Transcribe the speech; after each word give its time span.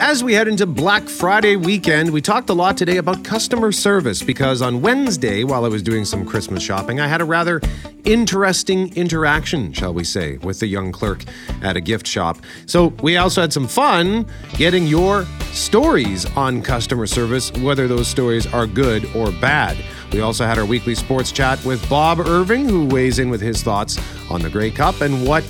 As 0.00 0.24
we 0.24 0.32
head 0.32 0.48
into 0.48 0.64
Black 0.64 1.10
Friday 1.10 1.56
weekend, 1.56 2.10
we 2.10 2.22
talked 2.22 2.48
a 2.48 2.54
lot 2.54 2.78
today 2.78 2.96
about 2.96 3.22
customer 3.22 3.70
service 3.70 4.22
because 4.22 4.62
on 4.62 4.80
Wednesday, 4.80 5.44
while 5.44 5.66
I 5.66 5.68
was 5.68 5.82
doing 5.82 6.06
some 6.06 6.24
Christmas 6.24 6.62
shopping, 6.62 6.98
I 6.98 7.06
had 7.06 7.20
a 7.20 7.24
rather 7.26 7.60
interesting 8.04 8.96
interaction, 8.96 9.74
shall 9.74 9.92
we 9.92 10.04
say, 10.04 10.38
with 10.38 10.58
the 10.58 10.66
young 10.66 10.90
clerk 10.90 11.22
at 11.60 11.76
a 11.76 11.82
gift 11.82 12.06
shop. 12.06 12.38
So 12.64 12.94
we 13.02 13.18
also 13.18 13.42
had 13.42 13.52
some 13.52 13.68
fun 13.68 14.26
getting 14.54 14.86
your 14.86 15.26
stories 15.52 16.24
on 16.34 16.62
customer 16.62 17.06
service, 17.06 17.52
whether 17.58 17.86
those 17.86 18.08
stories 18.08 18.46
are 18.54 18.66
good 18.66 19.04
or 19.14 19.30
bad. 19.32 19.76
We 20.14 20.22
also 20.22 20.46
had 20.46 20.58
our 20.58 20.64
weekly 20.64 20.94
sports 20.94 21.30
chat 21.30 21.62
with 21.62 21.86
Bob 21.90 22.20
Irving, 22.20 22.66
who 22.66 22.86
weighs 22.86 23.18
in 23.18 23.28
with 23.28 23.42
his 23.42 23.62
thoughts 23.62 23.98
on 24.30 24.40
the 24.40 24.48
Grey 24.48 24.70
Cup 24.70 25.02
and 25.02 25.26
what 25.26 25.44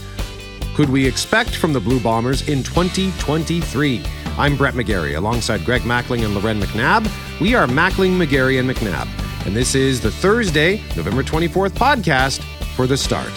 could 0.75 0.90
we 0.90 1.07
expect 1.07 1.54
from 1.54 1.73
the 1.73 1.81
Blue 1.81 2.01
Bombers 2.01 2.48
in 2.48 2.64
2023. 2.64 4.03
I'm 4.39 4.57
Brett 4.57 4.75
McGarry, 4.75 5.16
alongside 5.16 5.64
Greg 5.64 5.82
Mackling 5.82 6.25
and 6.25 6.34
Loren 6.34 6.61
McNabb. 6.61 7.11
We 7.40 7.54
are 7.54 7.66
Mackling, 7.66 8.16
McGarry, 8.16 8.58
and 8.58 8.68
McNabb. 8.70 9.08
And 9.46 9.54
this 9.56 9.75
is 9.75 10.00
the 10.00 10.11
Thursday, 10.11 10.82
November 10.96 11.22
24th 11.22 11.70
podcast 11.70 12.43
for 12.75 12.86
The 12.86 12.96
Start. 12.96 13.30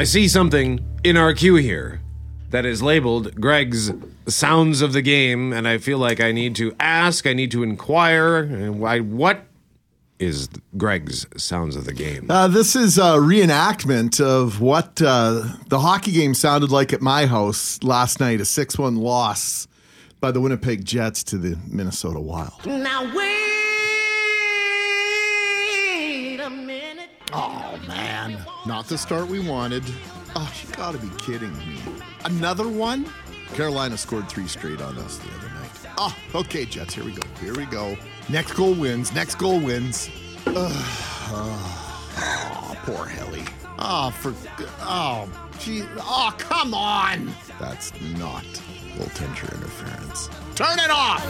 I 0.00 0.04
see 0.04 0.28
something 0.28 0.80
in 1.04 1.18
our 1.18 1.34
queue 1.34 1.56
here 1.56 2.00
that 2.48 2.64
is 2.64 2.80
labeled 2.82 3.38
Greg's 3.38 3.92
Sounds 4.26 4.80
of 4.80 4.94
the 4.94 5.02
Game, 5.02 5.52
and 5.52 5.68
I 5.68 5.76
feel 5.76 5.98
like 5.98 6.22
I 6.22 6.32
need 6.32 6.56
to 6.56 6.74
ask, 6.80 7.26
I 7.26 7.34
need 7.34 7.50
to 7.50 7.62
inquire, 7.62 8.38
and 8.38 8.80
why, 8.80 9.00
what 9.00 9.44
is 10.18 10.48
Greg's 10.78 11.26
Sounds 11.36 11.76
of 11.76 11.84
the 11.84 11.92
Game? 11.92 12.30
Uh, 12.30 12.48
this 12.48 12.74
is 12.74 12.96
a 12.96 13.18
reenactment 13.18 14.22
of 14.22 14.62
what 14.62 15.02
uh, 15.02 15.46
the 15.68 15.80
hockey 15.80 16.12
game 16.12 16.32
sounded 16.32 16.70
like 16.70 16.94
at 16.94 17.02
my 17.02 17.26
house 17.26 17.82
last 17.82 18.20
night 18.20 18.40
a 18.40 18.46
6 18.46 18.78
1 18.78 18.96
loss 18.96 19.68
by 20.18 20.30
the 20.30 20.40
Winnipeg 20.40 20.82
Jets 20.82 21.22
to 21.24 21.36
the 21.36 21.58
Minnesota 21.68 22.20
Wild. 22.20 22.64
Now 22.64 23.14
wait 23.14 23.49
Oh, 27.32 27.78
man. 27.86 28.44
Not 28.66 28.86
the 28.86 28.98
start 28.98 29.28
we 29.28 29.40
wanted. 29.46 29.84
Oh, 30.34 30.52
you 30.62 30.74
gotta 30.74 30.98
be 30.98 31.10
kidding 31.18 31.56
me. 31.58 31.78
Another 32.24 32.68
one? 32.68 33.06
Carolina 33.54 33.96
scored 33.96 34.28
three 34.28 34.46
straight 34.46 34.80
on 34.80 34.96
us 34.98 35.18
the 35.18 35.28
other 35.34 35.48
night. 35.54 35.70
Oh, 35.98 36.16
okay, 36.34 36.64
Jets, 36.64 36.94
here 36.94 37.04
we 37.04 37.12
go. 37.12 37.22
Here 37.40 37.54
we 37.54 37.66
go. 37.66 37.96
Next 38.28 38.52
goal 38.54 38.74
wins. 38.74 39.12
Next 39.12 39.36
goal 39.36 39.60
wins. 39.60 40.08
Ugh. 40.46 40.70
Oh, 41.32 42.76
poor 42.84 43.06
Helly. 43.06 43.44
Oh, 43.78 44.10
for. 44.10 44.34
Oh, 44.80 45.28
gee. 45.58 45.84
Oh, 45.98 46.34
come 46.38 46.74
on. 46.74 47.32
That's 47.58 47.92
not 48.18 48.44
goaltender 48.96 49.54
interference. 49.54 50.28
Turn 50.54 50.78
it 50.78 50.90
off. 50.90 51.24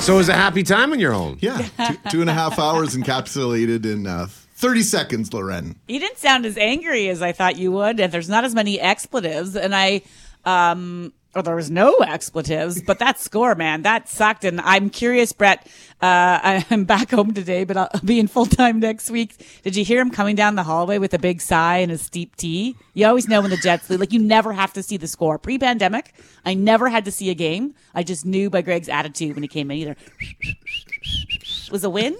A 0.00 0.06
it 0.06 0.08
bit 0.08 0.08
something 0.08 0.08
now. 0.08 0.08
Shout 0.08 0.08
a 0.08 0.08
little 0.08 0.08
bit 0.08 0.08
something 0.08 0.08
now. 0.08 0.08
So 0.08 0.18
it's 0.18 0.28
a 0.28 0.34
happy 0.34 0.62
time 0.62 0.90
when 0.90 0.98
you're 1.00 1.12
home. 1.12 1.38
Yeah, 1.40 1.58
two, 1.86 2.10
two 2.10 2.20
and 2.20 2.30
a 2.30 2.34
half 2.34 2.58
hours 2.58 2.96
encapsulated 2.96 3.84
in 3.84 4.06
uh, 4.06 4.26
30 4.28 4.82
seconds, 4.82 5.32
Loren. 5.32 5.76
You 5.88 6.00
didn't 6.00 6.18
sound 6.18 6.46
as 6.46 6.56
angry 6.56 7.08
as 7.08 7.22
I 7.22 7.32
thought 7.32 7.56
you 7.56 7.72
would, 7.72 8.00
and 8.00 8.12
there's 8.12 8.28
not 8.28 8.44
as 8.44 8.54
many 8.54 8.80
expletives. 8.80 9.56
And 9.56 9.74
I, 9.74 10.02
um, 10.44 11.12
or 11.34 11.42
there 11.42 11.54
was 11.54 11.70
no 11.70 11.94
expletives, 11.98 12.82
but 12.82 12.98
that 12.98 13.20
score, 13.20 13.54
man, 13.54 13.82
that 13.82 14.08
sucked. 14.08 14.44
And 14.44 14.60
I'm 14.60 14.90
curious, 14.90 15.32
Brett. 15.32 15.66
Uh, 16.00 16.62
I'm 16.70 16.84
back 16.84 17.10
home 17.10 17.32
today, 17.32 17.64
but 17.64 17.76
I'll 17.76 17.90
be 18.04 18.18
in 18.18 18.26
full 18.26 18.46
time 18.46 18.80
next 18.80 19.10
week. 19.10 19.44
Did 19.62 19.76
you 19.76 19.84
hear 19.84 20.00
him 20.00 20.10
coming 20.10 20.34
down 20.34 20.56
the 20.56 20.64
hallway 20.64 20.98
with 20.98 21.14
a 21.14 21.18
big 21.18 21.40
sigh 21.40 21.78
and 21.78 21.92
a 21.92 21.98
steep 21.98 22.34
tea? 22.36 22.76
You 22.94 23.06
always 23.06 23.28
know 23.28 23.40
when 23.40 23.50
the 23.50 23.56
Jets 23.56 23.88
lead. 23.88 24.00
Like 24.00 24.12
you 24.12 24.18
never 24.18 24.52
have 24.52 24.72
to 24.72 24.82
see 24.82 24.96
the 24.96 25.06
score. 25.06 25.38
Pre-pandemic, 25.38 26.14
I 26.44 26.54
never 26.54 26.88
had 26.88 27.04
to 27.04 27.12
see 27.12 27.30
a 27.30 27.34
game. 27.34 27.74
I 27.94 28.02
just 28.02 28.26
knew 28.26 28.50
by 28.50 28.62
Greg's 28.62 28.88
attitude 28.88 29.34
when 29.34 29.42
he 29.42 29.48
came 29.48 29.70
in. 29.70 29.76
Either 29.78 29.96
was 31.70 31.84
a 31.84 31.90
win, 31.90 32.16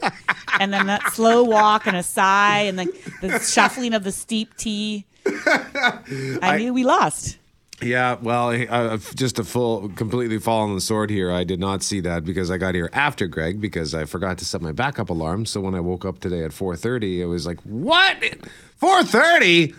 and 0.60 0.72
then 0.72 0.86
that 0.86 1.12
slow 1.12 1.42
walk 1.42 1.86
and 1.86 1.96
a 1.96 2.02
sigh, 2.02 2.60
and 2.60 2.78
then 2.78 2.92
the 3.20 3.40
shuffling 3.40 3.94
of 3.94 4.04
the 4.04 4.12
steep 4.12 4.56
tea. 4.56 5.06
I, 5.26 6.56
knew 6.58 6.72
we 6.72 6.84
lost. 6.84 7.38
Yeah, 7.82 8.16
well, 8.20 8.56
just 9.14 9.38
a 9.38 9.44
full, 9.44 9.88
completely 9.90 10.38
fall 10.38 10.60
on 10.68 10.74
the 10.74 10.80
sword 10.80 11.08
here. 11.10 11.32
I 11.32 11.44
did 11.44 11.58
not 11.60 11.82
see 11.82 12.00
that 12.00 12.24
because 12.24 12.50
I 12.50 12.58
got 12.58 12.74
here 12.74 12.90
after 12.92 13.26
Greg 13.26 13.60
because 13.60 13.94
I 13.94 14.04
forgot 14.04 14.38
to 14.38 14.44
set 14.44 14.60
my 14.60 14.72
backup 14.72 15.08
alarm. 15.08 15.46
So 15.46 15.60
when 15.60 15.74
I 15.74 15.80
woke 15.80 16.04
up 16.04 16.18
today 16.20 16.44
at 16.44 16.50
4:30, 16.52 17.20
it 17.20 17.26
was 17.26 17.46
like, 17.46 17.60
"What? 17.62 18.20
4:30? 18.80 19.74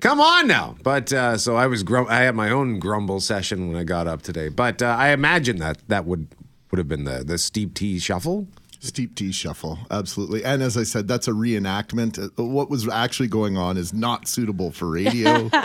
Come 0.00 0.20
on 0.20 0.46
now!" 0.46 0.76
But 0.82 1.12
uh, 1.12 1.38
so 1.38 1.56
I 1.56 1.66
was, 1.66 1.82
grum- 1.82 2.08
I 2.10 2.18
had 2.20 2.34
my 2.34 2.50
own 2.50 2.78
grumble 2.78 3.20
session 3.20 3.68
when 3.68 3.76
I 3.76 3.84
got 3.84 4.06
up 4.06 4.22
today. 4.22 4.48
But 4.50 4.82
uh, 4.82 4.94
I 4.98 5.08
imagine 5.10 5.56
that 5.58 5.78
that 5.88 6.04
would 6.04 6.28
would 6.70 6.78
have 6.78 6.88
been 6.88 7.04
the 7.04 7.24
the 7.24 7.38
steep 7.38 7.74
tea 7.74 7.98
shuffle. 7.98 8.46
Steep 8.86 9.14
tea 9.14 9.32
shuffle, 9.32 9.78
absolutely. 9.90 10.44
And 10.44 10.62
as 10.62 10.76
I 10.76 10.82
said, 10.84 11.08
that's 11.08 11.28
a 11.28 11.32
reenactment. 11.32 12.18
Uh, 12.38 12.44
What 12.44 12.70
was 12.70 12.88
actually 12.88 13.28
going 13.28 13.56
on 13.56 13.76
is 13.76 13.92
not 13.92 14.28
suitable 14.28 14.70
for 14.70 14.88
radio. 14.88 15.48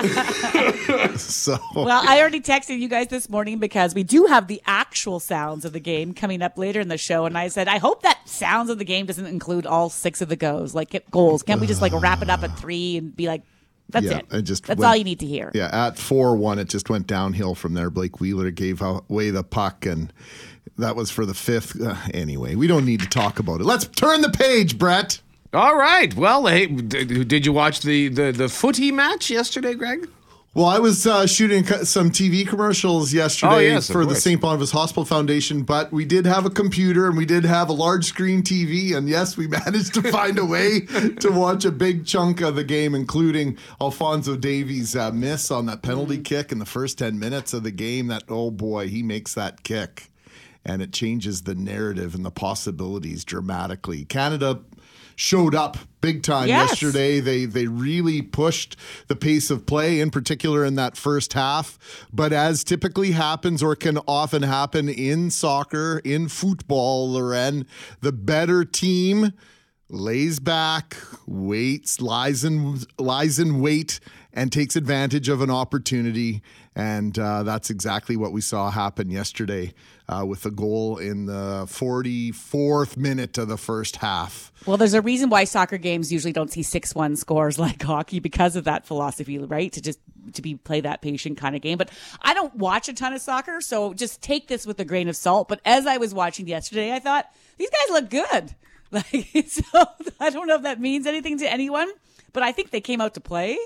so, 1.18 1.58
Well, 1.76 2.02
I 2.08 2.20
already 2.20 2.42
texted 2.42 2.80
you 2.80 2.88
guys 2.88 3.08
this 3.08 3.30
morning 3.30 3.60
because 3.60 3.94
we 3.96 4.04
do 4.04 4.26
have 4.26 4.48
the 4.48 4.62
actual 4.66 5.20
sounds 5.20 5.66
of 5.66 5.74
the 5.74 5.80
game 5.80 6.14
coming 6.14 6.42
up 6.42 6.58
later 6.58 6.80
in 6.80 6.88
the 6.88 6.98
show, 6.98 7.26
and 7.26 7.38
I 7.38 7.48
said 7.48 7.68
I 7.68 7.78
hope 7.78 8.04
that 8.04 8.20
sounds 8.28 8.70
of 8.70 8.78
the 8.78 8.86
game 8.86 9.06
doesn't 9.06 9.26
include 9.26 9.66
all 9.66 9.90
six 9.90 10.22
of 10.22 10.30
the 10.30 10.36
goals, 10.36 10.74
like 10.76 11.10
goals. 11.12 11.44
Can't 11.44 11.62
we 11.62 11.68
just 11.68 11.82
like 11.82 11.94
wrap 11.94 12.22
it 12.22 12.30
up 12.30 12.44
at 12.44 12.58
three 12.58 12.98
and 12.98 13.16
be 13.16 13.28
like, 13.28 13.44
that's 13.90 14.06
Yeah, 14.06 14.20
it? 14.20 14.26
I 14.32 14.42
just 14.42 14.66
that's 14.66 14.80
went- 14.80 14.88
all 14.90 14.96
you 14.96 15.04
need 15.04 15.20
to 15.20 15.26
hear. 15.26 15.52
yeah, 15.54 15.88
at 15.88 15.98
4 15.98 16.36
1, 16.38 16.60
it 16.60 16.70
just 16.70 16.90
went 16.90 17.08
downhill 17.08 17.56
from 17.56 17.74
there. 17.74 17.90
Blake 17.90 18.20
Wheeler 18.20 18.50
gave 18.52 18.82
away 18.82 19.32
the 19.32 19.44
puck, 19.44 19.86
and 19.86 20.14
that 20.78 20.96
was 20.96 21.10
for 21.12 21.26
the 21.26 21.34
fifth. 21.34 21.80
Uh, 21.82 21.96
anyway, 22.14 22.56
we 22.56 22.68
don't 22.68 22.86
need 22.86 23.02
to 23.02 23.10
talk 23.10 23.40
about 23.40 23.62
it. 23.62 23.66
Let's 23.66 23.88
turn 23.88 24.22
the 24.22 24.30
page, 24.30 24.78
Brett. 24.78 25.20
All 25.54 25.76
right. 25.76 26.14
Well, 26.16 26.46
hey, 26.48 26.68
d- 26.68 27.24
did 27.26 27.46
you 27.46 27.54
watch 27.54 27.82
the 27.82 28.08
the 28.08 28.32
the 28.32 28.48
footy 28.50 28.92
match 28.92 29.30
yesterday, 29.30 29.74
Greg? 29.74 30.08
Well, 30.54 30.66
I 30.66 30.80
was 30.80 31.08
uh, 31.08 31.28
shooting 31.28 31.66
some 31.66 32.12
TV 32.12 32.46
commercials 32.46 33.14
yesterday 33.14 33.54
Oh, 33.54 33.60
yes, 33.60 33.90
for 33.90 34.06
the. 34.06 34.16
St. 34.16 34.42
Boniface 34.42 34.72
Hospital 34.72 35.06
Foundation, 35.06 35.64
but 35.64 35.94
we 35.94 36.04
did 36.04 36.26
have 36.26 36.46
a 36.46 36.50
computer 36.50 37.08
and 37.08 37.16
we 37.16 37.26
did 37.26 37.46
have 37.46 37.70
a 37.70 37.74
large 37.74 38.04
screen 38.04 38.44
TV. 38.44 38.94
And 38.94 39.08
yes, 39.08 39.38
we 39.38 39.48
managed 39.66 39.94
to 39.94 40.02
find 40.12 40.38
a 40.38 40.44
way 40.44 40.82
to 41.22 41.30
watch 41.32 41.64
a 41.64 41.72
big 41.72 42.06
chunk 42.06 42.42
of 42.42 42.56
the 42.58 42.66
game, 42.66 42.96
including 42.96 43.58
Alphonso 43.80 44.36
Davies' 44.36 44.94
uh, 44.94 45.12
miss 45.14 45.52
on 45.52 45.68
that 45.68 45.84
penalty 45.84 46.18
kick 46.18 46.52
in 46.52 46.60
the 46.60 46.66
first 46.66 46.98
10 46.98 47.18
minutes 47.18 47.54
of 47.54 47.64
the 47.64 47.72
game. 47.72 48.08
That, 48.08 48.24
oh 48.28 48.52
boy, 48.52 48.90
he 48.90 49.04
makes 49.04 49.34
that 49.36 49.64
kick. 49.64 50.11
And 50.64 50.82
it 50.82 50.94
changes 50.94 51.44
the 51.44 51.56
narrative 51.56 52.14
and 52.14 52.24
the 52.24 52.32
possibilities 52.32 53.24
dramatically. 53.26 54.06
Canada 54.06 54.60
showed 55.16 55.54
up 55.54 55.78
big 56.02 56.24
time 56.24 56.48
Yes. 56.48 56.70
yesterday. 56.72 57.20
They 57.20 57.46
they 57.46 57.68
really 57.68 58.22
pushed 58.22 58.76
the 59.08 59.16
pace 59.16 59.50
of 59.52 59.66
play, 59.66 60.00
in 60.00 60.10
particular 60.10 60.64
in 60.66 60.76
that 60.76 60.98
first 60.98 61.34
half. 61.34 61.78
But 62.12 62.34
as 62.34 62.64
typically 62.64 63.12
happens 63.12 63.62
or 63.62 63.76
can 63.76 63.98
often 64.08 64.44
happen 64.44 64.90
in 64.90 65.30
soccer, 65.30 66.02
in 66.04 66.28
football, 66.28 67.12
Loren, 67.12 67.66
the 68.02 68.12
better 68.12 68.64
team 68.64 69.34
lays 69.90 70.40
back, 70.40 70.96
waits, 71.28 72.02
lies 72.02 72.44
in 72.44 72.80
lies 72.98 73.38
in 73.40 73.60
wait, 73.62 74.00
and 74.34 74.52
takes 74.52 74.76
advantage 74.76 75.30
of 75.30 75.42
an 75.42 75.50
opportunity. 75.50 76.42
And 76.76 77.18
uh, 77.20 77.44
that's 77.44 77.70
exactly 77.70 78.16
what 78.16 78.32
we 78.32 78.42
saw 78.42 78.72
happen 78.72 79.10
yesterday 79.10 79.74
uh, 80.08 80.26
with 80.26 80.46
a 80.46 80.52
goal 80.52 80.98
in 80.98 81.26
the 81.26 81.66
44th 81.68 82.98
minute 82.98 83.38
of 83.38 83.48
the 83.48 83.58
first 83.58 83.98
half. 83.98 84.52
Well, 84.66 84.78
there's 84.78 84.94
a 84.94 85.02
reason 85.02 85.30
why 85.30 85.44
soccer 85.44 85.78
games 85.78 86.12
usually 86.12 86.34
don't 86.34 86.52
see 86.52 86.64
six 86.64 86.94
one 86.96 87.16
scores 87.16 87.60
like 87.60 87.82
hockey 87.82 88.20
because 88.20 88.56
of 88.56 88.66
that 88.66 88.86
philosophy, 88.86 89.38
right? 89.38 89.72
To 89.74 89.82
just 89.82 90.00
to 90.34 90.42
be 90.42 90.56
play 90.56 90.82
that 90.82 91.02
patient 91.02 91.38
kind 91.38 91.56
of 91.56 91.62
game. 91.62 91.78
But 91.78 91.90
I 92.22 92.34
don't 92.34 92.56
watch 92.56 92.88
a 92.90 92.94
ton 92.94 93.14
of 93.14 93.22
soccer, 93.22 93.60
so 93.62 93.94
just 93.94 94.22
take 94.22 94.48
this 94.48 94.66
with 94.66 94.80
a 94.80 94.86
grain 94.86 95.08
of 95.08 95.16
salt. 95.16 95.48
But 95.48 95.62
as 95.66 95.88
I 95.88 95.98
was 95.98 96.14
watching 96.14 96.48
yesterday, 96.48 96.94
I 96.94 97.00
thought 97.00 97.26
these 97.58 97.70
guys 97.70 98.02
look 98.02 98.10
good. 98.10 98.56
Like 98.94 99.30
so, 99.48 99.86
I 100.20 100.32
don't 100.32 100.48
know 100.48 100.56
if 100.56 100.64
that 100.64 100.82
means 100.82 101.08
anything 101.08 101.38
to 101.38 101.50
anyone, 101.50 101.90
but 102.34 102.44
I 102.44 102.52
think 102.52 102.72
they 102.72 102.82
came 102.82 103.00
out 103.00 103.14
to 103.14 103.22
play. 103.22 103.58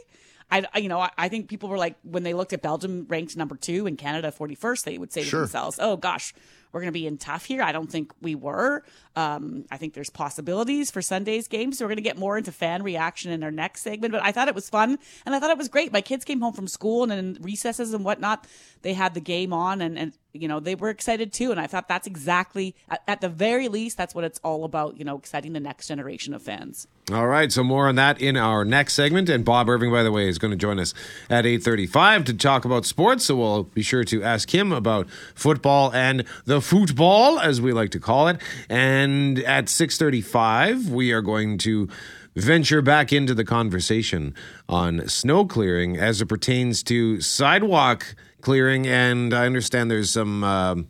I, 0.51 0.63
I- 0.73 0.79
you 0.79 0.89
know, 0.89 0.99
I, 0.99 1.09
I 1.17 1.29
think 1.29 1.47
people 1.49 1.69
were 1.69 1.77
like 1.77 1.95
when 2.03 2.23
they 2.23 2.33
looked 2.33 2.53
at 2.53 2.61
Belgium 2.61 3.05
ranked 3.09 3.35
number 3.35 3.55
two 3.55 3.87
and 3.87 3.97
Canada 3.97 4.31
forty 4.31 4.55
first, 4.55 4.85
they 4.85 4.97
would 4.97 5.11
say 5.13 5.21
to 5.21 5.27
Sure. 5.27 5.39
themselves, 5.41 5.77
"Oh 5.81 5.97
gosh, 5.97 6.33
we're 6.71 6.81
going 6.81 6.91
to 6.93 6.99
be 6.99 7.07
in 7.07 7.17
tough 7.17 7.45
here. 7.45 7.61
I 7.63 7.71
don't 7.71 7.89
think 7.89 8.11
we 8.21 8.35
were. 8.35 8.83
Um, 9.15 9.65
I 9.71 9.77
think 9.77 9.93
there's 9.93 10.09
possibilities 10.09 10.91
for 10.91 11.01
Sunday's 11.01 11.47
game, 11.47 11.71
So 11.71 11.85
we're 11.85 11.89
going 11.89 11.97
to 11.97 12.01
get 12.03 12.17
more 12.17 12.37
into 12.37 12.51
fan 12.51 12.83
reaction 12.83 13.31
in 13.31 13.43
our 13.43 13.51
next 13.51 13.81
segment. 13.81 14.11
But 14.11 14.21
I 14.23 14.31
thought 14.33 14.49
it 14.49 14.55
was 14.55 14.69
fun 14.69 14.99
and 15.25 15.33
I 15.33 15.39
thought 15.39 15.51
it 15.51 15.57
was 15.57 15.69
great. 15.69 15.93
My 15.93 16.01
kids 16.01 16.25
came 16.25 16.41
home 16.41 16.51
from 16.53 16.67
school 16.67 17.03
and 17.09 17.13
in 17.13 17.41
recesses 17.41 17.93
and 17.93 18.03
whatnot, 18.03 18.45
they 18.81 18.93
had 18.93 19.13
the 19.13 19.21
game 19.21 19.53
on 19.53 19.81
and, 19.81 19.97
and 19.97 20.11
you 20.35 20.47
know, 20.47 20.59
they 20.59 20.75
were 20.75 20.89
excited 20.89 21.33
too. 21.33 21.51
And 21.51 21.59
I 21.59 21.67
thought 21.67 21.87
that's 21.87 22.07
exactly, 22.07 22.75
at, 22.89 23.01
at 23.07 23.21
the 23.21 23.29
very 23.29 23.67
least, 23.67 23.97
that's 23.97 24.13
what 24.13 24.23
it's 24.23 24.39
all 24.43 24.63
about, 24.65 24.97
you 24.97 25.05
know, 25.05 25.17
exciting 25.17 25.53
the 25.53 25.59
next 25.59 25.87
generation 25.87 26.33
of 26.33 26.41
fans. 26.41 26.87
All 27.11 27.27
right, 27.27 27.51
so 27.51 27.63
more 27.63 27.87
on 27.87 27.95
that 27.95 28.19
in 28.19 28.35
our 28.35 28.65
next 28.65 28.93
segment. 28.93 29.29
And 29.29 29.45
Bob 29.45 29.69
Irving, 29.69 29.91
by 29.91 30.03
the 30.03 30.11
way, 30.11 30.27
is 30.27 30.39
going 30.39 30.51
to 30.51 30.57
join 30.57 30.79
us 30.79 30.93
at 31.29 31.45
8.35 31.45 32.25
to 32.25 32.33
talk 32.33 32.65
about 32.65 32.85
sports. 32.85 33.25
So 33.25 33.35
we'll 33.35 33.63
be 33.63 33.83
sure 33.83 34.03
to 34.05 34.23
ask 34.23 34.53
him 34.53 34.71
about 34.71 35.07
football 35.35 35.93
and 35.93 36.25
the 36.45 36.61
football, 36.61 37.39
as 37.39 37.61
we 37.61 37.73
like 37.73 37.91
to 37.91 37.99
call 37.99 38.27
it. 38.27 38.41
And 38.69 39.39
at 39.39 39.65
6.35, 39.65 40.89
we 40.89 41.11
are 41.11 41.21
going 41.21 41.59
to 41.59 41.87
venture 42.35 42.81
back 42.81 43.13
into 43.13 43.33
the 43.33 43.45
conversation 43.45 44.33
on 44.67 45.07
snow 45.07 45.45
clearing 45.45 45.97
as 45.97 46.21
it 46.21 46.25
pertains 46.25 46.83
to 46.83 47.21
sidewalk 47.21 48.15
clearing. 48.45 48.87
And 48.87 49.33
I 49.33 49.45
understand 49.45 49.91
there's 49.91 50.11
some... 50.11 50.43
um 50.43 50.87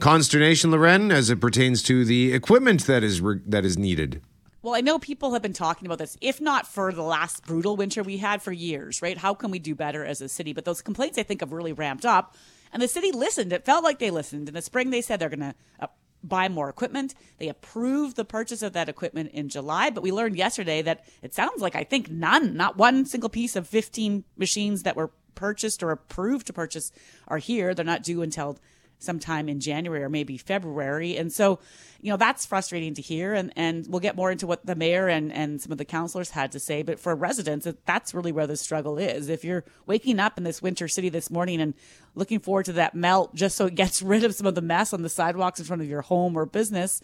consternation, 0.00 0.70
Loren, 0.70 1.12
as 1.12 1.30
it 1.30 1.40
pertains 1.40 1.82
to 1.84 2.04
the 2.04 2.32
equipment 2.32 2.86
that 2.86 3.02
is 3.02 3.20
re- 3.20 3.40
that 3.46 3.64
is 3.64 3.78
needed. 3.78 4.20
Well, 4.60 4.74
I 4.74 4.80
know 4.80 4.98
people 4.98 5.32
have 5.34 5.42
been 5.42 5.52
talking 5.52 5.86
about 5.86 5.98
this, 5.98 6.16
if 6.20 6.40
not 6.40 6.66
for 6.66 6.90
the 6.92 7.02
last 7.02 7.46
brutal 7.46 7.76
winter 7.76 8.02
we 8.02 8.16
had 8.16 8.42
for 8.42 8.52
years, 8.52 9.02
right? 9.02 9.16
How 9.16 9.34
can 9.34 9.50
we 9.50 9.58
do 9.58 9.74
better 9.74 10.04
as 10.04 10.20
a 10.20 10.28
city? 10.28 10.52
But 10.52 10.64
those 10.64 10.82
complaints, 10.82 11.18
I 11.18 11.22
think, 11.22 11.40
have 11.40 11.52
really 11.52 11.72
ramped 11.72 12.04
up. 12.06 12.34
And 12.72 12.82
the 12.82 12.88
city 12.88 13.12
listened. 13.12 13.52
It 13.52 13.64
felt 13.64 13.84
like 13.84 13.98
they 13.98 14.10
listened. 14.10 14.48
In 14.48 14.54
the 14.54 14.62
spring, 14.62 14.90
they 14.90 15.02
said 15.02 15.20
they're 15.20 15.28
going 15.28 15.40
to 15.40 15.54
uh, 15.80 15.86
buy 16.22 16.48
more 16.48 16.68
equipment. 16.70 17.14
They 17.38 17.48
approved 17.48 18.16
the 18.16 18.24
purchase 18.24 18.62
of 18.62 18.72
that 18.72 18.88
equipment 18.88 19.30
in 19.32 19.48
July. 19.48 19.90
But 19.90 20.02
we 20.02 20.12
learned 20.12 20.36
yesterday 20.36 20.80
that 20.82 21.04
it 21.22 21.34
sounds 21.34 21.60
like, 21.60 21.76
I 21.76 21.84
think, 21.84 22.10
none, 22.10 22.56
not 22.56 22.78
one 22.78 23.04
single 23.04 23.30
piece 23.30 23.54
of 23.56 23.68
15 23.68 24.24
machines 24.36 24.82
that 24.82 24.96
were 24.96 25.10
purchased 25.34 25.82
or 25.82 25.90
approved 25.90 26.46
to 26.46 26.52
purchase 26.52 26.92
are 27.28 27.38
here. 27.38 27.74
They're 27.74 27.84
not 27.84 28.02
due 28.02 28.22
until 28.22 28.58
sometime 28.98 29.48
in 29.48 29.60
January 29.60 30.02
or 30.02 30.08
maybe 30.08 30.36
February. 30.36 31.16
And 31.16 31.32
so, 31.32 31.58
you 32.00 32.10
know, 32.10 32.16
that's 32.16 32.46
frustrating 32.46 32.94
to 32.94 33.02
hear. 33.02 33.34
And, 33.34 33.52
and 33.56 33.86
we'll 33.88 34.00
get 34.00 34.16
more 34.16 34.30
into 34.30 34.46
what 34.46 34.64
the 34.66 34.74
mayor 34.74 35.08
and, 35.08 35.32
and 35.32 35.60
some 35.60 35.72
of 35.72 35.78
the 35.78 35.84
councilors 35.84 36.30
had 36.30 36.52
to 36.52 36.60
say. 36.60 36.82
But 36.82 36.98
for 36.98 37.14
residents, 37.14 37.66
that's 37.84 38.14
really 38.14 38.32
where 38.32 38.46
the 38.46 38.56
struggle 38.56 38.98
is. 38.98 39.28
If 39.28 39.44
you're 39.44 39.64
waking 39.86 40.18
up 40.18 40.38
in 40.38 40.44
this 40.44 40.62
winter 40.62 40.88
city 40.88 41.08
this 41.08 41.30
morning 41.30 41.60
and 41.60 41.74
looking 42.14 42.40
forward 42.40 42.66
to 42.66 42.72
that 42.74 42.94
melt 42.94 43.34
just 43.34 43.56
so 43.56 43.66
it 43.66 43.74
gets 43.74 44.02
rid 44.02 44.24
of 44.24 44.34
some 44.34 44.46
of 44.46 44.54
the 44.54 44.62
mess 44.62 44.92
on 44.92 45.02
the 45.02 45.08
sidewalks 45.08 45.60
in 45.60 45.66
front 45.66 45.82
of 45.82 45.88
your 45.88 46.02
home 46.02 46.36
or 46.36 46.46
business, 46.46 47.00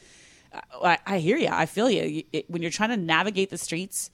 I, 0.83 0.99
I 1.07 1.19
hear 1.19 1.37
you. 1.37 1.49
I 1.51 1.67
feel 1.67 1.91
you. 1.91 2.25
It, 2.33 2.51
when 2.51 2.63
you're 2.63 2.71
trying 2.71 2.91
to 2.91 2.97
navigate 2.97 3.51
the 3.51 3.59
streets, 3.59 4.11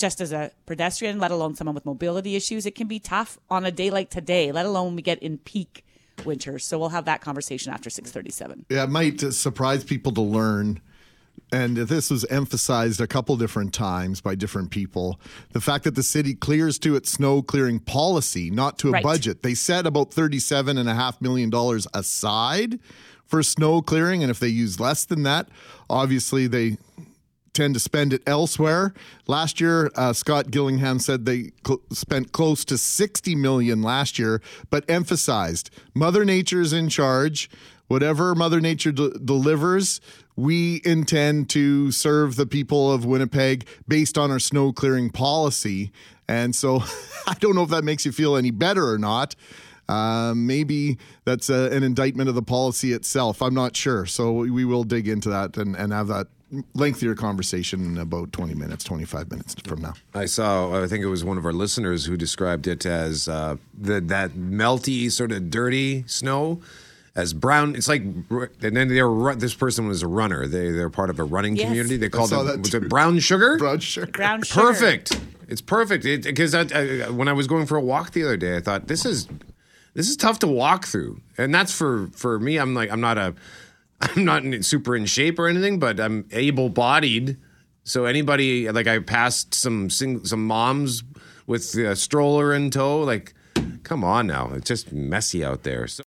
just 0.00 0.20
as 0.20 0.32
a 0.32 0.50
pedestrian, 0.66 1.18
let 1.18 1.30
alone 1.30 1.54
someone 1.54 1.74
with 1.74 1.84
mobility 1.86 2.34
issues, 2.34 2.66
it 2.66 2.74
can 2.74 2.88
be 2.88 2.98
tough 2.98 3.38
on 3.50 3.64
a 3.64 3.70
day 3.70 3.90
like 3.90 4.10
today, 4.10 4.50
let 4.50 4.66
alone 4.66 4.86
when 4.86 4.96
we 4.96 5.02
get 5.02 5.18
in 5.22 5.38
peak 5.38 5.84
winter. 6.24 6.58
So 6.58 6.78
we'll 6.78 6.88
have 6.88 7.04
that 7.04 7.20
conversation 7.20 7.72
after 7.72 7.90
637. 7.90 8.66
Yeah, 8.70 8.84
it 8.84 8.90
might 8.90 9.20
surprise 9.20 9.84
people 9.84 10.12
to 10.12 10.20
learn. 10.22 10.80
And 11.52 11.76
this 11.76 12.10
was 12.10 12.24
emphasized 12.26 13.00
a 13.00 13.06
couple 13.06 13.36
different 13.36 13.72
times 13.74 14.20
by 14.20 14.36
different 14.36 14.70
people. 14.70 15.20
The 15.52 15.60
fact 15.60 15.84
that 15.84 15.96
the 15.96 16.02
city 16.02 16.34
clears 16.34 16.78
to 16.80 16.94
its 16.94 17.10
snow 17.10 17.42
clearing 17.42 17.80
policy, 17.80 18.50
not 18.50 18.78
to 18.80 18.88
a 18.88 18.92
Right. 18.92 19.02
budget. 19.02 19.42
They 19.42 19.54
set 19.54 19.84
about 19.86 20.12
$37.5 20.12 21.20
million 21.20 21.50
aside 21.92 22.78
for 23.26 23.42
snow 23.42 23.82
clearing. 23.82 24.22
And 24.22 24.30
if 24.30 24.38
they 24.38 24.48
use 24.48 24.78
less 24.78 25.04
than 25.04 25.24
that, 25.24 25.48
obviously 25.88 26.46
they 26.46 26.78
tend 27.60 27.74
to 27.74 27.80
spend 27.80 28.14
it 28.14 28.22
elsewhere. 28.26 28.94
Last 29.26 29.60
year, 29.60 29.90
uh, 29.94 30.14
Scott 30.14 30.50
Gillingham 30.50 30.98
said 30.98 31.26
they 31.26 31.52
cl- 31.66 31.82
spent 31.92 32.32
close 32.32 32.64
to 32.64 32.78
60 32.78 33.34
million 33.34 33.82
last 33.82 34.18
year, 34.18 34.40
but 34.70 34.88
emphasized 34.88 35.68
Mother 35.92 36.24
Nature 36.24 36.62
is 36.62 36.72
in 36.72 36.88
charge. 36.88 37.50
Whatever 37.86 38.34
Mother 38.34 38.62
Nature 38.62 38.92
de- 38.92 39.18
delivers, 39.18 40.00
we 40.36 40.80
intend 40.86 41.50
to 41.50 41.92
serve 41.92 42.36
the 42.36 42.46
people 42.46 42.90
of 42.90 43.04
Winnipeg 43.04 43.66
based 43.86 44.16
on 44.16 44.30
our 44.30 44.38
snow 44.38 44.72
clearing 44.72 45.10
policy. 45.10 45.92
And 46.26 46.56
so 46.56 46.82
I 47.26 47.34
don't 47.40 47.54
know 47.54 47.62
if 47.64 47.70
that 47.70 47.84
makes 47.84 48.06
you 48.06 48.12
feel 48.12 48.36
any 48.36 48.50
better 48.50 48.88
or 48.88 48.96
not. 48.96 49.36
Uh, 49.86 50.32
maybe 50.34 50.96
that's 51.26 51.50
a, 51.50 51.70
an 51.72 51.82
indictment 51.82 52.30
of 52.30 52.34
the 52.34 52.42
policy 52.42 52.94
itself. 52.94 53.42
I'm 53.42 53.52
not 53.52 53.76
sure. 53.76 54.06
So 54.06 54.32
we, 54.32 54.50
we 54.50 54.64
will 54.64 54.84
dig 54.84 55.08
into 55.08 55.28
that 55.28 55.58
and, 55.58 55.76
and 55.76 55.92
have 55.92 56.06
that 56.06 56.28
lengthier 56.74 57.14
conversation 57.14 57.84
in 57.84 57.98
about 57.98 58.32
20 58.32 58.54
minutes, 58.54 58.84
25 58.84 59.30
minutes 59.30 59.54
from 59.64 59.80
now. 59.82 59.94
I 60.14 60.26
saw, 60.26 60.82
I 60.82 60.86
think 60.86 61.02
it 61.04 61.08
was 61.08 61.24
one 61.24 61.38
of 61.38 61.44
our 61.46 61.52
listeners 61.52 62.04
who 62.06 62.16
described 62.16 62.66
it 62.66 62.84
as 62.86 63.28
uh, 63.28 63.56
the, 63.78 64.00
that 64.00 64.32
melty, 64.32 65.10
sort 65.10 65.32
of 65.32 65.50
dirty 65.50 66.04
snow. 66.06 66.60
As 67.16 67.32
brown, 67.34 67.74
it's 67.74 67.88
like, 67.88 68.02
and 68.02 68.76
then 68.76 68.86
they 68.86 69.02
were. 69.02 69.34
This 69.34 69.52
person 69.52 69.88
was 69.88 70.00
a 70.00 70.06
runner. 70.06 70.46
They 70.46 70.70
they're 70.70 70.88
part 70.88 71.10
of 71.10 71.18
a 71.18 71.24
running 71.24 71.56
Yes. 71.56 71.66
community. 71.66 71.96
They 71.96 72.08
called 72.08 72.32
it 72.32 72.60
was 72.60 72.72
it 72.72 72.88
brown 72.88 73.18
sugar. 73.18 73.58
Brown 73.58 73.80
sugar. 73.80 74.06
Brown 74.12 74.42
sugar. 74.42 74.60
Perfect. 74.60 75.20
It's 75.48 75.60
perfect. 75.60 76.04
Because 76.04 76.54
I, 76.54 76.60
I, 76.72 77.10
when 77.10 77.26
I 77.26 77.32
was 77.32 77.48
going 77.48 77.66
for 77.66 77.76
a 77.76 77.80
walk 77.80 78.12
the 78.12 78.22
other 78.22 78.36
day, 78.36 78.56
I 78.56 78.60
thought 78.60 78.86
this 78.86 79.04
is 79.04 79.26
this 79.92 80.08
is 80.08 80.16
tough 80.16 80.38
to 80.38 80.46
walk 80.46 80.84
through, 80.86 81.20
and 81.36 81.52
that's 81.52 81.76
for 81.76 82.06
for 82.14 82.38
me. 82.38 82.58
I'm 82.58 82.74
like 82.74 82.92
I'm 82.92 83.00
not 83.00 83.18
a 83.18 83.34
I'm 84.00 84.24
not 84.24 84.42
super 84.64 84.96
in 84.96 85.06
shape 85.06 85.38
or 85.38 85.46
anything, 85.46 85.78
but 85.78 86.00
I'm 86.00 86.26
able 86.32 86.68
bodied. 86.68 87.36
So 87.84 88.04
anybody 88.06 88.70
like 88.70 88.86
I 88.86 88.98
passed 88.98 89.54
some 89.54 89.90
sing, 89.90 90.24
some 90.24 90.46
moms 90.46 91.02
with 91.46 91.74
a 91.74 91.96
stroller 91.96 92.54
in 92.54 92.70
tow. 92.70 93.00
Like, 93.00 93.34
come 93.82 94.04
on 94.04 94.26
now, 94.26 94.52
it's 94.54 94.68
just 94.68 94.92
messy 94.92 95.44
out 95.44 95.64
there. 95.64 95.86
So. 95.86 96.02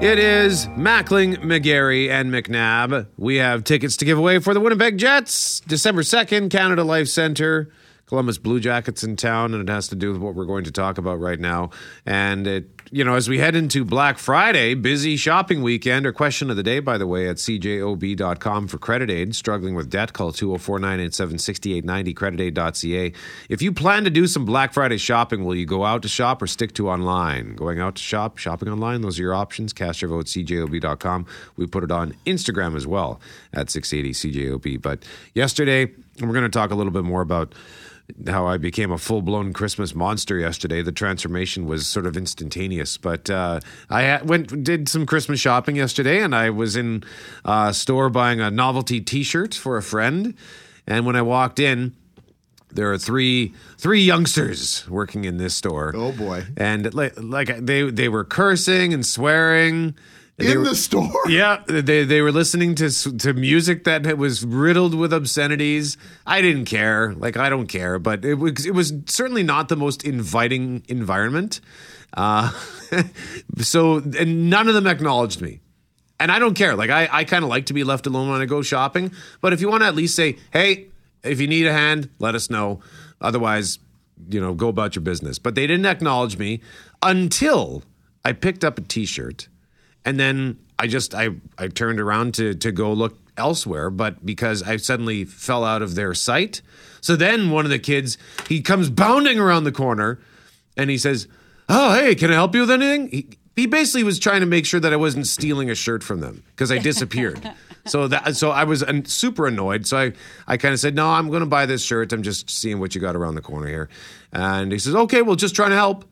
It 0.00 0.20
is 0.20 0.66
Mackling, 0.68 1.38
McGarry, 1.38 2.08
and 2.08 2.30
McNabb. 2.30 3.08
We 3.16 3.36
have 3.36 3.64
tickets 3.64 3.96
to 3.96 4.04
give 4.04 4.16
away 4.16 4.38
for 4.38 4.54
the 4.54 4.60
Winnipeg 4.60 4.96
Jets, 4.96 5.58
December 5.60 6.02
2nd, 6.02 6.50
Canada 6.50 6.84
Life 6.84 7.08
Center. 7.08 7.68
Columbus 8.08 8.38
Blue 8.38 8.58
Jackets 8.58 9.04
in 9.04 9.16
town, 9.16 9.52
and 9.52 9.68
it 9.68 9.70
has 9.70 9.88
to 9.88 9.94
do 9.94 10.10
with 10.10 10.20
what 10.20 10.34
we're 10.34 10.46
going 10.46 10.64
to 10.64 10.72
talk 10.72 10.96
about 10.96 11.20
right 11.20 11.38
now. 11.38 11.68
And 12.06 12.46
it, 12.46 12.70
you 12.90 13.04
know, 13.04 13.16
as 13.16 13.28
we 13.28 13.38
head 13.38 13.54
into 13.54 13.84
Black 13.84 14.16
Friday, 14.16 14.72
busy 14.72 15.18
shopping 15.18 15.60
weekend, 15.60 16.06
or 16.06 16.12
question 16.14 16.48
of 16.48 16.56
the 16.56 16.62
day, 16.62 16.80
by 16.80 16.96
the 16.96 17.06
way, 17.06 17.28
at 17.28 17.36
cjob.com 17.36 18.66
for 18.66 18.78
credit 18.78 19.10
aid. 19.10 19.36
Struggling 19.36 19.74
with 19.74 19.90
debt, 19.90 20.14
call 20.14 20.32
204 20.32 20.78
987 20.78 21.38
6890, 21.38 22.14
creditaid.ca. 22.14 23.12
If 23.50 23.60
you 23.60 23.72
plan 23.72 24.04
to 24.04 24.10
do 24.10 24.26
some 24.26 24.46
Black 24.46 24.72
Friday 24.72 24.96
shopping, 24.96 25.44
will 25.44 25.54
you 25.54 25.66
go 25.66 25.84
out 25.84 26.00
to 26.00 26.08
shop 26.08 26.40
or 26.40 26.46
stick 26.46 26.72
to 26.74 26.88
online? 26.88 27.56
Going 27.56 27.78
out 27.78 27.96
to 27.96 28.02
shop, 28.02 28.38
shopping 28.38 28.70
online, 28.70 29.02
those 29.02 29.18
are 29.18 29.22
your 29.22 29.34
options. 29.34 29.74
Cast 29.74 30.00
your 30.00 30.08
vote, 30.08 30.24
cjob.com. 30.24 31.26
We 31.56 31.66
put 31.66 31.84
it 31.84 31.90
on 31.90 32.14
Instagram 32.24 32.74
as 32.74 32.86
well 32.86 33.20
at 33.52 33.68
680 33.68 34.32
CJOB. 34.32 34.80
But 34.80 35.04
yesterday, 35.34 35.92
we're 36.22 36.32
going 36.32 36.44
to 36.44 36.48
talk 36.48 36.70
a 36.70 36.74
little 36.74 36.92
bit 36.92 37.04
more 37.04 37.20
about 37.20 37.54
how 38.26 38.46
I 38.46 38.56
became 38.56 38.90
a 38.90 38.98
full 38.98 39.22
blown 39.22 39.52
Christmas 39.52 39.94
monster 39.94 40.38
yesterday. 40.38 40.82
The 40.82 40.92
transformation 40.92 41.66
was 41.66 41.86
sort 41.86 42.06
of 42.06 42.16
instantaneous. 42.16 42.96
But 42.96 43.28
uh, 43.30 43.60
I 43.90 44.22
went 44.22 44.64
did 44.64 44.88
some 44.88 45.06
Christmas 45.06 45.40
shopping 45.40 45.76
yesterday, 45.76 46.22
and 46.22 46.34
I 46.34 46.50
was 46.50 46.76
in 46.76 47.04
a 47.44 47.72
store 47.74 48.10
buying 48.10 48.40
a 48.40 48.50
novelty 48.50 49.00
T-shirt 49.00 49.54
for 49.54 49.76
a 49.76 49.82
friend. 49.82 50.34
And 50.86 51.04
when 51.04 51.16
I 51.16 51.22
walked 51.22 51.58
in, 51.58 51.94
there 52.70 52.92
are 52.92 52.98
three 52.98 53.54
three 53.76 54.02
youngsters 54.02 54.88
working 54.88 55.24
in 55.24 55.36
this 55.38 55.54
store. 55.54 55.92
Oh, 55.94 56.12
boy. 56.12 56.44
And 56.56 56.92
like, 56.94 57.14
like 57.16 57.56
they 57.58 57.90
they 57.90 58.08
were 58.08 58.24
cursing 58.24 58.92
and 58.92 59.04
swearing. 59.04 59.94
They 60.38 60.52
In 60.52 60.58
were- 60.58 60.64
the 60.66 60.74
store? 60.76 61.12
yeah, 61.28 61.62
they 61.66 62.04
they 62.04 62.20
were 62.22 62.30
listening 62.32 62.74
to 62.76 62.90
to 63.18 63.32
music 63.34 63.84
that 63.84 64.16
was 64.16 64.44
riddled 64.46 64.94
with 64.94 65.12
obscenities. 65.12 65.96
I 66.26 66.40
didn't 66.40 66.66
care, 66.66 67.12
like 67.14 67.36
I 67.36 67.48
don't 67.50 67.66
care, 67.66 67.98
but 67.98 68.24
it 68.24 68.34
was 68.34 68.64
it 68.64 68.72
was 68.72 68.92
certainly 69.06 69.42
not 69.42 69.68
the 69.68 69.76
most 69.76 70.04
inviting 70.04 70.84
environment. 70.88 71.60
Uh, 72.14 72.52
so 73.58 73.96
and 74.18 74.48
none 74.48 74.68
of 74.68 74.74
them 74.74 74.86
acknowledged 74.86 75.40
me, 75.40 75.60
and 76.20 76.30
I 76.30 76.38
don't 76.38 76.54
care. 76.54 76.76
Like 76.76 76.90
I 76.90 77.08
I 77.10 77.24
kind 77.24 77.42
of 77.42 77.50
like 77.50 77.66
to 77.66 77.74
be 77.74 77.82
left 77.82 78.06
alone 78.06 78.30
when 78.30 78.40
I 78.40 78.46
go 78.46 78.62
shopping, 78.62 79.12
but 79.40 79.52
if 79.52 79.60
you 79.60 79.68
want 79.68 79.82
to 79.82 79.86
at 79.88 79.96
least 79.96 80.14
say, 80.14 80.36
hey, 80.52 80.86
if 81.24 81.40
you 81.40 81.48
need 81.48 81.66
a 81.66 81.72
hand, 81.72 82.10
let 82.20 82.34
us 82.36 82.48
know. 82.48 82.80
Otherwise, 83.20 83.80
you 84.30 84.40
know, 84.40 84.54
go 84.54 84.68
about 84.68 84.94
your 84.94 85.02
business. 85.02 85.40
But 85.40 85.56
they 85.56 85.66
didn't 85.66 85.86
acknowledge 85.86 86.38
me 86.38 86.60
until 87.02 87.82
I 88.24 88.32
picked 88.32 88.62
up 88.64 88.78
a 88.78 88.82
T-shirt 88.82 89.48
and 90.08 90.18
then 90.18 90.58
I 90.78 90.86
just 90.86 91.14
I 91.14 91.28
I 91.58 91.68
turned 91.68 92.00
around 92.00 92.32
to 92.34 92.54
to 92.54 92.72
go 92.72 92.94
look 92.94 93.18
elsewhere, 93.36 93.90
but 93.90 94.24
because 94.24 94.62
I 94.62 94.78
suddenly 94.78 95.26
fell 95.26 95.64
out 95.64 95.82
of 95.82 95.96
their 95.96 96.14
sight. 96.14 96.62
So 97.02 97.14
then 97.14 97.50
one 97.50 97.66
of 97.66 97.70
the 97.70 97.78
kids 97.78 98.16
he 98.48 98.62
comes 98.62 98.88
bounding 98.88 99.38
around 99.38 99.64
the 99.64 99.72
corner 99.72 100.18
and 100.78 100.88
he 100.88 100.96
says, 100.96 101.28
"Oh, 101.68 101.92
hey, 101.92 102.14
can 102.14 102.30
I 102.30 102.34
help 102.34 102.54
you 102.54 102.62
with 102.62 102.70
anything?" 102.70 103.10
He, 103.10 103.28
he 103.54 103.66
basically 103.66 104.02
was 104.02 104.18
trying 104.18 104.40
to 104.40 104.46
make 104.46 104.64
sure 104.64 104.80
that 104.80 104.94
I 104.94 104.96
wasn't 104.96 105.26
stealing 105.26 105.68
a 105.68 105.74
shirt 105.74 106.02
from 106.02 106.20
them 106.20 106.42
because 106.52 106.72
I 106.72 106.78
disappeared. 106.78 107.46
so 107.84 108.08
that 108.08 108.34
so 108.34 108.50
I 108.50 108.64
was 108.64 108.82
super 109.04 109.46
annoyed. 109.46 109.86
So 109.86 109.98
I 109.98 110.12
I 110.46 110.56
kind 110.56 110.72
of 110.72 110.80
said, 110.80 110.94
"No, 110.94 111.06
I'm 111.10 111.28
going 111.28 111.40
to 111.40 111.46
buy 111.46 111.66
this 111.66 111.84
shirt. 111.84 112.14
I'm 112.14 112.22
just 112.22 112.48
seeing 112.48 112.80
what 112.80 112.94
you 112.94 113.00
got 113.02 113.14
around 113.14 113.34
the 113.34 113.42
corner 113.42 113.68
here." 113.68 113.90
And 114.32 114.72
he 114.72 114.78
says, 114.78 114.94
"Okay, 114.94 115.20
well, 115.20 115.36
just 115.36 115.54
trying 115.54 115.70
to 115.70 115.76
help." 115.76 116.04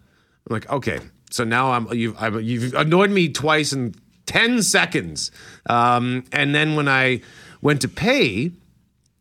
I'm 0.51 0.55
like, 0.55 0.71
"Okay." 0.71 1.01
So 1.37 1.45
now 1.45 1.73
I'm 1.73 1.93
you've 1.93 2.21
I'm, 2.21 2.41
you've 2.41 2.75
annoyed 2.75 3.11
me 3.11 3.29
twice 3.29 3.73
in 3.73 3.95
ten 4.25 4.63
seconds. 4.63 5.31
Um, 5.67 6.25
and 6.33 6.55
then 6.55 6.77
when 6.77 6.89
I 6.89 7.21
went 7.61 7.83
to 7.83 7.89
pay, 7.89 8.53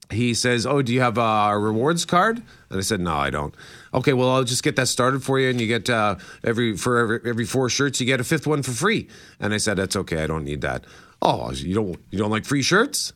he 0.09 0.33
says, 0.33 0.65
"Oh, 0.65 0.81
do 0.81 0.93
you 0.93 1.01
have 1.01 1.17
a 1.17 1.57
rewards 1.59 2.05
card?" 2.05 2.41
And 2.69 2.79
I 2.79 2.81
said, 2.81 2.99
"No, 3.01 3.15
I 3.15 3.29
don't." 3.29 3.53
Okay, 3.93 4.13
well, 4.13 4.29
I'll 4.29 4.43
just 4.43 4.63
get 4.63 4.75
that 4.77 4.87
started 4.87 5.23
for 5.23 5.39
you, 5.39 5.49
and 5.49 5.59
you 5.59 5.67
get 5.67 5.89
uh, 5.89 6.15
every 6.43 6.77
for 6.77 6.97
every, 6.97 7.19
every 7.29 7.45
four 7.45 7.69
shirts, 7.69 7.99
you 7.99 8.05
get 8.05 8.19
a 8.19 8.23
fifth 8.23 8.47
one 8.47 8.63
for 8.63 8.71
free. 8.71 9.07
And 9.39 9.53
I 9.53 9.57
said, 9.57 9.77
"That's 9.77 9.95
okay, 9.95 10.23
I 10.23 10.27
don't 10.27 10.43
need 10.43 10.61
that." 10.61 10.85
Oh, 11.21 11.51
you 11.51 11.75
don't 11.75 11.99
you 12.11 12.17
don't 12.17 12.31
like 12.31 12.45
free 12.45 12.61
shirts? 12.61 13.13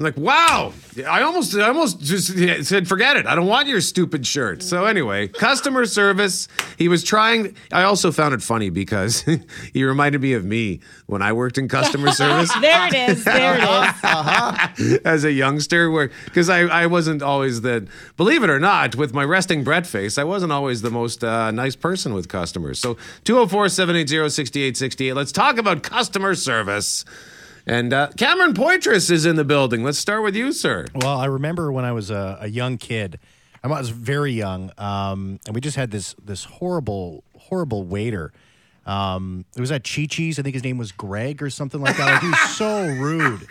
I'm 0.00 0.04
like, 0.04 0.16
wow! 0.16 0.72
I 1.06 1.20
almost, 1.20 1.54
I 1.54 1.68
almost 1.68 2.00
just 2.00 2.66
said, 2.66 2.88
forget 2.88 3.18
it. 3.18 3.26
I 3.26 3.34
don't 3.34 3.46
want 3.46 3.68
your 3.68 3.82
stupid 3.82 4.26
shirt. 4.26 4.62
So 4.62 4.86
anyway, 4.86 5.28
customer 5.28 5.84
service. 5.84 6.48
He 6.78 6.88
was 6.88 7.04
trying. 7.04 7.54
I 7.70 7.82
also 7.82 8.10
found 8.10 8.32
it 8.32 8.40
funny 8.40 8.70
because 8.70 9.26
he 9.74 9.84
reminded 9.84 10.22
me 10.22 10.32
of 10.32 10.42
me 10.42 10.80
when 11.04 11.20
I 11.20 11.34
worked 11.34 11.58
in 11.58 11.68
customer 11.68 12.12
service 12.12 12.50
There 12.62 12.86
it 12.86 12.94
is. 13.10 13.24
There 13.24 13.58
it 13.58 14.82
is. 14.82 15.00
as 15.04 15.24
a 15.24 15.32
youngster, 15.32 15.90
where 15.90 16.10
because 16.24 16.48
I, 16.48 16.60
I 16.60 16.86
wasn't 16.86 17.20
always 17.22 17.60
the 17.60 17.86
believe 18.16 18.42
it 18.42 18.48
or 18.48 18.58
not, 18.58 18.96
with 18.96 19.12
my 19.12 19.24
resting 19.24 19.64
Brett 19.64 19.86
face, 19.86 20.16
I 20.16 20.24
wasn't 20.24 20.50
always 20.50 20.80
the 20.80 20.90
most 20.90 21.22
uh, 21.22 21.50
nice 21.50 21.76
person 21.76 22.14
with 22.14 22.26
customers. 22.26 22.78
So 22.78 22.94
204-780-6868. 23.26 25.14
Let's 25.14 25.30
talk 25.32 25.58
about 25.58 25.82
customer 25.82 26.34
service. 26.34 27.04
And 27.66 27.92
uh, 27.92 28.08
Cameron 28.16 28.54
Poitras 28.54 29.10
is 29.10 29.26
in 29.26 29.36
the 29.36 29.44
building. 29.44 29.84
Let's 29.84 29.98
start 29.98 30.22
with 30.22 30.34
you, 30.34 30.52
sir. 30.52 30.86
Well, 30.94 31.18
I 31.18 31.26
remember 31.26 31.70
when 31.70 31.84
I 31.84 31.92
was 31.92 32.10
a, 32.10 32.38
a 32.40 32.48
young 32.48 32.78
kid. 32.78 33.18
I 33.62 33.68
was 33.68 33.90
very 33.90 34.32
young, 34.32 34.72
um, 34.78 35.38
and 35.44 35.54
we 35.54 35.60
just 35.60 35.76
had 35.76 35.90
this 35.90 36.14
this 36.24 36.44
horrible, 36.44 37.24
horrible 37.36 37.84
waiter. 37.84 38.32
Um, 38.86 39.44
it 39.54 39.60
was 39.60 39.70
at 39.70 39.84
Chi 39.84 40.06
Chi's. 40.06 40.38
I 40.38 40.42
think 40.42 40.54
his 40.54 40.64
name 40.64 40.78
was 40.78 40.92
Greg 40.92 41.42
or 41.42 41.50
something 41.50 41.80
like 41.80 41.96
that. 41.98 42.06
Like, 42.06 42.22
he 42.22 42.28
was 42.30 42.56
so 42.56 42.86
rude. 42.86 43.46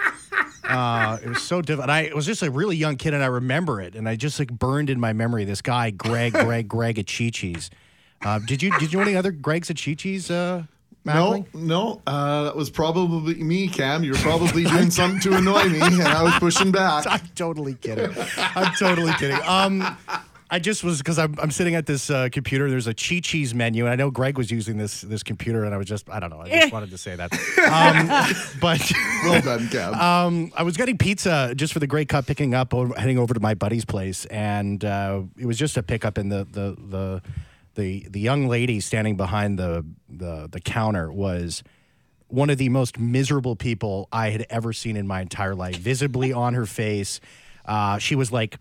Uh, 0.63 1.19
it 1.23 1.29
was 1.29 1.43
so 1.43 1.61
difficult. 1.61 1.89
I 1.91 2.11
was 2.15 2.25
just 2.25 2.41
a 2.41 2.49
really 2.49 2.75
young 2.75 2.95
kid, 2.95 3.13
and 3.13 3.23
I 3.23 3.27
remember 3.27 3.81
it, 3.81 3.95
and 3.95 4.09
I 4.09 4.15
just 4.15 4.39
like 4.39 4.51
burned 4.51 4.89
in 4.89 4.99
my 4.99 5.13
memory. 5.13 5.45
This 5.45 5.61
guy, 5.61 5.91
Greg, 5.91 6.33
Greg, 6.33 6.67
Greg 6.67 6.97
at 6.97 7.05
Chi 7.05 7.29
Chi's. 7.29 7.69
Uh, 8.23 8.39
did 8.39 8.61
you 8.63 8.77
did 8.79 8.91
you 8.91 8.97
know 8.97 9.03
any 9.05 9.15
other 9.15 9.31
Gregs 9.31 9.69
at 9.69 9.79
Chi 9.79 9.93
Chi's? 9.93 10.29
Uh, 10.31 10.63
No, 11.05 11.13
Mackling? 11.13 11.53
no, 11.55 12.01
uh, 12.05 12.43
that 12.43 12.55
was 12.55 12.69
probably 12.69 13.35
me, 13.35 13.67
Cam. 13.69 14.03
You're 14.03 14.15
probably 14.15 14.65
doing 14.65 14.91
something 14.99 15.19
to 15.21 15.37
annoy 15.37 15.65
me, 15.69 15.79
and 15.81 16.01
I 16.03 16.21
was 16.23 16.33
pushing 16.39 16.71
back. 16.71 17.05
I'm 17.09 17.25
totally 17.35 17.75
kidding. 17.75 18.11
I'm 18.37 18.73
totally 18.75 19.13
kidding. 19.13 19.39
Um, 19.45 19.97
I 20.51 20.57
just 20.59 20.83
was 20.83 20.97
because 20.97 21.17
I'm, 21.19 21.35
I'm 21.39 21.51
sitting 21.51 21.75
at 21.75 21.85
this 21.85 22.09
uh, 22.09 22.27
computer. 22.31 22.69
There's 22.69 22.87
a 22.87 22.93
Chi 22.93 23.19
Chi's 23.21 23.53
menu, 23.53 23.85
and 23.85 23.93
I 23.93 23.95
know 23.95 24.11
Greg 24.11 24.37
was 24.37 24.51
using 24.51 24.77
this 24.77 25.01
this 25.01 25.23
computer, 25.23 25.63
and 25.63 25.73
I 25.73 25.77
was 25.77 25.87
just 25.87 26.09
I 26.09 26.19
don't 26.19 26.31
know. 26.31 26.41
I 26.41 26.49
just 26.49 26.73
wanted 26.73 26.89
to 26.91 26.97
say 26.97 27.15
that. 27.15 27.31
Um, 27.69 28.57
but 28.59 28.91
Well 29.23 29.41
done, 29.41 29.69
Cam. 29.69 29.93
um, 29.93 30.51
I 30.57 30.63
was 30.63 30.75
getting 30.75 30.97
pizza 30.97 31.53
just 31.55 31.71
for 31.71 31.79
the 31.79 31.87
Grey 31.87 32.05
Cup, 32.05 32.25
picking 32.25 32.53
up, 32.55 32.73
over, 32.73 32.93
heading 32.99 33.17
over 33.19 33.33
to 33.33 33.39
my 33.39 33.53
buddy's 33.53 33.85
place, 33.85 34.25
and 34.25 34.83
uh, 34.83 35.21
it 35.37 35.45
was 35.45 35.57
just 35.57 35.77
a 35.77 35.83
pickup. 35.83 36.17
And 36.17 36.31
the 36.31 36.45
the 36.51 36.75
the 36.89 37.21
the 37.79 38.07
the 38.09 38.19
young 38.19 38.47
lady 38.47 38.79
standing 38.79 39.17
behind 39.17 39.57
the 39.57 39.85
the 40.09 40.47
the 40.51 40.59
counter 40.59 41.11
was 41.11 41.63
one 42.27 42.49
of 42.49 42.57
the 42.57 42.69
most 42.69 42.99
miserable 42.99 43.55
people 43.55 44.07
I 44.11 44.29
had 44.29 44.45
ever 44.49 44.71
seen 44.73 44.95
in 44.95 45.07
my 45.07 45.21
entire 45.21 45.55
life. 45.55 45.77
Visibly 45.77 46.31
on 46.45 46.53
her 46.53 46.65
face, 46.65 47.19
uh, 47.65 47.97
she 47.97 48.15
was 48.15 48.31
like 48.31 48.57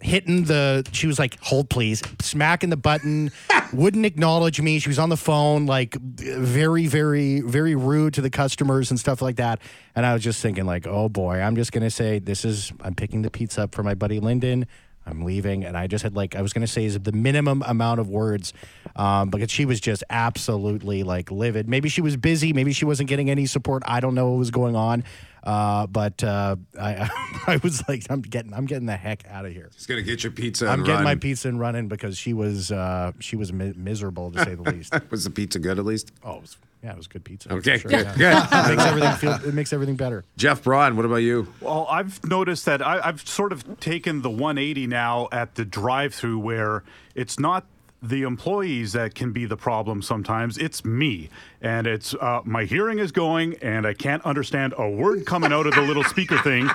hitting 0.00 0.44
the 0.44 0.84
she 0.92 1.06
was 1.06 1.18
like 1.18 1.38
hold 1.42 1.68
please 1.68 2.02
smacking 2.20 2.70
the 2.70 2.76
button 2.76 3.30
wouldn't 3.72 4.06
acknowledge 4.06 4.60
me. 4.60 4.78
She 4.78 4.88
was 4.88 4.98
on 4.98 5.08
the 5.08 5.16
phone 5.16 5.66
like 5.66 5.94
very 5.96 6.86
very 6.86 7.40
very 7.40 7.74
rude 7.74 8.14
to 8.14 8.20
the 8.20 8.30
customers 8.30 8.90
and 8.90 8.98
stuff 8.98 9.20
like 9.20 9.36
that. 9.36 9.60
And 9.94 10.06
i 10.06 10.12
was 10.12 10.22
just 10.22 10.40
thinking 10.40 10.66
like 10.66 10.86
oh 10.86 11.08
boy 11.08 11.40
i'm 11.40 11.56
just 11.56 11.72
gonna 11.72 11.90
say 11.90 12.18
this 12.18 12.44
is 12.44 12.72
i'm 12.80 12.94
picking 12.94 13.22
the 13.22 13.30
pizza 13.30 13.62
up 13.62 13.74
for 13.74 13.82
my 13.82 13.94
buddy 13.94 14.20
lyndon 14.20 14.66
i'm 15.06 15.22
leaving 15.22 15.64
and 15.64 15.76
i 15.76 15.86
just 15.86 16.02
had 16.02 16.14
like 16.14 16.36
i 16.36 16.42
was 16.42 16.52
gonna 16.52 16.66
say 16.66 16.84
is 16.84 16.98
the 16.98 17.12
minimum 17.12 17.62
amount 17.66 18.00
of 18.00 18.08
words 18.08 18.52
um, 18.96 19.30
because 19.30 19.50
she 19.50 19.64
was 19.64 19.80
just 19.80 20.04
absolutely 20.10 21.02
like 21.02 21.30
livid 21.30 21.68
maybe 21.68 21.88
she 21.88 22.00
was 22.00 22.16
busy 22.16 22.52
maybe 22.52 22.72
she 22.72 22.84
wasn't 22.84 23.08
getting 23.08 23.30
any 23.30 23.46
support 23.46 23.82
i 23.86 24.00
don't 24.00 24.14
know 24.14 24.30
what 24.30 24.38
was 24.38 24.50
going 24.50 24.76
on 24.76 25.02
uh, 25.44 25.86
but 25.88 26.22
uh, 26.22 26.54
I, 26.80 27.10
I 27.46 27.56
was 27.62 27.82
like, 27.88 28.06
I'm 28.08 28.22
getting, 28.22 28.54
I'm 28.54 28.66
getting 28.66 28.86
the 28.86 28.96
heck 28.96 29.24
out 29.28 29.44
of 29.44 29.52
here. 29.52 29.70
Just 29.74 29.88
gonna 29.88 30.02
get 30.02 30.22
your 30.22 30.30
pizza. 30.30 30.68
I'm 30.68 30.80
getting 30.80 30.94
run. 30.96 31.04
my 31.04 31.14
pizza 31.16 31.48
and 31.48 31.58
running 31.58 31.88
because 31.88 32.16
she 32.16 32.32
was, 32.32 32.70
uh, 32.70 33.12
she 33.18 33.34
was 33.34 33.52
mi- 33.52 33.74
miserable 33.76 34.30
to 34.30 34.44
say 34.44 34.54
the 34.54 34.62
least. 34.70 34.94
Was 35.10 35.24
the 35.24 35.30
pizza 35.30 35.58
good 35.58 35.78
at 35.78 35.84
least? 35.84 36.12
Oh, 36.22 36.36
it 36.36 36.42
was, 36.42 36.56
yeah, 36.82 36.92
it 36.92 36.96
was 36.96 37.06
good 37.06 37.24
pizza. 37.24 37.52
Okay, 37.52 37.78
for 37.78 37.88
good, 37.88 38.06
yeah. 38.18 38.48
good. 38.50 38.72
it 38.72 38.76
makes 38.76 38.84
everything 38.84 39.12
feel, 39.12 39.48
it 39.48 39.54
makes 39.54 39.72
everything 39.72 39.96
better. 39.96 40.24
Jeff 40.36 40.64
Braun, 40.64 40.96
what 40.96 41.04
about 41.04 41.16
you? 41.16 41.46
Well, 41.60 41.86
I've 41.88 42.24
noticed 42.24 42.64
that 42.66 42.82
I, 42.82 43.00
I've 43.04 43.26
sort 43.26 43.52
of 43.52 43.78
taken 43.78 44.22
the 44.22 44.30
180 44.30 44.88
now 44.88 45.28
at 45.30 45.54
the 45.54 45.64
drive-through 45.64 46.40
where 46.40 46.82
it's 47.14 47.38
not 47.38 47.66
the 48.02 48.22
employees 48.22 48.94
that 48.94 49.14
can 49.14 49.30
be 49.30 49.44
the 49.44 49.56
problem 49.56 50.02
sometimes 50.02 50.58
it's 50.58 50.84
me 50.84 51.30
and 51.60 51.86
it's 51.86 52.14
uh, 52.14 52.40
my 52.44 52.64
hearing 52.64 52.98
is 52.98 53.12
going 53.12 53.54
and 53.62 53.86
i 53.86 53.94
can't 53.94 54.24
understand 54.26 54.74
a 54.76 54.90
word 54.90 55.24
coming 55.24 55.52
out 55.52 55.68
of 55.68 55.74
the 55.76 55.80
little 55.80 56.02
speaker 56.02 56.36
thing 56.38 56.68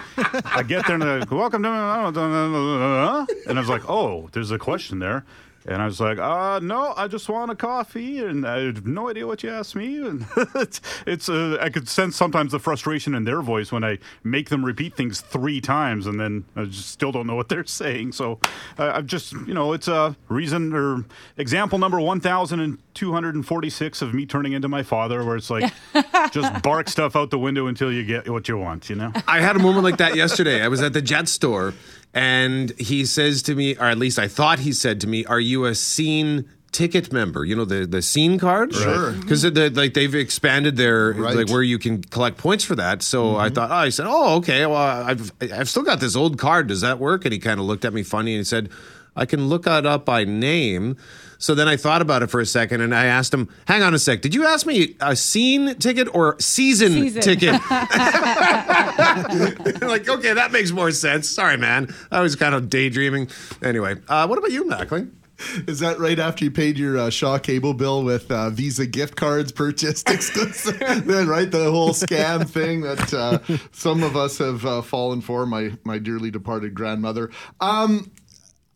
i 0.45 0.63
get 0.63 0.87
there 0.87 0.93
and 0.93 1.03
they're 1.03 1.19
like 1.19 1.29
welcome 1.29 1.61
to 1.61 1.67
and 1.69 3.57
i 3.57 3.59
was 3.59 3.67
like 3.67 3.87
oh 3.89 4.29
there's 4.31 4.51
a 4.51 4.57
question 4.57 4.99
there 4.99 5.25
and 5.67 5.81
I 5.81 5.85
was 5.85 5.99
like, 5.99 6.17
uh, 6.17 6.59
no, 6.61 6.93
I 6.95 7.07
just 7.07 7.27
want 7.27 7.51
a 7.51 7.55
coffee, 7.55 8.23
and 8.23 8.47
I 8.47 8.65
have 8.65 8.85
no 8.85 9.09
idea 9.09 9.27
what 9.27 9.43
you 9.43 9.51
asked 9.51 9.75
me. 9.75 9.97
And 10.07 10.25
it's, 10.55 10.79
it's 11.05 11.27
uh, 11.27 11.57
I 11.59 11.69
could 11.69 11.89
sense 11.89 12.15
sometimes 12.15 12.53
the 12.53 12.59
frustration 12.59 13.13
in 13.13 13.25
their 13.25 13.41
voice 13.41 13.71
when 13.71 13.83
I 13.83 13.97
make 14.23 14.49
them 14.49 14.63
repeat 14.63 14.95
things 14.95 15.19
three 15.19 15.59
times, 15.59 16.07
and 16.07 16.19
then 16.19 16.45
I 16.55 16.65
just 16.65 16.89
still 16.89 17.11
don't 17.11 17.27
know 17.27 17.35
what 17.35 17.49
they're 17.49 17.65
saying. 17.65 18.13
So 18.13 18.39
uh, 18.79 18.91
I've 18.95 19.05
just, 19.05 19.33
you 19.33 19.53
know, 19.53 19.73
it's 19.73 19.87
a 19.87 20.15
reason 20.29 20.73
or 20.73 21.03
example 21.35 21.77
number 21.77 21.99
one 21.99 22.21
thousand 22.21 22.61
and 22.61 22.77
two 22.93 23.11
hundred 23.11 23.35
and 23.35 23.45
forty-six 23.45 24.01
of 24.01 24.13
me 24.13 24.25
turning 24.25 24.53
into 24.53 24.69
my 24.69 24.83
father, 24.83 25.25
where 25.25 25.35
it's 25.35 25.49
like 25.49 25.73
just 26.31 26.61
bark 26.63 26.87
stuff 26.87 27.15
out 27.15 27.29
the 27.29 27.39
window 27.39 27.67
until 27.67 27.91
you 27.91 28.05
get 28.05 28.29
what 28.29 28.47
you 28.47 28.57
want, 28.57 28.89
you 28.89 28.95
know. 28.95 29.11
I 29.27 29.41
had 29.41 29.55
a 29.55 29.59
moment 29.59 29.83
like 29.83 29.97
that 29.97 30.15
yesterday. 30.15 30.61
I 30.61 30.69
was 30.69 30.81
at 30.81 30.93
the 30.93 31.01
Jet 31.01 31.27
store, 31.27 31.73
and 32.13 32.71
he 32.79 33.05
says 33.05 33.41
to 33.43 33.55
me, 33.55 33.75
or 33.75 33.85
at 33.85 33.97
least 33.97 34.19
I 34.19 34.27
thought 34.27 34.59
he 34.59 34.73
said 34.73 35.01
to 35.01 35.07
me, 35.07 35.25
"Are 35.25 35.39
you 35.39 35.65
a 35.65 35.75
scene?" 35.75 36.49
Ticket 36.73 37.13
member, 37.13 37.45
you 37.45 37.55
know 37.55 37.65
the 37.65 37.87
the 37.87 38.01
scene 38.01 38.37
card, 38.37 38.73
Sure. 38.73 39.11
Mm-hmm. 39.11 39.21
Because 39.21 39.45
like 39.75 39.93
they've 39.93 40.13
expanded 40.13 40.75
their 40.75 41.13
Right. 41.13 41.35
like 41.35 41.49
where 41.49 41.63
you 41.63 41.79
can 41.79 42.03
collect 42.03 42.37
points 42.37 42.63
for 42.63 42.75
that. 42.75 43.01
So 43.01 43.37
I 43.37 43.45
mm-hmm. 43.45 43.55
thought, 43.55 43.71
oh, 43.71 43.75
I 43.75 43.89
said, 43.89 44.05
oh, 44.07 44.35
okay. 44.37 44.65
Well, 44.65 44.75
I've 44.75 45.31
I've 45.41 45.69
still 45.69 45.83
got 45.83 46.01
this 46.01 46.15
old 46.15 46.37
card. 46.37 46.67
Does 46.67 46.81
that 46.81 46.99
work? 46.99 47.25
And 47.25 47.31
he 47.31 47.39
kind 47.39 47.59
of 47.59 47.65
looked 47.65 47.85
at 47.85 47.93
me 47.93 48.03
funny 48.03 48.33
and 48.33 48.41
he 48.41 48.43
said, 48.43 48.69
I 49.15 49.25
can 49.25 49.47
look 49.47 49.65
it 49.65 49.85
up 49.85 50.05
by 50.05 50.25
name. 50.25 50.97
So 51.39 51.53
then 51.55 51.67
I 51.67 51.77
thought 51.77 52.01
about 52.01 52.23
it 52.23 52.27
for 52.27 52.39
a 52.39 52.45
second 52.45 52.81
and 52.81 52.93
I 52.95 53.05
asked 53.05 53.33
him, 53.33 53.49
hang 53.67 53.83
on 53.83 53.93
a 53.93 53.99
sec, 53.99 54.21
did 54.21 54.33
you 54.33 54.45
ask 54.45 54.65
me 54.65 54.95
a 54.99 55.15
scene 55.15 55.75
ticket 55.75 56.07
or 56.13 56.35
season, 56.39 56.91
Season. 56.93 57.21
ticket? 57.21 57.53
like, 59.81 60.07
okay, 60.09 60.33
that 60.33 60.49
makes 60.51 60.71
more 60.71 60.91
sense. 60.91 61.29
Sorry, 61.29 61.57
man. 61.57 61.93
I 62.11 62.21
was 62.21 62.35
kind 62.35 62.55
of 62.55 62.69
daydreaming. 62.69 63.29
Anyway, 63.63 63.95
uh, 64.07 64.25
what 64.27 64.37
about 64.37 64.51
you, 64.51 64.65
Mackling? 64.65 65.11
Is 65.67 65.79
that 65.81 65.99
right 65.99 66.17
after 66.17 66.43
you 66.45 66.49
paid 66.49 66.79
your 66.79 66.97
uh, 66.97 67.11
Shaw 67.11 67.37
cable 67.37 67.75
bill 67.75 68.03
with 68.03 68.31
uh, 68.31 68.49
Visa 68.49 68.87
gift 68.87 69.15
cards 69.15 69.51
purchased 69.51 70.09
exclusive? 70.13 70.79
then, 71.05 71.27
right, 71.27 71.51
the 71.51 71.69
whole 71.69 71.91
scam 71.91 72.49
thing 72.49 72.81
that 72.81 73.13
uh, 73.13 73.37
some 73.71 74.01
of 74.01 74.15
us 74.17 74.39
have 74.39 74.65
uh, 74.65 74.81
fallen 74.81 75.21
for. 75.21 75.45
My 75.45 75.73
my 75.83 75.99
dearly 75.99 76.31
departed 76.31 76.73
grandmother. 76.73 77.29
Um, 77.59 78.11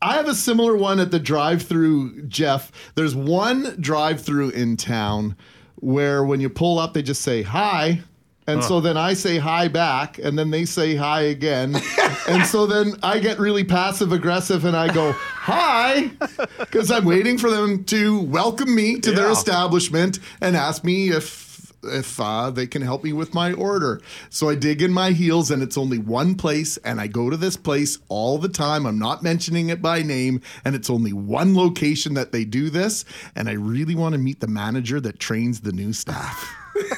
I 0.01 0.15
have 0.15 0.27
a 0.27 0.33
similar 0.33 0.75
one 0.75 0.99
at 0.99 1.11
the 1.11 1.19
drive-through, 1.19 2.23
Jeff. 2.23 2.71
There's 2.95 3.15
one 3.15 3.75
drive-through 3.79 4.49
in 4.49 4.75
town 4.77 5.35
where 5.75 6.23
when 6.23 6.41
you 6.41 6.49
pull 6.49 6.79
up, 6.79 6.93
they 6.93 7.03
just 7.03 7.21
say 7.21 7.43
hi. 7.43 8.01
And 8.47 8.63
so 8.63 8.81
then 8.81 8.97
I 8.97 9.13
say 9.13 9.37
hi 9.37 9.67
back, 9.67 10.17
and 10.17 10.37
then 10.37 10.49
they 10.49 10.65
say 10.65 10.95
hi 10.95 11.21
again. 11.21 11.75
and 12.27 12.45
so 12.45 12.65
then 12.65 12.95
I 13.03 13.19
get 13.19 13.39
really 13.39 13.63
passive 13.63 14.11
aggressive 14.11 14.65
and 14.65 14.75
I 14.75 14.91
go, 14.91 15.11
hi, 15.13 16.11
because 16.59 16.91
I'm 16.91 17.05
waiting 17.05 17.37
for 17.37 17.49
them 17.49 17.83
to 17.85 18.19
welcome 18.21 18.75
me 18.75 18.99
to 19.01 19.11
their 19.11 19.31
establishment 19.31 20.19
and 20.41 20.57
ask 20.57 20.83
me 20.83 21.09
if 21.11 21.50
if 21.83 22.19
uh, 22.19 22.49
they 22.49 22.67
can 22.67 22.81
help 22.81 23.03
me 23.03 23.13
with 23.13 23.33
my 23.33 23.53
order. 23.53 24.01
So 24.29 24.49
I 24.49 24.55
dig 24.55 24.81
in 24.81 24.91
my 24.91 25.11
heels, 25.11 25.51
and 25.51 25.63
it's 25.63 25.77
only 25.77 25.97
one 25.97 26.35
place, 26.35 26.77
and 26.77 26.99
I 26.99 27.07
go 27.07 27.29
to 27.29 27.37
this 27.37 27.57
place 27.57 27.97
all 28.09 28.37
the 28.37 28.49
time. 28.49 28.85
I'm 28.85 28.99
not 28.99 29.23
mentioning 29.23 29.69
it 29.69 29.81
by 29.81 30.01
name, 30.01 30.41
and 30.65 30.75
it's 30.75 30.89
only 30.89 31.13
one 31.13 31.55
location 31.55 32.13
that 32.15 32.31
they 32.31 32.45
do 32.45 32.69
this. 32.69 33.05
And 33.35 33.49
I 33.49 33.53
really 33.53 33.95
want 33.95 34.13
to 34.13 34.19
meet 34.19 34.39
the 34.39 34.47
manager 34.47 34.99
that 35.01 35.19
trains 35.19 35.61
the 35.61 35.71
new 35.71 35.93
staff. 35.93 36.55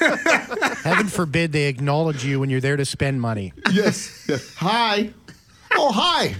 Heaven 0.82 1.08
forbid 1.08 1.52
they 1.52 1.64
acknowledge 1.64 2.24
you 2.24 2.40
when 2.40 2.50
you're 2.50 2.60
there 2.60 2.76
to 2.76 2.84
spend 2.84 3.20
money. 3.20 3.52
yes. 3.72 4.24
yes. 4.28 4.54
Hi. 4.56 5.10
Oh, 5.74 5.92
hi. 5.92 6.34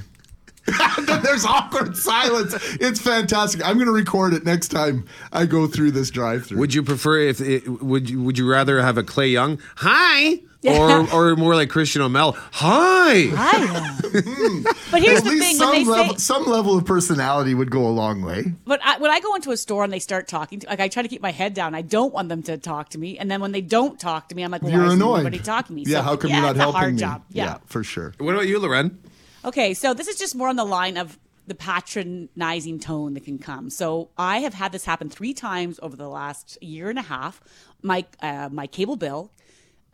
then 1.06 1.23
there's 1.23 1.44
awkward 1.44 1.97
silence. 1.97 2.54
It's 2.80 3.00
fantastic. 3.00 3.64
I'm 3.64 3.75
going 3.76 3.87
to 3.87 3.92
record 3.92 4.33
it 4.35 4.44
next 4.44 4.68
time 4.68 5.06
I 5.33 5.47
go 5.47 5.66
through 5.66 5.90
this 5.92 6.11
drive-through. 6.11 6.59
Would 6.59 6.73
you 6.75 6.83
prefer 6.83 7.18
if 7.21 7.40
it, 7.40 7.68
would 7.83 8.09
you 8.09 8.23
would 8.23 8.38
you 8.38 8.49
rather 8.50 8.80
have 8.80 8.97
a 8.99 9.02
Clay 9.02 9.28
Young 9.28 9.61
hi 9.76 10.40
Yeah. 10.62 11.04
or 11.12 11.33
or 11.33 11.37
more 11.37 11.54
like 11.54 11.68
Christian 11.68 12.00
O'Mel 12.02 12.33
hi? 12.52 13.26
Hi. 13.35 13.99
but 14.90 15.02
here's 15.02 15.18
At 15.18 15.25
the 15.25 15.30
least 15.30 15.47
thing: 15.47 15.56
some 15.56 15.68
when 15.71 15.85
they 15.85 15.90
level, 15.90 16.14
say, 16.14 16.18
some 16.18 16.47
level 16.47 16.78
of 16.78 16.85
personality 16.87 17.54
would 17.54 17.71
go 17.71 17.87
a 17.87 17.90
long 17.90 18.23
way. 18.23 18.44
But 18.64 18.80
I, 18.83 18.99
when 18.99 19.11
I 19.11 19.21
go 19.21 19.35
into 19.35 19.50
a 19.50 19.56
store 19.59 19.85
and 19.85 19.92
they 19.92 19.99
start 19.99 20.28
talking, 20.28 20.61
to, 20.61 20.66
like 20.68 20.80
I 20.80 20.88
try 20.88 21.02
to 21.02 21.09
keep 21.09 21.21
my 21.21 21.33
head 21.33 21.52
down. 21.54 21.75
I 21.75 21.83
don't 21.83 22.14
want 22.14 22.28
them 22.30 22.42
to 22.44 22.56
talk 22.56 22.90
to 22.90 22.99
me, 22.99 23.18
and 23.18 23.30
then 23.30 23.40
when 23.42 23.52
they 23.52 23.61
don't 23.61 24.00
talk 24.00 24.28
to 24.30 24.35
me, 24.35 24.42
I'm 24.42 24.50
like, 24.50 24.62
well, 24.62 24.73
You're 24.73 24.80
why 24.80 24.87
isn't 24.88 25.02
annoyed. 25.02 25.21
anybody 25.21 25.38
talking 25.40 25.76
to 25.76 25.83
me? 25.83 25.85
Yeah, 25.87 25.99
So, 25.99 26.02
how 26.04 26.16
come 26.16 26.30
yeah, 26.30 26.37
you're 26.37 26.42
not 26.47 26.50
it's 26.52 26.61
helping 26.61 26.76
a 26.76 26.80
hard 26.80 26.94
me? 26.94 27.00
job. 27.00 27.23
Yeah. 27.30 27.59
for 27.66 27.85
sure. 27.85 28.14
What 28.18 28.35
about 28.35 28.47
you, 28.49 28.59
Loren? 28.59 28.99
Okay, 29.44 29.74
so 29.74 29.92
this 29.92 30.08
is 30.08 30.16
just 30.16 30.34
more 30.34 30.48
on 30.48 30.56
the 30.56 30.64
line 30.64 30.96
of 30.96 31.18
the 31.46 31.54
patronizing 31.54 32.78
tone 32.78 33.12
that 33.12 33.26
can 33.26 33.38
come. 33.38 33.68
So 33.68 34.08
I 34.16 34.38
have 34.38 34.54
had 34.54 34.72
this 34.72 34.86
happen 34.86 35.10
three 35.10 35.34
times 35.34 35.78
over 35.82 35.96
the 35.96 36.08
last 36.08 36.56
year 36.62 36.88
and 36.88 36.98
a 36.98 37.02
half. 37.02 37.42
My 37.82 38.06
uh, 38.22 38.48
my 38.50 38.66
cable 38.66 38.96
bill, 38.96 39.30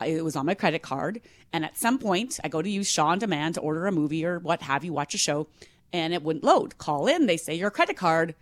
uh, 0.00 0.04
it 0.04 0.22
was 0.22 0.36
on 0.36 0.46
my 0.46 0.54
credit 0.54 0.82
card, 0.82 1.20
and 1.52 1.64
at 1.64 1.76
some 1.76 1.98
point 1.98 2.38
I 2.44 2.48
go 2.48 2.62
to 2.62 2.70
use 2.70 2.88
Shaw 2.88 3.08
on 3.08 3.18
Demand 3.18 3.56
to 3.56 3.60
order 3.60 3.88
a 3.88 3.92
movie 3.92 4.24
or 4.24 4.38
what 4.38 4.62
have 4.62 4.84
you, 4.84 4.92
watch 4.92 5.14
a 5.14 5.18
show, 5.18 5.48
and 5.92 6.14
it 6.14 6.22
wouldn't 6.22 6.44
load. 6.44 6.78
Call 6.78 7.08
in, 7.08 7.26
they 7.26 7.36
say 7.36 7.56
your 7.56 7.72
credit 7.72 7.96
card 7.96 8.36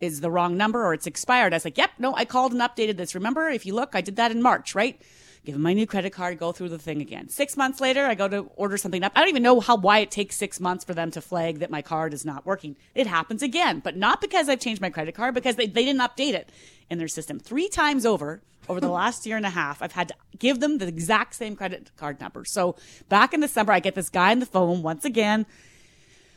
is 0.00 0.22
the 0.22 0.30
wrong 0.30 0.56
number 0.56 0.82
or 0.82 0.94
it's 0.94 1.06
expired. 1.06 1.52
I 1.52 1.56
was 1.56 1.66
like, 1.66 1.76
yep, 1.76 1.90
no, 1.98 2.14
I 2.14 2.24
called 2.24 2.52
and 2.52 2.62
updated 2.62 2.96
this. 2.96 3.14
Remember, 3.14 3.50
if 3.50 3.66
you 3.66 3.74
look, 3.74 3.90
I 3.92 4.00
did 4.00 4.16
that 4.16 4.30
in 4.30 4.40
March, 4.40 4.74
right? 4.74 4.98
Give 5.44 5.54
them 5.54 5.62
my 5.62 5.74
new 5.74 5.86
credit 5.86 6.10
card, 6.10 6.38
go 6.38 6.52
through 6.52 6.70
the 6.70 6.78
thing 6.78 7.02
again. 7.02 7.28
Six 7.28 7.54
months 7.54 7.78
later, 7.78 8.06
I 8.06 8.14
go 8.14 8.28
to 8.28 8.50
order 8.56 8.78
something 8.78 9.02
up. 9.02 9.12
I 9.14 9.20
don't 9.20 9.28
even 9.28 9.42
know 9.42 9.60
how 9.60 9.76
why 9.76 9.98
it 9.98 10.10
takes 10.10 10.36
six 10.36 10.58
months 10.58 10.84
for 10.84 10.94
them 10.94 11.10
to 11.10 11.20
flag 11.20 11.58
that 11.58 11.70
my 11.70 11.82
card 11.82 12.14
is 12.14 12.24
not 12.24 12.46
working. 12.46 12.76
It 12.94 13.06
happens 13.06 13.42
again, 13.42 13.80
but 13.80 13.94
not 13.94 14.22
because 14.22 14.48
I've 14.48 14.60
changed 14.60 14.80
my 14.80 14.88
credit 14.88 15.14
card, 15.14 15.34
because 15.34 15.56
they, 15.56 15.66
they 15.66 15.84
didn't 15.84 16.00
update 16.00 16.32
it 16.32 16.50
in 16.88 16.96
their 16.96 17.08
system. 17.08 17.38
Three 17.38 17.68
times 17.68 18.06
over, 18.06 18.40
over 18.70 18.80
the 18.80 18.88
last 19.02 19.26
year 19.26 19.36
and 19.36 19.44
a 19.44 19.50
half, 19.50 19.82
I've 19.82 19.92
had 19.92 20.08
to 20.08 20.14
give 20.38 20.60
them 20.60 20.78
the 20.78 20.88
exact 20.88 21.34
same 21.34 21.56
credit 21.56 21.90
card 21.98 22.20
number. 22.20 22.46
So 22.46 22.76
back 23.10 23.34
in 23.34 23.40
December, 23.40 23.72
I 23.72 23.80
get 23.80 23.94
this 23.94 24.08
guy 24.08 24.30
on 24.30 24.38
the 24.38 24.46
phone 24.46 24.82
once 24.82 25.04
again. 25.04 25.44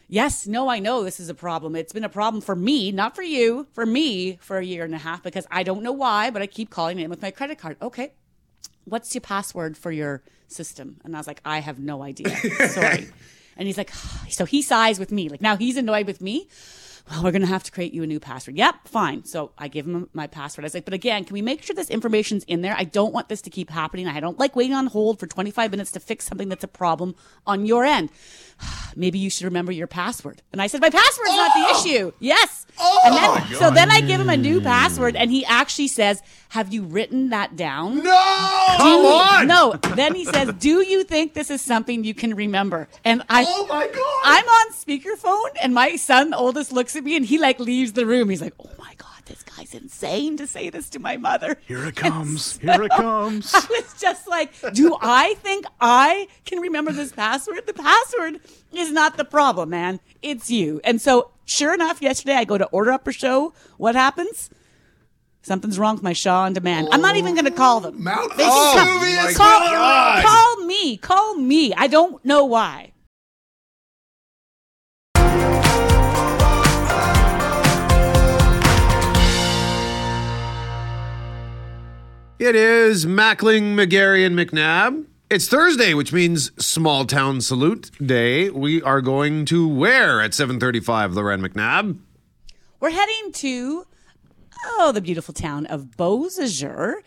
Yes, 0.10 0.48
no, 0.48 0.70
I 0.70 0.80
know 0.80 1.04
this 1.04 1.20
is 1.20 1.30
a 1.30 1.34
problem. 1.34 1.78
It's 1.78 1.94
been 1.94 2.04
a 2.04 2.10
problem 2.10 2.42
for 2.42 2.56
me, 2.56 2.92
not 2.92 3.16
for 3.16 3.24
you, 3.24 3.68
for 3.72 3.86
me 3.86 4.38
for 4.42 4.58
a 4.58 4.66
year 4.66 4.84
and 4.84 4.96
a 4.96 4.98
half 4.98 5.24
because 5.24 5.48
I 5.50 5.64
don't 5.64 5.84
know 5.84 5.94
why, 5.94 6.30
but 6.30 6.42
I 6.42 6.48
keep 6.48 6.70
calling 6.70 7.00
in 7.00 7.10
with 7.10 7.22
my 7.22 7.32
credit 7.32 7.58
card. 7.58 7.78
Okay. 7.82 8.12
What's 8.88 9.14
your 9.14 9.22
password 9.22 9.78
for 9.78 9.92
your 9.92 10.22
system? 10.48 10.98
And 11.04 11.16
I 11.16 11.20
was 11.20 11.28
like, 11.28 11.42
I 11.44 11.60
have 11.60 11.80
no 11.80 12.02
idea. 12.02 12.36
Sorry. 12.70 13.10
and 13.58 13.68
he's 13.68 13.78
like, 13.78 13.92
so 14.30 14.46
he 14.46 14.62
sighs 14.62 15.00
with 15.00 15.12
me. 15.12 15.30
Like 15.30 15.42
now 15.42 15.58
he's 15.58 15.78
annoyed 15.78 16.08
with 16.08 16.22
me. 16.22 16.48
Well, 17.10 17.24
we're 17.24 17.32
going 17.32 17.42
to 17.42 17.48
have 17.48 17.64
to 17.64 17.72
create 17.72 17.94
you 17.94 18.04
a 18.04 18.08
new 18.08 18.20
password. 18.20 18.58
Yep, 18.58 18.88
fine. 18.88 19.24
So 19.24 19.52
I 19.58 19.70
give 19.70 19.86
him 19.86 20.10
my 20.14 20.28
password. 20.28 20.66
I 20.66 20.68
was 20.68 20.74
like, 20.74 20.84
but 20.84 20.94
again, 20.94 21.24
can 21.24 21.34
we 21.34 21.42
make 21.42 21.64
sure 21.64 21.74
this 21.74 21.90
information's 21.90 22.44
in 22.46 22.62
there? 22.62 22.76
I 22.78 22.84
don't 22.84 23.14
want 23.14 23.30
this 23.30 23.42
to 23.44 23.50
keep 23.50 23.70
happening. 23.70 24.08
I 24.08 24.20
don't 24.20 24.38
like 24.38 24.56
waiting 24.56 24.74
on 24.74 24.88
hold 24.88 25.20
for 25.20 25.28
25 25.28 25.72
minutes 25.72 25.92
to 25.92 26.00
fix 26.02 26.26
something 26.26 26.50
that's 26.50 26.66
a 26.66 26.68
problem 26.68 27.16
on 27.46 27.66
your 27.66 27.86
end. 27.86 28.10
Maybe 28.96 29.20
you 29.20 29.30
should 29.30 29.46
remember 29.46 29.72
your 29.72 29.88
password. 29.88 30.42
And 30.52 30.62
I 30.62 30.68
said, 30.68 30.82
my 30.82 30.90
password's 30.90 31.30
not 31.30 31.54
the 31.54 31.66
oh! 31.68 31.80
issue. 31.80 32.12
Yes. 32.20 32.66
Oh, 32.80 33.00
and 33.06 33.16
then, 33.16 33.30
oh 33.30 33.60
so 33.60 33.72
then 33.72 33.90
I 33.90 34.02
give 34.02 34.20
him 34.20 34.30
a 34.30 34.38
new 34.38 34.60
password 34.60 35.16
and 35.16 35.32
he 35.32 35.46
actually 35.46 35.88
says, 35.88 36.22
have 36.50 36.74
you 36.74 36.84
written 36.84 37.30
that 37.30 37.56
down? 37.56 38.04
No! 38.04 38.76
Come 38.78 39.06
on! 39.06 39.48
No. 39.48 39.74
Then 39.96 40.16
he 40.16 40.24
says, 40.26 40.54
"Do 40.54 40.82
you 40.82 41.04
think 41.04 41.34
this 41.34 41.52
is 41.52 41.62
something 41.62 42.04
you 42.04 42.14
can 42.14 42.36
remember?" 42.36 42.88
And 43.04 43.24
I, 43.30 43.46
Oh 43.48 43.68
my 43.68 43.88
God. 43.88 44.22
I'm 44.24 44.46
on 44.46 44.72
speakerphone, 44.74 45.58
and 45.62 45.74
my 45.74 45.96
son, 45.96 46.34
oldest, 46.34 46.72
looks 46.72 46.96
at 46.98 47.04
me, 47.04 47.16
and 47.16 47.26
he 47.26 47.38
like 47.38 47.60
leaves 47.60 47.94
the 47.94 48.06
room. 48.06 48.30
He's 48.30 48.42
like, 48.42 48.54
"Oh 48.60 48.70
my 48.78 48.94
god, 48.98 49.24
this 49.26 49.44
guy's 49.44 49.74
insane 49.74 50.38
to 50.38 50.48
say 50.48 50.70
this 50.70 50.90
to 50.92 51.00
my 51.00 51.18
mother." 51.18 51.58
Here 51.68 51.86
it 51.86 51.96
comes. 51.96 52.58
Here 52.62 52.84
it 52.84 52.92
comes. 52.92 53.54
I 53.54 53.66
was 53.70 53.96
just 54.00 54.28
like, 54.28 54.52
"Do 54.74 54.98
I 55.02 55.36
think 55.36 55.66
I 55.80 56.28
can 56.46 56.60
remember 56.60 56.92
this 56.92 57.12
password? 57.12 57.66
The 57.66 57.74
password 57.74 58.40
is 58.74 58.92
not 58.92 59.18
the 59.18 59.26
problem, 59.26 59.70
man. 59.70 60.00
It's 60.22 60.50
you." 60.50 60.82
And 60.84 61.02
so, 61.02 61.32
sure 61.46 61.74
enough, 61.74 62.02
yesterday 62.02 62.36
I 62.36 62.44
go 62.44 62.58
to 62.58 62.66
order 62.68 62.92
up 62.92 63.08
a 63.08 63.12
show. 63.12 63.54
What 63.78 63.96
happens? 63.96 64.50
Something's 65.44 65.80
wrong 65.80 65.96
with 65.96 66.04
my 66.04 66.12
Shaw 66.12 66.42
on 66.42 66.52
demand. 66.52 66.90
I'm 66.92 67.00
not 67.02 67.16
even 67.16 67.34
going 67.34 67.46
to 67.46 67.52
call 67.52 67.80
them. 67.80 67.96
Oh, 67.98 68.02
Mount 68.02 68.36
They 68.36 68.44
oh, 68.46 68.74
come- 68.76 69.00
Vesuvius 69.00 69.38
call, 69.38 70.22
call 70.22 70.66
me. 70.66 70.98
Call 70.98 71.36
me. 71.36 71.74
I 71.74 71.88
don't 71.88 72.24
know 72.26 72.44
why. 72.44 72.92
It 82.40 82.56
is 82.56 83.08
Mackling, 83.08 83.74
McGarry, 83.74 84.24
and 84.24 84.38
McNabb. 84.38 85.08
It's 85.28 85.48
Thursday, 85.48 85.96
which 85.96 86.14
means 86.14 86.52
Small 86.64 87.04
Town 87.06 87.42
Salute 87.42 87.90
Day. 87.98 88.52
We 88.52 88.80
are 88.84 89.02
going 89.02 89.44
to 89.46 89.68
where 89.68 90.22
at 90.22 90.34
7:35, 90.34 91.16
Loren 91.16 91.42
McNabb? 91.42 91.98
We're 92.80 92.92
heading 92.92 93.32
to 93.32 93.88
oh, 94.68 94.92
the 94.92 95.02
beautiful 95.02 95.34
town 95.34 95.66
of 95.66 95.98
Beausejour. 95.98 96.98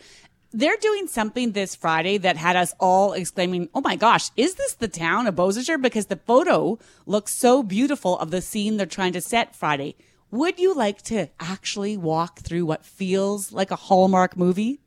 They're 0.51 0.77
doing 0.81 1.07
something 1.07 1.53
this 1.53 1.77
Friday 1.77 2.19
that 2.19 2.37
had 2.37 2.57
us 2.57 2.75
all 2.81 3.13
exclaiming, 3.13 3.69
"Oh 3.73 3.83
my 3.83 3.95
gosh, 3.95 4.33
is 4.37 4.57
this 4.57 4.75
the 4.75 4.89
town 4.89 5.29
of 5.29 5.37
Beausejour?" 5.37 5.81
Because 5.81 6.07
the 6.07 6.17
photo 6.17 6.77
looks 7.07 7.33
so 7.33 7.63
beautiful 7.63 8.19
of 8.19 8.33
the 8.33 8.43
scene 8.43 8.79
they're 8.79 8.85
trying 8.85 9.13
to 9.13 9.21
set 9.21 9.55
Friday. 9.55 9.95
Would 10.33 10.59
you 10.59 10.75
like 10.75 11.03
to 11.03 11.29
actually 11.39 11.97
walk 11.97 12.41
through 12.41 12.67
what 12.67 12.85
feels 12.85 13.53
like 13.53 13.71
a 13.71 13.77
Hallmark 13.77 14.37
movie? 14.37 14.81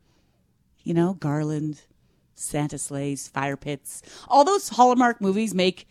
You 0.84 0.94
know, 0.94 1.14
Garland, 1.14 1.82
Santa 2.36 2.78
sleighs, 2.78 3.28
fire 3.28 3.58
pits. 3.58 4.02
All 4.28 4.44
those 4.44 4.70
Hallmark 4.70 5.22
movies 5.22 5.54
make 5.54 5.88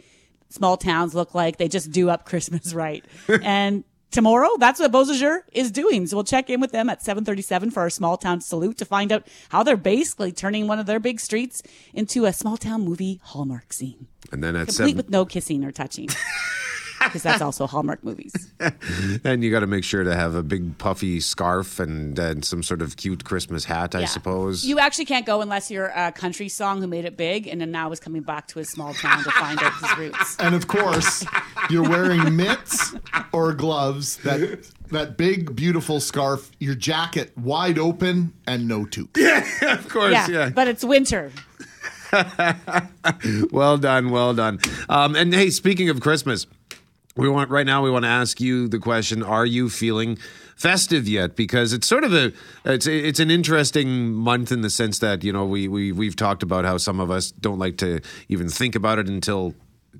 small 0.49 0.77
towns 0.77 1.15
look 1.15 1.35
like 1.35 1.57
they 1.57 1.69
just 1.69 1.91
do 1.91 2.11
up 2.11 2.25
Christmas 2.27 2.75
right. 2.75 3.05
and 3.43 3.85
tomorrow, 4.11 4.51
that's 4.59 4.79
what 4.79 4.93
Beausejour 4.93 5.41
is 5.53 5.71
doing. 5.71 6.07
So 6.07 6.17
we'll 6.17 6.25
check 6.25 6.51
in 6.51 6.61
with 6.61 6.71
them 6.73 6.89
at 6.89 7.03
737 7.03 7.71
for 7.71 7.81
our 7.81 7.91
small 7.91 8.17
town 8.17 8.41
salute 8.41 8.79
to 8.79 8.85
find 8.85 9.11
out 9.11 9.27
how 9.49 9.63
they're 9.63 9.77
basically 9.77 10.31
turning 10.31 10.69
one 10.69 10.79
of 10.79 10.87
their 10.87 11.01
big 11.01 11.19
streets 11.19 11.63
into 11.93 12.27
a 12.27 12.33
small 12.33 12.57
town 12.57 12.83
movie 12.85 13.21
Hallmark 13.25 13.73
scene. 13.73 14.07
And 14.31 14.45
then 14.45 14.55
at 14.55 14.69
Complete 14.69 14.77
seven, 14.77 14.97
with 14.97 15.11
no 15.11 15.25
kissing 15.25 15.65
or 15.65 15.73
touching. 15.73 16.09
Because 17.05 17.23
that's 17.23 17.43
also 17.43 17.67
Hallmark 17.67 18.03
movies. 18.05 18.33
and 19.25 19.43
you 19.45 19.51
got 19.51 19.61
to 19.61 19.67
make 19.67 19.85
sure 19.85 20.05
to 20.05 20.15
have 20.15 20.35
a 20.35 20.43
big 20.43 20.79
puffy 20.79 21.21
scarf 21.21 21.79
and, 21.81 22.19
and 22.19 22.45
some 22.45 22.63
sort 22.63 22.83
of 22.83 22.97
cute 22.97 23.25
Christmas 23.25 23.65
hat, 23.65 23.95
I 23.95 24.01
Yeah. 24.01 24.07
suppose. 24.07 24.65
You 24.65 24.79
actually 24.79 25.05
can't 25.07 25.27
go 25.27 25.41
unless 25.41 25.71
you're 25.71 25.93
a 25.95 26.13
country 26.13 26.49
song 26.49 26.81
who 26.81 26.87
made 26.87 27.05
it 27.05 27.17
big 27.17 27.47
and 27.47 27.61
then 27.61 27.71
now 27.71 27.91
is 27.93 28.01
coming 28.01 28.23
back 28.23 28.47
to 28.49 28.59
his 28.59 28.69
small 28.71 28.95
town 28.95 29.23
to 29.25 29.31
find 29.33 29.59
out 29.63 29.73
his 29.81 29.99
roots. 29.99 30.37
And 30.43 30.55
of 30.55 30.67
course, 30.67 31.25
you're 31.71 31.89
wearing 31.89 32.35
mitts 32.37 32.95
or 33.33 33.53
gloves, 33.53 34.17
that 34.19 34.67
that 34.91 35.17
big 35.17 35.55
beautiful 35.57 36.01
scarf, 36.01 36.51
your 36.59 36.75
jacket 36.75 37.37
wide 37.39 37.79
open 37.79 38.33
and 38.47 38.67
no 38.69 38.85
toque. 38.85 39.17
of 39.63 39.89
course, 39.89 40.13
Yeah, 40.13 40.29
yeah. 40.29 40.49
but 40.51 40.69
it's 40.69 40.85
winter. 40.85 41.33
Well 43.51 43.79
done, 43.79 44.11
well 44.11 44.35
done. 44.35 44.59
Um, 44.89 45.15
and 45.17 45.33
hey, 45.35 45.51
speaking 45.51 45.89
of 45.89 46.01
Christmas, 46.01 46.47
we 47.17 47.29
want 47.29 47.51
right 47.51 47.67
now. 47.67 47.83
We 47.83 47.91
want 47.91 48.05
to 48.05 48.11
ask 48.11 48.41
you 48.41 48.69
the 48.69 48.79
question: 48.79 49.23
Are 49.23 49.47
you 49.47 49.69
feeling 49.69 50.19
festive 50.57 51.07
yet? 51.07 51.37
Because 51.37 51.73
it's 51.73 51.87
sort 51.87 52.05
of 52.05 52.15
a 52.15 52.33
it's 52.65 52.87
it's 52.87 53.21
an 53.21 53.31
interesting 53.31 54.13
month 54.13 54.51
in 54.51 54.63
the 54.63 54.71
sense 54.71 54.99
that 55.01 55.23
you 55.23 55.33
know 55.33 55.45
we 55.45 55.69
we 55.69 55.93
we've 55.93 56.17
talked 56.17 56.43
about 56.43 56.65
how 56.65 56.79
some 56.79 57.01
of 57.01 57.11
us 57.11 57.31
don't 57.31 57.59
like 57.59 57.77
to 57.79 58.01
even 58.29 58.49
think 58.49 58.75
about 58.75 58.99
it 58.99 59.09
until 59.09 59.55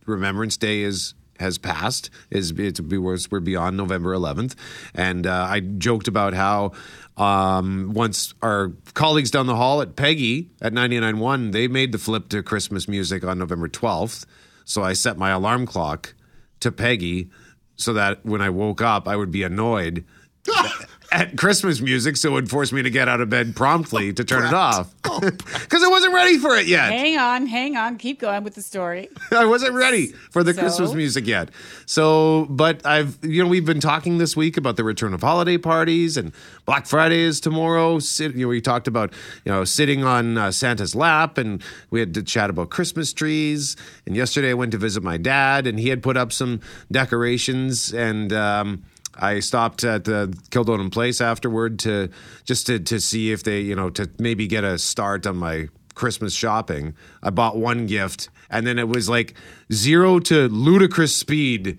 Remembrance 0.07 0.57
Day 0.57 0.83
is 0.83 1.15
has 1.39 1.59
passed 1.59 2.09
is 2.31 2.53
it's 2.53 2.81
we're 2.81 3.19
we're 3.31 3.41
beyond 3.41 3.77
November 3.77 4.15
11th 4.15 4.55
and 4.95 5.27
uh, 5.27 5.47
I 5.49 5.61
joked 5.61 6.07
about 6.07 6.35
how 6.35 6.73
um, 7.17 7.93
once 7.95 8.33
our 8.43 8.73
colleagues 8.95 9.31
down 9.31 9.47
the 9.47 9.57
hall 9.57 9.83
at 9.83 9.97
Peggy 9.97 10.51
at 10.61 10.73
99.1 10.73 11.51
they 11.51 11.67
made 11.67 11.91
the 11.91 11.99
flip 11.99 12.29
to 12.29 12.43
Christmas 12.43 12.87
music 12.87 13.25
on 13.25 13.39
November 13.39 13.69
12th 13.69 14.25
so 14.65 14.83
I 14.83 14.93
set 14.93 15.19
my 15.19 15.31
alarm 15.31 15.67
clock 15.67 16.15
to 16.63 16.73
Peggy 16.73 17.29
so 17.77 17.93
that 17.93 18.25
when 18.25 18.41
I 18.41 18.51
woke 18.51 18.81
up 18.81 19.07
I 19.07 19.17
would 19.17 19.31
be 19.31 19.43
annoyed 19.43 20.05
at 21.13 21.37
Christmas 21.37 21.81
music, 21.81 22.17
so 22.17 22.31
it 22.31 22.33
would 22.33 22.51
force 22.51 22.73
me 22.73 22.83
to 22.83 22.91
get 22.91 23.07
out 23.07 23.21
of 23.21 23.29
bed 23.29 23.55
promptly 23.55 24.13
to 24.15 24.25
turn 24.25 24.47
it 24.47 24.55
off 24.55 24.93
because 25.21 25.85
I 25.85 25.89
wasn't 25.89 26.15
ready 26.15 26.39
for 26.39 26.57
it 26.57 26.67
yet. 26.67 26.91
Hang 26.91 27.19
on, 27.19 27.47
hang 27.47 27.77
on. 27.77 27.99
Keep 27.99 28.21
going 28.21 28.43
with 28.43 28.55
the 28.55 28.63
story. 28.63 29.11
I 29.31 29.45
wasn't 29.45 29.75
ready 29.75 30.09
for 30.31 30.43
the 30.43 30.55
So? 30.55 30.61
Christmas 30.61 30.95
music 30.95 31.27
yet. 31.27 31.51
So, 31.85 32.47
but 32.49 32.85
I've, 32.87 33.19
you 33.23 33.43
know, 33.43 33.49
we've 33.49 33.67
been 33.67 33.81
talking 33.81 34.17
this 34.17 34.37
week 34.37 34.57
about 34.57 34.77
the 34.77 34.85
return 34.85 35.13
of 35.13 35.21
holiday 35.21 35.59
parties 35.59 36.17
and 36.17 36.33
Black 36.65 36.87
Friday 36.87 37.21
is 37.21 37.41
tomorrow. 37.41 37.99
Sit, 37.99 38.35
you 38.35 38.47
know, 38.47 38.49
we 38.49 38.63
talked 38.63 38.89
about, 38.89 39.13
you 39.45 39.53
know, 39.53 39.65
sitting 39.65 40.05
on 40.05 40.39
uh, 40.39 40.51
Santa's 40.51 40.95
lap 40.95 41.37
and 41.37 41.63
we 41.91 42.01
had 42.01 42.15
to 42.15 42.23
chat 42.23 42.49
about 42.49 42.71
Christmas 42.71 43.13
trees. 43.13 43.77
And 44.07 44.17
yesterday 44.17 44.51
I 44.51 44.55
went 44.55 44.73
to 44.73 44.79
visit 44.79 45.03
my 45.03 45.19
dad 45.19 45.67
and 45.67 45.79
he 45.79 45.91
had 45.91 46.03
put 46.03 46.17
up 46.17 46.33
some 46.33 46.61
decorations 46.91 47.93
and, 47.93 48.33
um, 48.33 48.85
I 49.15 49.41
stopped 49.41 49.85
at 49.85 50.05
the 50.05 50.37
Kildonan 50.51 50.91
Place 50.91 51.21
afterward 51.21 51.79
to 51.81 52.09
just 52.45 52.67
to, 52.67 52.79
to 52.81 53.01
see 53.01 53.33
if 53.33 53.43
they, 53.43 53.61
you 53.61 53.75
know, 53.75 53.91
to 53.91 54.11
maybe 54.19 54.47
get 54.47 54.65
a 54.65 54.79
start 54.79 55.27
on 55.27 55.37
my 55.37 55.69
Christmas 55.95 56.35
shopping. 56.35 56.95
I 57.23 57.31
bought 57.31 57.57
one 57.57 57.87
gift 57.87 58.31
and 58.51 58.67
then 58.67 58.79
it 58.79 58.89
was 58.89 59.09
like 59.09 59.35
zero 59.73 60.19
to 60.21 60.49
ludicrous 60.49 61.15
speed 61.15 61.79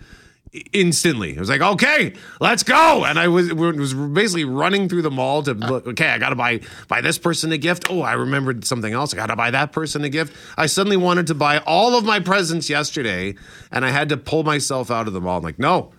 instantly. 0.71 1.31
It 1.31 1.39
was 1.39 1.49
like, 1.49 1.61
okay, 1.61 2.13
let's 2.39 2.63
go. 2.63 3.05
And 3.05 3.17
I 3.17 3.27
was 3.27 3.51
was 3.53 3.93
basically 3.93 4.45
running 4.45 4.87
through 4.87 5.01
the 5.01 5.11
mall 5.11 5.41
to 5.43 5.53
look, 5.53 5.87
okay, 5.87 6.09
I 6.09 6.19
got 6.19 6.29
to 6.29 6.35
buy 6.35 6.61
buy 6.87 7.01
this 7.01 7.17
person 7.17 7.51
a 7.51 7.57
gift. 7.57 7.87
Oh, 7.89 8.01
I 8.01 8.13
remembered 8.13 8.65
something 8.65 8.93
else. 8.93 9.13
I 9.13 9.17
got 9.17 9.27
to 9.27 9.35
buy 9.35 9.51
that 9.51 9.71
person 9.71 10.03
a 10.03 10.09
gift. 10.09 10.35
I 10.57 10.67
suddenly 10.67 10.97
wanted 10.97 11.27
to 11.27 11.33
buy 11.33 11.57
all 11.59 11.97
of 11.97 12.05
my 12.05 12.19
presents 12.19 12.69
yesterday 12.69 13.35
and 13.71 13.83
I 13.83 13.89
had 13.89 14.09
to 14.09 14.17
pull 14.17 14.43
myself 14.43 14.91
out 14.91 15.07
of 15.07 15.13
the 15.13 15.21
mall. 15.21 15.37
I'm 15.37 15.43
like, 15.43 15.59
no. 15.59 15.91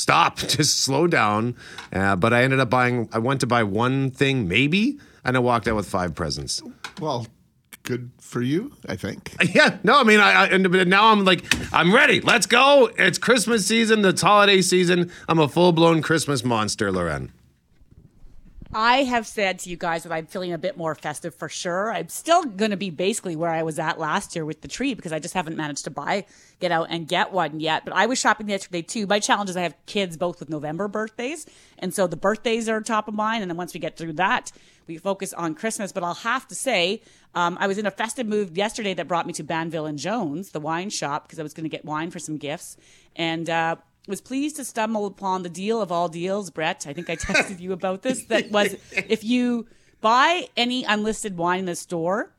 Stop, 0.00 0.38
just 0.48 0.80
slow 0.80 1.06
down. 1.06 1.54
Uh, 1.92 2.16
but 2.16 2.32
I 2.32 2.42
ended 2.42 2.58
up 2.58 2.70
buying, 2.70 3.08
I 3.12 3.18
went 3.18 3.40
to 3.40 3.46
buy 3.46 3.62
one 3.62 4.10
thing, 4.10 4.48
maybe, 4.48 4.98
and 5.24 5.36
I 5.36 5.40
walked 5.40 5.68
out 5.68 5.76
with 5.76 5.86
five 5.88 6.14
presents. 6.14 6.62
Well, 7.00 7.26
good 7.82 8.10
for 8.18 8.40
you, 8.40 8.72
I 8.88 8.96
think. 8.96 9.34
Yeah, 9.54 9.78
no, 9.82 10.00
I 10.00 10.04
mean, 10.04 10.20
I, 10.20 10.44
I 10.44 10.46
and 10.46 10.88
now 10.88 11.08
I'm 11.08 11.24
like, 11.24 11.44
I'm 11.74 11.94
ready. 11.94 12.20
Let's 12.20 12.46
go. 12.46 12.90
It's 12.96 13.18
Christmas 13.18 13.66
season. 13.66 14.04
It's 14.04 14.22
holiday 14.22 14.62
season. 14.62 15.10
I'm 15.28 15.38
a 15.38 15.48
full 15.48 15.72
blown 15.72 16.00
Christmas 16.00 16.44
monster, 16.44 16.90
Loren. 16.90 17.32
I 18.72 19.02
have 19.02 19.26
said 19.26 19.58
to 19.60 19.70
you 19.70 19.76
guys 19.76 20.04
that 20.04 20.12
I'm 20.12 20.26
feeling 20.26 20.52
a 20.52 20.58
bit 20.58 20.76
more 20.76 20.94
festive 20.94 21.34
for 21.34 21.48
sure. 21.48 21.92
I'm 21.92 22.08
still 22.08 22.44
going 22.44 22.70
to 22.70 22.76
be 22.76 22.90
basically 22.90 23.34
where 23.34 23.50
I 23.50 23.64
was 23.64 23.80
at 23.80 23.98
last 23.98 24.36
year 24.36 24.44
with 24.44 24.60
the 24.60 24.68
tree 24.68 24.94
because 24.94 25.12
I 25.12 25.18
just 25.18 25.34
haven't 25.34 25.56
managed 25.56 25.84
to 25.84 25.90
buy, 25.90 26.24
get 26.60 26.70
out 26.70 26.86
and 26.88 27.08
get 27.08 27.32
one 27.32 27.58
yet. 27.58 27.84
But 27.84 27.94
I 27.94 28.06
was 28.06 28.20
shopping 28.20 28.48
yesterday 28.48 28.82
too. 28.82 29.08
My 29.08 29.18
challenge 29.18 29.50
is 29.50 29.56
I 29.56 29.62
have 29.62 29.74
kids 29.86 30.16
both 30.16 30.38
with 30.38 30.50
November 30.50 30.86
birthdays. 30.86 31.46
And 31.80 31.92
so 31.92 32.06
the 32.06 32.16
birthdays 32.16 32.68
are 32.68 32.80
top 32.80 33.08
of 33.08 33.14
mind. 33.14 33.42
And 33.42 33.50
then 33.50 33.56
once 33.56 33.74
we 33.74 33.80
get 33.80 33.96
through 33.96 34.12
that, 34.14 34.52
we 34.86 34.98
focus 34.98 35.32
on 35.32 35.56
Christmas. 35.56 35.90
But 35.90 36.04
I'll 36.04 36.14
have 36.14 36.46
to 36.46 36.54
say, 36.54 37.02
um, 37.34 37.58
I 37.60 37.66
was 37.66 37.76
in 37.76 37.86
a 37.86 37.90
festive 37.90 38.28
mood 38.28 38.56
yesterday 38.56 38.94
that 38.94 39.08
brought 39.08 39.26
me 39.26 39.32
to 39.32 39.42
Banville 39.42 39.86
and 39.86 39.98
Jones, 39.98 40.50
the 40.50 40.60
wine 40.60 40.90
shop, 40.90 41.26
because 41.26 41.40
I 41.40 41.42
was 41.42 41.54
going 41.54 41.64
to 41.64 41.70
get 41.70 41.84
wine 41.84 42.12
for 42.12 42.20
some 42.20 42.36
gifts. 42.36 42.76
And, 43.16 43.50
uh, 43.50 43.76
was 44.06 44.20
pleased 44.20 44.56
to 44.56 44.64
stumble 44.64 45.06
upon 45.06 45.42
the 45.42 45.48
deal 45.48 45.80
of 45.80 45.92
all 45.92 46.08
deals, 46.08 46.50
Brett. 46.50 46.86
I 46.86 46.92
think 46.92 47.08
I 47.10 47.16
texted 47.16 47.60
you 47.60 47.72
about 47.72 48.02
this. 48.02 48.24
That 48.24 48.50
was 48.50 48.76
if 48.92 49.24
you 49.24 49.66
buy 50.00 50.48
any 50.56 50.84
unlisted 50.84 51.36
wine 51.36 51.60
in 51.60 51.64
the 51.66 51.76
store, 51.76 52.32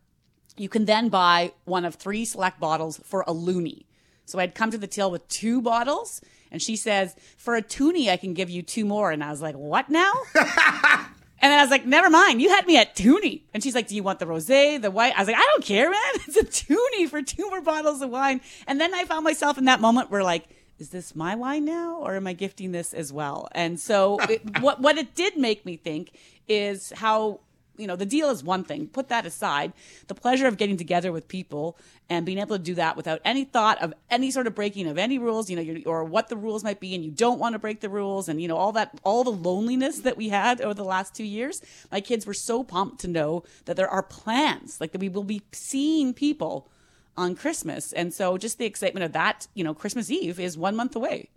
you 0.58 0.70
can 0.70 0.86
then 0.86 1.10
buy 1.10 1.54
one 1.66 1.86
of 1.86 1.96
three 1.96 2.26
select 2.26 2.60
bottles 2.60 3.00
for 3.04 3.22
a 3.22 3.34
loonie. 3.34 3.86
So 4.26 4.40
I'd 4.40 4.56
come 4.56 4.72
to 4.72 4.78
the 4.78 4.88
till 4.88 5.12
with 5.12 5.28
two 5.28 5.62
bottles, 5.62 6.22
and 6.52 6.62
she 6.62 6.76
says, 6.76 7.16
For 7.38 7.56
a 7.56 7.62
toonie, 7.62 8.10
I 8.10 8.18
can 8.18 8.34
give 8.34 8.50
you 8.50 8.62
two 8.62 8.86
more. 8.86 9.12
And 9.12 9.24
I 9.24 9.32
was 9.32 9.42
like, 9.42 9.56
What 9.56 9.90
now? 9.90 10.12
And 11.42 11.52
then 11.52 11.58
I 11.60 11.64
was 11.64 11.72
like, 11.72 11.88
never 11.88 12.10
mind. 12.10 12.40
You 12.40 12.50
had 12.50 12.68
me 12.68 12.78
at 12.78 12.96
Toonie. 12.96 13.42
And 13.52 13.64
she's 13.64 13.74
like, 13.74 13.88
do 13.88 13.96
you 13.96 14.04
want 14.04 14.20
the 14.20 14.26
rosé, 14.26 14.80
the 14.80 14.92
white? 14.92 15.16
I 15.16 15.22
was 15.22 15.28
like, 15.28 15.38
I 15.38 15.48
don't 15.52 15.66
care, 15.66 15.90
man. 15.90 16.00
It's 16.28 16.38
a 16.38 16.44
Toonie 16.44 17.08
for 17.08 17.24
two 17.24 17.50
more 17.50 17.62
bottles 17.62 18.02
of 18.02 18.12
wine. 18.12 18.42
And 18.68 18.80
then 18.80 18.94
I 18.94 19.06
found 19.06 19.24
myself 19.24 19.58
in 19.58 19.66
that 19.66 19.82
moment 19.82 20.12
where 20.12 20.24
like, 20.24 20.48
is 20.82 20.90
this 20.90 21.16
my 21.16 21.36
wine 21.36 21.64
now 21.64 21.98
or 21.98 22.16
am 22.16 22.26
I 22.26 22.34
gifting 22.34 22.72
this 22.72 22.92
as 22.92 23.14
well? 23.14 23.48
And 23.52 23.80
so 23.80 24.18
it, 24.22 24.60
what, 24.62 24.82
what 24.82 24.98
it 24.98 25.14
did 25.14 25.38
make 25.38 25.64
me 25.64 25.78
think 25.78 26.12
is 26.48 26.92
how, 26.96 27.40
you 27.78 27.86
know, 27.86 27.96
the 27.96 28.06
deal 28.06 28.32
is 28.32 28.44
one 28.44 28.64
thing. 28.64 28.88
Put 28.88 29.08
that 29.10 29.26
aside. 29.28 29.74
The 30.08 30.16
pleasure 30.16 30.48
of 30.48 30.58
getting 30.58 30.78
together 30.78 31.12
with 31.12 31.28
people 31.28 31.78
and 32.10 32.26
being 32.26 32.40
able 32.40 32.58
to 32.58 32.64
do 32.64 32.74
that 32.76 32.98
without 32.98 33.22
any 33.24 33.46
thought 33.46 33.80
of 33.82 33.94
any 34.10 34.32
sort 34.32 34.48
of 34.48 34.56
breaking 34.56 34.88
of 34.88 34.98
any 34.98 35.20
rules, 35.20 35.52
you 35.52 35.56
know, 35.56 35.82
or 35.86 36.04
what 36.04 36.30
the 36.30 36.36
rules 36.36 36.64
might 36.64 36.80
be, 36.80 36.96
and 36.96 37.06
you 37.06 37.12
don't 37.12 37.40
want 37.40 37.54
to 37.54 37.60
break 37.60 37.80
the 37.80 37.88
rules, 37.88 38.28
and 38.28 38.42
you 38.42 38.48
know 38.48 38.58
all 38.58 38.74
that, 38.74 39.00
all 39.04 39.24
the 39.24 39.32
loneliness 39.32 40.00
that 40.00 40.18
we 40.18 40.28
had 40.28 40.60
over 40.60 40.74
the 40.74 40.84
last 40.84 41.16
two 41.16 41.24
years. 41.24 41.62
My 41.92 42.02
kids 42.02 42.26
were 42.26 42.34
so 42.34 42.64
pumped 42.64 43.00
to 43.02 43.08
know 43.08 43.44
that 43.66 43.78
there 43.78 43.88
are 43.88 44.04
plans, 44.04 44.82
like 44.82 44.92
that 44.92 45.00
we 45.00 45.10
will 45.10 45.24
be 45.24 45.42
seeing 45.54 46.14
people 46.14 46.70
on 47.18 47.36
Christmas, 47.36 47.94
and 47.94 48.14
so 48.14 48.38
just 48.38 48.58
the 48.58 48.66
excitement 48.66 49.04
of 49.04 49.14
that, 49.14 49.48
you 49.54 49.64
know, 49.64 49.74
Christmas 49.74 50.10
Eve 50.10 50.40
is 50.40 50.58
one 50.58 50.76
month 50.76 50.96
away. 50.96 51.30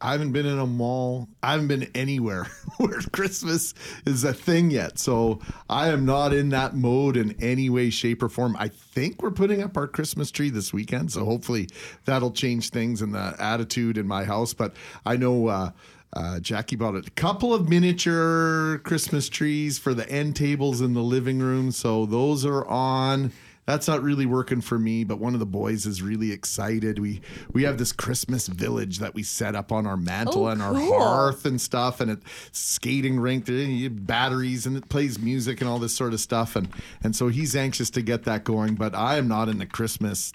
I 0.00 0.12
haven't 0.12 0.32
been 0.32 0.44
in 0.44 0.58
a 0.58 0.66
mall. 0.66 1.28
I 1.42 1.52
haven't 1.52 1.68
been 1.68 1.90
anywhere 1.94 2.46
where 2.76 3.00
Christmas 3.12 3.72
is 4.04 4.22
a 4.22 4.34
thing 4.34 4.70
yet. 4.70 4.98
So 4.98 5.40
I 5.70 5.88
am 5.88 6.04
not 6.04 6.34
in 6.34 6.50
that 6.50 6.74
mode 6.74 7.16
in 7.16 7.34
any 7.40 7.70
way, 7.70 7.90
shape, 7.90 8.22
or 8.22 8.28
form. 8.28 8.56
I 8.58 8.68
think 8.68 9.22
we're 9.22 9.30
putting 9.30 9.62
up 9.62 9.76
our 9.76 9.86
Christmas 9.86 10.30
tree 10.30 10.50
this 10.50 10.72
weekend. 10.72 11.12
So 11.12 11.24
hopefully 11.24 11.68
that'll 12.04 12.32
change 12.32 12.70
things 12.70 13.00
in 13.00 13.12
the 13.12 13.34
attitude 13.38 13.96
in 13.96 14.06
my 14.06 14.24
house. 14.24 14.52
But 14.52 14.74
I 15.06 15.16
know. 15.16 15.48
Uh, 15.48 15.70
uh, 16.16 16.38
Jackie 16.38 16.76
bought 16.76 16.94
a 16.94 17.02
couple 17.16 17.52
of 17.52 17.68
miniature 17.68 18.78
Christmas 18.84 19.28
trees 19.28 19.78
for 19.78 19.94
the 19.94 20.08
end 20.08 20.36
tables 20.36 20.80
in 20.80 20.94
the 20.94 21.02
living 21.02 21.40
room. 21.40 21.72
So 21.72 22.06
those 22.06 22.44
are 22.44 22.64
on. 22.66 23.32
That's 23.66 23.88
not 23.88 24.02
really 24.02 24.26
working 24.26 24.60
for 24.60 24.78
me, 24.78 25.04
but 25.04 25.18
one 25.18 25.32
of 25.32 25.40
the 25.40 25.46
boys 25.46 25.86
is 25.86 26.02
really 26.02 26.32
excited. 26.32 26.98
We 26.98 27.22
we 27.52 27.62
have 27.62 27.78
this 27.78 27.92
Christmas 27.92 28.46
village 28.46 28.98
that 28.98 29.14
we 29.14 29.22
set 29.22 29.54
up 29.56 29.72
on 29.72 29.86
our 29.86 29.96
mantle 29.96 30.44
Oh, 30.44 30.48
and 30.48 30.60
our 30.60 30.74
cool. 30.74 30.98
hearth 31.02 31.46
and 31.46 31.58
stuff, 31.58 32.00
and 32.00 32.10
it's 32.10 32.24
skating 32.52 33.18
rink, 33.18 33.46
there, 33.46 33.56
you 33.56 33.84
have 33.84 34.06
batteries, 34.06 34.66
and 34.66 34.76
it 34.76 34.88
plays 34.90 35.18
music 35.18 35.62
and 35.62 35.70
all 35.70 35.78
this 35.78 35.94
sort 35.94 36.12
of 36.12 36.20
stuff. 36.20 36.56
And 36.56 36.68
and 37.02 37.16
so 37.16 37.28
he's 37.28 37.56
anxious 37.56 37.88
to 37.90 38.02
get 38.02 38.24
that 38.24 38.44
going, 38.44 38.74
but 38.74 38.94
I 38.94 39.16
am 39.16 39.28
not 39.28 39.48
in 39.48 39.56
the 39.58 39.66
Christmas 39.66 40.32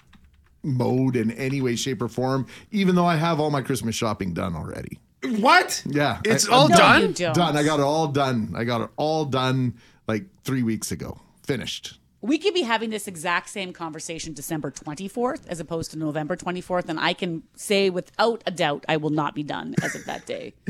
mode 0.64 1.14
in 1.16 1.30
any 1.30 1.62
way, 1.62 1.76
shape, 1.76 2.02
or 2.02 2.08
form, 2.08 2.46
even 2.72 2.94
though 2.96 3.06
I 3.06 3.16
have 3.16 3.38
all 3.40 3.50
my 3.50 3.62
Christmas 3.62 3.94
shopping 3.94 4.34
done 4.34 4.54
already. 4.56 4.98
What? 5.22 5.82
Yeah, 5.86 6.18
It's 6.24 6.48
I- 6.48 6.52
all 6.52 6.68
No, 6.68 6.76
done? 6.76 7.12
Done. 7.12 7.56
I 7.56 7.62
got 7.62 7.78
it 7.78 7.82
all 7.84 8.08
done. 8.08 8.54
I 8.56 8.64
got 8.64 8.80
it 8.80 8.90
all 8.96 9.24
done 9.24 9.74
like 10.08 10.24
three 10.44 10.62
weeks 10.62 10.90
ago. 10.92 11.20
Finished. 11.44 11.98
We 12.22 12.36
could 12.38 12.52
be 12.52 12.62
having 12.62 12.90
this 12.90 13.08
exact 13.08 13.48
same 13.48 13.72
conversation 13.72 14.34
December 14.34 14.70
24th 14.70 15.46
as 15.48 15.58
opposed 15.58 15.90
to 15.92 15.98
November 15.98 16.36
24th, 16.36 16.88
and 16.88 17.00
I 17.00 17.14
can 17.14 17.42
say 17.56 17.88
without 17.88 18.42
a 18.46 18.50
doubt 18.50 18.84
I 18.88 18.98
will 18.98 19.10
not 19.10 19.34
be 19.34 19.42
done 19.42 19.74
as 19.82 19.94
of 19.94 20.04
that 20.04 20.26
day. 20.26 20.54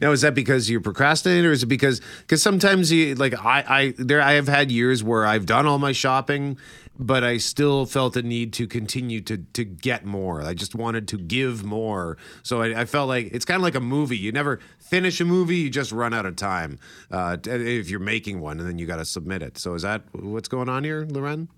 Now, 0.00 0.12
is 0.12 0.22
that 0.22 0.34
because 0.34 0.70
you 0.70 0.80
procrastinate, 0.80 1.44
or 1.44 1.52
is 1.52 1.62
it 1.62 1.66
because 1.66 2.00
because 2.20 2.42
sometimes 2.42 2.90
you 2.90 3.14
like 3.14 3.34
I 3.34 3.64
I 3.68 3.94
there 3.98 4.22
I 4.22 4.32
have 4.32 4.48
had 4.48 4.70
years 4.70 5.04
where 5.04 5.26
I've 5.26 5.44
done 5.44 5.66
all 5.66 5.78
my 5.78 5.92
shopping, 5.92 6.56
but 6.98 7.22
I 7.22 7.36
still 7.38 7.86
felt 7.86 8.16
a 8.16 8.22
need 8.22 8.52
to 8.54 8.66
continue 8.66 9.20
to 9.22 9.38
to 9.38 9.64
get 9.64 10.04
more. 10.04 10.42
I 10.42 10.54
just 10.54 10.74
wanted 10.74 11.06
to 11.08 11.16
give 11.18 11.64
more, 11.64 12.16
so 12.42 12.62
I, 12.62 12.80
I 12.80 12.84
felt 12.84 13.08
like 13.08 13.26
it's 13.32 13.44
kind 13.44 13.56
of 13.56 13.62
like 13.62 13.74
a 13.74 13.80
movie. 13.80 14.18
You 14.18 14.32
never 14.32 14.60
finish 14.78 15.20
a 15.20 15.24
movie; 15.24 15.56
you 15.56 15.70
just 15.70 15.92
run 15.92 16.12
out 16.12 16.26
of 16.26 16.36
time 16.36 16.78
uh, 17.10 17.36
if 17.44 17.88
you're 17.88 18.00
making 18.00 18.40
one, 18.40 18.58
and 18.58 18.68
then 18.68 18.78
you 18.78 18.86
got 18.86 18.96
to 18.96 19.04
submit 19.04 19.42
it. 19.42 19.58
So 19.58 19.74
is 19.74 19.82
that 19.82 20.02
what's 20.12 20.48
going 20.48 20.68
on 20.68 20.84
here, 20.84 21.06
Loren? 21.08 21.48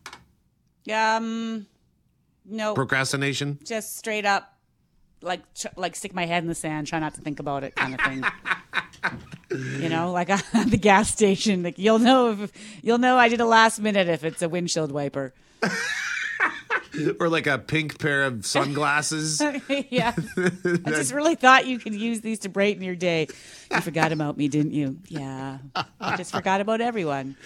Um, 0.92 1.66
no, 2.44 2.74
Procrastination. 2.74 3.59
just 3.64 3.96
straight 3.96 4.26
up, 4.26 4.55
like 5.22 5.40
like 5.76 5.94
stick 5.96 6.14
my 6.14 6.26
head 6.26 6.42
in 6.42 6.48
the 6.48 6.55
sand, 6.55 6.87
try 6.87 6.98
not 6.98 7.14
to 7.14 7.20
think 7.20 7.38
about 7.40 7.64
it, 7.64 7.74
kind 7.76 7.94
of 7.94 8.00
thing. 8.00 8.24
you 9.50 9.88
know, 9.88 10.12
like 10.12 10.30
at 10.54 10.70
the 10.70 10.76
gas 10.76 11.10
station, 11.10 11.62
like 11.62 11.78
you'll 11.78 11.98
know 11.98 12.30
if 12.32 12.52
you'll 12.82 12.98
know 12.98 13.16
I 13.16 13.28
did 13.28 13.40
a 13.40 13.46
last 13.46 13.80
minute 13.80 14.08
if 14.08 14.24
it's 14.24 14.42
a 14.42 14.48
windshield 14.48 14.92
wiper. 14.92 15.32
Or 17.20 17.29
like 17.29 17.46
a 17.46 17.59
pink 17.59 17.98
pair 17.98 18.24
of 18.24 18.44
sunglasses. 18.44 19.40
yeah, 19.90 20.12
I 20.37 20.90
just 20.90 21.12
really 21.12 21.35
thought 21.35 21.66
you 21.66 21.79
could 21.79 21.94
use 21.94 22.20
these 22.20 22.40
to 22.40 22.48
brighten 22.48 22.83
your 22.83 22.96
day. 22.96 23.29
You 23.70 23.81
forgot 23.81 24.11
about 24.11 24.37
me, 24.37 24.48
didn't 24.48 24.72
you? 24.72 24.98
Yeah, 25.09 25.59
I 26.00 26.16
just 26.16 26.33
forgot 26.33 26.61
about 26.61 26.81
everyone. 26.81 27.37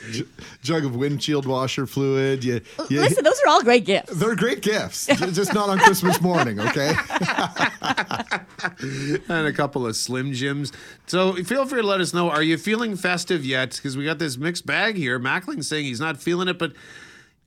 Jug 0.62 0.84
of 0.86 0.96
windshield 0.96 1.44
washer 1.46 1.86
fluid. 1.86 2.42
You, 2.42 2.62
you, 2.88 3.00
Listen, 3.00 3.22
those 3.24 3.38
are 3.44 3.48
all 3.48 3.62
great 3.62 3.84
gifts. 3.84 4.14
they're 4.16 4.34
great 4.34 4.62
gifts. 4.62 5.06
Ju- 5.06 5.30
just 5.30 5.52
not 5.52 5.68
on 5.68 5.78
Christmas 5.78 6.20
morning, 6.22 6.58
okay? 6.60 6.94
and 9.28 9.46
a 9.46 9.52
couple 9.52 9.86
of 9.86 9.96
Slim 9.96 10.32
Jims. 10.32 10.72
So 11.06 11.34
feel 11.44 11.66
free 11.66 11.82
to 11.82 11.86
let 11.86 12.00
us 12.00 12.14
know. 12.14 12.30
Are 12.30 12.42
you 12.42 12.56
feeling 12.56 12.96
festive 12.96 13.44
yet? 13.44 13.72
Because 13.76 13.96
we 13.96 14.04
got 14.04 14.18
this 14.18 14.36
mixed 14.36 14.64
bag 14.66 14.96
here. 14.96 15.18
Mackling's 15.18 15.68
saying 15.68 15.84
he's 15.84 16.00
not 16.00 16.20
feeling 16.20 16.48
it, 16.48 16.58
but 16.58 16.72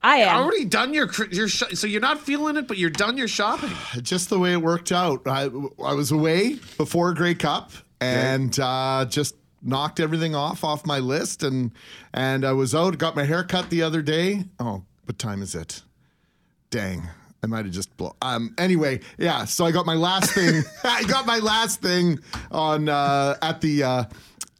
I 0.01 0.17
am. 0.17 0.43
already 0.43 0.65
done 0.65 0.93
your 0.93 1.09
your 1.31 1.47
sh- 1.47 1.73
so 1.73 1.87
you're 1.87 2.01
not 2.01 2.19
feeling 2.21 2.55
it, 2.57 2.67
but 2.67 2.77
you're 2.77 2.89
done 2.89 3.17
your 3.17 3.27
shopping. 3.27 3.71
just 4.01 4.29
the 4.29 4.39
way 4.39 4.53
it 4.53 4.61
worked 4.61 4.91
out. 4.91 5.27
I, 5.27 5.43
I 5.83 5.93
was 5.93 6.11
away 6.11 6.59
before 6.77 7.13
Grey 7.13 7.35
Cup 7.35 7.71
and 7.99 8.57
uh, 8.59 9.05
just 9.09 9.35
knocked 9.61 9.99
everything 9.99 10.35
off 10.35 10.63
off 10.63 10.85
my 10.85 10.99
list, 10.99 11.43
and 11.43 11.71
and 12.13 12.45
I 12.45 12.53
was 12.53 12.75
out. 12.75 12.97
Got 12.97 13.15
my 13.15 13.23
hair 13.23 13.43
cut 13.43 13.69
the 13.69 13.81
other 13.81 14.01
day. 14.01 14.45
Oh, 14.59 14.83
what 15.05 15.17
time 15.17 15.41
is 15.41 15.55
it? 15.55 15.81
Dang. 16.69 17.09
I 17.43 17.47
might 17.47 17.65
have 17.65 17.73
just 17.73 17.95
blown. 17.97 18.13
Um. 18.21 18.55
Anyway, 18.57 19.01
yeah. 19.17 19.45
So 19.45 19.65
I 19.65 19.71
got 19.71 19.85
my 19.85 19.93
last 19.93 20.31
thing. 20.31 20.63
I 20.83 21.03
got 21.03 21.25
my 21.25 21.37
last 21.37 21.81
thing 21.81 22.19
on 22.51 22.89
uh, 22.89 23.37
at 23.41 23.61
the. 23.61 23.83
Uh, 23.83 24.03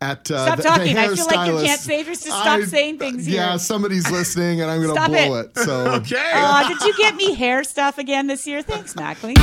at 0.02 0.30
uh, 0.30 0.46
Stop 0.46 0.58
the, 0.58 0.64
talking. 0.64 0.96
The 0.96 1.02
I 1.02 1.16
feel 1.16 1.26
like 1.26 1.48
you 1.52 1.68
can't 1.68 1.80
save 1.80 2.08
yourself. 2.08 2.42
Stop 2.42 2.62
saying 2.64 3.00
things 3.00 3.26
here. 3.26 3.38
Yeah, 3.38 3.58
somebody's 3.58 4.10
listening, 4.12 4.62
and 4.62 4.70
I'm 4.70 4.82
going 4.82 4.96
to 4.96 5.08
blow 5.08 5.40
it. 5.40 5.52
it. 5.56 5.58
So 5.58 5.88
Okay. 5.96 6.32
Aw, 6.36 6.68
did 6.68 6.82
you 6.88 6.96
get 6.98 7.16
me 7.16 7.34
hair 7.34 7.64
stuff 7.64 7.98
again 7.98 8.28
this 8.28 8.46
year? 8.46 8.62
Thanks, 8.62 8.96
Mackley. 8.96 9.34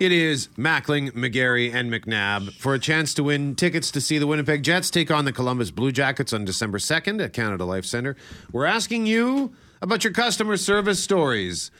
It 0.00 0.12
is 0.12 0.46
Mackling, 0.56 1.10
McGarry, 1.10 1.74
and 1.74 1.90
McNabb 1.90 2.52
for 2.52 2.72
a 2.72 2.78
chance 2.78 3.12
to 3.14 3.24
win 3.24 3.56
tickets 3.56 3.90
to 3.90 4.00
see 4.00 4.16
the 4.18 4.28
Winnipeg 4.28 4.62
Jets 4.62 4.90
take 4.90 5.10
on 5.10 5.24
the 5.24 5.32
Columbus 5.32 5.72
Blue 5.72 5.90
Jackets 5.90 6.32
on 6.32 6.44
December 6.44 6.78
2nd 6.78 7.20
at 7.22 7.32
Canada 7.32 7.64
Life 7.64 7.84
Center. 7.84 8.14
We're 8.52 8.66
asking 8.66 9.06
you 9.06 9.52
about 9.82 10.04
your 10.04 10.12
customer 10.12 10.56
service 10.56 11.02
stories, 11.02 11.72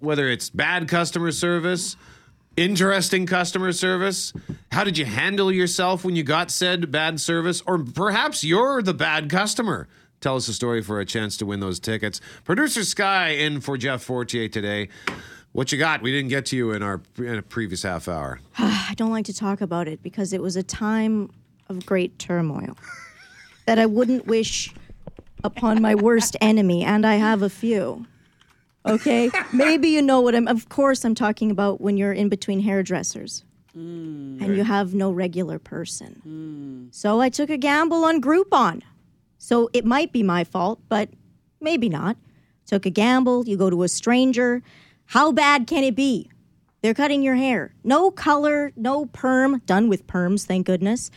whether 0.00 0.28
it's 0.28 0.50
bad 0.50 0.88
customer 0.88 1.32
service, 1.32 1.96
interesting 2.56 3.26
customer 3.26 3.72
service. 3.72 4.32
How 4.72 4.84
did 4.84 4.98
you 4.98 5.04
handle 5.04 5.52
yourself 5.52 6.04
when 6.04 6.16
you 6.16 6.22
got 6.22 6.50
said 6.50 6.90
bad 6.90 7.20
service? 7.20 7.62
Or 7.66 7.78
perhaps 7.78 8.44
you're 8.44 8.82
the 8.82 8.94
bad 8.94 9.30
customer. 9.30 9.88
Tell 10.20 10.36
us 10.36 10.48
a 10.48 10.54
story 10.54 10.82
for 10.82 11.00
a 11.00 11.04
chance 11.04 11.36
to 11.38 11.46
win 11.46 11.60
those 11.60 11.78
tickets. 11.78 12.20
Producer 12.44 12.84
Sky 12.84 13.28
in 13.28 13.60
for 13.60 13.76
Jeff 13.76 14.02
Fortier 14.02 14.48
today. 14.48 14.88
What 15.52 15.72
you 15.72 15.78
got? 15.78 16.02
We 16.02 16.12
didn't 16.12 16.28
get 16.28 16.46
to 16.46 16.56
you 16.56 16.72
in 16.72 16.82
our 16.82 17.00
in 17.18 17.42
previous 17.44 17.82
half 17.82 18.08
hour. 18.08 18.40
I 18.58 18.94
don't 18.96 19.10
like 19.10 19.26
to 19.26 19.34
talk 19.34 19.60
about 19.60 19.88
it 19.88 20.02
because 20.02 20.32
it 20.32 20.42
was 20.42 20.56
a 20.56 20.62
time 20.62 21.30
of 21.68 21.84
great 21.84 22.18
turmoil 22.18 22.76
that 23.66 23.78
I 23.78 23.86
wouldn't 23.86 24.26
wish 24.26 24.72
upon 25.44 25.80
my 25.82 25.94
worst 25.94 26.36
enemy, 26.40 26.84
and 26.84 27.06
I 27.06 27.14
have 27.14 27.42
a 27.42 27.50
few. 27.50 28.06
Okay? 28.86 29.30
Maybe 29.52 29.88
you 29.88 30.02
know 30.02 30.20
what 30.20 30.34
I'm. 30.34 30.48
Of 30.48 30.68
course, 30.68 31.04
I'm 31.04 31.14
talking 31.14 31.50
about 31.50 31.80
when 31.80 31.96
you're 31.96 32.12
in 32.12 32.28
between 32.28 32.60
hairdressers 32.60 33.44
mm. 33.76 34.40
and 34.40 34.56
you 34.56 34.64
have 34.64 34.94
no 34.94 35.10
regular 35.10 35.58
person. 35.58 36.22
Mm. 36.26 36.94
So 36.94 37.20
I 37.20 37.28
took 37.28 37.50
a 37.50 37.58
gamble 37.58 38.04
on 38.04 38.20
Groupon. 38.20 38.82
So 39.38 39.68
it 39.72 39.84
might 39.84 40.12
be 40.12 40.22
my 40.22 40.44
fault, 40.44 40.80
but 40.88 41.10
maybe 41.60 41.88
not. 41.88 42.16
Took 42.66 42.86
a 42.86 42.90
gamble. 42.90 43.46
You 43.46 43.56
go 43.56 43.70
to 43.70 43.82
a 43.82 43.88
stranger. 43.88 44.62
How 45.06 45.30
bad 45.30 45.66
can 45.66 45.84
it 45.84 45.94
be? 45.94 46.30
They're 46.82 46.94
cutting 46.94 47.22
your 47.22 47.36
hair. 47.36 47.74
No 47.84 48.10
color, 48.10 48.72
no 48.76 49.06
perm. 49.06 49.60
Done 49.66 49.88
with 49.88 50.06
perms, 50.06 50.44
thank 50.44 50.66
goodness. 50.66 51.10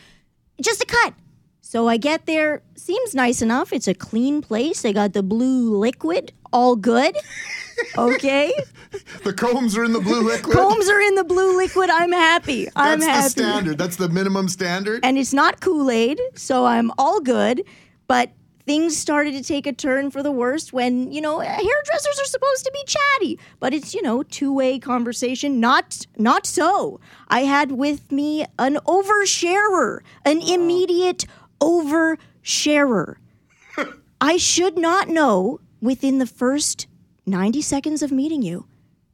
Just 0.60 0.82
a 0.82 0.86
cut. 0.86 1.14
So 1.60 1.88
I 1.88 1.96
get 1.96 2.26
there. 2.26 2.62
Seems 2.74 3.14
nice 3.14 3.42
enough. 3.42 3.72
It's 3.72 3.88
a 3.88 3.94
clean 3.94 4.42
place. 4.42 4.82
They 4.82 4.92
got 4.92 5.12
the 5.12 5.22
blue 5.22 5.76
liquid. 5.76 6.32
All 6.52 6.76
good. 6.76 7.16
Okay. 7.96 8.52
the 9.24 9.32
combs 9.32 9.74
are 9.74 9.84
in 9.84 9.92
the 9.94 10.00
blue 10.00 10.20
liquid. 10.20 10.54
Combs 10.54 10.86
are 10.90 11.00
in 11.00 11.14
the 11.14 11.24
blue 11.24 11.56
liquid. 11.56 11.88
I'm 11.88 12.12
happy. 12.12 12.68
I'm 12.76 13.00
That's 13.00 13.10
happy. 13.10 13.22
the 13.22 13.30
standard. 13.30 13.78
That's 13.78 13.96
the 13.96 14.10
minimum 14.10 14.48
standard. 14.48 15.00
and 15.02 15.16
it's 15.16 15.32
not 15.32 15.60
Kool 15.62 15.90
Aid, 15.90 16.20
so 16.34 16.66
I'm 16.66 16.92
all 16.98 17.20
good. 17.20 17.62
But 18.06 18.32
things 18.66 18.98
started 18.98 19.32
to 19.32 19.42
take 19.42 19.66
a 19.66 19.72
turn 19.72 20.10
for 20.10 20.22
the 20.22 20.30
worst 20.30 20.74
when, 20.74 21.10
you 21.10 21.22
know, 21.22 21.38
hairdressers 21.40 22.20
are 22.20 22.26
supposed 22.26 22.66
to 22.66 22.70
be 22.70 22.84
chatty, 22.86 23.38
but 23.60 23.72
it's, 23.72 23.94
you 23.94 24.02
know, 24.02 24.24
two-way 24.24 24.78
conversation. 24.78 25.58
Not 25.58 26.06
not 26.18 26.44
so. 26.44 27.00
I 27.28 27.40
had 27.44 27.72
with 27.72 28.12
me 28.12 28.44
an 28.58 28.74
oversharer, 28.86 30.00
an 30.26 30.42
immediate 30.42 31.24
oversharer. 31.62 33.16
I 34.20 34.36
should 34.36 34.76
not 34.76 35.08
know 35.08 35.60
within 35.80 36.18
the 36.18 36.26
first 36.26 36.86
90 37.26 37.62
seconds 37.62 38.02
of 38.02 38.12
meeting 38.12 38.42
you 38.42 38.66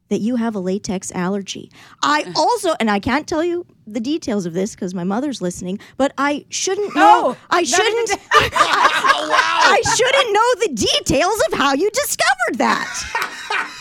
that 0.09 0.21
you 0.21 0.37
have 0.37 0.55
a 0.55 0.59
latex 0.59 1.11
allergy. 1.11 1.71
I 2.01 2.31
also, 2.35 2.73
and 2.79 2.89
I 2.89 2.99
can't 2.99 3.27
tell 3.27 3.43
you 3.43 3.65
the 3.85 3.99
details 3.99 4.45
of 4.45 4.53
this 4.53 4.75
because 4.75 4.93
my 4.93 5.03
mother's 5.03 5.41
listening, 5.41 5.79
but 5.97 6.13
I 6.17 6.45
shouldn't 6.49 6.95
know. 6.95 7.35
Oh, 7.35 7.37
I 7.49 7.63
shouldn't. 7.63 8.11
I, 8.31 9.81
I 9.83 9.95
shouldn't 9.95 10.33
know 10.33 10.67
the 10.67 10.73
details 10.73 11.41
of 11.51 11.57
how 11.57 11.73
you 11.73 11.89
discovered 11.91 12.57
that. 12.57 13.73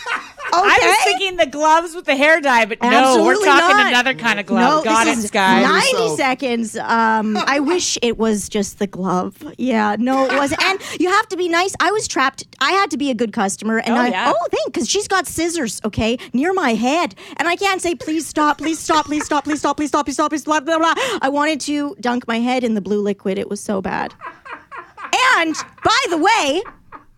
Okay. 0.49 0.59
I 0.59 0.79
was 0.83 1.05
thinking 1.05 1.37
the 1.37 1.47
gloves 1.47 1.95
with 1.95 2.05
the 2.05 2.15
hair 2.17 2.41
dye, 2.41 2.65
but 2.67 2.81
no, 2.81 3.25
we're 3.25 3.35
talking 3.35 3.77
not. 3.77 3.89
another 3.89 4.15
kind 4.15 4.39
of 4.41 4.47
glove. 4.47 4.85
No, 4.85 4.91
Got 4.91 5.05
this 5.07 5.19
it, 5.19 5.25
is 5.25 5.27
Sky. 5.29 5.63
90 5.63 5.89
yourself. 5.91 6.17
seconds. 6.17 6.77
Um, 6.77 7.37
I 7.47 7.59
wish 7.61 7.99
it 8.01 8.17
was 8.17 8.49
just 8.49 8.79
the 8.79 8.87
glove. 8.87 9.37
Yeah, 9.59 9.97
no, 9.99 10.25
it 10.25 10.33
wasn't. 10.35 10.63
And 10.67 10.81
you 11.01 11.11
have 11.11 11.29
to 11.29 11.37
be 11.37 11.49
nice. 11.49 11.75
I 11.81 11.91
was 11.91 12.07
trapped. 12.09 12.45
I 12.61 12.71
had 12.73 12.91
to 12.93 12.97
be 12.97 13.11
a 13.11 13.15
good 13.15 13.33
customer. 13.33 13.79
And 13.79 13.95
Oh, 13.95 14.01
I, 14.01 14.09
yeah. 14.09 14.33
oh, 14.35 14.47
thank, 14.51 14.67
because 14.73 14.89
she's 14.89 15.09
got 15.09 15.27
scissors, 15.27 15.81
okay, 15.85 16.19
near 16.33 16.53
my 16.53 16.75
head. 16.75 17.15
And 17.37 17.49
I 17.49 17.57
can't 17.57 17.83
say, 17.83 17.95
please 17.95 18.27
stop, 18.27 18.59
please 18.59 18.79
stop, 18.79 19.07
please 19.07 19.25
stop, 19.25 19.45
please 19.45 19.59
stop, 19.61 19.77
please 19.77 19.89
stop, 19.91 20.07
please 20.07 20.15
stop, 20.15 20.31
please 20.31 20.43
stop, 20.43 20.65
blah, 20.65 20.79
blah, 20.79 20.95
blah. 20.95 21.19
I 21.23 21.29
wanted 21.29 21.61
to 21.63 21.95
dunk 22.01 22.27
my 22.29 22.39
head 22.41 22.65
in 22.65 22.75
the 22.75 22.81
blue 22.81 23.01
liquid. 23.01 23.39
It 23.39 23.49
was 23.51 23.61
so 23.61 23.81
bad. 23.83 24.15
And 25.39 25.55
by 25.85 25.99
the 26.11 26.19
way, 26.19 26.63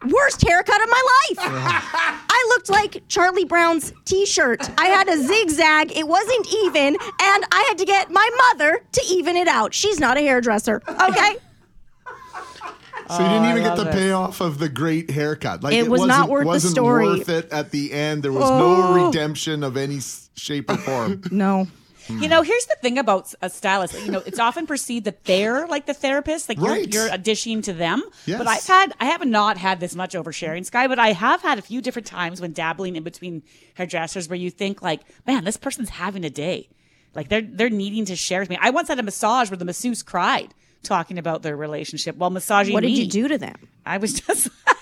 worst 0.06 0.42
haircut 0.46 0.80
of 0.82 0.88
my 0.88 1.02
life. 1.30 1.38
I 2.30 2.46
looked 2.50 2.70
like 2.70 3.02
Charlie 3.08 3.44
Brown's 3.44 3.92
t-shirt. 4.04 4.68
I 4.78 4.86
had 4.86 5.08
a 5.08 5.16
zigzag. 5.16 5.96
It 5.96 6.06
wasn't 6.06 6.52
even, 6.52 6.94
and 6.94 7.44
I 7.52 7.64
had 7.68 7.78
to 7.78 7.84
get 7.84 8.10
my 8.10 8.28
mother 8.52 8.80
to 8.92 9.04
even 9.08 9.36
it 9.36 9.48
out. 9.48 9.74
She's 9.74 9.98
not 9.98 10.16
a 10.16 10.20
hairdresser. 10.20 10.82
Okay? 10.88 11.36
So 13.10 13.22
you 13.22 13.28
didn't 13.30 13.44
even 13.48 13.62
get 13.62 13.76
the 13.78 13.84
this. 13.84 13.94
payoff 13.94 14.42
of 14.42 14.58
the 14.58 14.68
great 14.68 15.10
haircut. 15.10 15.62
Like 15.62 15.72
It 15.72 15.88
was 15.88 16.00
wasn't, 16.00 16.08
not 16.08 16.28
worth 16.28 16.42
the 16.42 16.46
wasn't 16.48 16.72
story. 16.72 17.06
worth 17.06 17.30
it 17.30 17.50
at 17.50 17.70
the 17.70 17.90
end. 17.90 18.22
There 18.22 18.32
was 18.32 18.50
no 18.50 18.82
oh. 18.84 19.06
redemption 19.06 19.64
of 19.64 19.78
any 19.78 20.00
shape 20.36 20.68
or 20.68 20.76
form. 20.76 21.22
No. 21.30 21.66
Hmm. 22.08 22.22
You 22.22 22.28
know, 22.28 22.42
here's 22.42 22.66
the 22.66 22.76
thing 22.82 22.98
about 22.98 23.32
a 23.42 23.48
stylist. 23.50 23.94
You 24.04 24.10
know, 24.10 24.22
it's 24.26 24.38
often 24.38 24.66
perceived 24.66 25.04
that 25.06 25.24
they're 25.24 25.66
like 25.66 25.86
the 25.86 25.94
therapist, 25.94 26.48
like 26.48 26.60
Right. 26.60 26.92
you're, 26.92 27.06
you're 27.08 27.18
dishing 27.18 27.62
to 27.62 27.72
them. 27.72 28.02
Yes. 28.26 28.38
But 28.38 28.46
I've 28.48 28.66
had, 28.66 28.94
I 29.00 29.04
have 29.06 29.24
not 29.24 29.56
had 29.58 29.78
this 29.80 29.94
much 29.94 30.14
oversharing, 30.14 30.64
Sky, 30.64 30.88
but 30.88 30.98
I 30.98 31.12
have 31.12 31.42
had 31.42 31.58
a 31.58 31.62
few 31.62 31.80
different 31.80 32.06
times 32.06 32.40
when 32.40 32.52
dabbling 32.52 32.96
in 32.96 33.02
between 33.04 33.42
hairdressers 33.74 34.28
where 34.28 34.38
you 34.38 34.50
think 34.50 34.82
like, 34.82 35.02
man, 35.26 35.44
this 35.44 35.56
person's 35.56 35.90
having 35.90 36.24
a 36.24 36.30
day. 36.30 36.68
Like 37.14 37.28
they're 37.28 37.42
they're 37.42 37.70
needing 37.70 38.04
to 38.06 38.16
share 38.16 38.40
with 38.40 38.50
me. 38.50 38.58
I 38.60 38.70
once 38.70 38.88
had 38.88 38.98
a 38.98 39.02
massage 39.02 39.50
where 39.50 39.56
the 39.56 39.64
masseuse 39.64 40.02
cried 40.02 40.54
talking 40.82 41.18
about 41.18 41.42
their 41.42 41.56
relationship 41.56 42.16
while 42.16 42.30
massaging 42.30 42.72
What 42.74 42.80
did 42.82 42.88
me. 42.92 43.00
you 43.02 43.06
do 43.06 43.28
to 43.28 43.38
them? 43.38 43.56
I 43.84 43.96
was 43.98 44.20
just, 44.20 44.48
I 44.66 44.72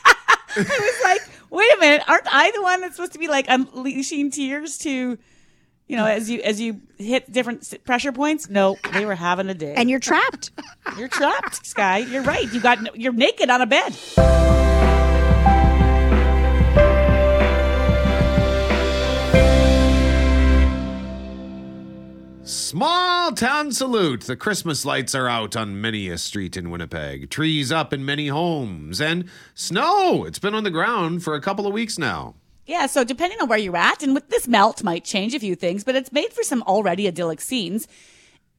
was 0.57 1.01
like, 1.05 1.21
wait 1.51 1.73
a 1.75 1.81
minute, 1.81 2.03
aren't 2.09 2.27
I 2.33 2.51
the 2.51 2.62
one 2.62 2.81
that's 2.81 2.97
supposed 2.97 3.12
to 3.15 3.19
be 3.19 3.29
like 3.29 3.47
unleashing 3.49 4.31
tears 4.31 4.79
to, 4.79 5.19
you 5.87 5.96
know, 5.96 6.07
as 6.07 6.29
you 6.29 6.40
as 6.42 6.61
you 6.61 6.81
hit 6.99 7.31
different 7.31 7.85
pressure 7.85 8.12
points? 8.12 8.49
No, 8.49 8.77
they 8.92 9.05
were 9.05 9.14
having 9.14 9.49
a 9.49 9.55
day. 9.55 9.75
And 9.75 9.88
you're 9.88 10.01
trapped. 10.01 10.51
you're 10.99 11.09
trapped, 11.09 11.64
Sky. 11.64 11.99
You're 11.99 12.22
right. 12.22 12.53
You 12.53 12.61
got 12.61 12.99
you're 12.99 13.12
naked 13.12 13.51
on 13.51 13.61
a 13.61 13.66
bed. 13.66 13.94
Small 22.42 23.33
town 23.33 23.72
salute. 23.72 24.22
The 24.22 24.37
Christmas 24.37 24.85
lights 24.85 25.14
are 25.14 25.29
out 25.29 25.57
on 25.57 25.81
many 25.81 26.09
a 26.09 26.18
street 26.18 26.57
in 26.57 26.70
Winnipeg, 26.70 27.31
trees 27.31 27.70
up 27.70 27.92
in 27.92 28.05
many 28.05 28.29
homes, 28.29 29.01
and 29.01 29.29
snow. 29.55 30.25
It's 30.25 30.38
been 30.38 30.55
on 30.55 30.64
the 30.64 30.70
ground 30.70 31.22
for 31.22 31.35
a 31.35 31.40
couple 31.40 31.66
of 31.66 31.72
weeks 31.72 31.96
now. 31.96 32.35
Yeah, 32.67 32.87
so 32.87 33.05
depending 33.05 33.41
on 33.41 33.49
where 33.49 33.59
you're 33.59 33.77
at, 33.77 34.03
and 34.03 34.15
with 34.15 34.29
this 34.29 34.49
melt 34.49 34.83
might 34.83 35.05
change 35.05 35.35
a 35.35 35.41
few 35.41 35.55
things, 35.55 35.85
but 35.85 35.95
it's 35.95 36.13
made 36.13 36.33
for 36.33 36.43
some 36.43 36.63
already 36.63 37.07
idyllic 37.07 37.41
scenes. 37.41 37.87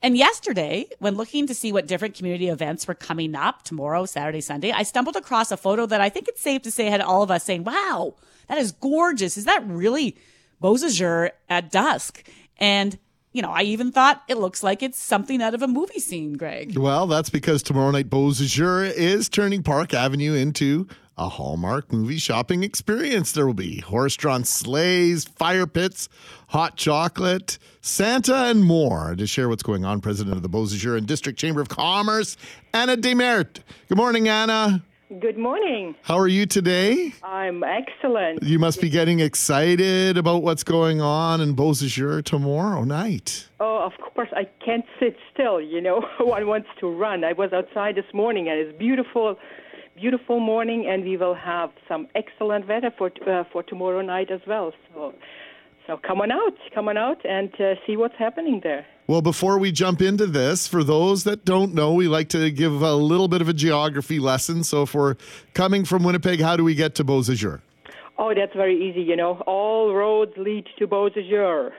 And 0.02 0.16
yesterday, 0.16 0.86
when 1.00 1.16
looking 1.16 1.48
to 1.48 1.56
see 1.56 1.74
what 1.74 1.88
different 1.88 2.16
community 2.16 2.50
events 2.50 2.88
were 2.88 2.94
coming 2.94 3.36
up 3.36 3.64
tomorrow, 3.64 4.06
Saturday, 4.06 4.42
Sunday, 4.42 4.72
I 4.72 4.84
stumbled 4.84 5.16
across 5.16 5.52
a 5.52 5.58
photo 5.58 5.86
that 5.88 6.02
I 6.02 6.10
think 6.10 6.28
it's 6.28 6.42
safe 6.42 6.62
to 6.64 6.72
say 6.72 6.86
had 6.86 7.02
all 7.02 7.24
of 7.24 7.32
us 7.32 7.44
saying, 7.44 7.64
wow, 7.64 8.16
that 8.48 8.58
is 8.58 8.72
gorgeous. 8.72 9.38
Is 9.38 9.46
that 9.46 9.68
really 9.68 10.16
Beausejour 10.62 11.32
at 11.50 11.72
dusk? 11.72 12.28
And, 12.58 12.98
you 13.34 13.42
know, 13.42 13.52
I 13.52 13.64
even 13.64 13.92
thought 13.92 14.24
it 14.28 14.38
looks 14.38 14.62
like 14.62 14.84
it's 14.84 15.00
something 15.00 15.42
out 15.42 15.56
of 15.56 15.64
a 15.64 15.68
movie 15.68 16.00
scene, 16.00 16.34
Greg. 16.34 16.78
well, 16.78 17.08
that's 17.08 17.32
because 17.32 17.64
tomorrow 17.64 17.92
night 17.92 18.10
Beausejour 18.10 18.94
is 18.94 19.28
turning 19.30 19.64
Park 19.64 19.96
Avenue 19.96 20.34
into 20.34 20.88
a 21.18 21.30
Hallmark 21.30 21.92
movie 21.92 22.18
shopping 22.18 22.64
experience. 22.64 23.32
There 23.32 23.46
will 23.46 23.54
be 23.54 23.80
horse-drawn 23.80 24.44
sleighs, 24.44 25.26
fire 25.26 25.68
pits, 25.68 26.10
hot 26.50 26.76
chocolate, 26.78 27.58
Santa, 27.82 28.36
and 28.46 28.64
more. 28.64 29.16
To 29.16 29.26
share 29.26 29.50
what's 29.50 29.64
going 29.64 29.86
on, 29.86 30.02
President 30.02 30.36
of 30.36 30.44
the 30.44 30.50
Beausejour 30.50 30.98
and 30.98 31.08
District 31.08 31.40
Chamber 31.40 31.62
of 31.62 31.70
Commerce, 31.70 32.38
Anna 32.74 32.96
Demert. 32.96 33.60
Good 33.90 33.98
morning, 33.98 34.28
Anna. 34.28 34.84
Good 35.22 35.38
morning. 35.38 35.96
How 36.02 36.20
are 36.20 36.28
you 36.28 36.46
today? 36.46 37.14
I'm 37.24 37.64
excellent. 37.64 38.44
You 38.44 38.60
must 38.60 38.82
be 38.82 38.90
getting 38.90 39.22
excited 39.22 40.18
about 40.18 40.44
what's 40.44 40.66
going 40.66 41.00
on 41.00 41.40
in 41.40 41.56
Beausejour 41.56 42.26
tomorrow 42.26 42.84
night. 42.84 43.48
Oh, 43.62 43.78
of 43.86 43.94
course, 44.14 44.28
I 44.34 44.50
can't 44.66 44.84
sit 45.00 45.16
still. 45.34 45.62
You 45.62 45.80
know, 45.80 46.02
one 46.20 46.46
wants 46.48 46.68
to 46.82 46.92
run. 46.92 47.24
I 47.24 47.32
was 47.32 47.54
outside 47.54 47.96
this 47.96 48.14
morning, 48.14 48.50
and 48.50 48.60
it's 48.60 48.78
beautiful, 48.78 49.40
beautiful 49.98 50.40
morning, 50.40 50.88
and 50.88 51.04
we 51.04 51.18
will 51.18 51.34
have 51.34 51.72
some 51.88 52.08
excellent 52.16 52.68
weather 52.68 52.92
for 52.98 53.12
uh, 53.28 53.44
for 53.52 53.64
tomorrow 53.64 54.02
night 54.02 54.32
as 54.32 54.42
well. 54.48 54.72
So, 54.94 55.14
so 55.86 55.98
come 56.08 56.22
on 56.22 56.32
out, 56.32 56.56
come 56.74 56.88
on 56.88 56.98
out, 56.98 57.26
and 57.26 57.52
uh, 57.60 57.76
see 57.86 57.98
what's 57.98 58.16
happening 58.18 58.62
there. 58.64 58.86
Well, 59.08 59.22
before 59.22 59.58
we 59.58 59.72
jump 59.72 60.02
into 60.02 60.28
this, 60.28 60.68
for 60.68 60.84
those 60.84 61.24
that 61.24 61.46
don't 61.46 61.74
know, 61.74 61.94
we 61.94 62.08
like 62.08 62.30
to 62.30 62.52
give 62.52 62.82
a 62.82 62.96
little 62.96 63.28
bit 63.28 63.42
of 63.42 63.50
a 63.50 63.54
geography 63.54 64.20
lesson. 64.20 64.64
So, 64.64 64.84
if 64.84 64.94
we're 64.94 65.16
coming 65.54 65.84
from 65.84 66.04
Winnipeg, 66.04 66.40
how 66.40 66.56
do 66.56 66.64
we 66.64 66.76
get 66.76 66.94
to 66.96 67.04
Beausejour? 67.04 67.62
Oh, 68.20 68.34
that's 68.36 68.56
very 68.56 68.78
easy. 68.90 69.02
You 69.02 69.16
know, 69.16 69.42
all 69.48 69.94
roads 69.94 70.34
lead 70.38 70.68
to 70.80 70.88
Beausejour. 70.88 71.72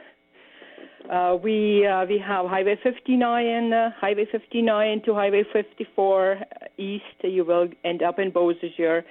Uh, 1.09 1.39
we 1.43 1.87
uh, 1.87 2.05
we 2.05 2.19
have 2.19 2.45
Highway 2.47 2.77
59, 2.83 3.73
uh, 3.73 3.91
Highway 3.99 4.27
59 4.31 5.03
to 5.07 5.15
Highway 5.15 5.43
54 5.55 6.39
east. 6.77 7.05
You 7.23 7.47
will 7.47 7.69
end 7.83 8.03
up 8.03 8.19
in 8.19 8.31
Beausejour. 8.31 9.05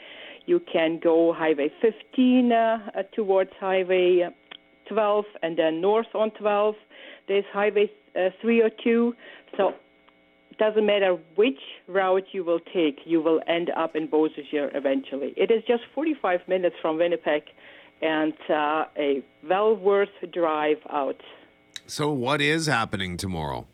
You 0.45 0.61
can 0.71 0.99
go 1.03 1.33
Highway 1.33 1.71
15 1.81 2.51
uh, 2.51 2.55
uh, 2.95 3.03
towards 3.15 3.49
Highway 3.59 4.29
12, 4.87 5.25
and 5.41 5.57
then 5.57 5.81
north 5.81 6.13
on 6.13 6.29
12. 6.39 6.75
There's 7.27 7.45
Highway 7.51 7.91
uh, 8.15 8.29
302. 8.41 9.13
So 9.57 9.69
it 10.51 10.57
doesn't 10.59 10.85
matter 10.85 11.17
which 11.35 11.59
route 11.87 12.27
you 12.31 12.43
will 12.43 12.61
take, 12.73 12.99
you 13.05 13.23
will 13.23 13.41
end 13.47 13.71
up 13.75 13.95
in 13.95 14.07
Beausejour 14.07 14.75
eventually. 14.75 15.33
It 15.35 15.49
is 15.49 15.63
just 15.67 15.81
45 15.95 16.41
minutes 16.47 16.75
from 16.79 16.97
Winnipeg, 16.97 17.41
and 18.03 18.33
uh, 18.51 18.85
a 18.97 19.23
well 19.49 19.75
worth 19.75 20.09
drive 20.31 20.77
out. 20.91 21.19
So, 21.89 22.11
what 22.11 22.41
is 22.41 22.67
happening 22.67 23.15
tomorrow? 23.15 23.65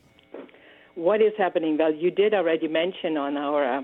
What 0.93 1.19
is 1.19 1.33
happening? 1.35 1.79
Well, 1.79 1.91
you 1.91 2.11
did 2.11 2.35
already 2.35 2.67
mention 2.67 3.17
on 3.17 3.37
our 3.37 3.79
uh, 3.79 3.81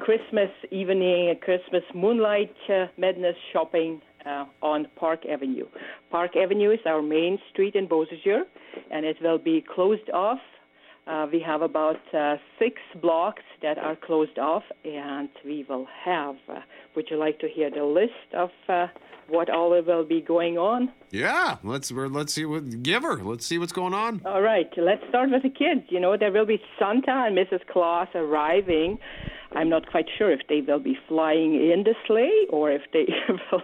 Christmas 0.00 0.50
evening, 0.72 1.32
Christmas 1.40 1.84
moonlight 1.94 2.52
uh, 2.68 2.86
madness 2.96 3.36
shopping 3.52 4.02
uh, 4.26 4.46
on 4.60 4.88
Park 4.96 5.24
Avenue. 5.24 5.66
Park 6.10 6.32
Avenue 6.36 6.72
is 6.72 6.80
our 6.84 7.00
main 7.00 7.38
street 7.52 7.76
in 7.76 7.86
Beausejour, 7.86 8.42
and 8.90 9.06
it 9.06 9.16
will 9.22 9.38
be 9.38 9.64
closed 9.72 10.10
off. 10.12 10.40
Uh, 11.08 11.26
we 11.32 11.40
have 11.40 11.62
about 11.62 12.00
uh, 12.12 12.36
six 12.58 12.76
blocks 13.00 13.42
that 13.62 13.78
are 13.78 13.96
closed 13.96 14.38
off, 14.38 14.64
and 14.84 15.30
we 15.42 15.64
will 15.68 15.86
have. 16.04 16.36
Uh, 16.48 16.60
would 16.94 17.06
you 17.10 17.16
like 17.16 17.38
to 17.38 17.48
hear 17.48 17.70
the 17.70 17.82
list 17.82 18.34
of 18.34 18.50
uh, 18.68 18.88
what 19.26 19.48
all 19.48 19.70
will 19.70 20.04
be 20.04 20.20
going 20.20 20.58
on? 20.58 20.92
Yeah, 21.10 21.56
let's 21.64 21.90
let's 21.90 22.34
see 22.34 22.44
what 22.44 22.82
give 22.82 23.04
her. 23.04 23.16
Let's 23.24 23.46
see 23.46 23.58
what's 23.58 23.72
going 23.72 23.94
on. 23.94 24.20
All 24.26 24.42
right, 24.42 24.70
let's 24.76 25.02
start 25.08 25.30
with 25.30 25.42
the 25.42 25.48
kids. 25.48 25.86
You 25.88 25.98
know, 25.98 26.16
there 26.18 26.30
will 26.30 26.46
be 26.46 26.60
Santa 26.78 27.26
and 27.26 27.38
Mrs. 27.38 27.66
Claus 27.72 28.08
arriving. 28.14 28.98
I'm 29.52 29.70
not 29.70 29.90
quite 29.90 30.06
sure 30.18 30.30
if 30.30 30.40
they 30.48 30.60
will 30.60 30.78
be 30.78 30.98
flying 31.08 31.54
in 31.54 31.84
the 31.84 31.94
sleigh 32.06 32.46
or 32.50 32.70
if 32.70 32.82
they 32.92 33.06
will, 33.50 33.62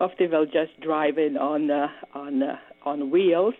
if 0.00 0.18
they 0.18 0.26
will 0.26 0.46
just 0.46 0.80
drive 0.80 1.16
in 1.16 1.36
on 1.36 1.70
uh, 1.70 1.88
on 2.14 2.42
uh, 2.42 2.56
on 2.84 3.10
wheels. 3.10 3.54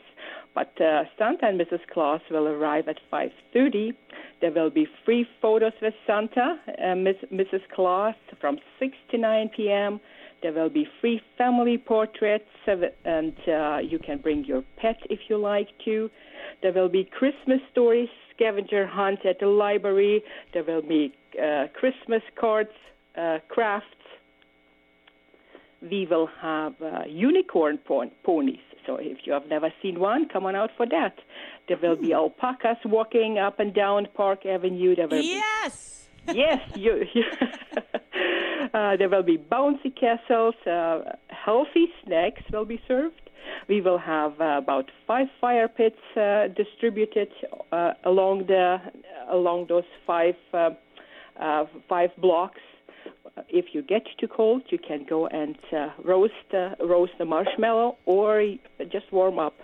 But 0.56 0.72
uh, 0.80 1.02
Santa 1.18 1.48
and 1.48 1.60
Mrs. 1.60 1.80
Claus 1.92 2.22
will 2.30 2.48
arrive 2.48 2.88
at 2.88 2.96
5:30. 3.12 3.92
There 4.40 4.50
will 4.50 4.70
be 4.70 4.86
free 5.04 5.26
photos 5.42 5.74
with 5.82 5.92
Santa 6.06 6.56
and 6.78 7.04
Miss, 7.04 7.16
Mrs. 7.30 7.60
Claus 7.74 8.14
from 8.40 8.56
6 8.80 8.96
to 9.10 9.18
9 9.18 9.50
p.m. 9.54 10.00
There 10.42 10.54
will 10.54 10.70
be 10.70 10.86
free 11.02 11.20
family 11.36 11.76
portraits, 11.76 12.48
uh, 12.66 12.76
and 13.04 13.34
uh, 13.46 13.78
you 13.82 13.98
can 13.98 14.16
bring 14.16 14.46
your 14.46 14.62
pet 14.78 14.96
if 15.10 15.20
you 15.28 15.36
like 15.36 15.68
to. 15.84 16.08
There 16.62 16.72
will 16.72 16.88
be 16.88 17.04
Christmas 17.04 17.60
stories, 17.70 18.08
scavenger 18.34 18.86
hunt 18.86 19.26
at 19.26 19.38
the 19.40 19.48
library. 19.48 20.22
There 20.54 20.64
will 20.64 20.82
be 20.96 21.12
uh, 21.38 21.66
Christmas 21.78 22.22
cards, 22.40 22.76
uh, 23.18 23.40
crafts. 23.50 24.05
We 25.90 26.06
will 26.10 26.28
have 26.40 26.74
uh, 26.80 27.02
unicorn 27.08 27.78
pon- 27.86 28.10
ponies. 28.24 28.60
So 28.86 28.96
if 28.96 29.18
you 29.24 29.32
have 29.32 29.46
never 29.48 29.72
seen 29.82 29.98
one, 29.98 30.28
come 30.28 30.46
on 30.46 30.54
out 30.54 30.70
for 30.76 30.86
that. 30.86 31.18
There 31.68 31.76
will 31.76 31.96
be 31.96 32.12
alpacas 32.12 32.76
walking 32.84 33.38
up 33.38 33.58
and 33.58 33.74
down 33.74 34.06
Park 34.14 34.46
Avenue. 34.46 34.94
There 34.94 35.08
will 35.08 35.20
be 35.20 35.40
Yes. 35.42 36.08
yes, 36.34 36.60
you. 36.74 37.04
you 37.14 37.24
uh, 38.74 38.96
there 38.96 39.08
will 39.08 39.22
be 39.22 39.38
bouncy 39.38 39.94
castles. 39.94 40.54
Uh, 40.66 41.16
healthy 41.28 41.86
snacks 42.04 42.42
will 42.52 42.64
be 42.64 42.80
served. 42.88 43.20
We 43.68 43.80
will 43.80 43.98
have 43.98 44.40
uh, 44.40 44.58
about 44.58 44.90
five 45.06 45.28
fire 45.40 45.68
pits 45.68 45.98
uh, 46.16 46.48
distributed 46.56 47.28
uh, 47.72 47.92
along 48.04 48.46
the 48.46 48.78
along 49.30 49.66
those 49.68 49.84
five 50.06 50.34
uh, 50.52 50.70
uh, 51.40 51.66
five 51.88 52.10
blocks. 52.18 52.60
If 53.48 53.74
you 53.74 53.82
get 53.82 54.06
too 54.18 54.28
cold, 54.28 54.62
you 54.68 54.78
can 54.78 55.04
go 55.04 55.26
and 55.26 55.56
uh, 55.72 55.90
roast 56.02 56.34
uh, 56.54 56.70
roast 56.80 57.12
the 57.18 57.24
marshmallow 57.24 57.96
or 58.06 58.54
just 58.90 59.12
warm 59.12 59.38
up. 59.38 59.54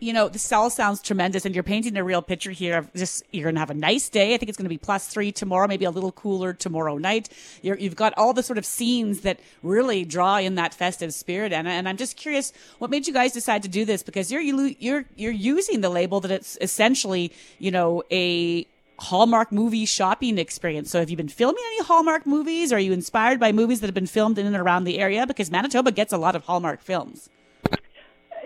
You 0.00 0.12
know, 0.12 0.28
this 0.28 0.52
all 0.52 0.70
sounds 0.70 1.02
tremendous, 1.02 1.44
and 1.44 1.56
you're 1.56 1.64
painting 1.64 1.96
a 1.96 2.04
real 2.04 2.22
picture 2.22 2.52
here 2.52 2.78
of 2.78 2.94
just 2.94 3.24
you're 3.32 3.46
going 3.46 3.56
to 3.56 3.58
have 3.58 3.70
a 3.70 3.74
nice 3.74 4.08
day. 4.08 4.32
I 4.32 4.36
think 4.36 4.48
it's 4.48 4.56
going 4.56 4.66
to 4.66 4.68
be 4.68 4.78
plus 4.78 5.08
three 5.08 5.32
tomorrow, 5.32 5.66
maybe 5.66 5.84
a 5.86 5.90
little 5.90 6.12
cooler 6.12 6.52
tomorrow 6.52 6.98
night. 6.98 7.30
You're, 7.62 7.76
you've 7.76 7.96
got 7.96 8.14
all 8.16 8.32
the 8.32 8.44
sort 8.44 8.58
of 8.58 8.64
scenes 8.64 9.22
that 9.22 9.40
really 9.64 10.04
draw 10.04 10.38
in 10.38 10.54
that 10.54 10.72
festive 10.72 11.12
spirit. 11.12 11.52
And 11.52 11.88
I'm 11.88 11.96
just 11.96 12.16
curious, 12.16 12.52
what 12.78 12.90
made 12.90 13.08
you 13.08 13.12
guys 13.12 13.32
decide 13.32 13.64
to 13.64 13.68
do 13.68 13.84
this? 13.84 14.04
Because 14.04 14.30
you're 14.30 14.40
you're 14.40 15.04
you're 15.16 15.32
using 15.32 15.80
the 15.80 15.90
label 15.90 16.20
that 16.20 16.30
it's 16.30 16.56
essentially, 16.60 17.32
you 17.58 17.72
know, 17.72 18.04
a 18.12 18.68
Hallmark 18.98 19.52
movie 19.52 19.84
shopping 19.84 20.38
experience. 20.38 20.90
So 20.90 21.00
have 21.00 21.10
you 21.10 21.16
been 21.16 21.28
filming 21.28 21.62
any 21.74 21.84
Hallmark 21.84 22.26
movies? 22.26 22.72
Are 22.72 22.78
you 22.78 22.92
inspired 22.92 23.38
by 23.38 23.52
movies 23.52 23.80
that 23.80 23.86
have 23.86 23.94
been 23.94 24.06
filmed 24.06 24.38
in 24.38 24.46
and 24.46 24.56
around 24.56 24.84
the 24.84 24.98
area? 24.98 25.26
Because 25.26 25.50
Manitoba 25.50 25.92
gets 25.92 26.12
a 26.12 26.18
lot 26.18 26.34
of 26.34 26.44
Hallmark 26.44 26.82
films. 26.82 27.30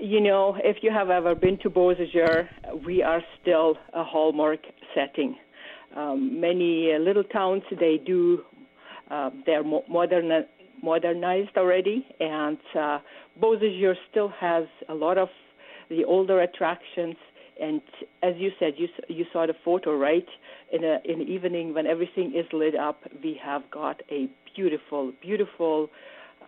You 0.01 0.21
know, 0.21 0.57
if 0.63 0.79
you 0.83 0.91
have 0.91 1.11
ever 1.11 1.35
been 1.35 1.59
to 1.59 1.71
Beausejour, 1.71 2.49
we 2.85 3.03
are 3.03 3.23
still 3.41 3.77
a 3.93 4.03
hallmark 4.03 4.61
setting. 4.95 5.37
Um, 5.95 6.41
many 6.41 6.93
uh, 6.93 6.99
little 6.99 7.23
towns 7.23 7.63
they 7.79 8.01
do 8.05 8.43
uh, 9.13 9.31
they're 9.45 9.63
mo- 9.63 9.85
modern 9.89 10.45
modernized 10.83 11.57
already, 11.57 12.07
and 12.19 12.59
uh, 12.79 12.99
Beausejour 13.41 13.95
still 14.11 14.29
has 14.29 14.65
a 14.89 14.95
lot 14.95 15.19
of 15.19 15.29
the 15.91 16.05
older 16.05 16.41
attractions. 16.41 17.17
And 17.61 17.83
as 18.23 18.35
you 18.39 18.51
said, 18.59 18.75
you 18.79 18.89
you 19.09 19.27
saw 19.33 19.47
the 19.47 19.55
photo, 19.65 19.97
right? 19.97 20.27
In 20.73 20.85
a 20.85 21.01
in 21.05 21.19
the 21.19 21.27
evening 21.27 21.75
when 21.75 21.87
everything 21.87 22.35
is 22.35 22.47
lit 22.53 22.75
up, 22.75 23.03
we 23.23 23.39
have 23.43 23.63
got 23.71 24.01
a 24.11 24.29
beautiful, 24.57 25.13
beautiful 25.21 25.91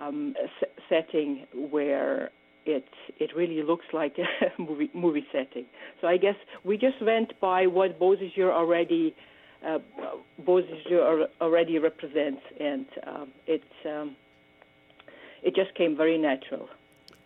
um, 0.00 0.34
s- 0.42 0.68
setting 0.88 1.46
where 1.70 2.30
it 2.64 2.86
it 3.18 3.30
really 3.36 3.62
looks 3.62 3.84
like 3.92 4.16
a 4.18 4.62
movie 4.62 4.90
movie 4.94 5.26
setting. 5.30 5.66
So 6.00 6.06
I 6.06 6.16
guess 6.16 6.36
we 6.64 6.78
just 6.78 7.02
went 7.02 7.38
by 7.40 7.66
what 7.66 8.00
Beausejour 8.00 8.50
already 8.50 9.14
uh, 9.66 9.78
already 11.40 11.78
represents, 11.78 12.42
and 12.58 12.86
um, 13.06 13.28
it 13.46 13.62
um, 13.84 14.16
it 15.42 15.54
just 15.54 15.74
came 15.74 15.96
very 15.96 16.18
natural. 16.18 16.68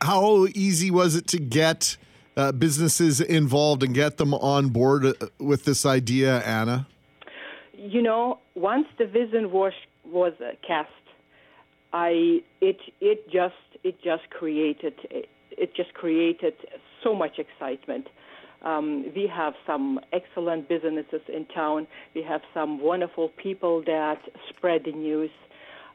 How 0.01 0.47
easy 0.55 0.91
was 0.91 1.15
it 1.17 1.27
to 1.29 1.39
get 1.39 1.97
uh, 2.39 2.53
businesses 2.53 3.21
involved 3.21 3.83
and 3.83 3.95
get 3.95 4.17
them 4.17 4.33
on 4.33 4.69
board 4.69 5.05
uh, 5.05 5.13
with 5.39 5.65
this 5.65 5.85
idea, 5.85 6.39
Anna? 6.45 6.87
You 7.75 8.01
know, 8.01 8.39
once 8.55 8.87
the 8.99 9.07
vision 9.07 9.51
was 9.51 9.73
was 10.05 10.33
uh, 10.41 10.53
cast, 10.67 10.91
I 11.93 12.41
it 12.61 12.79
it 13.01 13.29
just 13.31 13.55
it 13.83 13.97
just 14.03 14.31
created 14.31 14.95
it 15.11 15.75
just 15.75 15.93
created 15.95 16.55
so 17.03 17.15
much 17.15 17.39
excitement. 17.39 18.07
Um, 18.63 19.13
we 19.15 19.31
have 19.33 19.55
some 19.67 20.01
excellent 20.13 20.69
businesses 20.69 21.21
in 21.29 21.47
town. 21.47 21.87
We 22.15 22.23
have 22.23 22.41
some 22.55 22.81
wonderful 22.81 23.31
people 23.31 23.83
that 23.87 24.21
spread 24.49 24.83
the 24.85 24.93
news. 24.93 25.31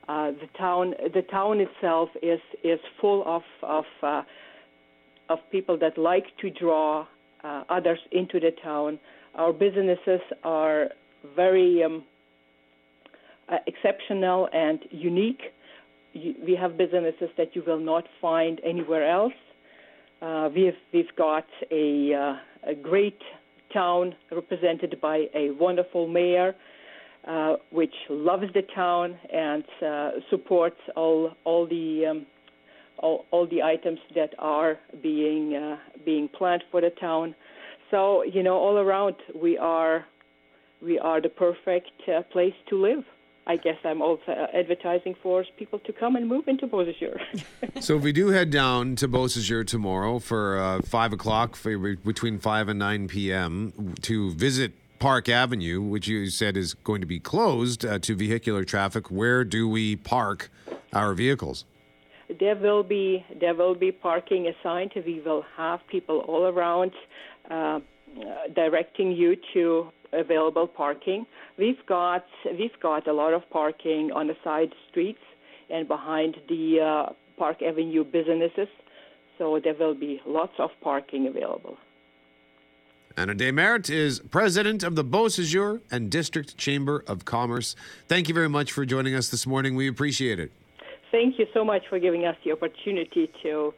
Uh, 0.08 0.32
the 0.32 0.48
town 0.58 0.94
the 1.14 1.22
town 1.22 1.60
itself 1.62 2.10
is 2.22 2.39
is 2.64 2.80
full 3.00 3.24
of 3.26 3.44
of 3.62 3.86
uh, 4.02 4.24
of 5.30 5.39
people 5.51 5.78
that 5.80 5.97
like 5.97 6.26
to 6.41 6.49
draw 6.49 7.05
uh, 7.43 7.63
others 7.69 7.99
into 8.11 8.39
the 8.39 8.51
town. 8.63 8.99
Our 9.36 9.53
businesses 9.53 10.21
are 10.43 10.89
very 11.36 11.84
um, 11.84 12.03
uh, 13.49 13.57
exceptional 13.67 14.49
and 14.53 14.80
unique. 14.91 15.41
We 16.13 16.57
have 16.59 16.78
businesses 16.78 17.30
that 17.38 17.55
you 17.55 17.63
will 17.65 17.80
not 17.80 18.05
find 18.21 18.61
anywhere 18.63 19.09
else. 19.09 19.34
Uh, 20.21 20.49
we've 20.55 20.74
we've 20.93 21.15
got 21.17 21.45
a 21.71 22.13
uh, 22.13 22.71
a 22.71 22.76
great 22.76 23.19
town 23.74 24.15
represented 24.32 25.01
by 25.01 25.26
a 25.34 25.51
wonderful 25.51 26.07
mayor. 26.07 26.55
uh, 27.28 27.55
which 27.71 27.93
loves 28.09 28.45
the 28.53 28.63
town 28.76 29.17
and 29.32 29.63
uh, 29.86 30.09
supports 30.30 30.80
all 30.95 31.32
all 31.45 31.65
the 31.67 32.05
um, 32.09 32.26
all, 33.04 33.26
all 33.32 33.45
the 33.45 33.62
items 33.62 33.99
that 34.16 34.34
are 34.39 34.80
being 35.04 35.56
uh, 35.56 35.78
being 36.06 36.28
planned 36.30 36.64
for 36.72 36.82
the 36.82 36.89
town. 36.89 37.36
So 37.91 38.24
you 38.24 38.41
know, 38.41 38.56
all 38.56 38.78
around 38.78 39.16
we 39.36 39.58
are 39.58 40.06
we 40.82 40.97
are 40.97 41.22
the 41.22 41.30
perfect 41.30 41.91
uh, 42.08 42.24
place 42.32 42.56
to 42.70 42.82
live. 42.82 43.04
I 43.45 43.58
guess 43.58 43.76
I'm 43.84 44.01
also 44.01 44.32
uh, 44.32 44.47
advertising 44.58 45.16
for 45.22 45.43
people 45.60 45.80
to 45.80 45.91
come 45.91 46.16
and 46.16 46.30
move 46.30 46.47
into 46.47 46.66
Beausejour. 46.66 47.20
So 47.82 47.97
if 47.97 48.04
we 48.04 48.14
do 48.14 48.30
head 48.30 48.49
down 48.49 48.95
to 48.97 49.10
Beausejour 49.10 49.68
tomorrow 49.68 50.20
for 50.20 50.58
uh, 50.58 50.82
five 50.84 51.12
o'clock, 51.12 51.58
for 51.58 51.95
between 51.97 52.39
five 52.39 52.70
and 52.70 52.80
nine 52.80 53.10
p.m. 53.10 53.95
to 54.04 54.32
visit 54.32 54.72
Park 54.99 55.28
Avenue, 55.28 55.82
which 55.82 56.08
you 56.08 56.30
said 56.30 56.56
is 56.56 56.74
going 56.74 57.01
to 57.01 57.08
be 57.08 57.20
closed 57.20 57.86
uh, 57.86 57.99
to 57.99 58.16
vehicular 58.16 58.64
traffic, 58.64 59.12
where 59.12 59.43
do 59.43 59.68
we 59.68 59.97
park 59.97 60.49
our 60.93 61.14
vehicles? 61.14 61.66
There 62.40 62.56
will 62.56 62.84
be 62.84 63.26
there 63.40 63.56
will 63.56 63.76
be 63.76 63.92
parking 63.92 64.48
assigned. 64.48 64.92
We 65.06 65.22
will 65.22 65.44
have 65.58 65.80
people 65.88 66.20
all 66.28 66.46
around 66.46 66.92
uh, 67.50 67.80
directing 68.56 69.12
you 69.12 69.36
to 69.54 69.90
available 70.14 70.68
parking. 70.68 71.26
We've 71.58 71.84
got 71.88 72.26
we've 72.58 72.80
got 72.82 73.08
a 73.08 73.14
lot 73.14 73.34
of 73.34 73.50
parking 73.50 74.12
on 74.12 74.28
the 74.28 74.36
side 74.44 74.74
streets 74.90 75.20
and 75.70 75.88
behind 75.88 76.38
the 76.48 76.80
uh, 76.82 77.14
Park 77.38 77.62
Avenue 77.62 78.04
businesses, 78.04 78.68
so 79.38 79.60
there 79.64 79.74
will 79.74 79.96
be 79.96 80.22
lots 80.26 80.54
of 80.60 80.70
parking 80.82 81.28
available. 81.28 81.78
Anna 83.16 83.36
Desmertes 83.36 83.92
is 83.92 84.20
president 84.32 84.82
of 84.82 84.96
the 84.96 85.04
Beausejour 85.04 85.82
and 85.92 86.10
District 86.10 86.58
Chamber 86.58 87.04
of 87.08 87.26
Commerce. 87.26 87.76
Thank 88.08 88.28
you 88.28 88.34
very 88.34 88.50
much 88.50 88.72
for 88.72 88.86
joining 88.86 89.14
us 89.14 89.30
this 89.30 89.46
morning. 89.46 89.76
We 89.76 89.88
appreciate 89.88 90.40
it. 90.40 90.52
Thank 91.14 91.38
you 91.38 91.45
so 91.53 91.64
much 91.64 91.84
for 91.89 91.99
giving 91.99 92.26
us 92.26 92.36
the 92.43 92.51
opportunity 92.51 93.32
to 93.43 93.72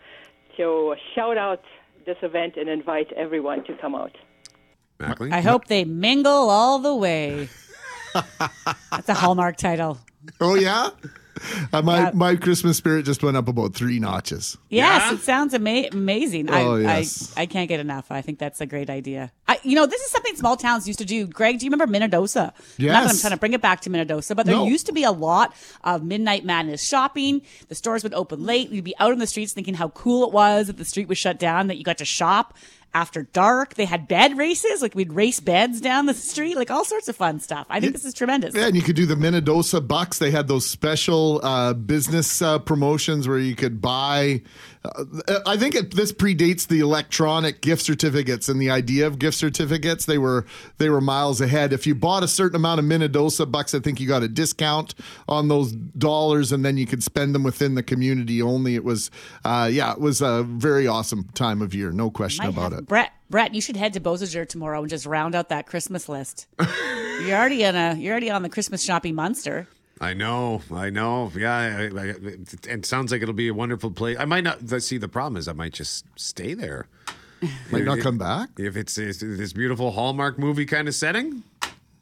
to 0.55 0.95
shout 1.13 1.37
out 1.37 1.61
this 2.05 2.15
event 2.21 2.55
and 2.55 2.69
invite 2.69 3.11
everyone 3.11 3.65
to 3.65 3.73
come 3.73 3.93
out. 3.93 4.15
Mackling? 5.01 5.33
I 5.33 5.41
hope 5.41 5.65
they 5.65 5.83
mingle 5.83 6.49
all 6.49 6.79
the 6.79 6.95
way. 6.95 7.49
That's 8.89 9.09
a 9.09 9.13
Hallmark 9.13 9.57
title. 9.57 9.97
Oh 10.39 10.55
yeah. 10.55 10.91
Uh, 11.73 11.81
my 11.83 12.11
my 12.13 12.35
Christmas 12.35 12.77
spirit 12.77 13.05
just 13.05 13.23
went 13.23 13.37
up 13.37 13.47
about 13.47 13.73
three 13.73 13.99
notches. 13.99 14.57
Yes, 14.69 15.03
Yeah? 15.03 15.13
it 15.13 15.19
sounds 15.21 15.53
ama- 15.53 15.87
amazing. 15.91 16.49
Oh, 16.49 16.75
I, 16.77 16.79
yes. 16.99 17.33
I 17.37 17.41
I 17.41 17.45
can't 17.45 17.67
get 17.69 17.79
enough. 17.79 18.11
I 18.11 18.21
think 18.21 18.39
that's 18.39 18.59
a 18.61 18.65
great 18.65 18.89
idea. 18.89 19.31
I, 19.47 19.59
you 19.63 19.75
know, 19.75 19.85
this 19.85 20.01
is 20.01 20.09
something 20.09 20.35
small 20.35 20.57
towns 20.57 20.87
used 20.87 20.97
to 20.99 21.05
do. 21.05 21.27
Greg, 21.27 21.59
do 21.59 21.65
you 21.65 21.71
remember 21.71 21.91
Minnedosa? 21.91 22.45
Not 22.45 22.53
that 22.79 23.11
I'm 23.11 23.17
trying 23.17 23.31
to 23.31 23.37
bring 23.37 23.53
it 23.53 23.61
back 23.61 23.81
to 23.81 23.89
Minnedosa, 23.91 24.35
but 24.35 24.45
there 24.47 24.55
No. 24.55 24.65
used 24.65 24.87
to 24.87 24.91
be 24.93 25.03
a 25.03 25.11
lot 25.11 25.53
of 25.83 26.03
midnight 26.03 26.43
madness 26.43 26.83
shopping. 26.87 27.41
The 27.67 27.75
stores 27.75 28.01
would 28.03 28.13
open 28.15 28.43
late. 28.43 28.71
You'd 28.71 28.83
be 28.83 28.95
out 28.99 29.11
on 29.11 29.19
the 29.19 29.27
streets 29.27 29.53
thinking 29.53 29.75
how 29.75 29.89
cool 29.89 30.25
it 30.27 30.33
was 30.33 30.67
that 30.67 30.77
the 30.77 30.85
street 30.85 31.07
was 31.07 31.17
shut 31.19 31.37
down, 31.37 31.67
that 31.67 31.77
you 31.77 31.83
got 31.83 31.99
to 31.99 32.05
shop 32.05 32.57
after 32.95 33.23
dark. 33.23 33.75
They 33.75 33.85
had 33.85 34.07
bed 34.07 34.37
races, 34.37 34.81
like 34.81 34.95
we'd 34.95 35.11
race 35.11 35.41
beds 35.41 35.81
down 35.81 36.05
the 36.05 36.13
street, 36.13 36.55
like 36.55 36.71
all 36.71 36.85
sorts 36.85 37.09
of 37.09 37.15
fun 37.15 37.41
stuff. 37.41 37.67
I 37.69 37.81
think 37.81 37.91
this 37.91 38.05
is 38.05 38.13
tremendous. 38.13 38.55
Yeah, 38.55 38.67
and 38.67 38.75
you 38.75 38.81
could 38.81 38.95
do 38.95 39.05
the 39.05 39.15
Minnedosa 39.15 39.85
Bucks. 39.85 40.17
They 40.17 40.31
had 40.31 40.47
those 40.47 40.65
special 40.65 41.41
uh, 41.43 41.73
business 41.73 42.41
uh, 42.41 42.57
promotions 42.59 43.27
where 43.27 43.37
you 43.37 43.55
could 43.55 43.81
buy. 43.81 44.41
Uh, 44.85 45.39
I 45.45 45.57
think 45.57 45.75
it, 45.75 45.95
this 45.95 46.11
predates 46.11 46.67
the 46.67 46.79
electronic 46.79 47.61
gift 47.61 47.81
certificates 47.83 48.49
and 48.49 48.59
the 48.59 48.69
idea 48.69 49.07
of 49.07 49.19
gift 49.19 49.37
certificates. 49.37 50.05
They 50.05 50.17
were 50.17 50.45
they 50.77 50.89
were 50.89 51.01
miles 51.01 51.41
ahead. 51.41 51.73
If 51.73 51.87
you 51.87 51.95
bought 51.95 52.23
a 52.23 52.27
certain 52.27 52.55
amount 52.55 52.79
of 52.79 52.85
Minnedosa 52.85 53.49
bucks, 53.49 53.73
I 53.73 53.79
think 53.79 53.99
you 53.99 54.07
got 54.07 54.23
a 54.23 54.27
discount 54.27 54.95
on 55.27 55.47
those 55.47 55.71
dollars, 55.71 56.51
and 56.51 56.63
then 56.63 56.77
you 56.77 56.85
could 56.85 57.03
spend 57.03 57.35
them 57.35 57.43
within 57.43 57.75
the 57.75 57.83
community. 57.83 58.41
Only 58.41 58.75
it 58.75 58.83
was, 58.83 59.11
uh, 59.43 59.69
yeah, 59.71 59.91
it 59.91 59.99
was 59.99 60.21
a 60.21 60.43
very 60.43 60.87
awesome 60.87 61.29
time 61.33 61.61
of 61.61 61.73
year, 61.73 61.91
no 61.91 62.09
question 62.09 62.45
about 62.45 62.73
it. 62.73 62.85
Brett, 62.85 63.11
Brett, 63.29 63.53
you 63.53 63.61
should 63.61 63.75
head 63.75 63.93
to 63.93 63.99
Beausejour 63.99 64.47
tomorrow 64.47 64.81
and 64.81 64.89
just 64.89 65.05
round 65.05 65.35
out 65.35 65.49
that 65.49 65.65
Christmas 65.65 66.07
list. 66.07 66.47
you're 66.59 67.37
already 67.37 67.65
on 67.65 67.75
a 67.75 67.95
you're 67.95 68.11
already 68.11 68.29
on 68.29 68.43
the 68.43 68.49
Christmas 68.49 68.83
shopping 68.83 69.15
monster. 69.15 69.67
I 70.01 70.13
know, 70.13 70.61
I 70.73 70.89
know. 70.89 71.31
Yeah, 71.35 71.55
I, 71.55 71.99
I, 71.99 72.05
it, 72.07 72.67
it 72.67 72.85
sounds 72.85 73.11
like 73.11 73.21
it'll 73.21 73.33
be 73.33 73.47
a 73.47 73.53
wonderful 73.53 73.91
place. 73.91 74.17
I 74.19 74.25
might 74.25 74.43
not 74.43 74.59
see. 74.81 74.97
The 74.97 75.07
problem 75.07 75.37
is, 75.37 75.47
I 75.47 75.53
might 75.53 75.73
just 75.73 76.05
stay 76.17 76.53
there. 76.53 76.87
Might 77.71 77.85
not 77.85 77.99
come 77.99 78.17
back. 78.17 78.49
If 78.57 78.75
it's, 78.75 78.97
it's 78.97 79.19
this 79.19 79.53
beautiful 79.53 79.91
Hallmark 79.91 80.39
movie 80.39 80.65
kind 80.65 80.87
of 80.87 80.95
setting, 80.95 81.43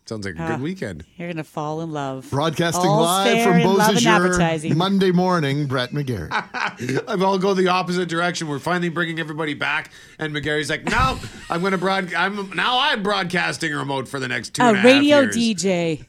sounds 0.06 0.26
like 0.26 0.36
a 0.36 0.38
good 0.38 0.52
ah, 0.52 0.58
weekend. 0.58 1.06
You're 1.18 1.28
gonna 1.28 1.44
fall 1.44 1.82
in 1.82 1.92
love. 1.92 2.30
Broadcasting 2.32 2.90
All's 2.90 3.06
live 3.06 3.44
from 3.44 3.60
in 3.60 3.68
love 3.68 3.90
and 3.90 3.98
Beausejour, 3.98 4.26
advertising. 4.26 4.78
Monday 4.78 5.12
morning, 5.12 5.68
Brett 5.68 5.92
McGarry. 5.92 6.30
I'll 7.08 7.38
go 7.38 7.54
the 7.54 7.68
opposite 7.68 8.10
direction. 8.10 8.48
We're 8.48 8.60
finally 8.60 8.90
bringing 8.90 9.20
everybody 9.20 9.54
back, 9.54 9.92
and 10.18 10.34
McGarry's 10.36 10.70
like, 10.70 10.86
"No, 10.86 11.20
I'm 11.50 11.62
going 11.62 11.74
to 11.74 11.78
broad. 11.78 12.12
I'm 12.14 12.50
now 12.56 12.80
I'm 12.80 13.04
broadcasting 13.04 13.74
remote 13.74 14.08
for 14.08 14.20
the 14.20 14.28
next 14.28 14.56
two 14.56 14.64
a 14.64 14.70
and 14.70 14.78
a 14.78 14.80
half 14.80 14.86
radio 14.86 15.20
years." 15.22 15.38
DJ 15.38 16.06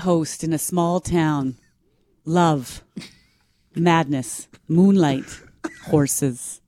host 0.00 0.44
in 0.44 0.52
a 0.52 0.58
small 0.58 1.00
town. 1.00 1.56
Love, 2.24 2.82
madness, 3.74 4.46
moonlight, 4.68 5.24
horses, 5.86 6.60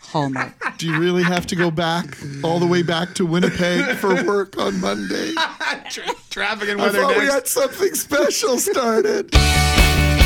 Hallmark. 0.00 0.52
Do 0.78 0.86
you 0.86 0.98
really 0.98 1.22
have 1.22 1.46
to 1.48 1.56
go 1.56 1.70
back 1.70 2.16
all 2.42 2.58
the 2.58 2.66
way 2.66 2.82
back 2.82 3.14
to 3.14 3.26
Winnipeg 3.26 3.96
for 3.96 4.22
work 4.24 4.58
on 4.58 4.80
Monday? 4.80 5.32
Tra- 5.90 6.04
traffic 6.30 6.68
and 6.68 6.80
I 6.80 6.84
weather 6.84 7.00
thought 7.00 7.16
we 7.16 7.22
next. 7.24 7.32
had 7.34 7.46
something 7.48 7.94
special 7.94 8.58
started. 8.58 9.30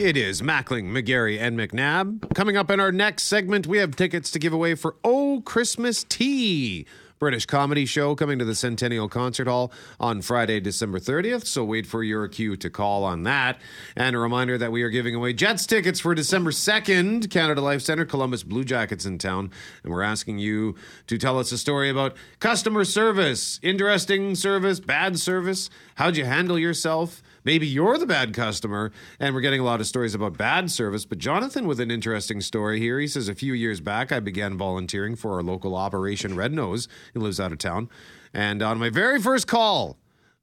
It 0.00 0.16
is 0.16 0.40
Mackling, 0.40 0.92
McGarry, 0.92 1.38
and 1.38 1.58
McNabb. 1.58 2.34
Coming 2.34 2.56
up 2.56 2.70
in 2.70 2.80
our 2.80 2.90
next 2.90 3.24
segment, 3.24 3.66
we 3.66 3.76
have 3.76 3.96
tickets 3.96 4.30
to 4.30 4.38
give 4.38 4.54
away 4.54 4.74
for 4.74 4.96
Oh 5.04 5.42
Christmas 5.44 6.04
Tea. 6.04 6.86
British 7.18 7.44
comedy 7.44 7.84
show 7.84 8.14
coming 8.14 8.38
to 8.38 8.46
the 8.46 8.54
Centennial 8.54 9.10
Concert 9.10 9.46
Hall 9.46 9.70
on 10.00 10.22
Friday, 10.22 10.58
December 10.58 11.00
30th. 11.00 11.44
So 11.44 11.66
wait 11.66 11.86
for 11.86 12.02
your 12.02 12.26
cue 12.28 12.56
to 12.56 12.70
call 12.70 13.04
on 13.04 13.24
that. 13.24 13.60
And 13.94 14.16
a 14.16 14.18
reminder 14.18 14.56
that 14.56 14.72
we 14.72 14.82
are 14.84 14.88
giving 14.88 15.14
away 15.14 15.34
Jets 15.34 15.66
tickets 15.66 16.00
for 16.00 16.14
December 16.14 16.50
2nd, 16.50 17.28
Canada 17.28 17.60
Life 17.60 17.82
Center, 17.82 18.06
Columbus 18.06 18.42
Blue 18.42 18.64
Jackets 18.64 19.04
in 19.04 19.18
town. 19.18 19.50
And 19.82 19.92
we're 19.92 20.00
asking 20.00 20.38
you 20.38 20.76
to 21.08 21.18
tell 21.18 21.38
us 21.38 21.52
a 21.52 21.58
story 21.58 21.90
about 21.90 22.16
customer 22.38 22.86
service, 22.86 23.60
interesting 23.62 24.34
service, 24.34 24.80
bad 24.80 25.18
service. 25.18 25.68
How'd 25.96 26.16
you 26.16 26.24
handle 26.24 26.58
yourself? 26.58 27.22
Maybe 27.44 27.66
you're 27.66 27.98
the 27.98 28.06
bad 28.06 28.34
customer, 28.34 28.92
and 29.18 29.34
we're 29.34 29.40
getting 29.40 29.60
a 29.60 29.64
lot 29.64 29.80
of 29.80 29.86
stories 29.86 30.14
about 30.14 30.36
bad 30.36 30.70
service. 30.70 31.04
But 31.04 31.18
Jonathan, 31.18 31.66
with 31.66 31.80
an 31.80 31.90
interesting 31.90 32.40
story 32.40 32.78
here, 32.78 33.00
he 33.00 33.06
says 33.06 33.28
a 33.28 33.34
few 33.34 33.54
years 33.54 33.80
back, 33.80 34.12
I 34.12 34.20
began 34.20 34.58
volunteering 34.58 35.16
for 35.16 35.34
our 35.34 35.42
local 35.42 35.74
Operation 35.74 36.36
Red 36.36 36.52
Nose. 36.52 36.88
He 37.12 37.18
lives 37.18 37.40
out 37.40 37.52
of 37.52 37.58
town. 37.58 37.88
And 38.34 38.62
on 38.62 38.78
my 38.78 38.90
very 38.90 39.20
first 39.20 39.46
call, 39.46 39.96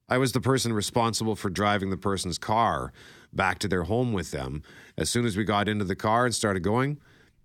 I 0.10 0.18
was 0.18 0.32
the 0.32 0.42
person 0.42 0.74
responsible 0.74 1.36
for 1.36 1.50
driving 1.50 1.90
the 1.90 1.98
person's 1.98 2.38
car 2.38 2.94
back 3.34 3.60
to 3.60 3.68
their 3.68 3.84
home 3.84 4.14
with 4.14 4.32
them. 4.32 4.64
As 4.98 5.10
soon 5.10 5.26
as 5.26 5.38
we 5.38 5.44
got 5.44 5.68
into 5.70 5.86
the 5.86 5.96
car 5.96 6.26
and 6.26 6.34
started 6.34 6.62
going, 6.62 7.00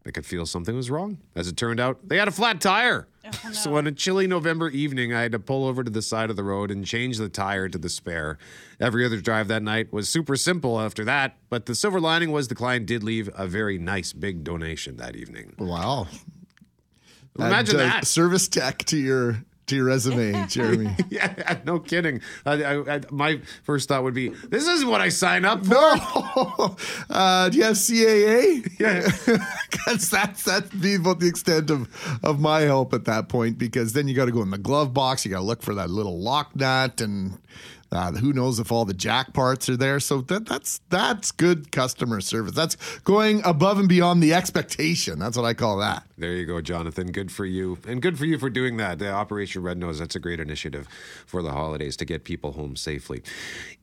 I 0.05 0.11
could 0.11 0.27
feel 0.27 0.47
something 0.47 0.75
was 0.75 0.91
wrong. 0.91 1.19
As 1.37 1.47
it 1.47 1.57
turned 1.57 1.79
out, 1.79 2.09
they 2.09 2.17
had 2.17 2.27
a 2.27 2.33
flat 2.33 2.61
tire. 2.61 3.07
So 3.53 3.77
on 3.77 3.87
a 3.87 3.93
chilly 3.93 4.27
November 4.27 4.69
evening, 4.69 5.15
I 5.15 5.21
had 5.23 5.31
to 5.31 5.39
pull 5.39 5.65
over 5.65 5.85
to 5.85 5.91
the 5.91 6.03
side 6.03 6.29
of 6.29 6.35
the 6.35 6.43
road 6.43 6.73
and 6.73 6.85
change 6.85 7.19
the 7.19 7.29
tire 7.29 7.69
to 7.69 7.79
the 7.79 7.89
spare. 7.89 8.37
Every 8.81 9.07
other 9.07 9.21
drive 9.21 9.47
that 9.49 9.63
night 9.63 9.93
was 9.93 10.09
super 10.09 10.35
simple 10.35 10.81
after 10.81 11.05
that, 11.05 11.37
but 11.49 11.67
the 11.67 11.77
silver 11.77 12.01
lining 12.01 12.33
was 12.33 12.49
the 12.49 12.57
client 12.57 12.87
did 12.87 13.05
leave 13.05 13.31
a 13.37 13.47
very 13.47 13.79
nice 13.79 14.13
big 14.13 14.43
donation 14.43 14.97
that 14.97 15.15
evening. 15.15 15.55
Wow. 15.57 16.09
Imagine 17.39 17.77
Add, 17.77 17.81
uh, 17.81 17.85
that. 17.85 18.07
service 18.07 18.49
tech 18.49 18.79
to 18.87 18.97
your 18.99 19.45
to 19.73 19.77
your 19.77 19.87
resume, 19.87 20.47
Jeremy. 20.49 20.95
Yeah, 21.11 21.59
no 21.67 21.79
kidding. 21.79 22.23
I, 22.47 22.63
I, 22.63 22.95
I, 22.95 23.01
my 23.11 23.41
first 23.65 23.89
thought 23.89 24.03
would 24.03 24.15
be, 24.15 24.29
this 24.29 24.67
isn't 24.67 24.89
what 24.89 25.01
I 25.01 25.09
sign 25.09 25.45
up 25.45 25.65
for. 25.65 25.73
No. 25.75 26.77
Uh, 27.11 27.49
do 27.49 27.59
you 27.59 27.65
have 27.65 27.75
CAA? 27.75 28.81
Yeah. 28.81 29.11
Because 29.71 30.09
that's 30.09 30.45
that's 30.45 30.71
be 30.71 30.95
about 30.95 31.21
the 31.21 31.29
extent 31.29 31.71
of 31.71 31.89
of 32.23 32.41
my 32.41 32.61
help 32.61 32.95
at 32.95 33.05
that 33.05 33.29
point. 33.29 33.59
Because 33.59 33.93
then 33.93 34.09
you 34.09 34.15
got 34.15 34.27
to 34.27 34.33
go 34.33 34.41
in 34.43 34.51
the 34.51 34.59
glove 34.59 34.95
box. 34.95 35.25
You 35.25 35.31
got 35.31 35.39
to 35.39 35.45
look 35.45 35.63
for 35.63 35.75
that 35.75 35.91
little 35.91 36.19
lock 36.19 36.57
nut, 36.57 37.01
and 37.01 37.39
Uh, 37.93 38.13
who 38.13 38.33
knows 38.33 38.59
if 38.59 38.73
all 38.73 38.85
the 38.87 38.95
jack 38.95 39.35
parts 39.35 39.69
are 39.69 39.77
there? 39.77 40.01
So 40.01 40.23
that 40.23 40.47
that's 40.47 40.81
that's 40.89 41.31
good 41.31 41.71
customer 41.71 42.21
service. 42.23 42.53
That's 42.53 42.77
going 43.01 43.43
above 43.45 43.79
and 43.79 43.89
beyond 43.89 44.23
the 44.23 44.33
expectation. 44.33 45.19
That's 45.19 45.37
what 45.37 45.45
I 45.45 45.53
call 45.53 45.77
that. 45.79 46.05
There 46.17 46.33
you 46.33 46.47
go, 46.47 46.61
Jonathan. 46.61 47.13
Good 47.13 47.31
for 47.31 47.45
you. 47.45 47.79
And 47.87 48.01
good 48.01 48.17
for 48.17 48.25
you 48.25 48.39
for 48.39 48.49
doing 48.49 48.77
that. 48.79 49.03
Uh, 49.03 49.07
Operation 49.07 49.63
Red 49.63 49.77
Nose, 49.77 49.99
that's 49.99 50.17
a 50.17 50.21
great 50.21 50.41
initiative 50.41 50.89
for 51.27 51.43
the 51.43 51.51
holidays 51.51 51.97
to 51.99 52.05
get 52.05 52.25
people 52.25 52.53
home 52.53 52.77
safely. 52.77 53.23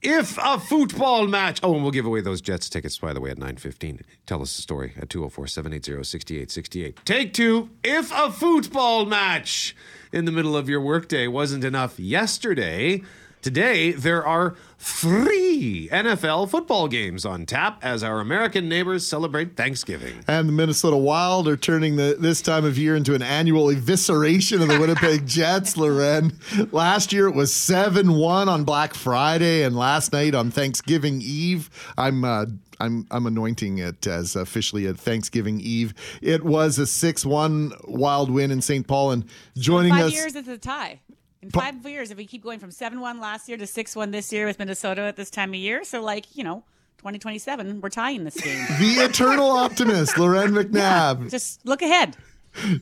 If 0.02 0.38
a 0.42 0.58
football 0.60 1.28
match, 1.28 1.60
oh, 1.62 1.74
and 1.74 1.84
we'll 1.84 1.92
give 1.92 2.06
away 2.06 2.22
those 2.22 2.42
Jets 2.42 2.70
tickets, 2.70 2.98
by 2.98 3.14
the 3.14 3.22
way, 3.22 3.30
at 3.30 3.38
9.15. 3.38 4.02
Tell 4.26 4.42
us 4.42 4.56
the 4.56 4.62
story 4.62 4.94
at 4.98 5.10
204-780-6868. 5.10 7.04
Take 7.04 7.34
two. 7.34 7.70
If 7.84 8.12
a 8.14 8.32
football 8.32 9.06
match 9.06 9.76
in 10.12 10.26
the 10.26 10.32
middle 10.32 10.56
of 10.56 10.70
your 10.70 10.82
workday 10.82 11.28
wasn't 11.28 11.64
enough 11.64 12.00
yesterday, 12.00 13.04
today 13.42 13.92
there 13.92 14.26
are 14.26 14.56
three 14.78 15.90
NFL 15.92 16.50
football 16.50 16.88
games 16.88 17.26
on 17.26 17.46
tap 17.46 17.80
as 17.82 18.04
our 18.04 18.20
American 18.20 18.70
neighbors 18.70 19.06
celebrate 19.06 19.58
Thanksgiving. 19.58 20.24
And 20.28 20.48
the 20.48 20.54
Minnesota 20.54 20.98
Wild 20.98 21.48
are 21.48 21.58
turning 21.58 21.98
the, 21.98 22.16
this 22.20 22.42
time 22.42 22.66
of 22.66 22.78
year 22.78 22.96
into 22.96 23.14
an 23.14 23.22
annual 23.22 23.66
evisceration 23.68 24.62
of 24.62 24.68
the 24.68 24.80
Winnipeg 24.80 25.28
Jets, 25.28 25.76
Loren. 25.76 26.38
Last 26.72 27.12
year 27.12 27.28
it 27.28 27.36
was 27.36 27.54
7 27.54 28.14
1 28.14 28.50
on 28.50 28.64
Black 28.64 28.94
Friday, 28.94 29.64
and 29.64 29.76
last 29.76 30.14
night 30.14 30.34
on 30.36 30.52
Thanksgiving 30.52 31.22
Eve. 31.22 31.70
I'm. 31.98 32.24
Uh, 32.24 32.46
I'm 32.82 33.06
I'm 33.12 33.26
anointing 33.26 33.80
it 33.80 34.08
as 34.08 34.38
officially 34.38 34.86
a 34.86 34.94
Thanksgiving 34.94 35.60
Eve. 35.60 35.94
It 36.22 36.46
was 36.46 36.80
a 36.80 36.88
six 36.88 37.26
one 37.26 37.74
wild 37.84 38.32
win 38.32 38.52
in 38.52 38.62
St. 38.62 38.88
Paul, 38.88 39.12
and 39.12 39.26
joining 39.58 39.92
Five 39.92 40.06
us 40.06 40.14
years 40.14 40.36
it's 40.36 40.48
a 40.48 40.58
tie. 40.58 41.02
In 41.42 41.50
five 41.52 41.86
years, 41.88 42.12
if 42.12 42.18
we 42.18 42.26
keep 42.26 42.44
going 42.44 42.60
from 42.60 42.72
seven 42.72 43.00
one 43.00 43.20
last 43.20 43.48
year 43.48 43.58
to 43.58 43.66
six 43.68 43.96
one 43.96 44.12
this 44.12 44.32
year 44.34 44.46
with 44.46 44.60
Minnesota 44.60 45.04
at 45.04 45.16
this 45.16 45.30
time 45.30 45.50
of 45.52 45.56
year, 45.56 45.84
so 45.84 46.02
like 46.02 46.36
you 46.36 46.44
know, 46.44 46.64
twenty 46.98 47.18
twenty 47.18 47.40
seven, 47.40 47.80
we're 47.82 47.90
tying 47.90 48.26
this 48.26 48.36
game. 48.36 48.66
the 48.80 49.04
eternal 49.06 49.50
optimist, 49.50 50.18
Loren 50.18 50.52
McNabb, 50.54 51.30
Just 51.30 51.66
look 51.66 51.82
ahead. 51.82 52.18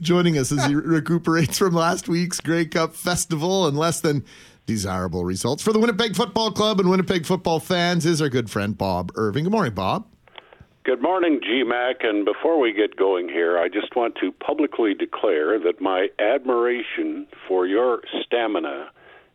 joining 0.02 0.38
us 0.38 0.52
as 0.52 0.66
he 0.66 0.74
recuperates 0.76 1.58
from 1.58 1.74
last 1.76 2.08
week's 2.08 2.40
Grey 2.40 2.66
Cup 2.66 2.96
Festival 2.96 3.68
and 3.68 3.78
less 3.78 4.00
than 4.00 4.24
desirable 4.66 5.24
results 5.24 5.62
for 5.62 5.72
the 5.72 5.80
Winnipeg 5.80 6.16
Football 6.16 6.52
Club 6.52 6.80
and 6.80 6.90
Winnipeg 6.90 7.26
football 7.26 7.60
fans 7.60 8.06
is 8.06 8.22
our 8.22 8.30
good 8.30 8.50
friend 8.50 8.78
Bob 8.78 9.12
Irving. 9.16 9.44
Good 9.44 9.52
morning, 9.52 9.74
Bob. 9.74 10.08
Good 10.88 11.02
morning, 11.02 11.42
GMAC. 11.42 12.08
And 12.08 12.24
before 12.24 12.58
we 12.58 12.72
get 12.72 12.96
going 12.96 13.28
here, 13.28 13.60
I 13.60 13.68
just 13.68 13.94
want 13.94 14.16
to 14.22 14.32
publicly 14.32 14.94
declare 14.94 15.60
that 15.60 15.82
my 15.82 16.08
admiration 16.18 17.28
for 17.46 17.68
your 17.68 18.00
stamina 18.24 18.90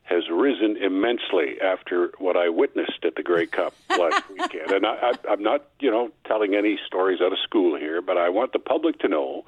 has 0.05 0.23
risen 0.33 0.79
immensely 0.79 1.61
after 1.63 2.13
what 2.17 2.39
I 2.39 2.49
witnessed 2.49 3.05
at 3.05 3.17
the 3.17 3.23
Grey 3.23 3.45
Cup 3.45 3.75
last 3.91 4.31
weekend. 4.31 4.71
And 4.71 4.87
I, 4.87 4.95
I, 4.95 5.13
I'm 5.29 5.43
not, 5.43 5.67
you 5.79 5.91
know, 5.91 6.11
telling 6.27 6.55
any 6.55 6.79
stories 6.87 7.21
out 7.21 7.33
of 7.33 7.39
school 7.45 7.79
here, 7.79 8.01
but 8.01 8.17
I 8.17 8.31
want 8.31 8.55
the 8.55 8.59
public 8.59 8.99
to 9.01 9.09
know, 9.09 9.45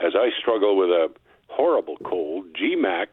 as 0.00 0.12
I 0.14 0.28
struggle 0.38 0.76
with 0.76 0.90
a 0.90 1.08
horrible 1.46 1.96
cold, 2.04 2.44
GMAC 2.52 3.06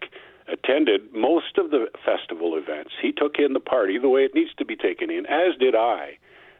attended 0.49 1.13
most 1.13 1.57
of 1.57 1.71
the 1.71 1.87
festival 2.03 2.57
events. 2.57 2.91
He 3.01 3.13
took 3.13 3.35
in 3.39 3.53
the 3.53 3.61
party 3.61 3.97
the 3.97 4.09
way 4.09 4.25
it 4.25 4.35
needs 4.35 4.53
to 4.57 4.65
be 4.65 4.75
taken 4.75 5.09
in, 5.09 5.25
as 5.25 5.55
did 5.57 5.73
I. 5.73 6.17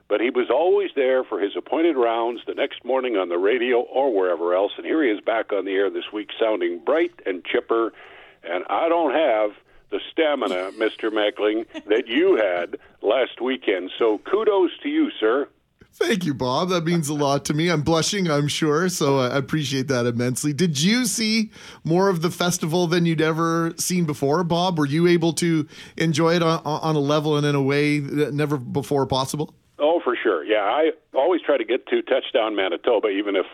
But 0.08 0.22
he 0.22 0.30
was 0.30 0.50
always 0.52 0.92
there 0.96 1.24
for 1.24 1.40
his 1.40 1.56
appointed 1.58 1.96
rounds 1.96 2.42
the 2.46 2.54
next 2.54 2.86
morning 2.86 3.18
on 3.18 3.30
the 3.30 3.38
radio 3.38 3.80
or 3.80 4.14
wherever 4.14 4.54
else. 4.54 4.72
And 4.78 4.86
here 4.86 5.04
he 5.04 5.10
is 5.10 5.20
back 5.20 5.52
on 5.52 5.66
the 5.66 5.72
air 5.72 5.90
this 5.90 6.12
week, 6.14 6.30
sounding 6.40 6.80
bright 6.86 7.14
and 7.26 7.44
chipper. 7.44 7.92
And 8.44 8.64
I 8.70 8.88
don't 8.88 9.14
have 9.14 9.52
the 9.90 10.00
stamina, 10.12 10.72
Mr. 10.78 11.12
Mackling, 11.12 11.66
that 11.88 12.08
you 12.08 12.36
had 12.36 12.78
last 13.02 13.42
weekend. 13.42 13.92
So 13.98 14.20
kudos 14.20 14.72
to 14.84 14.90
you, 14.90 15.10
sir. 15.20 15.48
Thank 15.98 16.26
you, 16.26 16.34
Bob. 16.34 16.70
That 16.70 16.84
means 16.84 17.08
a 17.08 17.14
lot 17.14 17.46
to 17.46 17.54
me. 17.54 17.70
I'm 17.70 17.82
blushing, 17.82 18.30
I'm 18.30 18.50
sure, 18.50 18.90
so 18.90 19.20
I 19.20 19.38
appreciate 19.38 19.88
that 19.88 20.06
immensely. 20.06 20.52
Did 20.52 20.82
you 20.82 21.06
see 21.06 21.52
more 21.86 22.10
of 22.10 22.22
the 22.22 22.30
festival 22.30 22.86
than 22.86 23.06
you'd 23.06 23.22
ever 23.22 23.74
seen 23.78 24.04
before, 24.04 24.44
Bob? 24.44 24.78
Were 24.78 24.86
you 24.86 25.08
able 25.08 25.32
to 25.34 25.66
enjoy 25.96 26.36
it 26.36 26.44
on, 26.44 26.60
on 26.66 26.98
a 26.98 27.00
level 27.00 27.38
and 27.38 27.46
in 27.46 27.56
a 27.56 27.62
way 27.62 28.00
that 28.00 28.34
never 28.34 28.58
before 28.58 29.06
possible? 29.06 29.56
Oh, 29.78 30.00
for 30.04 30.16
sure. 30.22 30.44
Yeah, 30.44 30.64
I 30.64 30.92
always 31.14 31.42
try 31.42 31.58
to 31.58 31.66
get 31.66 31.88
to 31.88 32.02
touchdown 32.02 32.56
Manitoba, 32.56 33.10
even 33.10 33.36
if 33.36 33.46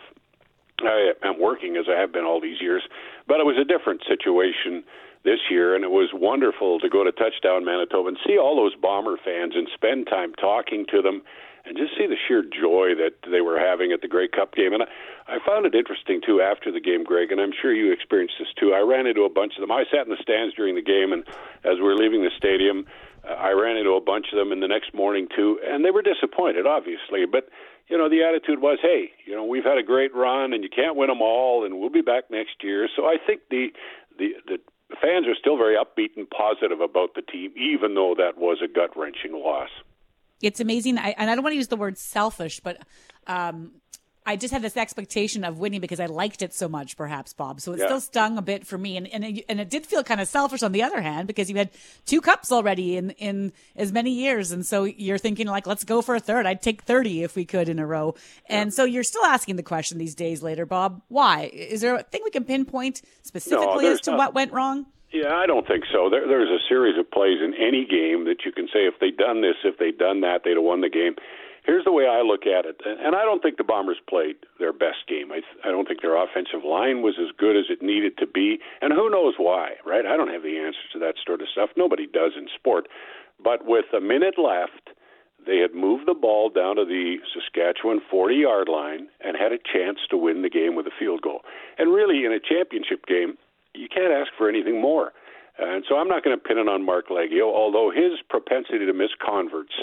I 0.80 1.12
am 1.22 1.40
working 1.40 1.76
as 1.76 1.86
I 1.88 1.98
have 2.00 2.12
been 2.12 2.24
all 2.24 2.40
these 2.40 2.60
years. 2.60 2.82
But 3.26 3.40
it 3.40 3.46
was 3.46 3.56
a 3.58 3.64
different 3.64 4.02
situation 4.06 4.84
this 5.24 5.38
year, 5.50 5.74
and 5.74 5.84
it 5.84 5.90
was 5.90 6.10
wonderful 6.12 6.80
to 6.80 6.88
go 6.88 7.04
to 7.04 7.12
touchdown 7.12 7.64
Manitoba 7.64 8.08
and 8.08 8.18
see 8.26 8.38
all 8.38 8.56
those 8.56 8.74
Bomber 8.74 9.16
fans 9.24 9.54
and 9.54 9.68
spend 9.74 10.06
time 10.06 10.34
talking 10.34 10.84
to 10.90 11.02
them 11.02 11.22
and 11.64 11.76
just 11.76 11.96
see 11.96 12.06
the 12.06 12.18
sheer 12.26 12.42
joy 12.42 12.94
that 12.98 13.14
they 13.30 13.40
were 13.40 13.58
having 13.58 13.92
at 13.92 14.02
the 14.02 14.08
Grey 14.08 14.26
Cup 14.26 14.54
game. 14.54 14.72
And 14.72 14.82
I, 14.82 15.36
I 15.36 15.38
found 15.46 15.64
it 15.64 15.74
interesting 15.74 16.20
too 16.20 16.40
after 16.40 16.72
the 16.72 16.80
game, 16.80 17.04
Greg, 17.04 17.30
and 17.30 17.40
I'm 17.40 17.52
sure 17.54 17.72
you 17.72 17.92
experienced 17.92 18.34
this 18.38 18.48
too. 18.58 18.72
I 18.74 18.80
ran 18.80 19.06
into 19.06 19.22
a 19.22 19.30
bunch 19.30 19.54
of 19.56 19.60
them. 19.60 19.70
I 19.70 19.84
sat 19.90 20.06
in 20.06 20.10
the 20.10 20.20
stands 20.20 20.54
during 20.54 20.74
the 20.74 20.82
game, 20.82 21.12
and 21.12 21.22
as 21.62 21.78
we 21.78 21.86
were 21.86 21.94
leaving 21.94 22.22
the 22.22 22.34
stadium, 22.36 22.84
I 23.24 23.50
ran 23.52 23.76
into 23.76 23.92
a 23.92 24.00
bunch 24.00 24.26
of 24.32 24.38
them. 24.38 24.52
in 24.52 24.60
the 24.60 24.68
next 24.68 24.94
morning 24.94 25.28
too, 25.34 25.58
and 25.64 25.84
they 25.84 25.90
were 25.90 26.02
disappointed, 26.02 26.66
obviously, 26.66 27.26
but. 27.30 27.48
You 27.88 27.98
know, 27.98 28.08
the 28.08 28.22
attitude 28.22 28.62
was, 28.62 28.78
"Hey, 28.80 29.10
you 29.26 29.34
know, 29.34 29.44
we've 29.44 29.64
had 29.64 29.76
a 29.76 29.82
great 29.82 30.14
run, 30.14 30.54
and 30.54 30.62
you 30.62 30.70
can't 30.70 30.96
win 30.96 31.08
them 31.08 31.20
all, 31.20 31.64
and 31.64 31.78
we'll 31.78 31.90
be 31.90 32.00
back 32.00 32.30
next 32.30 32.62
year." 32.62 32.88
So 32.96 33.06
I 33.06 33.18
think 33.18 33.42
the 33.50 33.72
the 34.16 34.34
the 34.46 34.58
fans 35.00 35.26
are 35.26 35.34
still 35.34 35.56
very 35.56 35.76
upbeat 35.76 36.16
and 36.16 36.30
positive 36.30 36.80
about 36.80 37.14
the 37.14 37.22
team, 37.22 37.52
even 37.56 37.94
though 37.94 38.14
that 38.16 38.38
was 38.38 38.58
a 38.62 38.68
gut 38.68 38.96
wrenching 38.96 39.32
loss. 39.32 39.68
It's 40.40 40.60
amazing, 40.60 40.96
I, 40.96 41.14
and 41.18 41.28
I 41.28 41.34
don't 41.34 41.44
want 41.44 41.52
to 41.52 41.56
use 41.56 41.68
the 41.68 41.76
word 41.76 41.98
selfish, 41.98 42.60
but 42.60 42.78
um, 43.26 43.72
I 44.24 44.36
just 44.36 44.52
had 44.52 44.62
this 44.62 44.76
expectation 44.76 45.42
of 45.44 45.58
winning 45.58 45.80
because 45.80 45.98
I 45.98 46.06
liked 46.06 46.42
it 46.42 46.54
so 46.54 46.68
much, 46.68 46.96
perhaps, 46.96 47.32
Bob. 47.32 47.60
So 47.60 47.72
it 47.72 47.80
Yeah. 47.80 47.86
still 47.86 48.00
stung 48.00 48.38
a 48.38 48.42
bit 48.42 48.66
for 48.66 48.78
me, 48.78 48.96
and 48.96 49.08
and 49.12 49.24
it, 49.24 49.44
and 49.48 49.60
it 49.60 49.68
did 49.68 49.84
feel 49.86 50.04
kind 50.04 50.20
of 50.20 50.28
selfish 50.28 50.62
on 50.62 50.72
the 50.72 50.82
other 50.82 51.00
hand 51.00 51.26
because 51.26 51.50
you 51.50 51.56
had 51.56 51.70
two 52.06 52.20
cups 52.20 52.52
already 52.52 52.96
in 52.96 53.10
in 53.12 53.52
as 53.74 53.92
many 53.92 54.10
years, 54.10 54.52
and 54.52 54.64
so 54.64 54.84
you're 54.84 55.18
thinking 55.18 55.46
like, 55.46 55.66
let's 55.66 55.84
go 55.84 56.02
for 56.02 56.14
a 56.14 56.20
third. 56.20 56.46
I'd 56.46 56.62
take 56.62 56.82
thirty 56.82 57.22
if 57.22 57.34
we 57.34 57.44
could 57.44 57.68
in 57.68 57.78
a 57.78 57.86
row, 57.86 58.14
and 58.48 58.72
so 58.72 58.84
you're 58.84 59.02
still 59.04 59.24
asking 59.24 59.56
the 59.56 59.62
question 59.62 59.98
these 59.98 60.14
days 60.14 60.42
later, 60.42 60.66
Bob. 60.66 61.02
Why 61.08 61.50
is 61.52 61.80
there 61.80 61.96
a 61.96 62.02
thing 62.02 62.20
we 62.24 62.30
can 62.30 62.44
pinpoint 62.44 63.02
specifically 63.22 63.84
there's 63.84 63.98
as 63.98 64.00
to 64.02 64.10
not. 64.12 64.18
what 64.18 64.34
went 64.34 64.52
wrong? 64.52 64.86
Yeah, 65.12 65.34
I 65.34 65.44
don't 65.46 65.66
think 65.66 65.84
so. 65.92 66.08
There, 66.08 66.26
there's 66.26 66.48
a 66.48 66.62
series 66.70 66.98
of 66.98 67.10
plays 67.10 67.36
in 67.44 67.52
any 67.54 67.84
game 67.84 68.24
that 68.24 68.46
you 68.46 68.52
can 68.52 68.66
say 68.68 68.86
if 68.86 68.94
they'd 68.98 69.16
done 69.18 69.42
this, 69.42 69.56
if 69.62 69.76
they'd 69.78 69.98
done 69.98 70.22
that, 70.22 70.40
they'd 70.42 70.54
have 70.56 70.62
won 70.62 70.80
the 70.80 70.88
game. 70.88 71.16
Here's 71.64 71.84
the 71.84 71.92
way 71.92 72.08
I 72.10 72.22
look 72.22 72.42
at 72.42 72.66
it, 72.66 72.80
and 72.84 73.14
I 73.14 73.22
don't 73.22 73.40
think 73.40 73.56
the 73.56 73.62
Bombers 73.64 73.98
played 74.08 74.34
their 74.58 74.72
best 74.72 75.06
game. 75.06 75.30
I, 75.30 75.42
I 75.62 75.70
don't 75.70 75.86
think 75.86 76.02
their 76.02 76.18
offensive 76.18 76.66
line 76.66 77.02
was 77.02 77.14
as 77.22 77.30
good 77.38 77.56
as 77.56 77.66
it 77.70 77.80
needed 77.80 78.18
to 78.18 78.26
be, 78.26 78.58
and 78.80 78.92
who 78.92 79.08
knows 79.08 79.34
why, 79.38 79.78
right? 79.86 80.04
I 80.04 80.16
don't 80.16 80.32
have 80.32 80.42
the 80.42 80.58
answers 80.58 80.90
to 80.92 80.98
that 80.98 81.14
sort 81.24 81.40
of 81.40 81.46
stuff. 81.52 81.70
Nobody 81.76 82.06
does 82.06 82.32
in 82.36 82.48
sport. 82.52 82.88
But 83.38 83.64
with 83.64 83.86
a 83.96 84.00
minute 84.00 84.34
left, 84.38 84.90
they 85.46 85.58
had 85.58 85.74
moved 85.74 86.06
the 86.06 86.14
ball 86.14 86.50
down 86.50 86.76
to 86.76 86.84
the 86.84 87.18
Saskatchewan 87.32 88.00
40 88.10 88.34
yard 88.34 88.68
line 88.68 89.08
and 89.20 89.36
had 89.36 89.52
a 89.52 89.58
chance 89.58 89.98
to 90.10 90.16
win 90.16 90.42
the 90.42 90.50
game 90.50 90.74
with 90.74 90.86
a 90.86 90.94
field 90.98 91.22
goal. 91.22 91.42
And 91.78 91.92
really, 91.92 92.24
in 92.24 92.32
a 92.32 92.40
championship 92.40 93.06
game, 93.06 93.38
you 93.74 93.88
can't 93.88 94.12
ask 94.12 94.30
for 94.36 94.48
anything 94.48 94.80
more. 94.80 95.12
And 95.58 95.84
so 95.88 95.96
I'm 95.96 96.08
not 96.08 96.24
going 96.24 96.36
to 96.36 96.42
pin 96.42 96.58
it 96.58 96.68
on 96.68 96.84
Marc 96.84 97.08
Liegghio, 97.08 97.44
although 97.44 97.90
his 97.94 98.18
propensity 98.28 98.86
to 98.86 98.92
miss 98.92 99.10
converts 99.24 99.74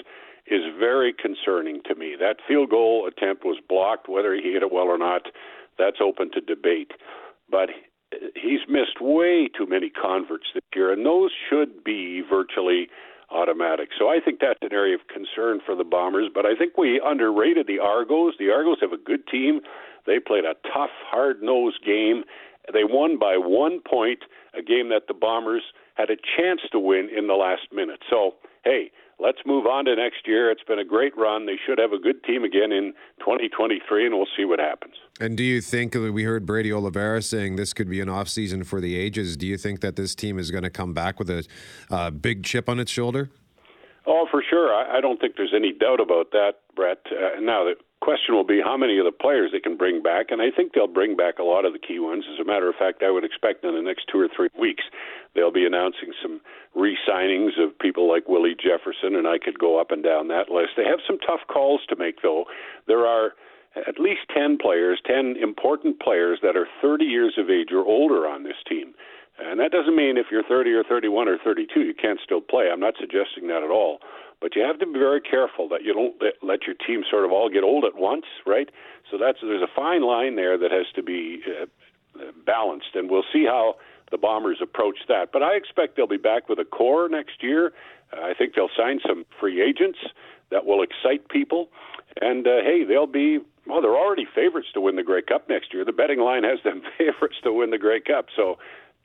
is 0.49 0.63
very 0.77 1.13
concerning 1.13 1.81
to 1.85 1.95
me. 1.95 2.15
That 2.19 2.37
field 2.47 2.69
goal 2.69 3.07
attempt 3.07 3.45
was 3.45 3.57
blocked, 3.67 4.09
whether 4.09 4.33
he 4.33 4.53
hit 4.53 4.63
it 4.63 4.71
well 4.71 4.85
or 4.87 4.97
not, 4.97 5.23
that's 5.77 5.97
open 6.01 6.31
to 6.31 6.41
debate. 6.41 6.91
But 7.49 7.69
he's 8.35 8.61
missed 8.67 8.99
way 8.99 9.49
too 9.55 9.67
many 9.67 9.89
converts 9.89 10.47
this 10.53 10.63
year, 10.75 10.91
and 10.91 11.05
those 11.05 11.31
should 11.49 11.83
be 11.83 12.21
virtually 12.27 12.89
automatic. 13.31 13.89
So 13.97 14.09
I 14.09 14.19
think 14.23 14.39
that's 14.39 14.59
an 14.61 14.73
area 14.73 14.95
of 14.95 15.01
concern 15.07 15.59
for 15.65 15.75
the 15.75 15.83
Bombers. 15.83 16.29
But 16.33 16.45
I 16.45 16.55
think 16.55 16.77
we 16.77 17.01
underrated 17.03 17.67
the 17.67 17.79
Argos. 17.79 18.33
The 18.39 18.49
Argos 18.49 18.77
have 18.81 18.91
a 18.91 18.97
good 18.97 19.27
team. 19.27 19.61
They 20.05 20.19
played 20.19 20.45
a 20.45 20.55
tough, 20.73 20.89
hard 21.05 21.41
nosed 21.41 21.83
game. 21.85 22.23
They 22.73 22.83
won 22.83 23.17
by 23.19 23.37
one 23.37 23.81
point, 23.81 24.19
a 24.57 24.61
game 24.61 24.89
that 24.89 25.03
the 25.07 25.13
Bombers 25.13 25.63
had 25.95 26.09
a 26.09 26.15
chance 26.15 26.61
to 26.71 26.79
win 26.79 27.09
in 27.15 27.27
the 27.27 27.33
last 27.33 27.67
minute. 27.71 27.99
So, 28.09 28.35
hey, 28.63 28.91
let's 29.19 29.39
move 29.45 29.65
on 29.65 29.85
to 29.85 29.95
next 29.95 30.27
year. 30.27 30.49
It's 30.51 30.63
been 30.63 30.79
a 30.79 30.85
great 30.85 31.15
run. 31.17 31.45
They 31.45 31.57
should 31.65 31.77
have 31.77 31.91
a 31.91 31.99
good 31.99 32.23
team 32.23 32.43
again 32.43 32.71
in 32.71 32.93
2023, 33.19 34.05
and 34.05 34.15
we'll 34.15 34.27
see 34.35 34.45
what 34.45 34.59
happens. 34.59 34.95
And 35.19 35.37
do 35.37 35.43
you 35.43 35.61
think 35.61 35.93
we 35.93 36.23
heard 36.23 36.45
Brady 36.45 36.71
Oliveira 36.71 37.21
saying 37.21 37.55
this 37.55 37.73
could 37.73 37.89
be 37.89 38.01
an 38.01 38.09
off 38.09 38.29
season 38.29 38.63
for 38.63 38.81
the 38.81 38.95
ages? 38.95 39.37
Do 39.37 39.45
you 39.45 39.57
think 39.57 39.81
that 39.81 39.95
this 39.95 40.15
team 40.15 40.39
is 40.39 40.51
going 40.51 40.63
to 40.63 40.69
come 40.69 40.93
back 40.93 41.19
with 41.19 41.29
a 41.29 41.45
uh, 41.91 42.09
big 42.09 42.43
chip 42.43 42.69
on 42.69 42.79
its 42.79 42.91
shoulder? 42.91 43.29
Oh, 44.05 44.27
for 44.31 44.43
sure. 44.47 44.73
I, 44.73 44.97
I 44.97 45.01
don't 45.01 45.19
think 45.19 45.35
there's 45.35 45.53
any 45.55 45.73
doubt 45.73 45.99
about 45.99 46.31
that, 46.31 46.53
Brett. 46.75 46.99
Uh, 47.11 47.39
now, 47.39 47.65
that 47.65 47.75
question 48.01 48.35
will 48.35 48.45
be 48.45 48.61
how 48.63 48.77
many 48.77 48.97
of 48.97 49.05
the 49.05 49.11
players 49.11 49.51
they 49.51 49.59
can 49.59 49.77
bring 49.77 50.01
back, 50.01 50.27
and 50.29 50.41
I 50.41 50.51
think 50.55 50.73
they'll 50.73 50.87
bring 50.87 51.15
back 51.15 51.39
a 51.39 51.43
lot 51.43 51.65
of 51.65 51.73
the 51.73 51.79
key 51.79 51.99
ones. 51.99 52.25
As 52.31 52.39
a 52.39 52.45
matter 52.45 52.69
of 52.69 52.75
fact, 52.75 53.03
I 53.03 53.11
would 53.11 53.23
expect 53.23 53.63
in 53.63 53.75
the 53.75 53.81
next 53.81 54.07
two 54.11 54.19
or 54.19 54.27
three 54.33 54.49
weeks 54.57 54.83
they'll 55.35 55.51
be 55.51 55.65
announcing 55.65 56.13
some 56.21 56.41
re-signings 56.75 57.61
of 57.61 57.77
people 57.79 58.09
like 58.09 58.27
Willie 58.27 58.55
Jefferson, 58.55 59.15
and 59.15 59.27
I 59.27 59.37
could 59.37 59.59
go 59.59 59.79
up 59.79 59.91
and 59.91 60.03
down 60.03 60.27
that 60.29 60.49
list. 60.49 60.71
They 60.77 60.85
have 60.85 60.99
some 61.05 61.19
tough 61.19 61.41
calls 61.47 61.81
to 61.89 61.95
make, 61.95 62.21
though. 62.21 62.45
There 62.87 63.05
are 63.05 63.33
at 63.75 63.99
least 63.99 64.21
10 64.33 64.57
players, 64.57 64.99
10 65.05 65.35
important 65.41 65.99
players 65.99 66.39
that 66.41 66.57
are 66.57 66.67
30 66.81 67.05
years 67.05 67.35
of 67.37 67.49
age 67.49 67.71
or 67.71 67.85
older 67.85 68.27
on 68.27 68.43
this 68.43 68.57
team. 68.67 68.93
And 69.41 69.59
that 69.59 69.71
doesn't 69.71 69.95
mean 69.95 70.17
if 70.17 70.27
you're 70.31 70.43
30 70.43 70.71
or 70.71 70.83
31 70.83 71.29
or 71.29 71.37
32, 71.37 71.81
you 71.81 71.93
can't 71.93 72.19
still 72.23 72.41
play. 72.41 72.69
I'm 72.71 72.79
not 72.79 72.95
suggesting 72.99 73.47
that 73.47 73.63
at 73.63 73.69
all. 73.69 73.99
But 74.41 74.55
you 74.55 74.63
have 74.63 74.79
to 74.79 74.85
be 74.85 74.99
very 74.99 75.21
careful 75.21 75.67
that 75.69 75.83
you 75.83 75.93
don't 75.93 76.15
let, 76.41 76.63
your 76.63 76.75
team 76.75 77.03
sort 77.09 77.25
of 77.25 77.31
all 77.31 77.49
get 77.49 77.63
old 77.63 77.83
at 77.83 77.95
once, 77.95 78.25
right? 78.45 78.69
So 79.11 79.17
that's 79.17 79.39
there's 79.41 79.61
a 79.61 79.73
fine 79.75 80.01
line 80.01 80.35
there 80.35 80.57
that 80.57 80.71
has 80.71 80.85
to 80.95 81.03
be 81.03 81.41
uh, 81.45 81.65
balanced, 82.45 82.95
and 82.95 83.09
we'll 83.09 83.25
see 83.33 83.45
how 83.45 83.75
the 84.11 84.17
Bombers 84.17 84.59
approach 84.61 84.97
that. 85.07 85.31
But 85.33 85.43
I 85.43 85.55
expect 85.55 85.97
they'll 85.97 86.07
be 86.07 86.17
back 86.17 86.47
with 86.47 86.59
a 86.59 86.65
core 86.65 87.09
next 87.09 87.43
year. 87.43 87.73
Uh, 88.15 88.21
I 88.21 88.33
think 88.33 88.55
they'll 88.55 88.71
sign 88.77 88.99
some 89.05 89.25
free 89.39 89.61
agents 89.61 89.99
that 90.51 90.65
will 90.65 90.81
excite 90.81 91.27
people, 91.29 91.69
and 92.21 92.47
uh, 92.47 92.61
hey, 92.63 92.85
they'll 92.85 93.07
be 93.07 93.39
well. 93.67 93.81
They're 93.81 93.97
already 93.97 94.25
favorites 94.33 94.69
to 94.73 94.81
win 94.81 94.95
the 94.95 95.03
Grey 95.03 95.21
Cup 95.21 95.49
next 95.49 95.73
year. 95.73 95.83
The 95.83 95.91
betting 95.91 96.19
line 96.19 96.43
has 96.43 96.59
them 96.63 96.81
favorites 96.97 97.35
to 97.43 97.51
win 97.51 97.71
the 97.71 97.77
Grey 97.77 97.99
Cup, 97.99 98.27
so 98.35 98.57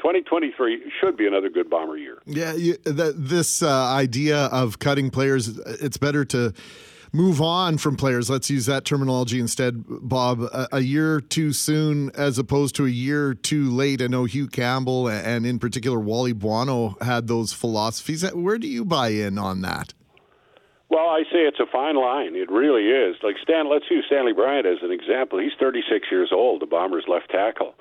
2023 0.05 0.93
should 1.01 1.17
be 1.17 1.27
another 1.27 1.49
good 1.49 1.71
Bomber 1.71 1.97
year. 1.97 2.19
Yeah, 2.27 2.53
you, 2.53 2.77
that, 2.85 3.15
this 3.17 3.63
uh, 3.63 3.87
idea 3.87 4.37
of 4.47 4.79
cutting 4.79 5.09
players, 5.09 5.49
it's 5.59 5.97
better 5.97 6.27
to 6.27 6.53
move 7.11 7.41
on 7.41 7.79
from 7.79 7.97
players. 7.97 8.29
Let's 8.29 8.51
use 8.51 8.67
that 8.67 8.85
terminology 8.85 9.41
instead, 9.41 9.83
Bob. 9.89 10.43
A, 10.43 10.69
a 10.73 10.81
year 10.81 11.23
too 11.23 11.55
soon 11.55 12.11
as 12.11 12.39
opposed 12.39 12.75
to 12.75 12.85
a 12.85 12.91
year 12.91 13.33
too 13.33 13.71
late. 13.71 14.03
I 14.03 14.09
know 14.09 14.27
Hugh 14.27 14.47
Campbell 14.47 15.09
and, 15.09 15.47
in 15.47 15.59
particular, 15.59 15.99
Wally 15.99 16.35
Buono 16.35 16.99
had 17.01 17.27
those 17.27 17.55
philosophies. 17.55 18.31
Where 18.35 18.59
do 18.59 18.69
you 18.69 18.85
buy 18.85 19.09
in 19.09 19.39
on 19.39 19.63
that? 19.63 19.95
Well, 20.91 21.09
I 21.09 21.23
say 21.33 21.39
it's 21.49 21.61
a 21.61 21.67
fine 21.73 21.97
line. 21.97 22.37
It 22.37 22.51
really 22.51 22.91
is. 22.91 23.17
Like 23.23 23.37
Stan, 23.43 23.71
let's 23.71 23.87
use 23.91 24.05
Stanley 24.07 24.35
Bryant 24.35 24.67
as 24.67 24.79
an 24.83 24.93
example. 24.93 25.39
He's 25.39 25.57
36 25.59 26.09
years 26.11 26.29
old, 26.31 26.61
the 26.61 26.67
Bombers' 26.67 27.07
left 27.09 27.31
tackle. 27.31 27.75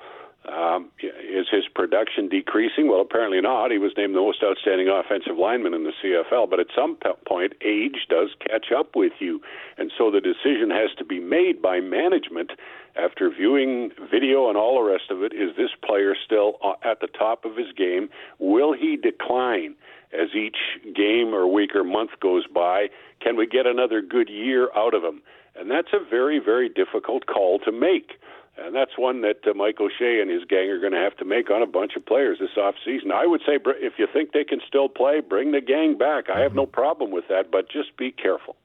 Um, 0.46 0.90
is 1.00 1.46
his 1.50 1.64
production 1.74 2.28
decreasing? 2.28 2.88
Well, 2.88 3.00
apparently 3.00 3.40
not. 3.40 3.70
He 3.70 3.78
was 3.78 3.92
named 3.96 4.14
the 4.14 4.20
most 4.20 4.42
outstanding 4.42 4.88
offensive 4.88 5.38
lineman 5.38 5.72
in 5.72 5.84
the 5.84 5.92
CFL, 6.02 6.50
but 6.50 6.60
at 6.60 6.66
some 6.76 6.98
point, 7.26 7.54
age 7.64 8.06
does 8.10 8.28
catch 8.40 8.66
up 8.76 8.94
with 8.94 9.12
you. 9.20 9.40
And 9.78 9.90
so 9.96 10.10
the 10.10 10.20
decision 10.20 10.70
has 10.70 10.90
to 10.98 11.04
be 11.04 11.18
made 11.18 11.62
by 11.62 11.80
management 11.80 12.52
after 12.96 13.30
viewing 13.30 13.90
video 14.10 14.48
and 14.48 14.58
all 14.58 14.82
the 14.82 14.90
rest 14.90 15.10
of 15.10 15.22
it. 15.22 15.32
Is 15.32 15.56
this 15.56 15.70
player 15.84 16.14
still 16.14 16.58
uh, 16.62 16.74
at 16.84 17.00
the 17.00 17.08
top 17.08 17.44
of 17.46 17.56
his 17.56 17.72
game? 17.76 18.10
Will 18.38 18.74
he 18.74 18.96
decline 18.96 19.74
as 20.12 20.28
each 20.34 20.58
game 20.94 21.34
or 21.34 21.50
week 21.50 21.74
or 21.74 21.84
month 21.84 22.10
goes 22.20 22.46
by? 22.46 22.88
Can 23.20 23.36
we 23.36 23.46
get 23.46 23.66
another 23.66 24.02
good 24.02 24.28
year 24.28 24.68
out 24.76 24.94
of 24.94 25.02
him? 25.02 25.22
And 25.56 25.70
that's 25.70 25.92
a 25.92 26.04
very, 26.08 26.38
very 26.38 26.68
difficult 26.68 27.26
call 27.26 27.58
to 27.60 27.72
make. 27.72 28.12
And 28.56 28.74
that's 28.74 28.92
one 28.96 29.22
that 29.22 29.46
uh, 29.46 29.54
Mike 29.54 29.80
O'Shea 29.80 30.20
and 30.20 30.30
his 30.30 30.44
gang 30.44 30.70
are 30.70 30.78
going 30.78 30.92
to 30.92 30.98
have 30.98 31.16
to 31.16 31.24
make 31.24 31.50
on 31.50 31.60
a 31.60 31.66
bunch 31.66 31.96
of 31.96 32.06
players 32.06 32.38
this 32.38 32.50
offseason. 32.56 33.10
I 33.12 33.26
would 33.26 33.40
say 33.46 33.56
br- 33.56 33.72
if 33.72 33.94
you 33.98 34.06
think 34.12 34.32
they 34.32 34.44
can 34.44 34.60
still 34.66 34.88
play, 34.88 35.20
bring 35.20 35.50
the 35.50 35.60
gang 35.60 35.98
back. 35.98 36.30
I 36.30 36.40
have 36.40 36.54
no 36.54 36.64
problem 36.64 37.10
with 37.10 37.24
that, 37.28 37.50
but 37.50 37.68
just 37.68 37.96
be 37.96 38.12
careful. 38.12 38.56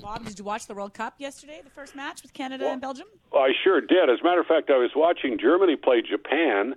Bob, 0.00 0.24
did 0.24 0.38
you 0.38 0.44
watch 0.44 0.66
the 0.66 0.74
World 0.74 0.94
Cup 0.94 1.14
yesterday, 1.18 1.60
the 1.62 1.70
first 1.70 1.94
match 1.94 2.22
with 2.22 2.32
Canada 2.32 2.68
and 2.68 2.80
Belgium? 2.80 3.06
Well, 3.30 3.42
I 3.42 3.52
sure 3.62 3.80
did. 3.80 4.10
As 4.10 4.20
a 4.20 4.24
matter 4.24 4.40
of 4.40 4.46
fact, 4.46 4.68
I 4.70 4.78
was 4.78 4.90
watching 4.96 5.38
Germany 5.38 5.76
play 5.76 6.02
Japan, 6.02 6.74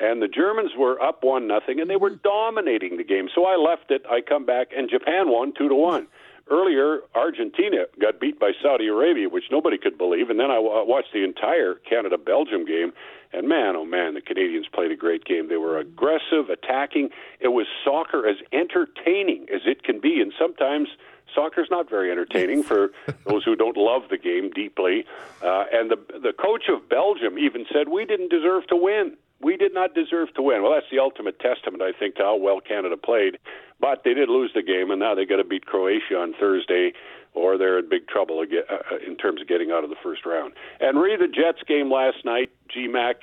and 0.00 0.22
the 0.22 0.28
Germans 0.28 0.72
were 0.78 1.00
up 1.02 1.24
one 1.24 1.48
nothing, 1.48 1.80
and 1.80 1.90
they 1.90 1.96
were 1.96 2.10
dominating 2.10 2.96
the 2.98 3.02
game. 3.02 3.28
So 3.34 3.46
I 3.46 3.56
left 3.56 3.90
it. 3.90 4.02
I 4.08 4.20
come 4.20 4.46
back, 4.46 4.68
and 4.76 4.88
Japan 4.88 5.28
won 5.28 5.52
two 5.58 5.68
to 5.68 5.74
one. 5.74 6.06
Earlier, 6.50 7.00
Argentina 7.14 7.84
got 8.00 8.20
beat 8.20 8.40
by 8.40 8.52
Saudi 8.62 8.86
Arabia, 8.86 9.28
which 9.28 9.44
nobody 9.50 9.76
could 9.76 9.98
believe, 9.98 10.30
and 10.30 10.40
then 10.40 10.50
I 10.50 10.56
w- 10.56 10.84
watched 10.86 11.12
the 11.12 11.24
entire 11.24 11.74
Canada 11.74 12.16
Belgium 12.16 12.64
game, 12.64 12.92
and 13.32 13.48
man, 13.48 13.76
oh 13.76 13.84
man, 13.84 14.14
the 14.14 14.20
Canadians 14.22 14.66
played 14.72 14.90
a 14.90 14.96
great 14.96 15.24
game. 15.24 15.48
They 15.48 15.56
were 15.56 15.78
aggressive, 15.78 16.48
attacking. 16.50 17.10
It 17.40 17.48
was 17.48 17.66
soccer 17.84 18.26
as 18.26 18.36
entertaining 18.52 19.46
as 19.52 19.62
it 19.66 19.82
can 19.82 20.00
be, 20.00 20.20
and 20.20 20.32
sometimes 20.38 20.88
soccer's 21.34 21.68
not 21.70 21.90
very 21.90 22.10
entertaining 22.10 22.62
for 22.62 22.92
those 23.26 23.44
who 23.44 23.54
don't 23.54 23.76
love 23.76 24.02
the 24.10 24.18
game 24.18 24.50
deeply. 24.50 25.04
Uh, 25.42 25.64
and 25.72 25.90
the 25.90 25.96
the 26.18 26.32
coach 26.32 26.64
of 26.68 26.88
Belgium 26.88 27.38
even 27.38 27.66
said 27.72 27.88
we 27.88 28.04
didn't 28.04 28.30
deserve 28.30 28.66
to 28.68 28.76
win. 28.76 29.16
We 29.40 29.56
did 29.56 29.72
not 29.72 29.94
deserve 29.94 30.34
to 30.34 30.42
win. 30.42 30.62
Well, 30.62 30.72
that's 30.72 30.90
the 30.90 30.98
ultimate 30.98 31.38
testament, 31.38 31.82
I 31.82 31.92
think, 31.92 32.16
to 32.16 32.22
how 32.22 32.36
well 32.36 32.60
Canada 32.60 32.96
played. 32.96 33.38
But 33.80 34.02
they 34.04 34.14
did 34.14 34.28
lose 34.28 34.50
the 34.54 34.62
game, 34.62 34.90
and 34.90 35.00
now 35.00 35.14
they 35.14 35.24
got 35.24 35.36
to 35.36 35.44
beat 35.44 35.66
Croatia 35.66 36.16
on 36.16 36.34
Thursday, 36.38 36.92
or 37.34 37.56
they're 37.56 37.78
in 37.78 37.88
big 37.88 38.08
trouble 38.08 38.40
again, 38.40 38.64
uh, 38.68 38.96
in 39.06 39.16
terms 39.16 39.40
of 39.40 39.46
getting 39.46 39.70
out 39.70 39.84
of 39.84 39.90
the 39.90 39.96
first 40.02 40.26
round. 40.26 40.52
And 40.80 41.00
read 41.00 41.20
the 41.20 41.28
Jets 41.28 41.62
game 41.66 41.90
last 41.90 42.24
night, 42.24 42.50
GMAC. 42.74 43.14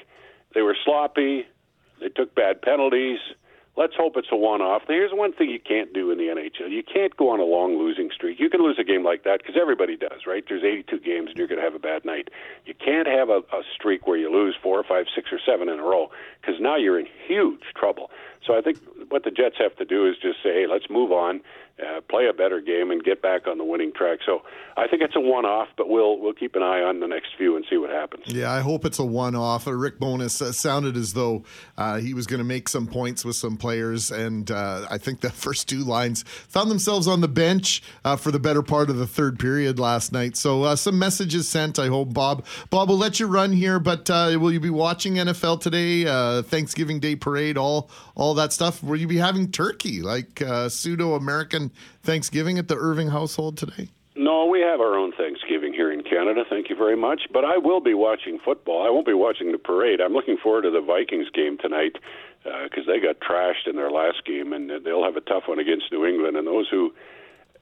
They 0.54 0.62
were 0.62 0.78
sloppy. 0.86 1.46
They 2.00 2.10
took 2.10 2.34
bad 2.36 2.62
penalties. 2.62 3.20
Let's 3.78 3.94
hope 3.94 4.16
it's 4.16 4.30
a 4.32 4.38
one 4.38 4.62
off. 4.62 4.84
Here's 4.88 5.12
one 5.12 5.34
thing 5.34 5.50
you 5.50 5.60
can't 5.60 5.92
do 5.94 6.10
in 6.10 6.18
the 6.18 6.32
NHL. 6.32 6.72
You 6.72 6.82
can't 6.82 7.16
go 7.18 7.30
on 7.30 7.42
a 7.42 7.44
long 7.44 7.78
losing 7.78 8.10
streak. 8.10 8.40
You 8.40 8.50
can 8.50 8.64
lose 8.64 8.78
a 8.80 8.86
game 8.86 9.04
like 9.04 9.26
that 9.26 9.40
because 9.40 9.60
everybody 9.60 9.98
does, 9.98 10.26
right? 10.26 10.46
There's 10.48 10.64
82 10.64 11.00
games 11.00 11.30
and 11.30 11.38
you're 11.38 11.48
going 11.48 11.60
to 11.60 11.66
have 11.66 11.76
a 11.76 11.80
bad 11.80 12.06
night. 12.06 12.30
You 12.66 12.74
can't 12.74 13.06
have 13.06 13.28
a, 13.28 13.40
a 13.52 13.64
streak 13.76 14.08
where 14.08 14.16
you 14.16 14.32
lose 14.32 14.56
four 14.64 14.80
or 14.80 14.84
five, 14.84 15.08
six 15.14 15.28
or 15.34 15.40
seven 15.46 15.68
in 15.68 15.80
a 15.80 15.84
row 15.84 16.10
because 16.40 16.56
now 16.62 16.78
you're 16.78 16.98
in 16.98 17.08
huge 17.28 17.64
trouble. 17.76 18.12
So 18.46 18.58
I 18.58 18.62
think 18.62 18.80
what 19.10 19.24
the 19.24 19.32
Jets 19.32 19.56
have 19.60 19.76
to 19.78 19.86
do 19.86 20.08
is 20.08 20.16
just 20.22 20.42
say, 20.44 20.54
hey, 20.54 20.66
let's 20.70 20.90
move 20.90 21.12
on, 21.12 21.42
uh, 21.80 22.02
play 22.10 22.28
a 22.28 22.34
better 22.34 22.62
game, 22.62 22.92
and 22.92 23.04
get 23.04 23.22
back 23.22 23.48
on 23.48 23.58
the 23.58 23.64
winning 23.64 23.92
track. 23.92 24.20
So 24.26 24.42
I 24.78 24.88
think 24.88 25.02
it's 25.02 25.16
a 25.16 25.20
one-off, 25.20 25.68
but 25.78 25.90
we'll 25.90 26.20
we'll 26.20 26.34
keep 26.34 26.56
an 26.56 26.64
eye 26.64 26.82
on 26.82 27.00
the 27.00 27.08
next 27.08 27.30
few 27.38 27.56
and 27.56 27.66
see 27.70 27.78
what 27.78 27.90
happens. 27.90 28.24
Yeah, 28.28 28.52
I 28.52 28.62
hope 28.62 28.86
it's 28.86 29.00
a 29.00 29.06
one-off. 29.06 29.68
Uh, 29.68 29.74
Rick 29.74 30.00
Bowness 30.00 30.42
uh, 30.42 30.52
sounded 30.52 30.96
as 30.96 31.14
though 31.14 31.44
uh, 31.78 31.98
he 31.98 32.14
was 32.14 32.28
going 32.28 32.38
to 32.40 32.46
make 32.46 32.70
some 32.70 32.88
points 32.88 33.26
with 33.26 33.36
some 33.36 33.58
players, 33.58 34.12
and 34.12 34.52
uh, 34.52 34.86
I 34.90 34.98
think 34.98 35.22
the 35.22 35.30
first 35.46 35.68
two 35.68 35.80
lines 35.80 36.24
found 36.24 36.72
themselves 36.72 37.08
on 37.08 37.22
the 37.22 37.28
bench 37.28 37.84
uh, 38.04 38.16
for 38.16 38.32
the 38.32 38.40
better 38.40 38.62
part 38.62 38.90
of 38.90 38.98
the 38.98 39.08
third 39.08 39.40
period 39.40 39.80
last 39.80 40.12
night. 40.12 40.38
So 40.38 40.76
some 40.76 41.00
messages 41.00 41.48
sent. 41.48 41.80
I 41.80 41.88
hope 41.88 42.14
Bob 42.14 42.46
Bob 42.70 42.90
will 42.90 42.98
let 42.98 43.20
you 43.20 43.28
run 43.28 43.52
here, 43.52 43.80
but 43.80 44.08
will 44.10 44.52
you 44.52 44.60
be 44.60 44.70
watching 44.70 45.16
NFL 45.16 45.62
today? 45.62 46.06
Thanksgiving 46.44 47.00
Day 47.00 47.16
parade, 47.16 47.58
all 47.58 47.90
all 48.16 48.34
that 48.36 48.54
stuff. 48.54 48.84
Will 48.84 48.98
you 48.98 49.08
be 49.08 49.18
having 49.18 49.52
turkey 49.52 50.02
like 50.02 50.42
uh, 50.42 50.70
pseudo 50.70 51.16
American 51.16 51.72
Thanksgiving 52.04 52.58
at 52.58 52.68
the 52.68 52.76
Irving 52.76 53.10
household 53.10 53.58
today? 53.58 53.90
No, 54.18 54.46
we 54.46 54.62
have 54.62 54.80
our 54.80 54.96
own 54.96 55.12
Thanksgiving 55.12 55.74
here 55.74 55.92
in 55.92 56.02
Canada. 56.02 56.46
Thank 56.50 56.70
you 56.70 56.76
very 56.76 56.96
much. 56.96 57.24
But 57.34 57.44
I 57.44 57.58
will 57.58 57.82
be 57.82 57.94
watching 57.94 58.40
football. 58.40 58.86
I 58.86 58.90
won't 58.90 59.06
be 59.06 59.14
watching 59.14 59.52
the 59.52 59.58
parade. 59.58 60.00
I'm 60.00 60.14
looking 60.14 60.38
forward 60.38 60.62
to 60.62 60.72
the 60.72 60.82
Vikings 60.82 61.30
game 61.34 61.58
tonight 61.58 61.98
because 62.44 62.86
they 62.88 63.00
got 63.00 63.20
trashed 63.20 63.68
in 63.68 63.76
their 63.76 63.92
last 63.92 64.24
game, 64.26 64.54
and 64.54 64.70
they'll 64.86 65.04
have 65.04 65.18
a 65.18 65.22
tough 65.22 65.44
one 65.48 65.60
against 65.60 65.92
New 65.92 66.06
England. 66.06 66.38
And 66.38 66.48
those 66.48 66.70
who 66.70 66.94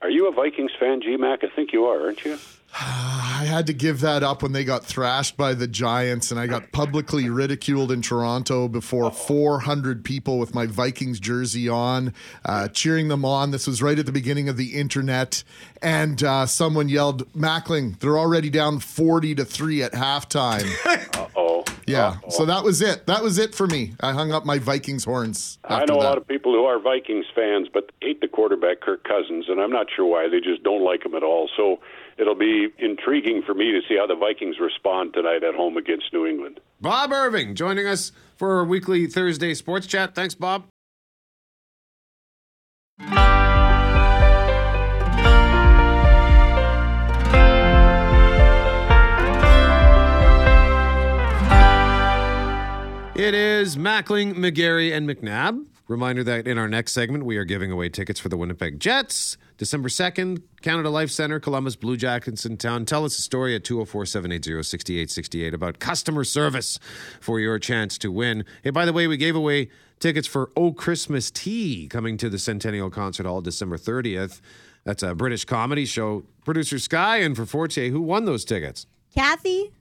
are 0.02 0.10
you 0.10 0.28
a 0.28 0.32
Vikings 0.32 0.72
fan, 0.80 1.02
GMAC? 1.02 1.44
I 1.44 1.56
think 1.56 1.74
you 1.74 1.86
are, 1.86 2.02
aren't 2.02 2.24
you? 2.24 2.38
I 2.80 3.46
had 3.46 3.68
to 3.68 3.74
give 3.74 4.00
that 4.00 4.24
up 4.24 4.42
when 4.42 4.52
they 4.52 4.64
got 4.64 4.84
thrashed 4.84 5.38
by 5.38 5.54
the 5.54 5.68
Giants, 5.68 6.32
and 6.32 6.40
I 6.40 6.48
got 6.48 6.72
publicly 6.72 7.30
ridiculed 7.30 7.92
in 7.92 8.02
Toronto 8.02 8.68
before 8.68 9.12
400 9.12 10.04
people 10.04 10.40
with 10.40 10.56
my 10.56 10.66
Vikings 10.66 11.20
jersey 11.20 11.70
on, 11.70 12.14
uh, 12.46 12.70
cheering 12.70 13.10
them 13.10 13.26
on. 13.26 13.52
This 13.52 13.68
was 13.68 13.84
right 13.84 14.00
at 14.00 14.08
the 14.08 14.12
beginning 14.12 14.50
of 14.50 14.58
the 14.58 14.74
internet, 14.74 15.44
and 15.84 16.24
uh, 16.24 16.48
someone 16.48 16.90
yelled, 16.90 17.32
"Mackling, 17.34 18.00
they're 18.00 18.18
already 18.18 18.50
down 18.50 18.80
40 18.80 19.36
to 19.36 19.46
three 19.46 19.84
at 19.84 19.92
halftime." 19.92 20.68
oh. 21.36 21.64
Yeah, 21.86 22.18
so 22.30 22.46
that 22.46 22.64
was 22.64 22.82
it. 22.82 23.08
That 23.08 23.22
was 23.22 23.38
it 23.38 23.54
for 23.54 23.68
me. 23.68 23.94
I 24.00 24.14
hung 24.14 24.32
up 24.32 24.46
my 24.46 24.58
Vikings 24.58 25.04
horns. 25.04 25.60
I 25.66 25.80
know 25.86 25.96
a 25.96 26.00
that. 26.00 26.04
lot 26.04 26.18
of 26.18 26.28
people 26.28 26.54
who 26.54 26.64
are 26.64 26.80
Vikings 26.80 27.26
fans, 27.36 27.68
but 27.72 27.92
hate 28.02 28.22
the 28.22 28.28
quarterback 28.30 28.80
Kirk 28.80 29.04
Cousins, 29.04 29.46
and 29.50 29.60
I'm 29.60 29.72
not 29.72 29.88
sure 29.94 30.06
why. 30.06 30.30
They 30.30 30.40
just 30.40 30.64
don't 30.64 30.84
like 30.84 31.06
him 31.06 31.14
at 31.14 31.24
all. 31.24 31.50
So 31.58 31.82
it'll 32.18 32.36
be 32.36 32.68
intriguing 32.78 33.42
for 33.46 33.54
me 33.54 33.72
to 33.72 33.82
see 33.88 33.98
how 33.98 34.08
the 34.08 34.16
Vikings 34.16 34.58
respond 34.60 35.14
tonight 35.14 35.44
at 35.44 35.56
home 35.56 35.78
against 35.78 36.12
New 36.14 36.26
England. 36.26 36.60
Bob 36.82 37.12
Irving 37.12 37.56
joining 37.56 37.88
us 37.88 38.12
for 38.36 38.58
our 38.58 38.66
weekly 38.66 39.08
Thursday 39.08 39.54
sports 39.54 39.88
chat. 39.88 40.16
Thanks, 40.16 40.36
Bob. 40.36 40.66
It 53.16 53.36
is 53.36 53.78
Mackling, 53.78 54.34
McGarry, 54.34 54.92
and 54.92 55.08
McNabb. 55.08 55.68
Reminder 55.88 56.24
that 56.24 56.48
in 56.48 56.58
our 56.58 56.68
next 56.68 56.94
segment, 56.94 57.26
we 57.26 57.38
are 57.38 57.46
giving 57.46 57.72
away 57.72 57.88
tickets 57.88 58.20
for 58.20 58.28
the 58.28 58.36
Winnipeg 58.36 58.80
Jets 58.80 59.38
December 59.58 59.90
2nd, 59.90 60.42
Canada 60.62 60.90
Life 60.90 61.12
Center, 61.12 61.40
Columbus 61.40 61.76
Blue 61.76 61.96
Jackets 61.96 62.46
in 62.46 62.58
town. 62.58 62.86
Tell 62.86 63.06
us 63.06 63.18
a 63.18 63.22
story 63.22 63.56
at 63.56 63.64
204 63.64 64.06
780 64.06 64.64
6868 64.64 65.54
about 65.54 65.80
customer 65.80 66.24
service 66.24 66.80
for 67.20 67.40
your 67.40 67.60
chance 67.60 67.98
to 68.00 68.12
win. 68.12 68.46
Hey, 68.64 68.72
by 68.72 68.86
the 68.86 68.94
way, 68.94 69.08
we 69.08 69.18
gave 69.18 69.36
away 69.36 69.70
tickets 70.00 70.28
for 70.28 70.52
Oh 70.56 70.74
Christmas 70.74 71.32
Tea 71.32 71.88
coming 71.88 72.18
to 72.18 72.30
the 72.30 72.40
Centennial 72.40 72.90
Concert 72.90 73.26
Hall 73.26 73.42
December 73.42 73.78
30th. 73.78 74.42
That's 74.84 75.04
a 75.04 75.16
British 75.16 75.46
comedy 75.46 75.86
show. 75.86 76.26
Producer 76.44 76.80
Sky 76.80 77.18
and 77.18 77.36
for 77.36 77.46
Forte, 77.46 77.90
who 77.90 78.02
won 78.02 78.26
those 78.26 78.44
tickets? 78.44 78.86
Kathy 79.16 79.72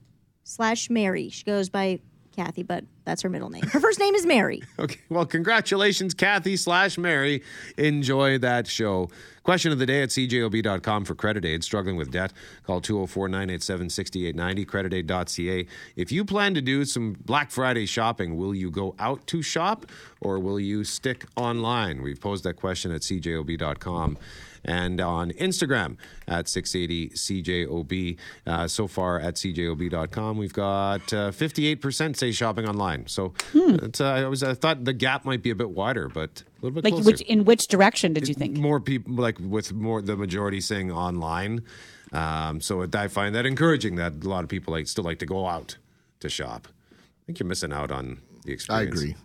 slash 0.43 0.89
Mary. 0.89 1.29
She 1.29 1.43
goes 1.43 1.69
by 1.69 1.99
Kathy, 2.33 2.63
but 2.63 2.83
that's 3.05 3.21
her 3.21 3.29
middle 3.29 3.49
name. 3.49 3.63
Her 3.63 3.79
first 3.79 3.99
name 3.99 4.15
is 4.15 4.25
Mary. 4.25 4.61
Okay, 4.79 4.99
well, 5.07 5.25
congratulations, 5.25 6.13
Kathy 6.13 6.57
slash 6.57 6.97
Mary. 6.97 7.41
Enjoy 7.77 8.37
that 8.39 8.67
show. 8.67 9.09
Question 9.43 9.71
of 9.71 9.79
the 9.79 9.85
day 9.85 10.01
at 10.01 10.09
cjob.com 10.09 11.05
for 11.05 11.15
credit 11.15 11.45
aid. 11.45 11.63
Struggling 11.63 11.95
with 11.95 12.11
debt? 12.11 12.33
Call 12.65 12.81
204 12.81 13.29
987 13.29 13.89
6890, 13.89 14.65
creditaid.ca. 14.65 15.67
If 15.95 16.11
you 16.11 16.25
plan 16.25 16.53
to 16.55 16.61
do 16.61 16.83
some 16.85 17.13
Black 17.25 17.51
Friday 17.51 17.85
shopping, 17.85 18.35
will 18.35 18.55
you 18.55 18.71
go 18.71 18.95
out 18.99 19.25
to 19.27 19.41
shop 19.41 19.85
or 20.19 20.39
will 20.39 20.59
you 20.59 20.83
stick 20.83 21.25
online? 21.35 22.01
We've 22.01 22.19
posed 22.19 22.43
that 22.45 22.55
question 22.55 22.91
at 22.91 23.01
cjob.com 23.01 24.17
and 24.65 24.99
on 25.01 25.31
Instagram 25.31 25.97
at 26.27 26.45
680CJOB. 26.45 28.17
Uh, 28.45 28.67
so 28.67 28.87
far 28.87 29.19
at 29.19 29.35
CJOB.com, 29.35 30.37
we've 30.37 30.53
got 30.53 31.01
uh, 31.13 31.31
58% 31.31 32.15
say 32.15 32.31
shopping 32.31 32.67
online. 32.67 33.07
So 33.07 33.33
it's, 33.53 34.01
uh, 34.01 34.05
I, 34.05 34.27
was, 34.27 34.43
I 34.43 34.53
thought 34.53 34.85
the 34.85 34.93
gap 34.93 35.25
might 35.25 35.41
be 35.43 35.49
a 35.49 35.55
bit 35.55 35.69
wider, 35.71 36.07
but 36.09 36.43
a 36.43 36.65
little 36.65 36.75
bit 36.75 36.83
Like 36.83 36.93
closer. 36.93 37.05
which 37.11 37.21
in 37.21 37.45
which 37.45 37.67
direction 37.67 38.13
did 38.13 38.27
you 38.27 38.33
think? 38.33 38.57
More 38.57 38.79
people, 38.79 39.13
like 39.15 39.37
with 39.39 39.73
more 39.73 40.01
the 40.01 40.15
majority 40.15 40.61
saying 40.61 40.91
online. 40.91 41.63
Um, 42.11 42.61
so 42.61 42.81
it, 42.81 42.95
I 42.95 43.07
find 43.07 43.33
that 43.35 43.45
encouraging 43.45 43.95
that 43.95 44.23
a 44.23 44.29
lot 44.29 44.43
of 44.43 44.49
people 44.49 44.73
like 44.73 44.87
still 44.87 45.03
like 45.03 45.19
to 45.19 45.25
go 45.25 45.47
out 45.47 45.77
to 46.19 46.29
shop. 46.29 46.67
I 46.91 47.25
think 47.25 47.39
you're 47.39 47.47
missing 47.47 47.73
out 47.73 47.91
on 47.91 48.19
the 48.45 48.51
experience. 48.53 48.87
I 48.87 48.89
agree. 48.89 49.15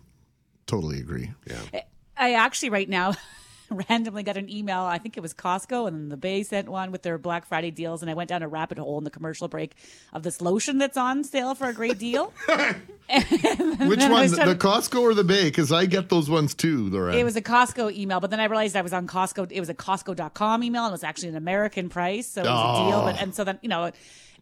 Totally 0.65 0.99
agree. 0.99 1.31
Yeah. 1.47 1.81
I 2.17 2.33
actually 2.33 2.69
right 2.69 2.89
now 2.89 3.13
randomly 3.89 4.23
got 4.23 4.37
an 4.37 4.49
email. 4.49 4.81
I 4.81 4.97
think 4.97 5.17
it 5.17 5.21
was 5.21 5.33
Costco, 5.33 5.87
and 5.87 5.95
then 5.95 6.09
the 6.09 6.17
Bay 6.17 6.43
sent 6.43 6.69
one 6.69 6.91
with 6.91 7.03
their 7.03 7.17
Black 7.17 7.45
Friday 7.45 7.71
deals. 7.71 8.01
And 8.01 8.09
I 8.09 8.13
went 8.13 8.29
down 8.29 8.43
a 8.43 8.47
rabbit 8.47 8.77
hole 8.77 8.97
in 8.97 9.03
the 9.03 9.09
commercial 9.09 9.47
break 9.47 9.75
of 10.13 10.23
this 10.23 10.41
lotion 10.41 10.77
that's 10.77 10.97
on 10.97 11.23
sale 11.23 11.55
for 11.55 11.67
a 11.67 11.73
great 11.73 11.99
deal. 11.99 12.33
Which 12.47 13.99
one, 13.99 14.29
the 14.29 14.57
Costco 14.59 15.01
or 15.01 15.13
the 15.13 15.23
Bay? 15.23 15.45
Because 15.45 15.71
I 15.71 15.85
get 15.85 16.09
those 16.09 16.29
ones 16.29 16.53
too, 16.53 16.89
Lorraine. 16.89 17.17
It 17.17 17.23
was 17.23 17.35
a 17.35 17.41
Costco 17.41 17.93
email, 17.95 18.19
but 18.19 18.29
then 18.29 18.39
I 18.39 18.45
realized 18.45 18.75
I 18.75 18.81
was 18.81 18.93
on 18.93 19.07
Costco. 19.07 19.51
It 19.51 19.59
was 19.59 19.69
a 19.69 19.73
Costco.com 19.73 20.63
email, 20.63 20.85
and 20.85 20.91
it 20.91 20.93
was 20.93 21.03
actually 21.03 21.29
an 21.29 21.35
American 21.35 21.89
price, 21.89 22.27
so 22.27 22.41
it 22.41 22.47
was 22.47 22.79
a 22.79 22.89
deal. 22.89 23.01
But 23.03 23.21
and 23.21 23.33
so 23.33 23.43
then 23.43 23.59
you 23.61 23.69
know, 23.69 23.91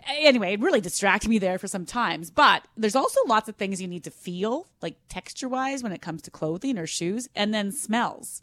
anyway, 0.08 0.54
it 0.54 0.60
really 0.60 0.82
distracted 0.82 1.30
me 1.30 1.40
there 1.40 1.58
for 1.58 1.68
some 1.68 1.86
times. 1.86 2.30
But 2.30 2.64
there's 2.76 2.96
also 2.96 3.20
lots 3.28 3.50
of 3.50 3.56
things 3.56 3.82
you 3.82 3.88
need 3.88 4.04
to 4.06 4.12
feel, 4.12 4.68
like 4.82 4.98
texture 5.10 5.50
wise, 5.50 5.84
when 5.84 5.92
it 5.92 6.02
comes 6.02 6.22
to 6.24 6.32
clothing 6.32 6.78
or 6.78 6.88
shoes, 6.88 7.30
and 7.36 7.54
then 7.54 7.72
smells. 7.72 8.42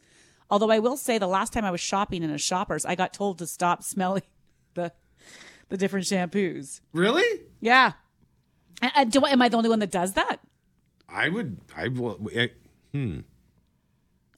Although 0.51 0.71
I 0.71 0.79
will 0.79 0.97
say, 0.97 1.19
the 1.19 1.27
last 1.27 1.53
time 1.53 1.65
I 1.65 1.71
was 1.71 1.81
shopping 1.81 2.23
in 2.23 2.31
a 2.31 2.39
Shoppers, 2.39 2.85
I 2.85 2.95
got 2.95 3.13
told 3.15 3.39
to 3.39 3.47
stop 3.47 3.83
smelling 3.83 4.23
the 4.75 4.93
the 5.71 5.77
different 5.77 6.07
shampoos. 6.07 6.81
Really? 6.93 7.41
Yeah. 7.61 7.93
And- 8.83 8.93
and 8.95 9.13
do 9.13 9.21
I, 9.25 9.31
am 9.31 9.41
I 9.41 9.49
the 9.49 9.57
only 9.57 9.69
one 9.71 9.79
that 9.79 9.91
does 9.91 10.13
that? 10.13 10.37
I 11.09 11.29
would. 11.29 11.59
I 11.77 11.89
will. 11.89 12.19
eh, 12.33 12.49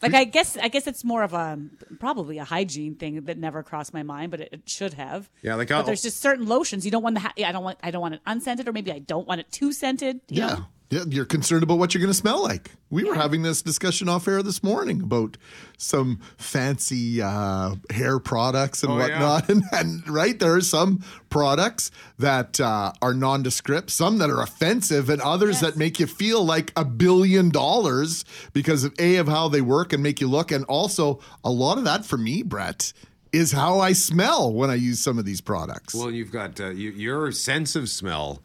Like 0.03 0.15
I 0.15 0.25
guess 0.25 0.57
I 0.59 0.69
guess 0.69 0.87
it's 0.87 1.03
more 1.05 1.23
of 1.23 1.33
a 1.33 1.59
probably 1.99 2.39
a 2.39 2.45
hygiene 2.45 2.95
thing 2.97 3.23
that 3.25 3.39
never 3.39 3.63
crossed 3.63 3.95
my 3.95 4.03
mind, 4.03 4.31
but 4.31 4.41
it, 4.43 4.49
it 4.53 4.69
should 4.69 4.95
have. 4.95 5.31
Yeah, 5.43 5.55
like 5.55 5.69
but 5.69 5.77
I'll- 5.79 5.83
there's 5.85 6.03
just 6.03 6.21
certain 6.21 6.47
lotions 6.47 6.85
you 6.85 6.91
don't 6.91 7.03
want 7.03 7.15
the 7.15 7.21
ha- 7.21 7.33
I 7.39 7.51
don't 7.51 7.65
want 7.65 7.79
I 7.83 7.91
don't 7.91 8.03
want 8.03 8.15
it 8.15 8.21
unscented 8.27 8.69
or 8.69 8.73
maybe 8.73 8.93
I 8.93 8.99
don't 8.99 9.27
want 9.27 9.41
it 9.41 9.51
too 9.51 9.73
scented. 9.73 10.21
you 10.29 10.43
yeah. 10.43 10.47
know? 10.49 10.67
Yeah, 10.89 11.03
you're 11.09 11.25
concerned 11.25 11.65
about 11.65 11.79
what 11.79 11.93
you're 11.95 12.01
going 12.01 12.13
to 12.13 12.15
smell 12.19 12.43
like. 12.45 12.71
We 12.91 13.03
were 13.03 13.17
having 13.17 13.43
this 13.43 13.61
discussion 13.61 14.09
off 14.09 14.29
air 14.29 14.41
this 14.41 14.63
morning 14.63 15.03
about 15.03 15.37
some 15.79 16.21
fancy 16.37 17.21
uh, 17.21 17.75
hair 17.91 18.21
products 18.21 18.85
and 18.85 18.93
Oh, 18.93 18.99
yeah. 18.99 19.19
whatnot. 19.21 19.49
And, 19.51 19.65
and 19.73 20.09
right, 20.09 20.39
there 20.39 20.55
are 20.55 20.61
some 20.61 21.03
products 21.29 21.91
that 22.21 22.61
uh, 22.61 22.93
are 23.03 23.13
nondescript, 23.15 23.91
some 23.91 24.19
that 24.19 24.31
are 24.31 24.41
offensive, 24.41 25.11
and 25.11 25.21
others 25.21 25.59
that 25.61 25.77
make 25.77 25.99
you 25.99 26.07
feel 26.07 26.45
like 26.45 26.73
a 26.77 26.85
billion 26.85 27.49
dollars 27.49 28.25
because 28.53 28.85
of 28.85 28.95
A, 29.01 29.17
of 29.17 29.27
how 29.27 29.49
they 29.49 29.61
work 29.61 29.93
and 29.93 30.05
make 30.05 30.21
you 30.21 30.29
look. 30.29 30.53
And 30.53 30.65
also, 30.67 31.19
a 31.43 31.51
lot 31.51 31.79
of 31.79 31.85
that 31.85 32.05
for 32.05 32.17
me, 32.17 32.45
Brett, 32.45 32.93
is 33.33 33.51
how 33.51 33.81
I 33.81 33.93
smell 33.93 34.53
when 34.53 34.71
I 34.71 34.75
use 34.77 35.01
some 35.01 35.19
of 35.19 35.25
these 35.25 35.41
products. 35.41 35.95
Well, 35.97 36.13
you've 36.13 36.31
got 36.31 36.61
uh, 36.61 36.69
you, 36.71 36.91
your 36.93 37.33
sense 37.33 37.75
of 37.75 37.89
smell 37.89 38.41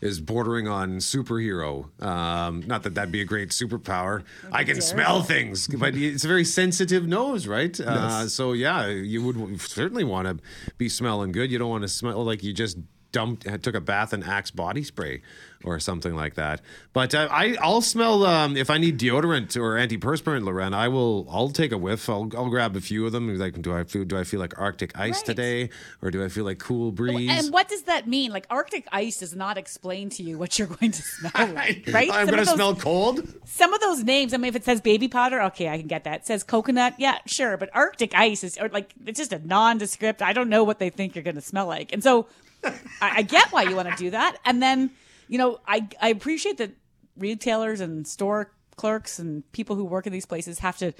is 0.00 0.20
bordering 0.20 0.68
on 0.68 0.98
superhero. 0.98 1.88
Um, 2.02 2.62
not 2.66 2.82
that 2.84 2.94
that'd 2.94 3.12
be 3.12 3.20
a 3.20 3.24
great 3.24 3.50
superpower. 3.50 4.22
I 4.52 4.64
can 4.64 4.80
smell 4.80 5.22
things, 5.22 5.66
but 5.68 5.94
it's 5.94 6.24
a 6.24 6.28
very 6.28 6.44
sensitive 6.44 7.06
nose, 7.06 7.46
right? 7.46 7.78
Uh, 7.78 8.28
so 8.28 8.52
yeah, 8.52 8.86
you 8.86 9.22
would 9.22 9.60
certainly 9.60 10.04
want 10.04 10.28
to 10.28 10.42
be 10.76 10.88
smelling 10.88 11.32
good. 11.32 11.50
You 11.50 11.58
don't 11.58 11.70
want 11.70 11.82
to 11.82 11.88
smell 11.88 12.24
like 12.24 12.42
you 12.42 12.52
just 12.52 12.78
dumped, 13.12 13.62
took 13.62 13.74
a 13.74 13.80
bath 13.80 14.12
in 14.12 14.22
Axe 14.22 14.50
body 14.50 14.82
spray 14.82 15.22
or 15.64 15.80
something 15.80 16.14
like 16.14 16.34
that. 16.34 16.60
But 16.92 17.14
uh, 17.14 17.26
I, 17.30 17.56
I'll 17.60 17.80
smell 17.80 18.24
um, 18.24 18.56
if 18.56 18.70
I 18.70 18.78
need 18.78 18.96
deodorant 18.98 19.56
or 19.56 19.74
antiperspirant, 19.74 20.44
Loren. 20.44 20.72
I 20.72 20.86
will. 20.88 21.26
I'll 21.30 21.48
take 21.50 21.72
a 21.72 21.78
whiff. 21.78 22.08
I'll, 22.08 22.30
I'll 22.36 22.48
grab 22.48 22.76
a 22.76 22.80
few 22.80 23.06
of 23.06 23.12
them. 23.12 23.36
Like, 23.36 23.60
do 23.60 23.74
I 23.74 23.82
feel? 23.84 24.04
Do 24.04 24.16
I 24.16 24.22
feel 24.24 24.38
like 24.40 24.56
Arctic 24.58 24.96
ice 24.98 25.16
Right. 25.16 25.24
today, 25.24 25.70
or 26.00 26.10
do 26.12 26.24
I 26.24 26.28
feel 26.28 26.44
like 26.44 26.58
cool 26.58 26.92
breeze? 26.92 27.30
And 27.30 27.52
what 27.52 27.68
does 27.68 27.82
that 27.82 28.06
mean? 28.06 28.30
Like 28.30 28.46
Arctic 28.50 28.86
ice 28.92 29.18
does 29.18 29.34
not 29.34 29.58
explain 29.58 30.10
to 30.10 30.22
you 30.22 30.38
what 30.38 30.58
you're 30.58 30.68
going 30.68 30.92
to 30.92 31.02
smell 31.02 31.48
like, 31.54 31.88
right? 31.92 32.10
I'm 32.12 32.26
going 32.26 32.38
to 32.38 32.46
smell 32.46 32.76
cold. 32.76 33.26
Some 33.44 33.72
of 33.74 33.80
those 33.80 34.04
names, 34.04 34.32
I 34.34 34.36
mean, 34.36 34.50
if 34.50 34.56
it 34.56 34.64
says 34.64 34.80
baby 34.80 35.08
powder, 35.08 35.42
okay, 35.42 35.68
I 35.68 35.78
can 35.78 35.88
get 35.88 36.04
that. 36.04 36.20
It 36.20 36.26
says 36.26 36.44
coconut, 36.44 36.94
yeah, 36.98 37.18
sure. 37.26 37.56
But 37.56 37.70
Arctic 37.74 38.14
ice 38.14 38.44
is 38.44 38.58
or 38.58 38.68
like 38.68 38.92
it's 39.06 39.18
just 39.18 39.32
a 39.32 39.38
nondescript. 39.44 40.22
I 40.22 40.32
don't 40.32 40.48
know 40.48 40.62
what 40.62 40.78
they 40.78 40.90
think 40.90 41.16
you're 41.16 41.24
going 41.24 41.34
to 41.34 41.40
smell 41.42 41.66
like, 41.66 41.92
and 41.92 42.02
so 42.04 42.28
I, 42.64 42.72
I 43.00 43.22
get 43.22 43.52
why 43.52 43.62
you 43.62 43.76
want 43.76 43.88
to 43.88 43.96
do 43.96 44.10
that. 44.10 44.36
And 44.44 44.62
then, 44.62 44.90
you 45.28 45.38
know, 45.38 45.60
I 45.66 45.88
I 46.00 46.08
appreciate 46.08 46.58
that 46.58 46.72
retailers 47.16 47.80
and 47.80 48.06
store 48.06 48.52
clerks 48.76 49.18
and 49.18 49.50
people 49.52 49.76
who 49.76 49.84
work 49.84 50.06
in 50.06 50.12
these 50.12 50.26
places 50.26 50.60
have 50.60 50.78
to 50.78 50.92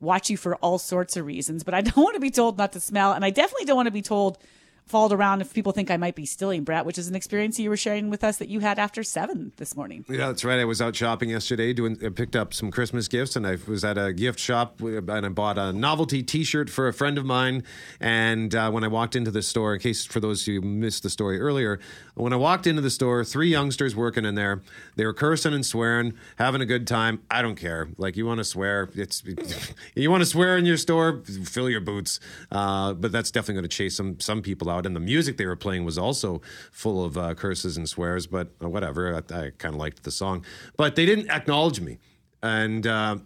watch 0.00 0.30
you 0.30 0.36
for 0.36 0.56
all 0.56 0.78
sorts 0.78 1.16
of 1.16 1.26
reasons. 1.26 1.62
But 1.62 1.74
I 1.74 1.80
don't 1.80 1.96
want 1.96 2.14
to 2.14 2.20
be 2.20 2.30
told 2.30 2.58
not 2.58 2.72
to 2.72 2.80
smell, 2.80 3.12
and 3.12 3.24
I 3.24 3.30
definitely 3.30 3.66
don't 3.66 3.76
want 3.76 3.86
to 3.86 3.92
be 3.92 4.02
told 4.02 4.38
followed 4.86 5.12
around 5.12 5.40
if 5.40 5.54
people 5.54 5.72
think 5.72 5.90
I 5.90 5.96
might 5.96 6.14
be 6.14 6.26
stealing, 6.26 6.64
Brett, 6.64 6.84
which 6.84 6.98
is 6.98 7.08
an 7.08 7.14
experience 7.14 7.58
you 7.58 7.70
were 7.70 7.76
sharing 7.76 8.10
with 8.10 8.24
us 8.24 8.38
that 8.38 8.48
you 8.48 8.60
had 8.60 8.78
after 8.78 9.02
seven 9.02 9.52
this 9.56 9.76
morning. 9.76 10.04
Yeah, 10.08 10.28
that's 10.28 10.44
right. 10.44 10.58
I 10.58 10.64
was 10.64 10.82
out 10.82 10.96
shopping 10.96 11.30
yesterday, 11.30 11.72
doing 11.72 11.98
I 12.04 12.08
picked 12.08 12.36
up 12.36 12.52
some 12.52 12.70
Christmas 12.70 13.08
gifts, 13.08 13.36
and 13.36 13.46
I 13.46 13.58
was 13.66 13.84
at 13.84 13.98
a 13.98 14.12
gift 14.12 14.38
shop 14.38 14.80
and 14.80 15.10
I 15.10 15.28
bought 15.28 15.58
a 15.58 15.72
novelty 15.72 16.22
T-shirt 16.22 16.70
for 16.70 16.88
a 16.88 16.92
friend 16.92 17.18
of 17.18 17.24
mine. 17.24 17.62
And 18.00 18.54
uh, 18.54 18.70
when 18.70 18.84
I 18.84 18.88
walked 18.88 19.16
into 19.16 19.30
the 19.30 19.42
store, 19.42 19.74
in 19.74 19.80
case 19.80 20.04
for 20.04 20.20
those 20.20 20.44
who 20.46 20.60
missed 20.60 21.02
the 21.02 21.10
story 21.10 21.40
earlier, 21.40 21.78
when 22.20 22.32
I 22.32 22.36
walked 22.36 22.66
into 22.66 22.82
the 22.82 22.90
store, 22.90 23.24
three 23.24 23.48
youngsters 23.48 23.96
working 23.96 24.24
in 24.24 24.34
there. 24.34 24.62
They 24.96 25.04
were 25.04 25.12
cursing 25.12 25.54
and 25.54 25.64
swearing, 25.64 26.14
having 26.36 26.60
a 26.60 26.66
good 26.66 26.86
time. 26.86 27.22
I 27.30 27.42
don't 27.42 27.56
care. 27.56 27.88
Like 27.96 28.16
you 28.16 28.26
want 28.26 28.38
to 28.38 28.44
swear, 28.44 28.90
it's 28.94 29.22
you 29.94 30.10
want 30.10 30.20
to 30.22 30.26
swear 30.26 30.56
in 30.58 30.66
your 30.66 30.76
store, 30.76 31.22
fill 31.44 31.70
your 31.70 31.80
boots. 31.80 32.20
Uh, 32.50 32.94
but 32.94 33.12
that's 33.12 33.30
definitely 33.30 33.54
going 33.54 33.68
to 33.70 33.76
chase 33.76 33.96
some 33.96 34.20
some 34.20 34.42
people 34.42 34.70
out. 34.70 34.86
And 34.86 34.94
the 34.94 35.00
music 35.00 35.36
they 35.36 35.46
were 35.46 35.56
playing 35.56 35.84
was 35.84 35.98
also 35.98 36.42
full 36.70 37.04
of 37.04 37.16
uh, 37.16 37.34
curses 37.34 37.76
and 37.76 37.88
swears. 37.88 38.26
But 38.26 38.50
uh, 38.62 38.68
whatever, 38.68 39.14
I, 39.14 39.18
I 39.18 39.50
kind 39.58 39.74
of 39.74 39.80
liked 39.80 40.02
the 40.02 40.10
song. 40.10 40.44
But 40.76 40.96
they 40.96 41.06
didn't 41.06 41.30
acknowledge 41.30 41.80
me, 41.80 41.98
and 42.42 42.86
uh, 42.86 43.16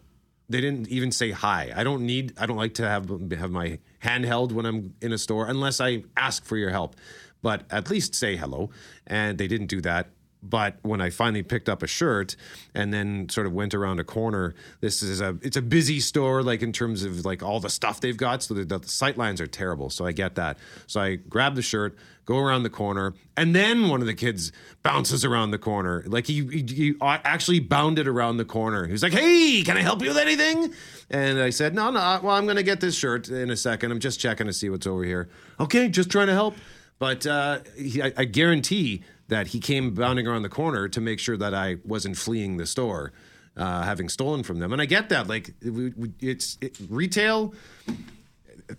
they 0.49 0.61
didn't 0.61 0.89
even 0.89 1.11
say 1.11 1.31
hi. 1.31 1.73
I 1.75 1.85
don't 1.85 2.05
need. 2.05 2.35
I 2.39 2.47
don't 2.47 2.57
like 2.57 2.75
to 2.75 2.89
have 2.89 3.09
have 3.33 3.51
my 3.51 3.79
hand 4.01 4.25
held 4.25 4.53
when 4.53 4.67
I'm 4.67 4.95
in 5.01 5.13
a 5.13 5.19
store 5.19 5.47
unless 5.47 5.81
I 5.81 6.05
ask 6.17 6.45
for 6.45 6.57
your 6.57 6.71
help. 6.71 6.97
But 7.45 7.65
at 7.71 7.91
least 7.91 8.15
say 8.15 8.37
hello. 8.37 8.71
And 9.07 9.37
they 9.37 9.47
didn't 9.47 9.67
do 9.67 9.83
that. 9.83 10.09
But 10.43 10.77
when 10.83 11.01
I 11.01 11.09
finally 11.11 11.43
picked 11.43 11.69
up 11.69 11.83
a 11.83 11.87
shirt 11.87 12.37
and 12.75 12.93
then 12.93 13.29
sort 13.31 13.47
of 13.47 13.53
went 13.55 13.75
around 13.75 13.99
a 13.99 14.05
corner, 14.05 14.55
this 14.81 15.03
is 15.03 15.21
a 15.21 15.39
it's 15.41 15.57
a 15.57 15.63
busy 15.63 16.01
store, 16.01 16.43
like 16.43 16.63
in 16.63 16.73
terms 16.73 17.03
of 17.03 17.25
like 17.25 17.43
all 17.43 17.61
the 17.61 17.71
stuff 17.71 18.01
they've 18.01 18.17
got. 18.17 18.43
So 18.43 18.55
the, 18.55 18.65
the 18.79 18.87
sight 18.87 19.17
lines 19.17 19.41
are 19.41 19.47
terrible. 19.47 19.89
So 19.89 20.05
I 20.05 20.13
get 20.13 20.35
that. 20.35 20.59
So 20.87 21.01
I 21.01 21.17
grab 21.17 21.55
the 21.55 21.63
shirt, 21.63 21.97
go 22.27 22.39
around 22.39 22.63
the 22.63 22.71
corner, 22.71 23.15
and 23.39 23.55
then 23.55 23.89
one 23.89 24.03
of 24.03 24.07
the 24.07 24.15
kids 24.15 24.53
bounces 24.83 25.25
around 25.25 25.51
the 25.51 25.59
corner. 25.59 26.05
Like 26.07 26.27
he, 26.27 26.47
he, 26.47 26.63
he 26.69 26.95
uh, 27.01 27.19
actually 27.25 27.61
bounded 27.61 28.07
around 28.07 28.37
the 28.37 28.45
corner. 28.45 28.85
He 28.85 28.93
was 28.93 29.03
like, 29.03 29.15
"Hey, 29.15 29.63
can 29.65 29.79
I 29.79 29.81
help 29.81 30.03
you 30.03 30.09
with 30.09 30.19
anything?" 30.19 30.75
And 31.09 31.41
I 31.41 31.51
said, 31.51 31.75
"No, 31.75 31.91
no. 31.91 32.01
Uh, 32.01 32.21
well, 32.23 32.37
I'm 32.37 32.45
going 32.45 32.57
to 32.57 32.63
get 32.63 32.81
this 32.81 32.95
shirt 32.95 33.29
in 33.29 33.51
a 33.51 33.57
second. 33.57 33.93
I'm 33.93 34.01
just 34.01 34.21
checking 34.21 34.47
to 34.47 34.53
see 34.53 34.69
what's 34.69 34.87
over 34.87 35.05
here." 35.05 35.31
Okay, 35.59 35.89
just 35.89 36.11
trying 36.11 36.27
to 36.27 36.35
help. 36.35 36.55
But 36.99 37.27
uh, 37.27 37.61
he, 37.77 38.03
I, 38.03 38.13
I 38.17 38.25
guarantee 38.25 39.03
that 39.29 39.49
he 39.49 39.61
came 39.61 39.95
bounding 39.95 40.27
around 40.27 40.43
the 40.43 40.49
corner 40.49 40.89
to 40.89 41.01
make 41.01 41.19
sure 41.19 41.37
that 41.37 41.55
I 41.55 41.77
wasn't 41.85 42.17
fleeing 42.17 42.57
the 42.57 42.67
store, 42.67 43.13
uh, 43.57 43.83
having 43.83 44.09
stolen 44.09 44.43
from 44.43 44.59
them. 44.59 44.73
And 44.73 44.81
I 44.81 44.87
get 44.87 45.09
that. 45.09 45.29
Like, 45.29 45.55
it's 45.61 46.59
it, 46.61 46.79
retail. 46.89 47.55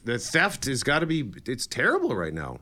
the 0.04 0.20
theft 0.20 0.66
has 0.66 0.84
got 0.84 1.00
to 1.00 1.06
be. 1.06 1.32
It's 1.46 1.68
terrible 1.68 2.16
right 2.16 2.34
now. 2.34 2.60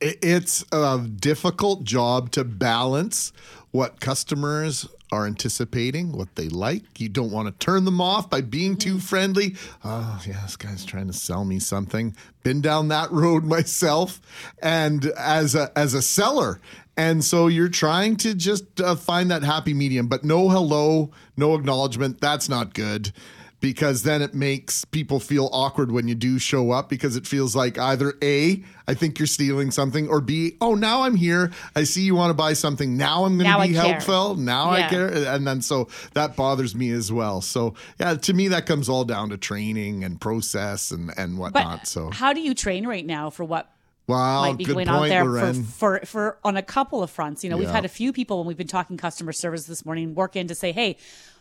It's 0.00 0.64
a 0.72 0.98
difficult 0.98 1.84
job 1.84 2.30
to 2.32 2.44
balance 2.44 3.32
what 3.70 4.00
customers 4.00 4.86
are 5.12 5.26
anticipating, 5.26 6.12
what 6.12 6.34
they 6.34 6.48
like. 6.48 7.00
You 7.00 7.08
don't 7.08 7.30
want 7.30 7.48
to 7.48 7.64
turn 7.64 7.84
them 7.84 8.00
off 8.00 8.28
by 8.28 8.40
being 8.40 8.76
too 8.76 8.98
friendly. 8.98 9.54
Oh, 9.84 10.20
yeah, 10.26 10.42
this 10.42 10.56
guy's 10.56 10.84
trying 10.84 11.06
to 11.06 11.12
sell 11.12 11.44
me 11.44 11.58
something. 11.58 12.16
Been 12.42 12.60
down 12.60 12.88
that 12.88 13.10
road 13.12 13.44
myself, 13.56 14.20
and 14.60 15.06
as 15.16 15.54
a 15.54 15.70
as 15.76 15.94
a 15.94 16.02
seller. 16.02 16.60
And 16.98 17.22
so 17.22 17.46
you're 17.46 17.68
trying 17.68 18.16
to 18.18 18.34
just 18.34 18.80
uh, 18.80 18.96
find 18.96 19.30
that 19.30 19.42
happy 19.42 19.74
medium, 19.74 20.06
but 20.06 20.24
no 20.24 20.48
hello, 20.48 21.10
no 21.36 21.54
acknowledgement. 21.54 22.22
That's 22.22 22.48
not 22.48 22.72
good 22.72 23.12
because 23.60 24.02
then 24.02 24.22
it 24.22 24.34
makes 24.34 24.84
people 24.84 25.18
feel 25.18 25.48
awkward 25.52 25.90
when 25.90 26.08
you 26.08 26.14
do 26.14 26.38
show 26.38 26.70
up 26.70 26.88
because 26.88 27.16
it 27.16 27.26
feels 27.26 27.56
like 27.56 27.78
either 27.78 28.14
A, 28.22 28.62
I 28.86 28.94
think 28.94 29.18
you're 29.18 29.26
stealing 29.26 29.70
something, 29.70 30.08
or 30.08 30.20
B, 30.20 30.56
oh, 30.60 30.74
now 30.74 31.02
I'm 31.02 31.16
here. 31.16 31.50
I 31.74 31.84
see 31.84 32.02
you 32.02 32.14
want 32.14 32.30
to 32.30 32.34
buy 32.34 32.52
something. 32.52 32.96
Now 32.96 33.24
I'm 33.24 33.38
going 33.38 33.50
to 33.50 33.68
be 33.68 33.74
helpful. 33.74 34.34
Now 34.34 34.70
I 34.70 34.88
care. 34.88 35.08
And 35.08 35.46
then 35.46 35.62
so 35.62 35.88
that 36.14 36.36
bothers 36.36 36.74
me 36.74 36.90
as 36.90 37.10
well. 37.10 37.40
So, 37.40 37.74
yeah, 37.98 38.14
to 38.14 38.34
me, 38.34 38.48
that 38.48 38.66
comes 38.66 38.88
all 38.88 39.04
down 39.04 39.30
to 39.30 39.36
training 39.36 40.04
and 40.04 40.20
process 40.20 40.90
and, 40.90 41.12
and 41.16 41.36
But 41.36 41.54
whatnot. 41.54 41.86
so, 41.86 42.10
how 42.10 42.32
do 42.32 42.40
you 42.40 42.54
train 42.54 42.86
right 42.86 43.06
now 43.06 43.30
for 43.30 43.44
what 43.44 43.70
wow, 44.06 44.42
might 44.42 44.58
be 44.58 44.64
good 44.64 44.74
going 44.74 44.86
point, 44.86 44.98
on 44.98 45.08
there 45.08 45.24
Loren. 45.24 45.64
for, 45.64 45.98
for 45.98 46.06
for 46.06 46.38
on 46.44 46.56
a 46.56 46.62
couple 46.62 47.02
of 47.02 47.10
fronts. 47.10 47.42
You 47.42 47.50
know, 47.50 47.56
we've 47.56 47.68
had 47.68 47.84
a 47.84 47.88
few 47.88 48.12
people 48.12 48.38
when 48.38 48.46
we've 48.46 48.56
been 48.56 48.66
talking 48.66 48.96
customer 48.96 49.32
service 49.32 49.64
this 49.64 49.84
morning 49.84 50.14
work 50.14 50.36
in 50.36 50.48
to 50.48 50.54
say, 50.54 50.72
hey, 50.72 50.96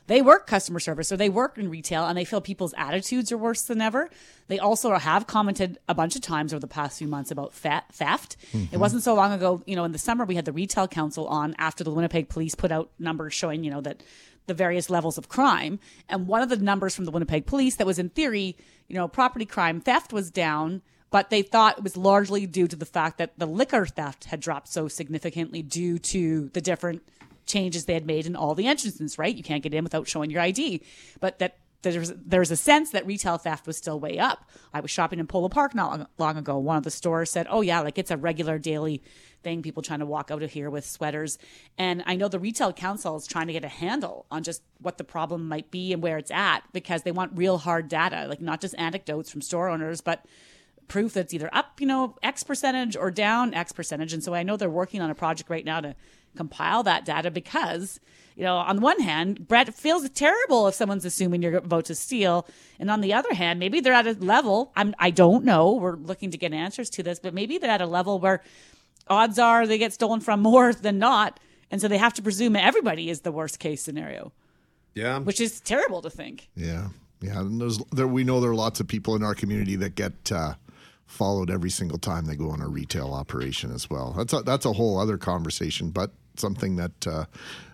they 0.08 0.22
work 0.22 0.48
customer 0.48 0.80
service 0.80 1.12
or 1.12 1.18
they 1.18 1.30
work 1.30 1.58
in 1.58 1.70
retail 1.70 2.06
and 2.06 2.18
they 2.18 2.26
feel 2.26 2.42
people's 2.42 2.74
attitudes 2.78 3.32
are 3.32 3.38
worse 3.38 3.64
than 3.64 3.82
ever. 3.82 4.10
They 4.48 4.60
also 4.60 4.94
have 4.94 5.26
commented 5.26 5.80
a 5.90 5.96
bunch 5.96 6.16
of 6.16 6.22
times 6.22 6.54
over 6.54 6.60
the 6.60 6.68
past 6.68 7.00
few 7.00 7.08
months 7.08 7.32
about 7.32 7.54
theft. 7.54 8.38
It 8.54 8.58
mm-hmm. 8.58 8.80
wasn't 8.80 9.04
so 9.04 9.16
long 9.16 9.34
ago, 9.34 9.64
you 9.66 9.76
know, 9.76 9.84
in 9.84 9.92
the 9.92 9.98
summer 9.98 10.26
we 10.26 10.36
had 10.36 10.46
the 10.46 10.52
retail 10.52 10.88
council 10.88 11.28
on 11.28 11.56
after 11.58 11.84
the 11.84 11.92
Winnipeg 11.92 12.30
police 12.30 12.54
put 12.56 12.72
out 12.72 12.92
numbers 13.00 13.34
showing, 13.34 13.64
you 13.64 13.72
know, 13.72 13.82
that 13.82 14.04
the 14.48 14.54
various 14.54 14.92
levels 14.92 15.18
of 15.18 15.28
crime. 15.28 15.80
And 16.08 16.28
one 16.28 16.44
of 16.44 16.50
the 16.50 16.58
numbers 16.58 16.96
from 16.96 17.06
the 17.06 17.12
Winnipeg 17.12 17.48
police 17.48 17.78
that 17.78 17.88
was 17.88 17.98
in 17.98 18.10
theory, 18.10 18.56
you 18.88 18.96
know, 18.96 19.08
property 19.08 19.46
crime 19.46 19.82
theft 19.82 20.14
was 20.14 20.30
down 20.30 20.82
but 21.12 21.30
they 21.30 21.42
thought 21.42 21.78
it 21.78 21.84
was 21.84 21.96
largely 21.96 22.46
due 22.46 22.68
to 22.68 22.76
the 22.76 22.86
fact 22.86 23.20
that 23.20 23.32
the 23.38 23.46
liquor 23.46 23.86
theft 23.86 24.26
had 24.26 24.42
dropped 24.42 24.68
so 24.68 24.90
significantly 24.90 25.62
due 25.62 25.98
to 25.98 26.50
the 26.50 26.60
different 26.60 27.08
changes 27.46 27.86
they 27.86 27.94
had 27.94 28.06
made 28.06 28.26
in 28.26 28.36
all 28.36 28.56
the 28.56 28.68
entrances, 28.68 29.18
right? 29.18 29.36
You 29.36 29.44
can't 29.44 29.64
get 29.64 29.74
in 29.74 29.84
without 29.84 30.08
showing 30.08 30.30
your 30.30 30.42
ID. 30.42 30.82
But 31.20 31.40
that 31.40 31.58
there's 31.94 32.14
there's 32.14 32.52
a 32.52 32.56
sense 32.56 32.92
that 32.92 33.06
retail 33.06 33.38
theft 33.38 33.68
was 33.68 33.78
still 33.78 34.00
way 34.00 34.18
up. 34.18 34.50
I 34.74 34.80
was 34.80 34.92
shopping 34.92 35.20
in 35.20 35.28
Polo 35.28 35.50
Park 35.50 35.76
not 35.76 35.92
long, 35.92 36.08
long 36.18 36.38
ago. 36.38 36.58
One 36.58 36.78
of 36.78 36.84
the 36.84 36.92
stores 36.92 37.30
said, 37.30 37.48
"Oh 37.50 37.62
yeah, 37.62 37.82
like 37.82 37.98
it's 37.98 38.12
a 38.12 38.18
regular 38.18 38.58
daily 38.58 39.04
thing. 39.44 39.62
People 39.62 39.84
trying 39.84 40.00
to 40.00 40.06
walk 40.06 40.32
out 40.32 40.44
of 40.44 40.52
here 40.52 40.70
with 40.70 40.86
sweaters." 40.86 41.38
And 41.78 42.04
I 42.06 42.16
know 42.16 42.28
the 42.28 42.40
retail 42.40 42.74
council 42.74 43.16
is 43.18 43.28
trying 43.28 43.48
to 43.48 43.54
get 43.54 43.64
a 43.64 43.70
handle 43.70 44.26
on 44.32 44.44
just 44.44 44.64
what 44.80 44.98
the 44.98 45.04
problem 45.04 45.48
might 45.48 45.72
be 45.72 45.94
and 45.94 46.02
where 46.02 46.18
it's 46.18 46.32
at 46.32 46.62
because 46.74 47.04
they 47.04 47.12
want 47.12 47.38
real 47.38 47.60
hard 47.60 47.88
data, 47.88 48.26
like 48.28 48.42
not 48.42 48.62
just 48.62 48.76
anecdotes 48.78 49.30
from 49.30 49.42
store 49.42 49.70
owners, 49.70 50.02
but 50.02 50.26
proof 50.88 51.14
that's 51.14 51.34
either 51.34 51.50
up, 51.54 51.80
you 51.82 51.88
know, 51.88 52.16
X 52.24 52.44
percentage 52.44 52.96
or 52.96 53.12
down 53.12 53.54
X 53.54 53.72
percentage. 53.72 54.14
And 54.14 54.24
so 54.24 54.34
I 54.34 54.44
know 54.44 54.58
they're 54.58 54.70
working 54.70 55.02
on 55.02 55.10
a 55.10 55.16
project 55.16 55.50
right 55.50 55.66
now 55.66 55.82
to 55.82 55.96
compile 56.36 56.84
that 56.84 57.06
data 57.06 57.32
because, 57.32 58.00
you 58.36 58.44
know, 58.44 58.58
on 58.58 58.76
the 58.78 58.82
one 58.82 59.00
hand, 59.00 59.48
Brett 59.48 59.74
feels 59.74 60.10
terrible 60.10 60.68
if 60.68 60.76
someone's 60.76 61.06
assuming 61.06 61.42
you're 61.42 61.56
about 61.56 61.86
to 61.86 61.96
steal. 61.96 62.46
And 62.80 62.92
on 62.92 63.02
the 63.02 63.14
other 63.14 63.34
hand, 63.34 63.60
maybe 63.60 63.80
they're 63.80 63.94
at 63.94 64.06
a 64.08 64.14
level, 64.14 64.72
I'm, 64.76 64.94
I 65.00 65.12
don't 65.12 65.46
know, 65.46 65.72
we're 65.74 65.96
looking 65.96 66.32
to 66.32 66.38
get 66.38 66.52
answers 66.54 66.90
to 66.92 67.04
this, 67.04 67.20
but 67.20 67.34
maybe 67.34 67.58
they're 67.58 67.72
at 67.72 67.82
a 67.82 67.86
level 67.88 68.20
where 68.20 68.44
odds 69.08 69.40
are 69.40 69.66
they 69.68 69.78
get 69.78 69.94
stolen 69.94 70.20
from 70.20 70.42
more 70.42 70.74
than 70.86 71.00
not. 71.00 71.40
And 71.72 71.82
so 71.82 71.88
they 71.88 71.98
have 71.98 72.14
to 72.16 72.22
presume 72.22 72.56
everybody 72.56 73.10
is 73.10 73.22
the 73.22 73.32
worst 73.32 73.60
case 73.60 73.82
scenario, 73.82 74.32
Yeah. 74.94 75.20
which 75.20 75.40
is 75.42 75.62
terrible 75.62 76.02
to 76.04 76.10
think. 76.10 76.50
Yeah, 76.56 76.90
yeah. 77.22 77.40
And 77.40 77.60
there's 77.60 77.80
there 77.92 78.08
we 78.08 78.24
know 78.24 78.40
there 78.40 78.52
are 78.52 78.56
lots 78.56 78.80
of 78.80 78.88
people 78.88 79.16
in 79.16 79.24
our 79.24 79.34
community 79.34 79.76
that 79.78 79.96
get 79.96 80.32
uh, 80.32 80.54
followed 81.06 81.50
every 81.50 81.70
single 81.70 81.98
time 81.98 82.26
they 82.26 82.36
go 82.36 82.50
on 82.50 82.62
a 82.62 82.68
retail 82.68 83.14
operation 83.14 83.72
as 83.72 83.90
well. 83.90 84.14
That's 84.18 84.34
a, 84.34 84.42
that's 84.42 84.66
a 84.66 84.74
whole 84.74 85.00
other 85.00 85.18
conversation, 85.18 85.92
but 85.92 86.12
something 86.38 86.76
that 86.76 87.08
uh, 87.08 87.26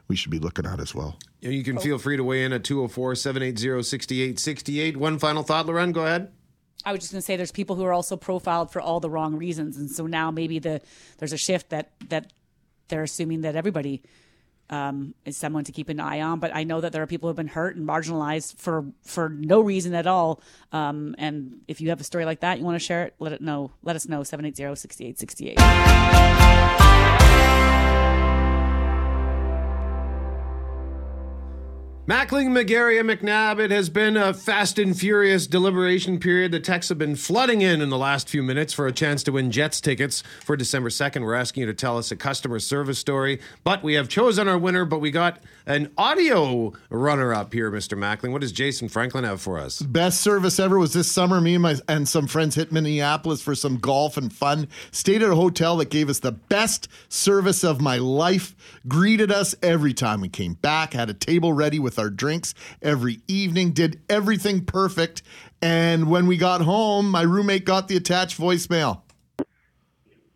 we 0.07 0.15
should 0.15 0.31
be 0.31 0.39
looking 0.39 0.65
at 0.65 0.79
as 0.79 0.93
well. 0.93 1.17
You 1.39 1.63
can 1.63 1.79
feel 1.79 1.97
free 1.97 2.17
to 2.17 2.23
weigh 2.23 2.43
in 2.43 2.53
at 2.53 2.63
204 2.63 3.15
780 3.15 3.83
6868. 3.83 4.97
One 4.97 5.17
final 5.17 5.43
thought, 5.43 5.65
Loren, 5.65 5.91
go 5.91 6.05
ahead. 6.05 6.31
I 6.83 6.91
was 6.91 7.01
just 7.01 7.11
going 7.11 7.19
to 7.19 7.25
say 7.25 7.35
there's 7.35 7.51
people 7.51 7.75
who 7.75 7.83
are 7.83 7.93
also 7.93 8.17
profiled 8.17 8.71
for 8.71 8.81
all 8.81 8.99
the 8.99 9.09
wrong 9.09 9.35
reasons, 9.35 9.77
and 9.77 9.89
so 9.89 10.07
now 10.07 10.31
maybe 10.31 10.59
the 10.59 10.81
there's 11.19 11.33
a 11.33 11.37
shift 11.37 11.69
that 11.69 11.91
that 12.09 12.33
they're 12.87 13.03
assuming 13.03 13.41
that 13.41 13.55
everybody 13.55 14.01
um, 14.71 15.13
is 15.25 15.37
someone 15.37 15.63
to 15.65 15.71
keep 15.71 15.89
an 15.89 15.99
eye 15.99 16.21
on. 16.21 16.39
But 16.39 16.55
I 16.55 16.63
know 16.63 16.81
that 16.81 16.93
there 16.93 17.03
are 17.03 17.07
people 17.07 17.27
who 17.27 17.31
have 17.31 17.37
been 17.37 17.47
hurt 17.47 17.75
and 17.75 17.87
marginalized 17.87 18.57
for 18.57 18.85
for 19.03 19.29
no 19.29 19.61
reason 19.61 19.93
at 19.93 20.07
all. 20.07 20.41
Um, 20.71 21.13
and 21.17 21.61
if 21.67 21.81
you 21.81 21.89
have 21.89 22.01
a 22.01 22.05
story 22.05 22.25
like 22.25 22.39
that, 22.39 22.57
you 22.57 22.65
want 22.65 22.75
to 22.75 22.85
share 22.85 23.03
it, 23.03 23.13
let 23.19 23.33
it 23.33 23.41
know. 23.41 23.71
Let 23.83 23.95
us 23.95 24.07
know 24.07 24.21
780-6868. 24.21 26.89
Mackling, 32.11 32.49
McGarry, 32.49 32.99
McNabb, 32.99 33.57
it 33.57 33.71
has 33.71 33.87
been 33.87 34.17
a 34.17 34.33
fast 34.33 34.77
and 34.77 34.99
furious 34.99 35.47
deliberation 35.47 36.19
period. 36.19 36.51
The 36.51 36.59
texts 36.59 36.89
have 36.89 36.97
been 36.97 37.15
flooding 37.15 37.61
in 37.61 37.79
in 37.79 37.87
the 37.87 37.97
last 37.97 38.27
few 38.27 38.43
minutes 38.43 38.73
for 38.73 38.85
a 38.85 38.91
chance 38.91 39.23
to 39.23 39.31
win 39.31 39.49
Jets 39.49 39.79
tickets 39.79 40.21
for 40.43 40.57
December 40.57 40.89
2nd. 40.89 41.23
We're 41.23 41.35
asking 41.35 41.61
you 41.61 41.67
to 41.67 41.73
tell 41.73 41.97
us 41.97 42.11
a 42.11 42.17
customer 42.17 42.59
service 42.59 42.99
story, 42.99 43.39
but 43.63 43.81
we 43.81 43.93
have 43.93 44.09
chosen 44.09 44.49
our 44.49 44.57
winner, 44.57 44.83
but 44.83 44.99
we 44.99 45.09
got 45.09 45.39
an 45.65 45.89
audio 45.97 46.73
runner 46.89 47.33
up 47.33 47.53
here, 47.53 47.71
Mr. 47.71 47.97
Mackling. 47.97 48.33
What 48.33 48.41
does 48.41 48.51
Jason 48.51 48.89
Franklin 48.89 49.23
have 49.23 49.39
for 49.39 49.57
us? 49.57 49.81
Best 49.81 50.19
service 50.19 50.59
ever 50.59 50.77
was 50.77 50.91
this 50.91 51.09
summer. 51.09 51.39
Me 51.39 51.53
and 51.53 51.63
my 51.63 51.77
and 51.87 52.09
some 52.09 52.27
friends 52.27 52.55
hit 52.55 52.73
Minneapolis 52.73 53.41
for 53.41 53.55
some 53.55 53.77
golf 53.77 54.17
and 54.17 54.33
fun. 54.33 54.67
Stayed 54.91 55.23
at 55.23 55.29
a 55.29 55.35
hotel 55.35 55.77
that 55.77 55.89
gave 55.89 56.09
us 56.09 56.19
the 56.19 56.33
best 56.33 56.89
service 57.07 57.63
of 57.63 57.79
my 57.79 57.99
life. 57.99 58.53
Greeted 58.85 59.31
us 59.31 59.55
every 59.63 59.93
time 59.93 60.19
we 60.19 60.27
came 60.27 60.55
back. 60.55 60.91
Had 60.91 61.09
a 61.09 61.13
table 61.13 61.53
ready 61.53 61.79
with 61.79 62.00
our 62.01 62.09
drinks 62.09 62.53
every 62.81 63.21
evening. 63.27 63.71
Did 63.71 64.01
everything 64.09 64.65
perfect. 64.65 65.21
And 65.61 66.09
when 66.09 66.25
we 66.27 66.35
got 66.35 66.61
home, 66.61 67.09
my 67.09 67.21
roommate 67.21 67.63
got 67.63 67.87
the 67.87 67.95
attached 67.95 68.37
voicemail. 68.39 69.03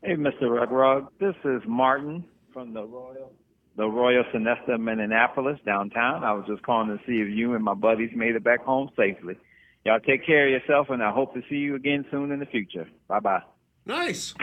Hey, 0.04 0.16
Mr. 0.16 0.44
Rugrug. 0.44 1.08
This 1.20 1.36
is 1.44 1.64
Martin 1.68 2.24
from 2.54 2.74
the 2.74 2.84
Royal, 2.84 3.34
the 3.76 3.88
Royal 3.88 4.24
Sonesta 4.32 4.80
Minneapolis 4.80 5.60
downtown. 5.66 6.24
I 6.24 6.32
was 6.34 6.46
just 6.48 6.62
calling 6.62 6.96
to 6.96 7.04
see 7.08 7.22
if 7.22 7.36
you 7.36 7.56
and 7.56 7.64
my 7.64 7.74
buddies 7.74 8.12
made 8.16 8.36
it 8.36 8.44
back 8.44 8.64
home 8.64 8.90
safely. 8.96 9.36
Y'all 9.84 10.00
take 10.00 10.26
care 10.26 10.46
of 10.46 10.52
yourself, 10.52 10.90
and 10.90 11.02
I 11.02 11.12
hope 11.12 11.34
to 11.34 11.42
see 11.50 11.56
you 11.56 11.76
again 11.76 12.06
soon 12.12 12.32
in 12.32 12.40
the 12.40 12.46
future. 12.46 12.88
Bye 13.08 13.20
bye. 13.20 13.42
Nice. 13.86 14.36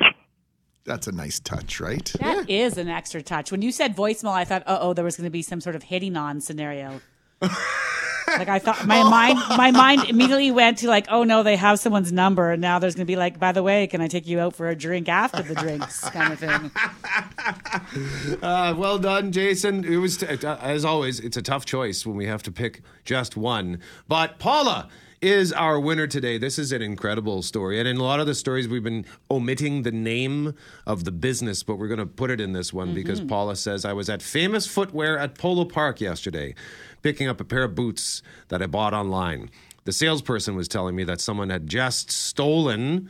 That's 0.84 1.06
a 1.06 1.12
nice 1.12 1.38
touch, 1.38 1.80
right? 1.80 2.12
That 2.18 2.50
is 2.50 2.76
an 2.76 2.88
extra 2.88 3.22
touch. 3.22 3.52
When 3.52 3.62
you 3.62 3.70
said 3.70 3.96
voicemail, 3.96 4.32
I 4.32 4.44
thought, 4.44 4.64
uh 4.66 4.78
oh, 4.80 4.94
there 4.94 5.04
was 5.04 5.16
going 5.16 5.26
to 5.26 5.30
be 5.30 5.42
some 5.42 5.60
sort 5.60 5.76
of 5.76 5.84
hitting 5.84 6.16
on 6.16 6.40
scenario. 6.40 7.00
Like 8.38 8.48
I 8.48 8.58
thought, 8.58 8.86
my 8.86 9.02
mind, 9.02 9.38
my 9.56 9.70
mind 9.70 10.04
immediately 10.08 10.50
went 10.50 10.78
to 10.78 10.88
like, 10.88 11.06
oh 11.10 11.24
no, 11.24 11.42
they 11.42 11.56
have 11.56 11.78
someone's 11.78 12.12
number, 12.12 12.50
and 12.52 12.60
now 12.60 12.78
there's 12.78 12.94
going 12.94 13.06
to 13.06 13.10
be 13.10 13.16
like, 13.16 13.38
by 13.38 13.52
the 13.52 13.62
way, 13.62 13.86
can 13.86 14.00
I 14.00 14.08
take 14.08 14.26
you 14.26 14.40
out 14.40 14.54
for 14.54 14.68
a 14.68 14.76
drink 14.76 15.08
after 15.08 15.42
the 15.42 15.54
drinks, 15.54 16.00
kind 16.10 16.32
of 16.32 16.38
thing. 16.38 16.70
Uh, 18.42 18.74
well 18.76 18.98
done, 18.98 19.32
Jason. 19.32 19.84
It 19.84 19.96
was, 19.96 20.22
uh, 20.22 20.58
as 20.60 20.84
always, 20.84 21.20
it's 21.20 21.36
a 21.36 21.42
tough 21.42 21.64
choice 21.64 22.06
when 22.06 22.16
we 22.16 22.26
have 22.26 22.42
to 22.44 22.52
pick 22.52 22.82
just 23.04 23.36
one. 23.36 23.80
But 24.08 24.38
Paula 24.38 24.88
is 25.22 25.52
our 25.52 25.78
winner 25.78 26.08
today. 26.08 26.36
This 26.36 26.58
is 26.58 26.72
an 26.72 26.82
incredible 26.82 27.42
story. 27.42 27.78
And 27.78 27.86
in 27.86 27.96
a 27.96 28.02
lot 28.02 28.18
of 28.18 28.26
the 28.26 28.34
stories, 28.34 28.66
we've 28.66 28.82
been 28.82 29.06
omitting 29.30 29.82
the 29.82 29.92
name 29.92 30.54
of 30.84 31.04
the 31.04 31.12
business, 31.12 31.62
but 31.62 31.76
we're 31.76 31.86
going 31.86 32.00
to 32.00 32.06
put 32.06 32.30
it 32.30 32.40
in 32.40 32.52
this 32.52 32.72
one 32.72 32.92
because 32.92 33.20
mm-hmm. 33.20 33.28
Paula 33.28 33.54
says, 33.54 33.84
I 33.84 33.92
was 33.92 34.10
at 34.10 34.20
Famous 34.20 34.66
Footwear 34.66 35.16
at 35.16 35.36
Polo 35.38 35.64
Park 35.64 36.00
yesterday, 36.00 36.56
picking 37.02 37.28
up 37.28 37.40
a 37.40 37.44
pair 37.44 37.62
of 37.62 37.76
boots 37.76 38.22
that 38.48 38.60
I 38.60 38.66
bought 38.66 38.94
online. 38.94 39.48
The 39.84 39.92
salesperson 39.92 40.56
was 40.56 40.66
telling 40.66 40.96
me 40.96 41.04
that 41.04 41.20
someone 41.20 41.50
had 41.50 41.68
just 41.68 42.10
stolen 42.10 43.08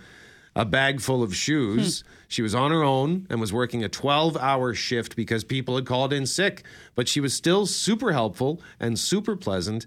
a 0.54 0.64
bag 0.64 1.00
full 1.00 1.22
of 1.22 1.34
shoes. 1.34 2.02
Hmm. 2.02 2.06
She 2.28 2.42
was 2.42 2.54
on 2.54 2.70
her 2.70 2.82
own 2.82 3.26
and 3.30 3.40
was 3.40 3.52
working 3.52 3.82
a 3.84 3.88
12 3.88 4.36
hour 4.36 4.74
shift 4.74 5.16
because 5.16 5.44
people 5.44 5.76
had 5.76 5.86
called 5.86 6.12
in 6.12 6.26
sick, 6.26 6.62
but 6.94 7.08
she 7.08 7.20
was 7.20 7.34
still 7.34 7.66
super 7.66 8.12
helpful 8.12 8.60
and 8.78 8.98
super 8.98 9.36
pleasant. 9.36 9.86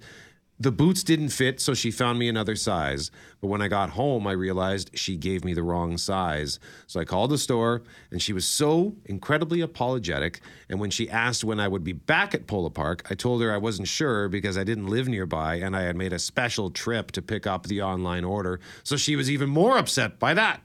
The 0.57 0.71
boots 0.71 1.03
didn't 1.03 1.29
fit, 1.29 1.59
so 1.59 1.73
she 1.73 1.91
found 1.91 2.17
me 2.17 2.29
another 2.29 2.55
size. 2.55 3.11
But 3.41 3.47
when 3.47 3.61
I 3.61 3.67
got 3.67 3.89
home, 3.89 4.25
I 4.25 4.31
realized 4.31 4.97
she 4.97 5.17
gave 5.17 5.43
me 5.43 5.53
the 5.53 5.63
wrong 5.63 5.97
size. 5.97 6.59
So 6.87 7.01
I 7.01 7.03
called 7.03 7.31
the 7.31 7.37
store, 7.37 7.83
and 8.09 8.21
she 8.21 8.31
was 8.31 8.47
so 8.47 8.95
incredibly 9.03 9.59
apologetic. 9.59 10.39
And 10.69 10.79
when 10.79 10.91
she 10.91 11.09
asked 11.09 11.43
when 11.43 11.59
I 11.59 11.67
would 11.67 11.83
be 11.83 11.91
back 11.91 12.33
at 12.33 12.47
Polo 12.47 12.69
Park, 12.69 13.05
I 13.09 13.15
told 13.15 13.41
her 13.41 13.53
I 13.53 13.57
wasn't 13.57 13.89
sure 13.89 14.29
because 14.29 14.57
I 14.57 14.63
didn't 14.63 14.87
live 14.87 15.09
nearby 15.09 15.55
and 15.55 15.75
I 15.75 15.81
had 15.81 15.97
made 15.97 16.13
a 16.13 16.19
special 16.19 16.69
trip 16.69 17.11
to 17.11 17.21
pick 17.21 17.45
up 17.45 17.67
the 17.67 17.81
online 17.81 18.23
order. 18.23 18.61
So 18.83 18.95
she 18.95 19.17
was 19.17 19.29
even 19.29 19.49
more 19.49 19.77
upset 19.77 20.19
by 20.19 20.33
that. 20.35 20.61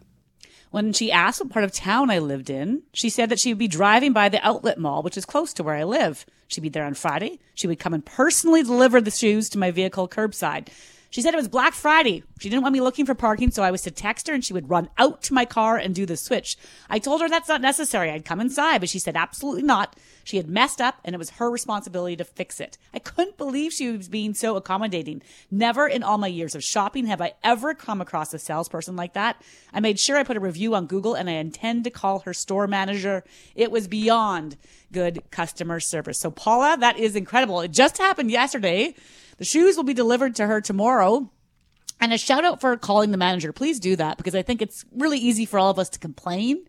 When 0.71 0.93
she 0.93 1.11
asked 1.11 1.41
what 1.41 1.51
part 1.51 1.65
of 1.65 1.73
town 1.73 2.11
I 2.11 2.21
lived 2.21 2.49
in, 2.49 2.83
she 2.93 3.11
said 3.11 3.29
that 3.29 3.41
she 3.41 3.53
would 3.53 3.59
be 3.59 3.67
driving 3.67 4.13
by 4.13 4.29
the 4.29 4.45
outlet 4.47 4.79
mall, 4.79 5.03
which 5.03 5.17
is 5.17 5.25
close 5.25 5.53
to 5.55 5.65
where 5.65 5.75
I 5.75 5.83
live. 5.83 6.25
She'd 6.47 6.61
be 6.61 6.69
there 6.69 6.85
on 6.85 6.95
Friday. 6.95 7.41
She 7.55 7.67
would 7.67 7.81
come 7.81 7.93
and 7.93 8.05
personally 8.05 8.63
deliver 8.63 9.01
the 9.01 9.11
shoes 9.11 9.49
to 9.51 9.59
my 9.59 9.73
vehicle 9.73 10.07
curbside. 10.09 10.69
She 11.11 11.23
said 11.23 11.35
it 11.35 11.39
was 11.39 11.49
Black 11.49 11.75
Friday. 11.75 12.23
She 12.39 12.49
didn't 12.49 12.63
want 12.63 12.73
me 12.73 12.81
looking 12.81 13.05
for 13.05 13.17
parking, 13.17 13.51
so 13.51 13.65
I 13.65 13.73
was 13.73 13.83
to 13.83 13.91
text 13.91 14.29
her 14.29 14.35
and 14.35 14.45
she 14.45 14.53
would 14.53 14.71
run 14.71 14.89
out 14.97 15.23
to 15.23 15.35
my 15.35 15.45
car 15.45 15.77
and 15.77 15.93
do 15.93 16.07
the 16.07 16.17
switch. 16.17 16.57
I 16.89 17.01
told 17.01 17.21
her 17.21 17.29
that's 17.29 17.49
not 17.49 17.61
necessary. 17.61 18.11
I'd 18.11 18.25
come 18.25 18.41
inside, 18.41 18.79
but 18.79 18.89
she 18.89 19.01
said 19.01 19.17
absolutely 19.17 19.63
not. 19.63 19.97
She 20.23 20.37
had 20.37 20.49
messed 20.49 20.81
up 20.81 21.01
and 21.05 21.13
it 21.13 21.19
was 21.19 21.31
her 21.31 21.51
responsibility 21.51 22.15
to 22.15 22.25
fix 22.25 22.61
it. 22.61 22.79
I 22.95 23.01
couldn't 23.01 23.37
believe 23.37 23.73
she 23.73 23.91
was 23.91 24.09
being 24.09 24.35
so 24.35 24.55
accommodating. 24.55 25.21
Never 25.51 25.89
in 25.89 26.05
all 26.05 26.17
my 26.17 26.29
years 26.29 26.55
of 26.55 26.63
shopping 26.63 27.07
have 27.07 27.21
I 27.21 27.33
ever 27.43 27.75
come 27.75 28.01
across 28.01 28.33
a 28.33 28.39
salesperson 28.39 28.95
like 28.95 29.15
that. 29.15 29.43
I 29.73 29.81
made 29.81 29.99
sure 29.99 30.17
I 30.17 30.23
put 30.23 30.37
a 30.37 30.41
review 30.41 30.77
on 30.77 30.87
Google 30.87 31.15
and 31.15 31.29
I 31.29 31.35
intend 31.35 31.83
to 31.85 31.91
call 31.91 32.21
her 32.21 32.33
store 32.33 32.69
manager. 32.69 33.25
It 33.57 33.73
was 33.73 33.89
beyond 33.89 34.57
good 34.93 35.25
customer 35.33 35.81
service. 35.81 36.21
So 36.21 36.31
Paula, 36.31 36.77
that 36.79 36.99
is 36.99 37.17
incredible. 37.17 37.61
It 37.63 37.73
just 37.73 37.99
happened 37.99 38.31
yesterday. 38.31 38.95
The 39.41 39.47
shoes 39.47 39.75
will 39.75 39.85
be 39.85 39.95
delivered 39.95 40.37
to 40.37 40.47
her 40.47 40.61
tomorrow. 40.61 41.31
And 41.99 42.13
a 42.13 42.19
shout 42.19 42.45
out 42.45 42.61
for 42.61 42.77
calling 42.77 43.11
the 43.11 43.17
manager. 43.17 43.55
Please 43.55 43.81
do 43.81 43.97
that 43.97 44.19
because 44.19 44.35
I 44.35 44.43
think 44.43 44.61
it's 44.61 44.85
really 44.93 45.19
easy 45.19 45.47
for 45.47 45.59
all 45.59 45.71
of 45.71 45.79
us 45.79 45.89
to 45.91 45.99
complain 45.99 46.67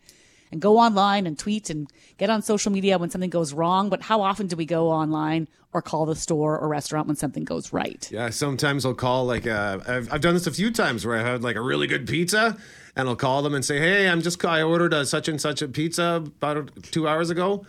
and 0.53 0.61
go 0.61 0.77
online 0.77 1.27
and 1.27 1.37
tweet 1.37 1.69
and 1.69 1.89
get 2.17 2.29
on 2.29 2.41
social 2.41 2.71
media 2.71 2.97
when 2.97 3.09
something 3.09 3.29
goes 3.29 3.53
wrong. 3.53 3.89
But 3.89 4.01
how 4.01 4.21
often 4.21 4.47
do 4.47 4.55
we 4.55 4.65
go 4.65 4.89
online 4.89 5.49
or 5.73 5.81
call 5.81 6.05
the 6.05 6.15
store 6.15 6.57
or 6.57 6.69
restaurant 6.69 7.07
when 7.07 7.17
something 7.17 7.43
goes 7.43 7.73
right? 7.73 8.09
Yeah, 8.09 8.29
sometimes 8.29 8.85
I'll 8.85 8.93
call 8.93 9.25
like 9.25 9.45
uh, 9.45 9.79
I've, 9.85 10.13
I've 10.13 10.21
done 10.21 10.33
this 10.33 10.47
a 10.47 10.51
few 10.51 10.71
times 10.71 11.05
where 11.05 11.17
I 11.17 11.29
had 11.29 11.43
like 11.43 11.57
a 11.57 11.61
really 11.61 11.87
good 11.87 12.07
pizza, 12.07 12.57
and 12.95 13.09
I'll 13.09 13.17
call 13.17 13.41
them 13.41 13.53
and 13.53 13.65
say, 13.65 13.79
"Hey, 13.79 14.07
I'm 14.07 14.21
just 14.21 14.43
I 14.45 14.61
ordered 14.61 14.93
a 14.93 15.05
such 15.05 15.27
and 15.27 15.41
such 15.41 15.61
a 15.61 15.67
pizza 15.67 16.23
about 16.25 16.71
two 16.83 17.05
hours 17.05 17.29
ago. 17.29 17.65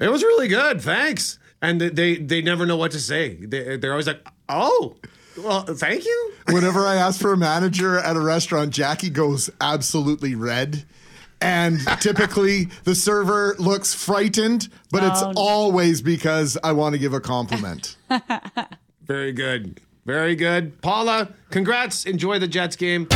It 0.00 0.08
was 0.08 0.22
really 0.22 0.48
good, 0.48 0.80
thanks." 0.80 1.38
And 1.64 1.80
they 1.80 2.16
they 2.16 2.42
never 2.42 2.66
know 2.66 2.76
what 2.76 2.90
to 2.92 3.00
say. 3.00 3.36
They, 3.36 3.78
they're 3.78 3.92
always 3.92 4.06
like, 4.06 4.20
"Oh, 4.50 4.96
well, 5.42 5.62
thank 5.62 6.04
you." 6.04 6.32
Whenever 6.50 6.80
I 6.86 6.96
ask 6.96 7.18
for 7.20 7.32
a 7.32 7.36
manager 7.38 7.98
at 7.98 8.16
a 8.16 8.20
restaurant, 8.20 8.70
Jackie 8.70 9.08
goes 9.08 9.48
absolutely 9.62 10.34
red. 10.34 10.84
And 11.40 11.78
typically 12.00 12.66
the 12.84 12.94
server 12.94 13.54
looks 13.58 13.92
frightened, 13.94 14.68
but 14.90 15.02
it's 15.04 15.22
Oh, 15.22 15.32
no. 15.32 15.40
always 15.40 16.00
because 16.02 16.56
I 16.62 16.72
want 16.72 16.94
to 16.94 16.98
give 16.98 17.12
a 17.14 17.20
compliment. 17.20 17.96
Very 19.02 19.32
good, 19.32 19.80
very 20.06 20.34
good, 20.36 20.80
Paula. 20.82 21.28
Congrats. 21.50 22.04
Enjoy 22.06 22.38
the 22.38 22.48
Jets 22.48 22.76
game. 22.76 23.06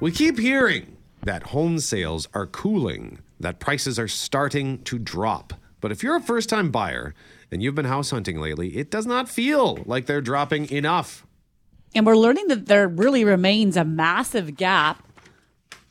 We 0.00 0.10
keep 0.12 0.38
hearing 0.38 0.96
that 1.24 1.44
home 1.44 1.78
sales 1.80 2.26
are 2.32 2.46
cooling, 2.46 3.18
that 3.40 3.58
prices 3.58 3.98
are 3.98 4.08
starting 4.08 4.82
to 4.84 4.98
drop. 4.98 5.54
But 5.80 5.90
if 5.90 6.02
you're 6.02 6.16
a 6.16 6.20
first 6.20 6.48
time 6.48 6.70
buyer 6.70 7.14
and 7.50 7.62
you've 7.62 7.74
been 7.74 7.86
house 7.86 8.10
hunting 8.10 8.38
lately, 8.38 8.76
it 8.76 8.90
does 8.90 9.06
not 9.06 9.28
feel 9.28 9.78
like 9.86 10.06
they're 10.06 10.20
dropping 10.20 10.70
enough. 10.70 11.26
And 11.94 12.06
we're 12.06 12.16
learning 12.16 12.48
that 12.48 12.66
there 12.66 12.86
really 12.86 13.24
remains 13.24 13.76
a 13.76 13.84
massive 13.84 14.56
gap 14.56 15.02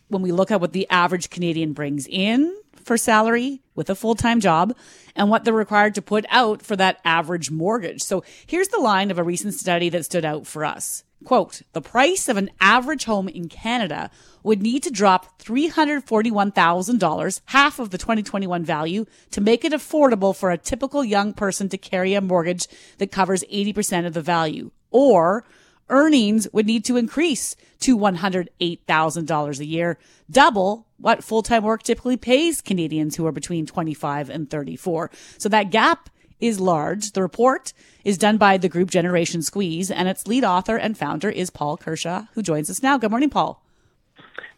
when 0.08 0.22
we 0.22 0.32
look 0.32 0.52
at 0.52 0.62
what 0.62 0.72
the 0.72 0.90
average 0.90 1.30
Canadian 1.30 1.74
brings 1.74 2.08
in 2.08 2.56
for 2.84 2.98
salary 2.98 3.62
with 3.76 3.90
a 3.90 3.96
full 3.96 4.16
time 4.16 4.40
job 4.40 4.76
and 5.16 5.30
what 5.30 5.44
they're 5.44 5.54
required 5.54 5.96
to 5.96 6.02
put 6.02 6.26
out 6.30 6.62
for 6.62 6.76
that 6.76 7.00
average 7.04 7.52
mortgage. 7.52 8.02
So 8.02 8.24
here's 8.46 8.70
the 8.70 8.80
line 8.80 9.12
of 9.12 9.18
a 9.18 9.24
recent 9.24 9.54
study 9.54 9.90
that 9.90 10.06
stood 10.06 10.26
out 10.26 10.48
for 10.48 10.64
us. 10.64 11.04
Quote, 11.26 11.64
the 11.74 11.82
price 11.82 12.30
of 12.30 12.38
an 12.38 12.50
average 12.62 13.04
home 13.04 13.28
in 13.28 13.50
Canada 13.50 14.10
would 14.42 14.62
need 14.62 14.84
to 14.84 14.90
drop 14.90 15.42
$341,000, 15.42 17.42
half 17.46 17.78
of 17.78 17.90
the 17.90 17.98
2021 17.98 18.64
value, 18.64 19.06
to 19.32 19.42
make 19.42 19.66
it 19.66 19.74
affordable 19.74 20.36
for 20.36 20.50
a 20.50 20.58
typical 20.58 21.04
young 21.04 21.34
person 21.34 21.68
to 21.70 21.78
carry 21.78 22.14
a 22.14 22.22
mortgage 22.22 22.68
that 23.00 23.12
covers 23.12 23.44
80% 23.52 24.06
of 24.06 24.14
the 24.14 24.22
value. 24.22 24.72
Or 24.92 25.44
earnings 25.90 26.48
would 26.54 26.66
need 26.66 26.86
to 26.86 26.96
increase 26.96 27.58
to 27.82 27.98
$108,000 27.98 29.60
a 29.60 29.66
year, 29.66 29.98
double 30.30 30.86
what 30.98 31.24
full-time 31.24 31.64
work 31.64 31.84
typically 31.84 32.18
pays 32.18 32.62
Canadians 32.62 33.16
who 33.16 33.26
are 33.26 33.32
between 33.32 33.66
25 33.66 34.30
and 34.30 34.50
34. 34.50 35.10
So 35.38 35.50
that 35.50 35.72
gap 35.72 36.10
is 36.40 36.60
large. 36.60 37.12
The 37.12 37.22
report 37.22 37.74
is 38.04 38.18
done 38.18 38.38
by 38.38 38.58
the 38.58 38.70
group 38.70 38.90
Generation 38.90 39.42
Squeeze 39.42 39.92
and 39.92 40.08
its 40.08 40.28
lead 40.28 40.44
author 40.44 40.78
and 40.78 40.98
founder 40.98 41.30
is 41.30 41.50
Paul 41.50 41.78
Kershaw, 41.78 42.26
who 42.34 42.42
joins 42.42 42.70
us 42.70 42.82
now. 42.82 42.98
Good 42.98 43.12
morning, 43.12 43.30
Paul. 43.30 43.64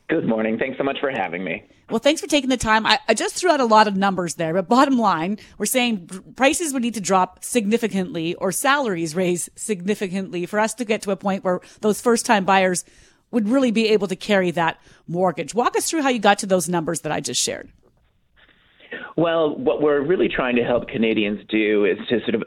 Good 0.07 0.27
morning. 0.27 0.57
Thanks 0.57 0.77
so 0.77 0.83
much 0.83 0.99
for 0.99 1.09
having 1.09 1.43
me. 1.43 1.63
Well, 1.89 1.99
thanks 1.99 2.21
for 2.21 2.27
taking 2.27 2.49
the 2.49 2.57
time. 2.57 2.85
I, 2.85 2.99
I 3.07 3.13
just 3.13 3.35
threw 3.35 3.51
out 3.51 3.59
a 3.59 3.65
lot 3.65 3.87
of 3.87 3.97
numbers 3.97 4.35
there, 4.35 4.53
but 4.53 4.69
bottom 4.69 4.97
line, 4.97 5.39
we're 5.57 5.65
saying 5.65 6.07
prices 6.35 6.73
would 6.73 6.81
need 6.81 6.93
to 6.93 7.01
drop 7.01 7.43
significantly 7.43 8.33
or 8.35 8.51
salaries 8.51 9.15
raise 9.15 9.49
significantly 9.55 10.45
for 10.45 10.59
us 10.59 10.73
to 10.75 10.85
get 10.85 11.01
to 11.01 11.11
a 11.11 11.17
point 11.17 11.43
where 11.43 11.59
those 11.81 11.99
first 11.99 12.25
time 12.25 12.45
buyers 12.45 12.85
would 13.31 13.49
really 13.49 13.71
be 13.71 13.89
able 13.89 14.07
to 14.07 14.15
carry 14.15 14.51
that 14.51 14.79
mortgage. 15.07 15.53
Walk 15.53 15.75
us 15.77 15.89
through 15.89 16.01
how 16.01 16.09
you 16.09 16.19
got 16.19 16.39
to 16.39 16.45
those 16.45 16.69
numbers 16.69 17.01
that 17.01 17.11
I 17.11 17.19
just 17.19 17.41
shared. 17.41 17.69
Well, 19.17 19.55
what 19.55 19.81
we're 19.81 20.01
really 20.01 20.27
trying 20.27 20.55
to 20.55 20.63
help 20.63 20.87
Canadians 20.87 21.41
do 21.49 21.85
is 21.85 21.97
to 22.09 22.19
sort 22.21 22.35
of 22.35 22.43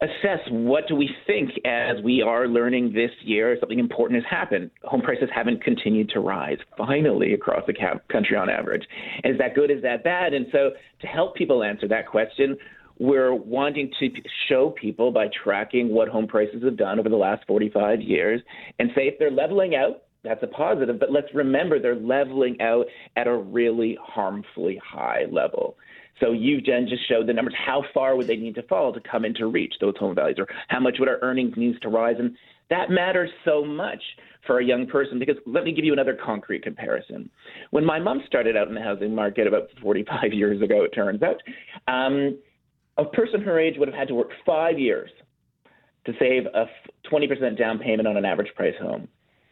assess 0.00 0.38
what 0.50 0.86
do 0.86 0.94
we 0.94 1.10
think 1.26 1.50
as 1.64 1.96
we 2.04 2.22
are 2.22 2.46
learning 2.46 2.92
this 2.92 3.10
year 3.22 3.56
something 3.58 3.78
important 3.78 4.22
has 4.22 4.30
happened. 4.30 4.70
Home 4.84 5.00
prices 5.00 5.28
haven't 5.34 5.62
continued 5.62 6.08
to 6.10 6.20
rise 6.20 6.58
finally 6.76 7.34
across 7.34 7.62
the 7.66 7.74
country 8.10 8.36
on 8.36 8.48
average. 8.48 8.84
Is 9.24 9.36
that 9.38 9.54
good? 9.54 9.70
Is 9.70 9.82
that 9.82 10.04
bad? 10.04 10.34
And 10.34 10.46
so 10.52 10.70
to 11.00 11.06
help 11.06 11.34
people 11.34 11.64
answer 11.64 11.88
that 11.88 12.06
question, 12.06 12.56
we're 13.00 13.34
wanting 13.34 13.90
to 14.00 14.10
show 14.48 14.70
people 14.70 15.10
by 15.10 15.26
tracking 15.44 15.88
what 15.88 16.08
home 16.08 16.26
prices 16.26 16.62
have 16.64 16.76
done 16.76 16.98
over 16.98 17.08
the 17.08 17.16
last 17.16 17.44
45 17.46 18.00
years 18.00 18.40
and 18.78 18.90
say 18.94 19.02
if 19.02 19.18
they're 19.18 19.30
leveling 19.30 19.74
out, 19.74 20.02
that's 20.28 20.42
a 20.42 20.46
positive. 20.46 21.00
But 21.00 21.10
let's 21.10 21.28
remember 21.34 21.80
they're 21.80 21.96
leveling 21.96 22.60
out 22.60 22.86
at 23.16 23.26
a 23.26 23.36
really 23.36 23.96
harmfully 24.00 24.80
high 24.84 25.24
level. 25.30 25.76
So 26.20 26.32
you, 26.32 26.60
Jen, 26.60 26.86
just 26.88 27.08
showed 27.08 27.26
the 27.26 27.32
numbers. 27.32 27.54
How 27.56 27.84
far 27.94 28.16
would 28.16 28.26
they 28.26 28.36
need 28.36 28.54
to 28.56 28.62
fall 28.64 28.92
to 28.92 29.00
come 29.00 29.24
into 29.24 29.46
reach 29.46 29.74
those 29.80 29.96
home 29.96 30.14
values, 30.14 30.36
or 30.38 30.46
how 30.68 30.80
much 30.80 30.96
would 30.98 31.08
our 31.08 31.18
earnings 31.22 31.54
need 31.56 31.80
to 31.82 31.88
rise? 31.88 32.16
And 32.18 32.36
that 32.70 32.90
matters 32.90 33.30
so 33.44 33.64
much 33.64 34.02
for 34.46 34.58
a 34.58 34.64
young 34.64 34.86
person 34.86 35.18
because 35.18 35.36
let 35.46 35.64
me 35.64 35.72
give 35.72 35.84
you 35.84 35.92
another 35.92 36.18
concrete 36.22 36.62
comparison. 36.62 37.30
When 37.70 37.84
my 37.84 37.98
mom 37.98 38.22
started 38.26 38.56
out 38.56 38.68
in 38.68 38.74
the 38.74 38.82
housing 38.82 39.14
market 39.14 39.46
about 39.46 39.68
45 39.80 40.32
years 40.32 40.60
ago, 40.60 40.84
it 40.84 40.90
turns 40.90 41.22
out, 41.22 41.36
um, 41.86 42.38
a 42.96 43.04
person 43.04 43.40
her 43.42 43.58
age 43.58 43.74
would 43.78 43.88
have 43.88 43.96
had 43.96 44.08
to 44.08 44.14
work 44.14 44.30
five 44.44 44.78
years 44.78 45.10
to 46.04 46.12
save 46.18 46.46
a 46.46 46.66
20% 47.12 47.58
down 47.58 47.78
payment 47.78 48.08
on 48.08 48.16
an 48.16 48.24
average 48.24 48.52
price 48.56 48.74
home. 48.80 49.08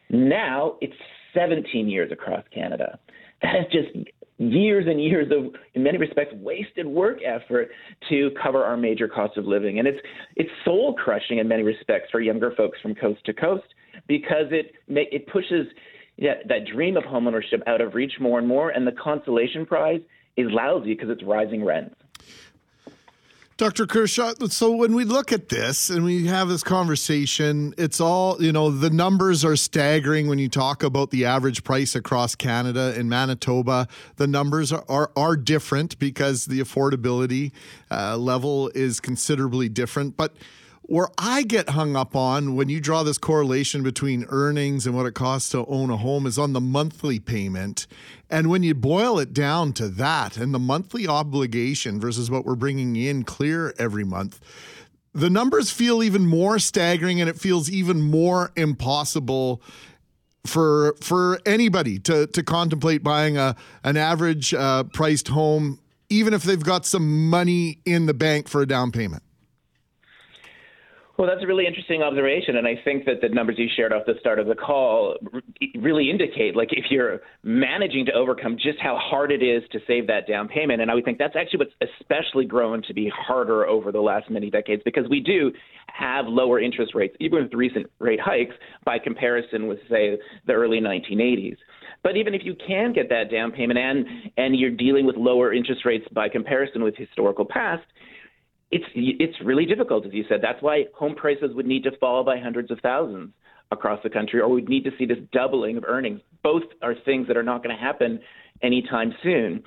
Now 0.09 0.77
it's 0.81 0.93
17 1.33 1.87
years 1.87 2.11
across 2.11 2.43
Canada. 2.53 2.99
That 3.43 3.55
is 3.55 3.65
just 3.71 4.09
years 4.39 4.85
and 4.87 5.03
years 5.03 5.31
of, 5.31 5.53
in 5.73 5.83
many 5.83 5.97
respects, 5.97 6.33
wasted 6.35 6.85
work 6.85 7.19
effort 7.23 7.69
to 8.09 8.31
cover 8.41 8.63
our 8.63 8.77
major 8.77 9.07
cost 9.07 9.37
of 9.37 9.45
living. 9.45 9.79
And 9.79 9.87
it's 9.87 9.99
it's 10.35 10.49
soul 10.65 10.93
crushing 10.93 11.39
in 11.39 11.47
many 11.47 11.63
respects 11.63 12.09
for 12.11 12.19
younger 12.19 12.51
folks 12.55 12.79
from 12.81 12.95
coast 12.95 13.23
to 13.25 13.33
coast 13.33 13.67
because 14.07 14.47
it 14.51 14.73
it 14.87 15.27
pushes 15.27 15.67
that, 16.19 16.47
that 16.47 16.65
dream 16.73 16.97
of 16.97 17.03
homeownership 17.03 17.61
out 17.67 17.81
of 17.81 17.93
reach 17.93 18.13
more 18.19 18.39
and 18.39 18.47
more. 18.47 18.71
And 18.71 18.87
the 18.87 18.91
consolation 18.93 19.65
prize 19.65 20.01
is 20.35 20.47
lousy 20.49 20.93
because 20.93 21.09
it's 21.09 21.23
rising 21.23 21.63
rents. 21.63 21.95
Dr. 23.57 23.87
Kershaw, 23.87 24.33
so 24.49 24.71
when 24.71 24.93
we 24.93 25.03
look 25.03 25.31
at 25.31 25.49
this 25.49 25.89
and 25.89 26.05
we 26.05 26.27
have 26.27 26.47
this 26.47 26.61
conversation, 26.61 27.73
it's 27.75 27.99
all, 27.99 28.39
you 28.39 28.51
know, 28.51 28.69
the 28.69 28.91
numbers 28.91 29.43
are 29.43 29.55
staggering 29.55 30.27
when 30.27 30.37
you 30.37 30.47
talk 30.47 30.83
about 30.83 31.09
the 31.09 31.25
average 31.25 31.63
price 31.63 31.95
across 31.95 32.35
Canada. 32.35 32.93
and 32.95 33.09
Manitoba, 33.09 33.87
the 34.17 34.27
numbers 34.27 34.71
are, 34.71 34.85
are, 34.87 35.11
are 35.17 35.35
different 35.35 35.97
because 35.97 36.45
the 36.45 36.59
affordability 36.59 37.51
uh, 37.89 38.15
level 38.15 38.69
is 38.75 38.99
considerably 38.99 39.69
different. 39.69 40.15
But 40.15 40.35
where 40.87 41.09
I 41.17 41.43
get 41.43 41.71
hung 41.71 41.97
up 41.97 42.15
on 42.15 42.55
when 42.55 42.69
you 42.69 42.79
draw 42.79 43.03
this 43.03 43.17
correlation 43.17 43.83
between 43.83 44.25
earnings 44.29 44.87
and 44.87 44.95
what 44.95 45.05
it 45.05 45.13
costs 45.13 45.49
to 45.49 45.65
own 45.65 45.89
a 45.89 45.97
home 45.97 46.25
is 46.25 46.39
on 46.39 46.53
the 46.53 46.61
monthly 46.61 47.19
payment. 47.19 47.87
And 48.29 48.49
when 48.49 48.63
you 48.63 48.73
boil 48.73 49.19
it 49.19 49.33
down 49.33 49.73
to 49.73 49.89
that 49.89 50.37
and 50.37 50.53
the 50.53 50.59
monthly 50.59 51.05
obligation 51.05 51.99
versus 51.99 52.31
what 52.31 52.45
we're 52.45 52.55
bringing 52.55 52.95
in 52.95 53.23
clear 53.23 53.73
every 53.77 54.05
month, 54.05 54.39
the 55.13 55.29
numbers 55.29 55.71
feel 55.71 56.01
even 56.01 56.25
more 56.25 56.57
staggering 56.57 57.19
and 57.19 57.29
it 57.29 57.37
feels 57.37 57.69
even 57.69 58.01
more 58.01 58.51
impossible 58.55 59.61
for 60.45 60.95
for 61.01 61.41
anybody 61.45 61.99
to 61.99 62.27
to 62.27 62.41
contemplate 62.41 63.03
buying 63.03 63.37
a 63.37 63.53
an 63.83 63.97
average 63.97 64.53
uh, 64.53 64.83
priced 64.85 65.27
home 65.27 65.79
even 66.09 66.33
if 66.33 66.43
they've 66.43 66.63
got 66.63 66.85
some 66.85 67.29
money 67.29 67.79
in 67.83 68.05
the 68.05 68.13
bank 68.13 68.47
for 68.47 68.61
a 68.61 68.65
down 68.65 68.93
payment. 68.93 69.23
Well, 71.17 71.27
that's 71.27 71.43
a 71.43 71.47
really 71.47 71.65
interesting 71.65 72.03
observation, 72.03 72.57
and 72.57 72.67
I 72.67 72.75
think 72.85 73.05
that 73.05 73.21
the 73.21 73.29
numbers 73.29 73.55
you 73.57 73.67
shared 73.75 73.91
off 73.91 74.03
the 74.05 74.13
start 74.19 74.37
of 74.37 74.45
the 74.45 74.53
call 74.53 75.15
really 75.79 76.11
indicate, 76.11 76.55
like, 76.55 76.69
if 76.71 76.85
you're 76.91 77.21
managing 77.41 78.05
to 78.05 78.13
overcome 78.13 78.55
just 78.55 78.77
how 78.79 78.99
hard 79.01 79.31
it 79.31 79.41
is 79.41 79.63
to 79.71 79.79
save 79.87 80.05
that 80.07 80.27
down 80.27 80.47
payment, 80.47 80.79
and 80.79 80.91
I 80.91 80.93
would 80.93 81.05
think 81.05 81.17
that's 81.17 81.35
actually 81.35 81.65
what's 81.65 81.91
especially 81.99 82.45
grown 82.45 82.83
to 82.83 82.93
be 82.93 83.11
harder 83.15 83.65
over 83.65 83.91
the 83.91 83.99
last 83.99 84.29
many 84.29 84.51
decades 84.51 84.83
because 84.85 85.09
we 85.09 85.19
do 85.19 85.51
have 85.87 86.27
lower 86.27 86.59
interest 86.59 86.93
rates, 86.93 87.15
even 87.19 87.41
with 87.41 87.53
recent 87.53 87.87
rate 87.97 88.19
hikes, 88.19 88.53
by 88.85 88.99
comparison 88.99 89.65
with, 89.65 89.79
say, 89.89 90.19
the 90.45 90.53
early 90.53 90.79
1980s. 90.79 91.57
But 92.03 92.15
even 92.15 92.35
if 92.35 92.41
you 92.43 92.55
can 92.67 92.93
get 92.93 93.09
that 93.09 93.31
down 93.31 93.51
payment 93.51 93.79
and 93.79 94.05
and 94.37 94.55
you're 94.55 94.69
dealing 94.69 95.07
with 95.07 95.17
lower 95.17 95.51
interest 95.51 95.83
rates 95.83 96.05
by 96.13 96.29
comparison 96.29 96.83
with 96.83 96.95
historical 96.95 97.43
past, 97.43 97.83
it's 98.71 98.85
it's 98.95 99.35
really 99.43 99.65
difficult, 99.65 100.05
as 100.05 100.13
you 100.13 100.25
said. 100.27 100.39
That's 100.41 100.61
why 100.61 100.85
home 100.93 101.15
prices 101.15 101.51
would 101.55 101.65
need 101.65 101.83
to 101.83 101.91
fall 101.97 102.23
by 102.23 102.37
hundreds 102.37 102.71
of 102.71 102.79
thousands 102.81 103.31
across 103.71 104.01
the 104.03 104.09
country, 104.09 104.41
or 104.41 104.49
we'd 104.49 104.69
need 104.69 104.83
to 104.85 104.91
see 104.97 105.05
this 105.05 105.17
doubling 105.31 105.77
of 105.77 105.83
earnings. 105.85 106.21
Both 106.43 106.63
are 106.81 106.95
things 107.05 107.27
that 107.27 107.37
are 107.37 107.43
not 107.43 107.63
going 107.63 107.75
to 107.75 107.81
happen 107.81 108.19
anytime 108.61 109.13
soon. 109.23 109.63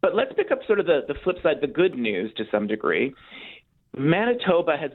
But 0.00 0.14
let's 0.14 0.32
pick 0.34 0.50
up 0.50 0.60
sort 0.66 0.80
of 0.80 0.86
the, 0.86 1.00
the 1.08 1.14
flip 1.24 1.36
side, 1.42 1.56
the 1.60 1.66
good 1.66 1.98
news 1.98 2.32
to 2.36 2.44
some 2.50 2.66
degree. 2.66 3.14
Manitoba 3.96 4.76
has 4.76 4.90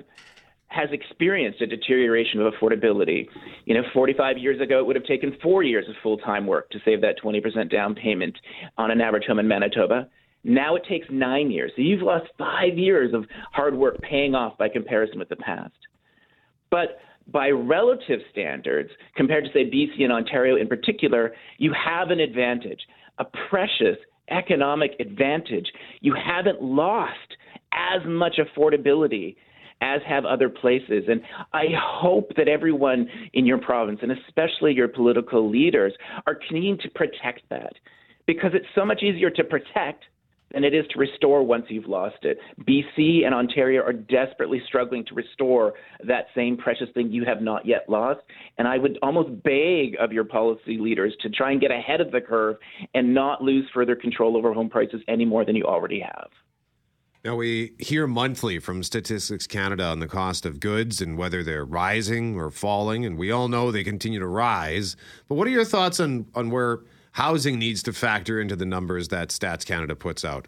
has 0.68 0.89
experienced 0.91 1.62
a 1.62 1.68
deterioration 1.68 2.41
of 2.41 2.51
affordability. 2.51 3.28
You 3.66 3.76
know, 3.76 3.84
45 3.93 4.39
years 4.39 4.60
ago, 4.60 4.80
it 4.80 4.88
would 4.88 4.95
have 4.95 5.06
taken 5.06 5.38
four 5.41 5.62
years 5.62 5.88
of 5.88 5.95
full 6.01 6.18
time 6.18 6.47
work 6.47 6.72
to 6.72 6.80
save 6.84 7.01
that 7.01 7.16
20% 7.24 7.72
down 7.72 7.93
payment 7.93 8.36
on 8.78 8.89
an 8.89 8.99
average 8.99 9.26
home 9.28 9.38
in 9.38 9.47
Manitoba. 9.47 10.10
Now 10.44 10.76
it 10.76 10.84
takes 10.88 11.08
nine 11.10 11.52
years. 11.52 11.72
So 11.76 11.82
you've 11.82 12.02
lost 12.02 12.28
five 12.38 12.78
years 12.78 13.14
of 13.14 13.26
hard 13.52 13.76
work 13.76 14.02
paying 14.02 14.36
off 14.36 14.58
by 14.58 14.70
comparison 14.70 15.20
with 15.20 15.30
the 15.30 15.36
past. 15.38 15.74
But 16.70 17.00
by 17.32 17.50
relative 17.50 18.20
standards, 18.32 18.89
compared 19.16 19.46
to, 19.46 19.52
say, 19.54 19.70
BC 19.70 20.04
and 20.04 20.12
Ontario 20.12 20.58
in 20.58 20.68
particular, 20.68 21.34
you 21.58 21.74
have 21.74 22.10
an 22.10 22.20
advantage, 22.20 22.82
a 23.20 23.26
precious 23.50 23.98
economic 24.30 24.91
advantage. 25.00 25.68
You 26.02 26.14
haven't 26.16 26.62
lost 26.62 27.38
as 27.72 28.02
much 28.06 28.38
affordability 28.38 29.36
as 29.82 30.02
have 30.08 30.26
other 30.26 30.50
places. 30.50 31.04
And 31.10 31.22
I 31.52 31.66
hope 31.78 32.32
that 32.38 32.48
everyone 32.48 33.08
in 33.34 33.46
your 33.46 33.58
province, 33.58 34.00
and 34.02 34.12
especially 34.12 34.74
your 34.74 34.88
political 34.88 35.50
leaders, 35.50 35.94
are 36.26 36.36
keen 36.36 36.78
to 36.82 36.89
protect 36.89 37.41
that 37.50 37.74
because 38.26 38.52
it's 38.54 38.66
so 38.76 38.86
much 38.86 39.04
easier 39.04 39.30
to 39.30 39.44
protect 39.44 40.06
than 40.54 40.64
it 40.64 40.74
is 40.74 40.86
to 40.91 40.99
restore 40.99 41.43
once 41.43 41.66
you've 41.70 41.88
lost 41.88 42.24
it. 42.24 42.38
BC 42.62 43.26
and 43.26 43.34
Ontario 43.34 43.82
are 43.82 43.93
desperately 43.93 44.62
struggling 44.68 45.04
to 45.06 45.16
restore 45.16 45.74
that 46.06 46.28
same 46.36 46.58
precious 46.58 46.88
thing 46.93 47.12
you 47.12 47.26
have 47.26 47.41
not 47.41 47.66
yet 47.66 47.86
lost. 47.89 48.22
And 48.58 48.68
I 48.68 48.78
would 48.78 48.97
almost 49.01 49.43
beg 49.43 49.95
of 49.99 50.12
your 50.12 50.24
policy 50.24 50.78
leaders 50.78 51.16
to 51.22 51.30
try 51.30 51.51
and 51.51 51.60
get 51.60 51.72
ahead 51.72 52.01
of 52.01 52.12
the 52.12 52.22
curve 52.22 52.58
and 52.93 53.14
not 53.14 53.41
lose 53.41 53.68
further 53.74 53.95
control 53.95 54.38
over 54.38 54.54
home 54.54 54.70
prices 54.70 55.01
any 55.08 55.26
more 55.26 55.43
than 55.43 55.56
you 55.56 55.66
already 55.66 55.99
have. 55.99 56.30
Now, 57.26 57.38
we 57.38 57.74
hear 57.80 58.06
monthly 58.06 58.60
from 58.60 58.84
Statistics 58.84 59.47
Canada 59.47 59.86
on 59.86 59.99
the 59.99 60.10
cost 60.10 60.45
of 60.45 60.60
goods 60.60 61.01
and 61.01 61.18
whether 61.18 61.41
they're 61.41 61.64
rising 61.64 62.36
or 62.36 62.51
falling, 62.51 63.06
and 63.06 63.18
we 63.18 63.32
all 63.32 63.47
know 63.47 63.72
they 63.72 63.86
continue 63.86 64.20
to 64.20 64.28
rise. 64.28 64.97
But 65.30 65.36
what 65.36 65.47
are 65.47 65.51
your 65.51 65.64
thoughts 65.64 66.01
on, 66.01 66.26
on 66.36 66.51
where 66.51 66.80
housing 67.14 67.57
needs 67.57 67.82
to 67.84 67.93
factor 67.93 68.39
into 68.39 68.55
the 68.55 68.66
numbers 68.66 69.07
that 69.07 69.30
Stats 69.30 69.66
Canada 69.66 69.95
puts 69.95 70.24
out? 70.24 70.47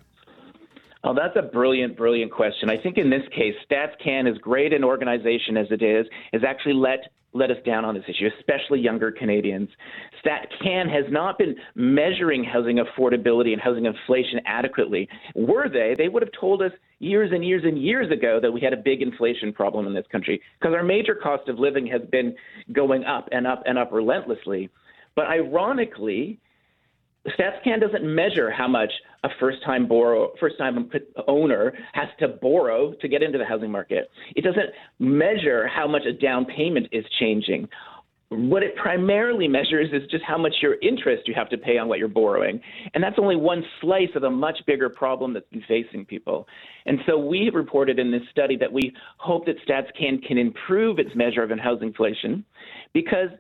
Oh, 1.04 1.14
that's 1.14 1.36
a 1.36 1.44
brilliant, 1.44 1.96
brilliant 1.96 2.32
question. 2.32 2.70
I 2.70 2.82
think 2.82 2.98
in 2.98 3.10
this 3.10 3.22
case, 3.30 3.54
Stats 3.70 3.92
StatsCan, 4.06 4.30
as 4.30 4.38
great 4.40 4.74
an 4.74 4.84
organization 4.84 5.56
as 5.56 5.68
it 5.70 5.82
is, 5.84 6.08
has 6.34 6.44
actually 6.44 6.74
let 6.74 7.12
let 7.36 7.52
us 7.52 7.58
down 7.66 7.84
on 7.84 7.94
this 7.94 8.06
issue, 8.08 8.30
especially 8.40 8.80
younger 8.80 9.12
Canadians. 9.12 9.68
StatCan 10.24 10.90
has 10.90 11.04
not 11.12 11.38
been 11.38 11.54
measuring 11.76 12.46
housing 12.46 12.78
affordability 12.78 13.52
and 13.52 13.62
housing 13.62 13.86
inflation 13.86 14.40
adequately. 14.46 15.08
Were 15.36 15.68
they, 15.68 15.96
they 15.98 16.08
would 16.08 16.24
have 16.24 16.32
told 16.40 16.62
us 16.62 16.72
years 17.00 17.32
and 17.34 17.46
years 17.46 17.64
and 17.66 17.78
years 17.78 18.10
ago 18.10 18.40
that 18.42 18.50
we 18.50 18.62
had 18.62 18.72
a 18.72 18.78
big 18.78 19.02
inflation 19.02 19.52
problem 19.52 19.86
in 19.86 19.94
this 19.94 20.06
country 20.10 20.42
because 20.58 20.74
our 20.74 20.84
major 20.84 21.14
cost 21.14 21.50
of 21.50 21.60
living 21.60 21.86
has 21.88 22.02
been 22.10 22.34
going 22.72 23.04
up 23.04 23.28
and 23.34 23.46
up 23.46 23.64
and 23.66 23.78
up 23.78 23.92
relentlessly. 23.92 24.70
But 25.14 25.28
ironically, 25.28 26.40
StatsCan 27.30 27.82
doesn't 27.82 28.04
measure 28.04 28.52
how 28.52 28.68
much 28.68 28.92
a 29.24 29.30
first-time 29.40 29.88
borrow, 29.88 30.32
first-time 30.40 30.90
owner 31.28 31.74
has 31.94 32.08
to 32.20 32.28
borrow 32.28 32.94
to 32.94 33.08
get 33.08 33.24
into 33.24 33.38
the 33.38 33.46
housing 33.46 33.72
market. 33.72 34.10
It 34.36 34.44
doesn't 34.44 34.70
measure 35.00 35.68
how 35.68 35.88
much 35.88 36.06
a 36.06 36.14
down 36.14 36.46
payment 36.46 36.88
is 36.92 37.04
changing. 37.20 37.68
What 38.30 38.64
it 38.64 38.76
primarily 38.76 39.48
measures 39.48 39.90
is 39.94 40.08
just 40.10 40.24
how 40.24 40.38
much 40.38 40.56
your 40.62 40.76
interest 40.82 41.28
you 41.28 41.34
have 41.36 41.50
to 41.50 41.58
pay 41.58 41.78
on 41.78 41.88
what 41.88 42.00
you're 42.00 42.08
borrowing. 42.08 42.60
And 42.94 43.04
that's 43.04 43.18
only 43.18 43.36
one 43.36 43.64
slice 43.82 44.10
of 44.16 44.24
a 44.24 44.30
much 44.30 44.60
bigger 44.68 44.90
problem 44.90 45.34
that's 45.34 45.50
been 45.50 45.64
facing 45.68 46.06
people. 46.06 46.48
And 46.86 47.00
so 47.08 47.18
we 47.18 47.50
reported 47.52 47.98
in 47.98 48.12
this 48.12 48.24
study 48.32 48.58
that 48.58 48.72
we 48.72 48.94
hope 49.18 49.46
that 49.46 49.56
StatsCan 49.68 50.26
can 50.28 50.38
improve 50.38 51.00
its 51.00 51.16
measure 51.16 51.44
of 51.44 51.52
housing 51.60 51.88
inflation 51.88 52.46
because– 52.94 53.30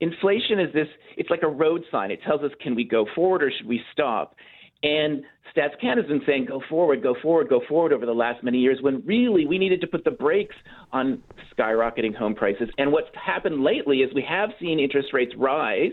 inflation 0.00 0.60
is 0.60 0.72
this 0.72 0.88
it's 1.16 1.30
like 1.30 1.42
a 1.42 1.48
road 1.48 1.82
sign. 1.90 2.10
It 2.10 2.20
tells 2.26 2.42
us 2.42 2.50
can 2.60 2.74
we 2.74 2.84
go 2.84 3.06
forward 3.14 3.42
or 3.42 3.50
should 3.50 3.66
we 3.66 3.80
stop? 3.92 4.34
And 4.82 5.22
stats 5.56 5.78
canada 5.80 6.02
has 6.02 6.08
been 6.08 6.22
saying 6.26 6.46
go 6.46 6.60
forward 6.68 7.02
go 7.02 7.14
forward 7.22 7.48
go 7.48 7.62
forward 7.68 7.92
over 7.92 8.04
the 8.04 8.12
last 8.12 8.44
many 8.44 8.58
years 8.58 8.78
when 8.82 9.02
really 9.06 9.46
we 9.46 9.58
needed 9.58 9.80
to 9.80 9.86
put 9.86 10.04
the 10.04 10.10
brakes 10.10 10.54
on 10.92 11.22
skyrocketing 11.56 12.14
home 12.14 12.34
prices. 12.34 12.68
And 12.78 12.92
what's 12.92 13.08
happened 13.14 13.62
lately 13.62 13.98
is 13.98 14.12
we 14.14 14.26
have 14.28 14.50
seen 14.60 14.78
interest 14.78 15.08
rates 15.12 15.32
rise 15.36 15.92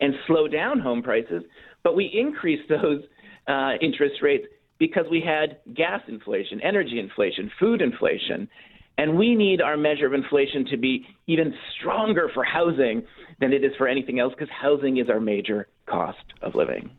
and 0.00 0.14
slow 0.26 0.48
down 0.48 0.80
home 0.80 1.02
prices 1.02 1.42
but 1.82 1.94
we 1.94 2.10
increased 2.12 2.68
those 2.68 3.02
uh, 3.46 3.72
interest 3.80 4.16
rates 4.22 4.46
because 4.78 5.04
we 5.10 5.20
had 5.20 5.58
gas 5.74 6.00
inflation 6.08 6.60
energy 6.62 6.98
inflation 6.98 7.50
food 7.60 7.82
inflation 7.82 8.48
and 8.96 9.18
we 9.18 9.34
need 9.34 9.60
our 9.60 9.76
measure 9.76 10.06
of 10.06 10.14
inflation 10.14 10.66
to 10.66 10.76
be 10.76 11.06
even 11.26 11.54
stronger 11.78 12.30
for 12.32 12.44
housing 12.44 13.02
than 13.40 13.52
it 13.52 13.64
is 13.64 13.72
for 13.76 13.88
anything 13.88 14.20
else 14.20 14.32
because 14.32 14.50
housing 14.50 14.98
is 14.98 15.08
our 15.08 15.20
major 15.20 15.68
cost 15.86 16.24
of 16.42 16.54
living. 16.54 16.90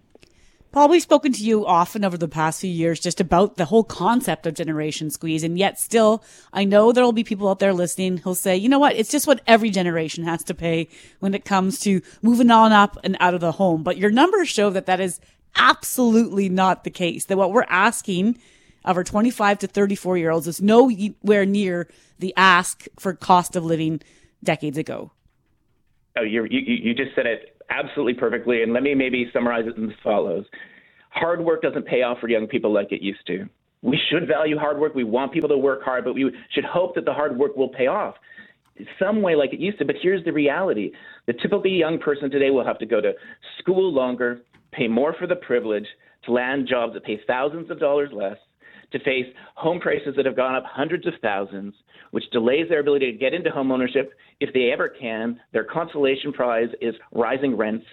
Paul, 0.76 0.90
we've 0.90 1.02
spoken 1.02 1.32
to 1.32 1.42
you 1.42 1.66
often 1.66 2.04
over 2.04 2.18
the 2.18 2.28
past 2.28 2.60
few 2.60 2.70
years 2.70 3.00
just 3.00 3.22
about 3.22 3.56
the 3.56 3.64
whole 3.64 3.86
concept 3.86 4.46
of 4.46 4.56
generation 4.56 5.10
squeeze. 5.10 5.42
And 5.42 5.58
yet 5.58 5.80
still, 5.80 6.22
I 6.52 6.66
know 6.66 6.92
there 6.92 7.06
will 7.06 7.14
be 7.14 7.24
people 7.24 7.48
out 7.48 7.60
there 7.60 7.72
listening 7.72 8.18
who'll 8.18 8.36
say, 8.36 8.58
you 8.58 8.68
know 8.68 8.80
what? 8.80 8.98
It's 8.98 9.10
just 9.10 9.26
what 9.26 9.40
every 9.48 9.70
generation 9.70 10.26
has 10.26 10.44
to 10.44 10.54
pay 10.54 10.90
when 11.22 11.34
it 11.34 11.46
comes 11.46 11.80
to 11.82 12.02
moving 12.22 12.52
on 12.52 12.74
up 12.74 12.98
and 13.06 13.16
out 13.22 13.34
of 13.34 13.40
the 13.40 13.54
home. 13.54 13.84
But 13.84 13.96
your 13.96 14.12
numbers 14.12 14.50
show 14.50 14.70
that 14.72 14.86
that 14.88 15.00
is 15.00 15.22
absolutely 15.56 16.50
not 16.50 16.84
the 16.84 16.90
case. 16.90 17.24
That 17.24 17.38
what 17.38 17.54
we're 17.54 17.64
asking 17.70 18.38
of 18.86 18.98
our 18.98 19.04
25 19.04 19.60
to 19.60 19.68
34 19.68 20.18
year 20.18 20.32
olds 20.32 20.48
is 20.48 20.62
nowhere 20.62 21.46
near 21.46 21.90
the 22.20 22.34
ask 22.38 22.86
for 22.98 23.14
cost 23.14 23.56
of 23.56 23.66
living 23.66 24.02
decades 24.44 24.78
ago. 24.78 25.12
Oh, 26.18 26.24
you 26.24 26.46
you 26.50 26.94
just 26.94 27.14
said 27.16 27.26
it 27.26 27.58
absolutely 27.70 28.14
perfectly. 28.14 28.64
And 28.64 28.72
let 28.72 28.84
me 28.84 28.96
maybe 28.96 29.30
summarize 29.34 29.66
it 29.68 29.78
as 29.82 29.90
follows 30.04 30.46
Hard 31.10 31.44
work 31.44 31.62
doesn't 31.62 31.86
pay 31.86 32.02
off 32.04 32.20
for 32.20 32.28
young 32.28 32.46
people 32.46 32.74
like 32.74 32.92
it 32.92 33.02
used 33.02 33.26
to. 33.28 33.48
We 33.82 33.98
should 34.10 34.28
value 34.28 34.58
hard 34.58 34.80
work. 34.80 34.96
We 34.96 35.04
want 35.04 35.32
people 35.32 35.50
to 35.50 35.58
work 35.58 35.82
hard, 35.84 36.04
but 36.04 36.14
we 36.14 36.30
should 36.52 36.66
hope 36.66 36.96
that 36.96 37.06
the 37.06 37.14
hard 37.14 37.38
work 37.38 37.56
will 37.56 37.70
pay 37.70 37.88
off 37.88 38.16
some 39.00 39.22
way 39.22 39.36
like 39.36 39.54
it 39.54 39.60
used 39.60 39.80
to. 39.80 39.86
But 39.86 39.96
here's 40.02 40.24
the 40.26 40.34
reality 40.34 40.92
the 41.28 41.34
typical 41.34 41.66
young 41.68 42.00
person 42.00 42.30
today 42.30 42.50
will 42.50 42.66
have 42.66 42.80
to 42.80 42.86
go 42.86 43.00
to 43.00 43.14
school 43.60 43.94
longer, 43.94 44.42
pay 44.72 44.88
more 44.88 45.16
for 45.18 45.28
the 45.28 45.36
privilege 45.36 45.86
to 46.26 46.32
land 46.32 46.68
jobs 46.68 46.94
that 46.94 47.04
pay 47.04 47.20
thousands 47.28 47.70
of 47.72 47.80
dollars 47.80 48.10
less, 48.12 48.38
to 48.92 49.00
face 49.00 49.26
home 49.56 49.80
prices 49.80 50.14
that 50.16 50.26
have 50.26 50.36
gone 50.36 50.56
up 50.56 50.64
hundreds 50.66 51.06
of 51.08 51.14
thousands, 51.22 51.74
which 52.12 52.30
delays 52.32 52.68
their 52.70 52.80
ability 52.80 53.12
to 53.12 53.18
get 53.18 53.34
into 53.34 53.50
home 53.50 53.72
ownership 53.72 54.14
if 54.40 54.54
they 54.54 54.72
ever 54.72 54.90
can. 54.90 55.40
Their 55.54 55.64
consolation 55.64 56.34
prize 56.34 56.70
is 56.82 56.96
rising 57.12 57.56
rents. 57.58 57.86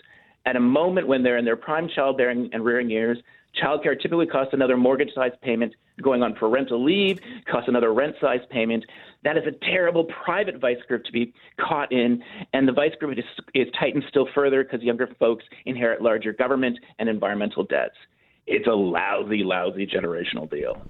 At 0.44 0.56
a 0.56 0.60
moment 0.60 1.06
when 1.06 1.22
they're 1.22 1.38
in 1.38 1.44
their 1.44 1.56
prime 1.56 1.88
childbearing 1.94 2.50
and 2.52 2.64
rearing 2.64 2.90
years, 2.90 3.18
childcare 3.62 4.00
typically 4.00 4.26
costs 4.26 4.54
another 4.54 4.76
mortgage 4.76 5.10
sized 5.14 5.40
payment. 5.40 5.74
Going 6.02 6.22
on 6.22 6.34
parental 6.34 6.82
leave 6.82 7.20
costs 7.50 7.68
another 7.68 7.92
rent 7.92 8.16
sized 8.20 8.48
payment. 8.48 8.84
That 9.24 9.36
is 9.36 9.44
a 9.46 9.52
terrible 9.70 10.04
private 10.24 10.60
vice 10.60 10.78
grip 10.88 11.04
to 11.04 11.12
be 11.12 11.32
caught 11.60 11.92
in, 11.92 12.22
and 12.52 12.66
the 12.66 12.72
vice 12.72 12.92
grip 12.98 13.16
is, 13.16 13.24
is 13.54 13.68
tightened 13.78 14.04
still 14.08 14.26
further 14.34 14.64
because 14.64 14.82
younger 14.82 15.08
folks 15.20 15.44
inherit 15.66 16.02
larger 16.02 16.32
government 16.32 16.78
and 16.98 17.08
environmental 17.08 17.64
debts. 17.64 17.94
It's 18.46 18.66
a 18.66 18.72
lousy, 18.72 19.44
lousy 19.44 19.86
generational 19.86 20.50
deal. 20.50 20.82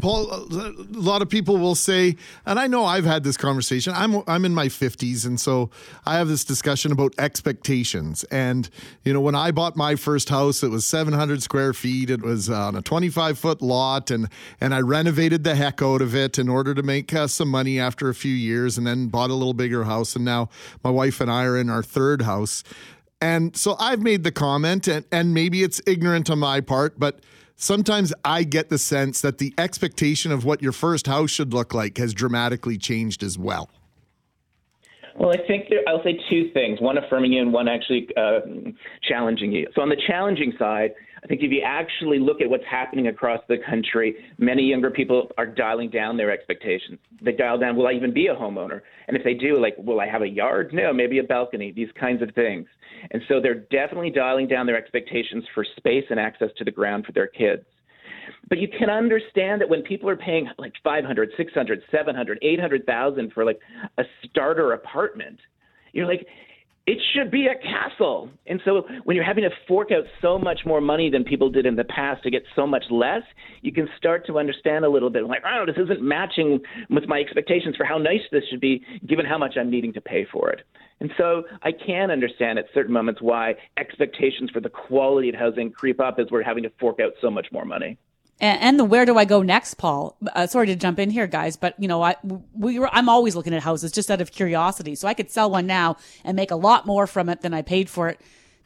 Paul, 0.00 0.30
a 0.32 0.72
lot 0.92 1.20
of 1.20 1.28
people 1.28 1.58
will 1.58 1.74
say, 1.74 2.16
and 2.46 2.58
I 2.58 2.66
know 2.68 2.84
I've 2.84 3.04
had 3.04 3.22
this 3.22 3.36
conversation. 3.36 3.92
I'm 3.94 4.22
I'm 4.26 4.44
in 4.44 4.54
my 4.54 4.68
50s, 4.68 5.26
and 5.26 5.38
so 5.38 5.70
I 6.06 6.16
have 6.16 6.28
this 6.28 6.44
discussion 6.44 6.90
about 6.90 7.14
expectations. 7.18 8.24
And 8.24 8.70
you 9.04 9.12
know, 9.12 9.20
when 9.20 9.34
I 9.34 9.50
bought 9.50 9.76
my 9.76 9.96
first 9.96 10.30
house, 10.30 10.62
it 10.62 10.68
was 10.68 10.86
700 10.86 11.42
square 11.42 11.74
feet. 11.74 12.08
It 12.08 12.22
was 12.22 12.48
on 12.48 12.76
a 12.76 12.82
25 12.82 13.38
foot 13.38 13.60
lot, 13.60 14.10
and 14.10 14.28
and 14.60 14.74
I 14.74 14.80
renovated 14.80 15.44
the 15.44 15.54
heck 15.54 15.82
out 15.82 16.00
of 16.00 16.14
it 16.14 16.38
in 16.38 16.48
order 16.48 16.74
to 16.74 16.82
make 16.82 17.12
uh, 17.12 17.26
some 17.26 17.48
money 17.48 17.78
after 17.78 18.08
a 18.08 18.14
few 18.14 18.34
years, 18.34 18.78
and 18.78 18.86
then 18.86 19.08
bought 19.08 19.30
a 19.30 19.34
little 19.34 19.54
bigger 19.54 19.84
house. 19.84 20.16
And 20.16 20.24
now 20.24 20.48
my 20.82 20.90
wife 20.90 21.20
and 21.20 21.30
I 21.30 21.44
are 21.44 21.58
in 21.58 21.68
our 21.68 21.82
third 21.82 22.22
house. 22.22 22.62
And 23.20 23.54
so 23.56 23.76
I've 23.78 24.00
made 24.00 24.24
the 24.24 24.32
comment, 24.32 24.88
and, 24.88 25.04
and 25.12 25.34
maybe 25.34 25.62
it's 25.62 25.80
ignorant 25.86 26.30
on 26.30 26.38
my 26.38 26.60
part, 26.60 26.98
but 26.98 27.20
sometimes 27.56 28.14
I 28.24 28.44
get 28.44 28.70
the 28.70 28.78
sense 28.78 29.20
that 29.20 29.38
the 29.38 29.52
expectation 29.58 30.32
of 30.32 30.44
what 30.44 30.62
your 30.62 30.72
first 30.72 31.06
house 31.06 31.30
should 31.30 31.52
look 31.52 31.74
like 31.74 31.98
has 31.98 32.14
dramatically 32.14 32.78
changed 32.78 33.22
as 33.22 33.38
well. 33.38 33.68
Well, 35.16 35.30
I 35.30 35.46
think 35.46 35.68
there, 35.68 35.80
I'll 35.86 36.02
say 36.02 36.18
two 36.30 36.50
things: 36.54 36.80
one 36.80 36.96
affirming 36.96 37.34
you, 37.34 37.42
and 37.42 37.52
one 37.52 37.68
actually 37.68 38.08
uh, 38.16 38.40
challenging 39.06 39.52
you. 39.52 39.66
So, 39.74 39.82
on 39.82 39.90
the 39.90 40.00
challenging 40.06 40.54
side, 40.58 40.92
I 41.22 41.26
think 41.26 41.42
if 41.42 41.50
you 41.50 41.62
actually 41.64 42.18
look 42.18 42.40
at 42.40 42.48
what's 42.48 42.64
happening 42.70 43.08
across 43.08 43.40
the 43.48 43.58
country, 43.68 44.16
many 44.38 44.62
younger 44.62 44.90
people 44.90 45.30
are 45.36 45.46
dialing 45.46 45.90
down 45.90 46.16
their 46.16 46.30
expectations. 46.30 46.98
They 47.20 47.32
dial 47.32 47.58
down, 47.58 47.76
will 47.76 47.86
I 47.86 47.92
even 47.92 48.14
be 48.14 48.28
a 48.28 48.34
homeowner? 48.34 48.80
And 49.06 49.16
if 49.16 49.24
they 49.24 49.34
do, 49.34 49.60
like, 49.60 49.76
will 49.78 50.00
I 50.00 50.06
have 50.06 50.22
a 50.22 50.28
yard? 50.28 50.70
No, 50.72 50.92
maybe 50.92 51.18
a 51.18 51.22
balcony, 51.22 51.72
these 51.72 51.90
kinds 51.98 52.22
of 52.22 52.30
things. 52.34 52.66
And 53.10 53.22
so 53.28 53.40
they're 53.40 53.66
definitely 53.70 54.10
dialing 54.10 54.48
down 54.48 54.66
their 54.66 54.76
expectations 54.76 55.44
for 55.54 55.64
space 55.76 56.04
and 56.10 56.18
access 56.18 56.48
to 56.56 56.64
the 56.64 56.70
ground 56.70 57.04
for 57.04 57.12
their 57.12 57.26
kids. 57.26 57.64
But 58.48 58.58
you 58.58 58.68
can 58.68 58.88
understand 58.88 59.60
that 59.60 59.68
when 59.68 59.82
people 59.82 60.08
are 60.08 60.16
paying 60.16 60.48
like 60.58 60.72
500, 60.82 61.30
600, 61.36 61.82
700, 61.90 62.38
800,000 62.42 63.32
for 63.32 63.44
like 63.44 63.60
a 63.98 64.04
starter 64.24 64.72
apartment, 64.72 65.38
you're 65.92 66.06
like, 66.06 66.26
it 66.90 66.98
should 67.14 67.30
be 67.30 67.46
a 67.46 67.54
castle. 67.54 68.28
And 68.48 68.60
so 68.64 68.82
when 69.04 69.14
you're 69.14 69.24
having 69.24 69.44
to 69.44 69.50
fork 69.68 69.92
out 69.92 70.02
so 70.20 70.40
much 70.40 70.62
more 70.66 70.80
money 70.80 71.08
than 71.08 71.22
people 71.22 71.48
did 71.48 71.64
in 71.64 71.76
the 71.76 71.84
past 71.84 72.24
to 72.24 72.30
get 72.30 72.42
so 72.56 72.66
much 72.66 72.82
less, 72.90 73.22
you 73.62 73.70
can 73.70 73.88
start 73.96 74.26
to 74.26 74.40
understand 74.40 74.84
a 74.84 74.88
little 74.88 75.08
bit 75.08 75.24
like, 75.24 75.42
oh, 75.46 75.64
this 75.64 75.76
isn't 75.80 76.02
matching 76.02 76.58
with 76.88 77.06
my 77.06 77.20
expectations 77.20 77.76
for 77.76 77.84
how 77.84 77.96
nice 77.96 78.22
this 78.32 78.42
should 78.50 78.60
be 78.60 78.84
given 79.06 79.24
how 79.24 79.38
much 79.38 79.54
I'm 79.56 79.70
needing 79.70 79.92
to 79.92 80.00
pay 80.00 80.26
for 80.32 80.50
it. 80.50 80.62
And 80.98 81.12
so 81.16 81.44
I 81.62 81.70
can 81.70 82.10
understand 82.10 82.58
at 82.58 82.64
certain 82.74 82.92
moments 82.92 83.22
why 83.22 83.54
expectations 83.78 84.50
for 84.50 84.58
the 84.58 84.68
quality 84.68 85.28
of 85.28 85.36
housing 85.36 85.70
creep 85.70 86.00
up 86.00 86.18
as 86.18 86.26
we're 86.32 86.42
having 86.42 86.64
to 86.64 86.72
fork 86.80 86.98
out 86.98 87.12
so 87.20 87.30
much 87.30 87.46
more 87.52 87.64
money. 87.64 87.98
And, 88.42 88.80
the 88.80 88.84
where 88.84 89.04
do 89.04 89.18
I 89.18 89.26
go 89.26 89.42
next, 89.42 89.74
Paul? 89.74 90.16
Uh, 90.34 90.46
sorry 90.46 90.66
to 90.68 90.76
jump 90.76 90.98
in 90.98 91.10
here, 91.10 91.26
guys, 91.26 91.56
but 91.56 91.74
you 91.78 91.86
know, 91.86 92.02
I 92.02 92.16
we 92.54 92.78
were, 92.78 92.88
I'm 92.90 93.08
always 93.08 93.36
looking 93.36 93.52
at 93.52 93.62
houses 93.62 93.92
just 93.92 94.10
out 94.10 94.22
of 94.22 94.32
curiosity. 94.32 94.94
So 94.94 95.06
I 95.06 95.14
could 95.14 95.30
sell 95.30 95.50
one 95.50 95.66
now 95.66 95.98
and 96.24 96.36
make 96.36 96.50
a 96.50 96.56
lot 96.56 96.86
more 96.86 97.06
from 97.06 97.28
it 97.28 97.42
than 97.42 97.52
I 97.52 97.60
paid 97.60 97.90
for 97.90 98.08
it 98.08 98.18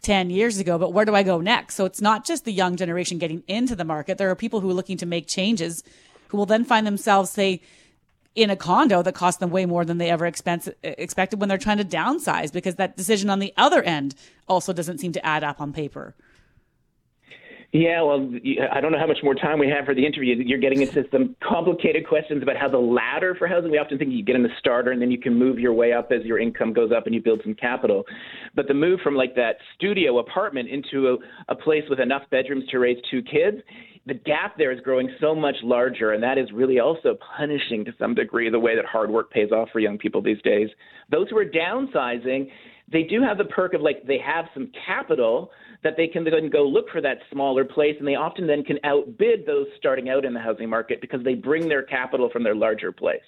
10 0.02 0.30
years 0.30 0.59
ago. 0.59 0.78
But 0.78 0.92
where 0.92 1.05
do 1.05 1.16
I 1.16 1.24
go 1.24 1.40
next? 1.40 1.74
So 1.74 1.86
it's 1.86 2.01
not 2.01 2.24
just 2.24 2.44
the 2.44 2.52
young 2.52 2.76
generation 2.76 3.18
getting 3.18 3.42
into 3.48 3.74
the 3.74 3.84
market. 3.84 4.16
There 4.16 4.30
are 4.30 4.36
people 4.36 4.60
who 4.60 4.70
are 4.70 4.74
looking 4.74 4.98
to 4.98 5.06
make 5.06 5.26
changes 5.26 5.82
who 6.28 6.36
will 6.36 6.46
then 6.46 6.64
find 6.64 6.86
themselves, 6.86 7.30
say, 7.30 7.60
in 8.34 8.51
a 8.51 8.56
condo 8.56 9.02
that 9.02 9.14
costs 9.14 9.38
them 9.38 9.51
way 9.51 9.66
more 9.66 9.84
than 9.84 9.98
they 9.98 10.10
ever 10.10 10.26
expense, 10.26 10.68
expected 10.82 11.40
when 11.40 11.48
they're 11.48 11.59
trying 11.59 11.78
to 11.78 11.84
downsize 11.84 12.52
because 12.52 12.76
that 12.76 12.96
decision 12.96 13.30
on 13.30 13.38
the 13.38 13.52
other 13.56 13.82
end 13.82 14.14
also 14.48 14.72
doesn't 14.72 14.98
seem 14.98 15.12
to 15.12 15.24
add 15.24 15.44
up 15.44 15.60
on 15.60 15.72
paper. 15.72 16.14
Yeah, 17.74 18.02
well, 18.02 18.30
I 18.72 18.80
don't 18.80 18.92
know 18.92 19.01
how 19.01 19.09
much 19.09 19.18
more 19.24 19.34
time 19.34 19.59
we 19.59 19.68
have 19.68 19.84
for 19.84 19.96
the 19.96 20.06
interview. 20.06 20.36
You're 20.38 20.60
getting 20.60 20.82
into 20.82 21.02
some 21.10 21.34
complicated 21.42 22.06
questions 22.06 22.40
about 22.40 22.56
how 22.56 22.68
the 22.68 22.78
ladder 22.78 23.34
for 23.36 23.48
housing. 23.48 23.72
We 23.72 23.78
often 23.78 23.98
think 23.98 24.12
you 24.12 24.22
get 24.22 24.36
in 24.36 24.44
the 24.44 24.55
starter 24.60 24.92
and 24.92 25.02
then 25.02 25.10
you 25.10 25.18
can 25.18 25.36
move 25.36 25.59
your 25.59 25.72
way 25.72 25.92
up 25.92 26.12
as 26.12 26.24
your 26.24 26.38
income 26.38 26.72
goes 26.72 26.92
up 26.96 27.06
and 27.06 27.14
you 27.16 27.20
build 27.20 27.40
some 27.42 27.52
capital. 27.55 28.05
But 28.55 28.68
the 28.68 28.74
move 28.74 29.01
from 29.02 29.16
like 29.16 29.34
that 29.34 29.56
studio 29.74 30.20
apartment 30.20 30.68
into 30.68 31.18
a, 31.48 31.52
a 31.52 31.56
place 31.56 31.82
with 31.90 31.98
enough 31.98 32.22
bedrooms 32.30 32.62
to 32.70 32.78
raise 32.78 32.98
two 33.10 33.22
kids, 33.22 33.56
the 34.06 34.14
gap 34.14 34.56
there 34.56 34.70
is 34.70 34.78
growing 34.78 35.10
so 35.20 35.34
much 35.34 35.56
larger, 35.64 36.12
and 36.12 36.22
that 36.22 36.38
is 36.38 36.52
really 36.52 36.78
also 36.78 37.18
punishing 37.36 37.84
to 37.86 37.92
some 37.98 38.14
degree 38.14 38.48
the 38.51 38.60
way 38.60 38.76
that 38.76 38.84
hard 38.84 39.10
work 39.10 39.32
pays 39.32 39.51
off 39.51 39.68
for 39.72 39.80
young 39.80 39.98
people 39.98 40.22
these 40.22 40.40
days. 40.42 40.68
Those 41.10 41.28
who 41.28 41.38
are 41.38 41.44
downsizing, 41.44 42.51
they 42.92 43.02
do 43.02 43.20
have 43.20 43.38
the 43.38 43.46
perk 43.46 43.74
of 43.74 43.80
like 43.80 44.06
they 44.06 44.18
have 44.24 44.44
some 44.55 44.70
capital 44.86 45.51
that 45.85 45.97
they 45.97 46.09
can 46.09 46.24
then 46.24 46.51
go 46.51 46.65
look 46.65 46.90
for 46.90 47.01
that 47.02 47.19
smaller 47.31 47.65
place, 47.65 47.94
and 47.98 48.09
they 48.09 48.16
often 48.16 48.47
then 48.47 48.65
can 48.65 48.78
outbid 48.82 49.47
those 49.47 49.66
starting 49.77 50.09
out 50.09 50.24
in 50.24 50.35
the 50.35 50.40
housing 50.40 50.69
market 50.69 51.01
because 51.01 51.23
they 51.23 51.35
bring 51.35 51.69
their 51.69 51.82
capital 51.82 52.28
from 52.31 52.43
their 52.43 52.55
larger 52.55 52.90
place. 52.90 53.23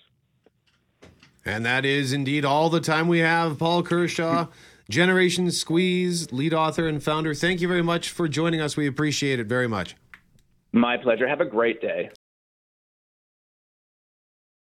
And 1.44 1.64
that 1.64 1.84
is 1.84 2.12
indeed 2.12 2.44
all 2.44 2.70
the 2.70 2.80
time 2.80 3.06
we 3.06 3.20
have. 3.20 3.58
Paul 3.58 3.84
Kershaw, 3.84 4.48
Generation 4.90 5.50
Squeeze, 5.52 6.32
lead 6.32 6.52
author 6.52 6.88
and 6.88 7.00
founder. 7.00 7.34
Thank 7.34 7.60
you 7.60 7.68
very 7.68 7.82
much 7.82 8.10
for 8.10 8.26
joining 8.26 8.60
us. 8.60 8.76
We 8.76 8.88
appreciate 8.88 9.38
it 9.38 9.46
very 9.46 9.68
much. 9.68 9.94
My 10.72 10.96
pleasure. 10.96 11.28
Have 11.28 11.40
a 11.40 11.44
great 11.44 11.80
day. 11.80 12.10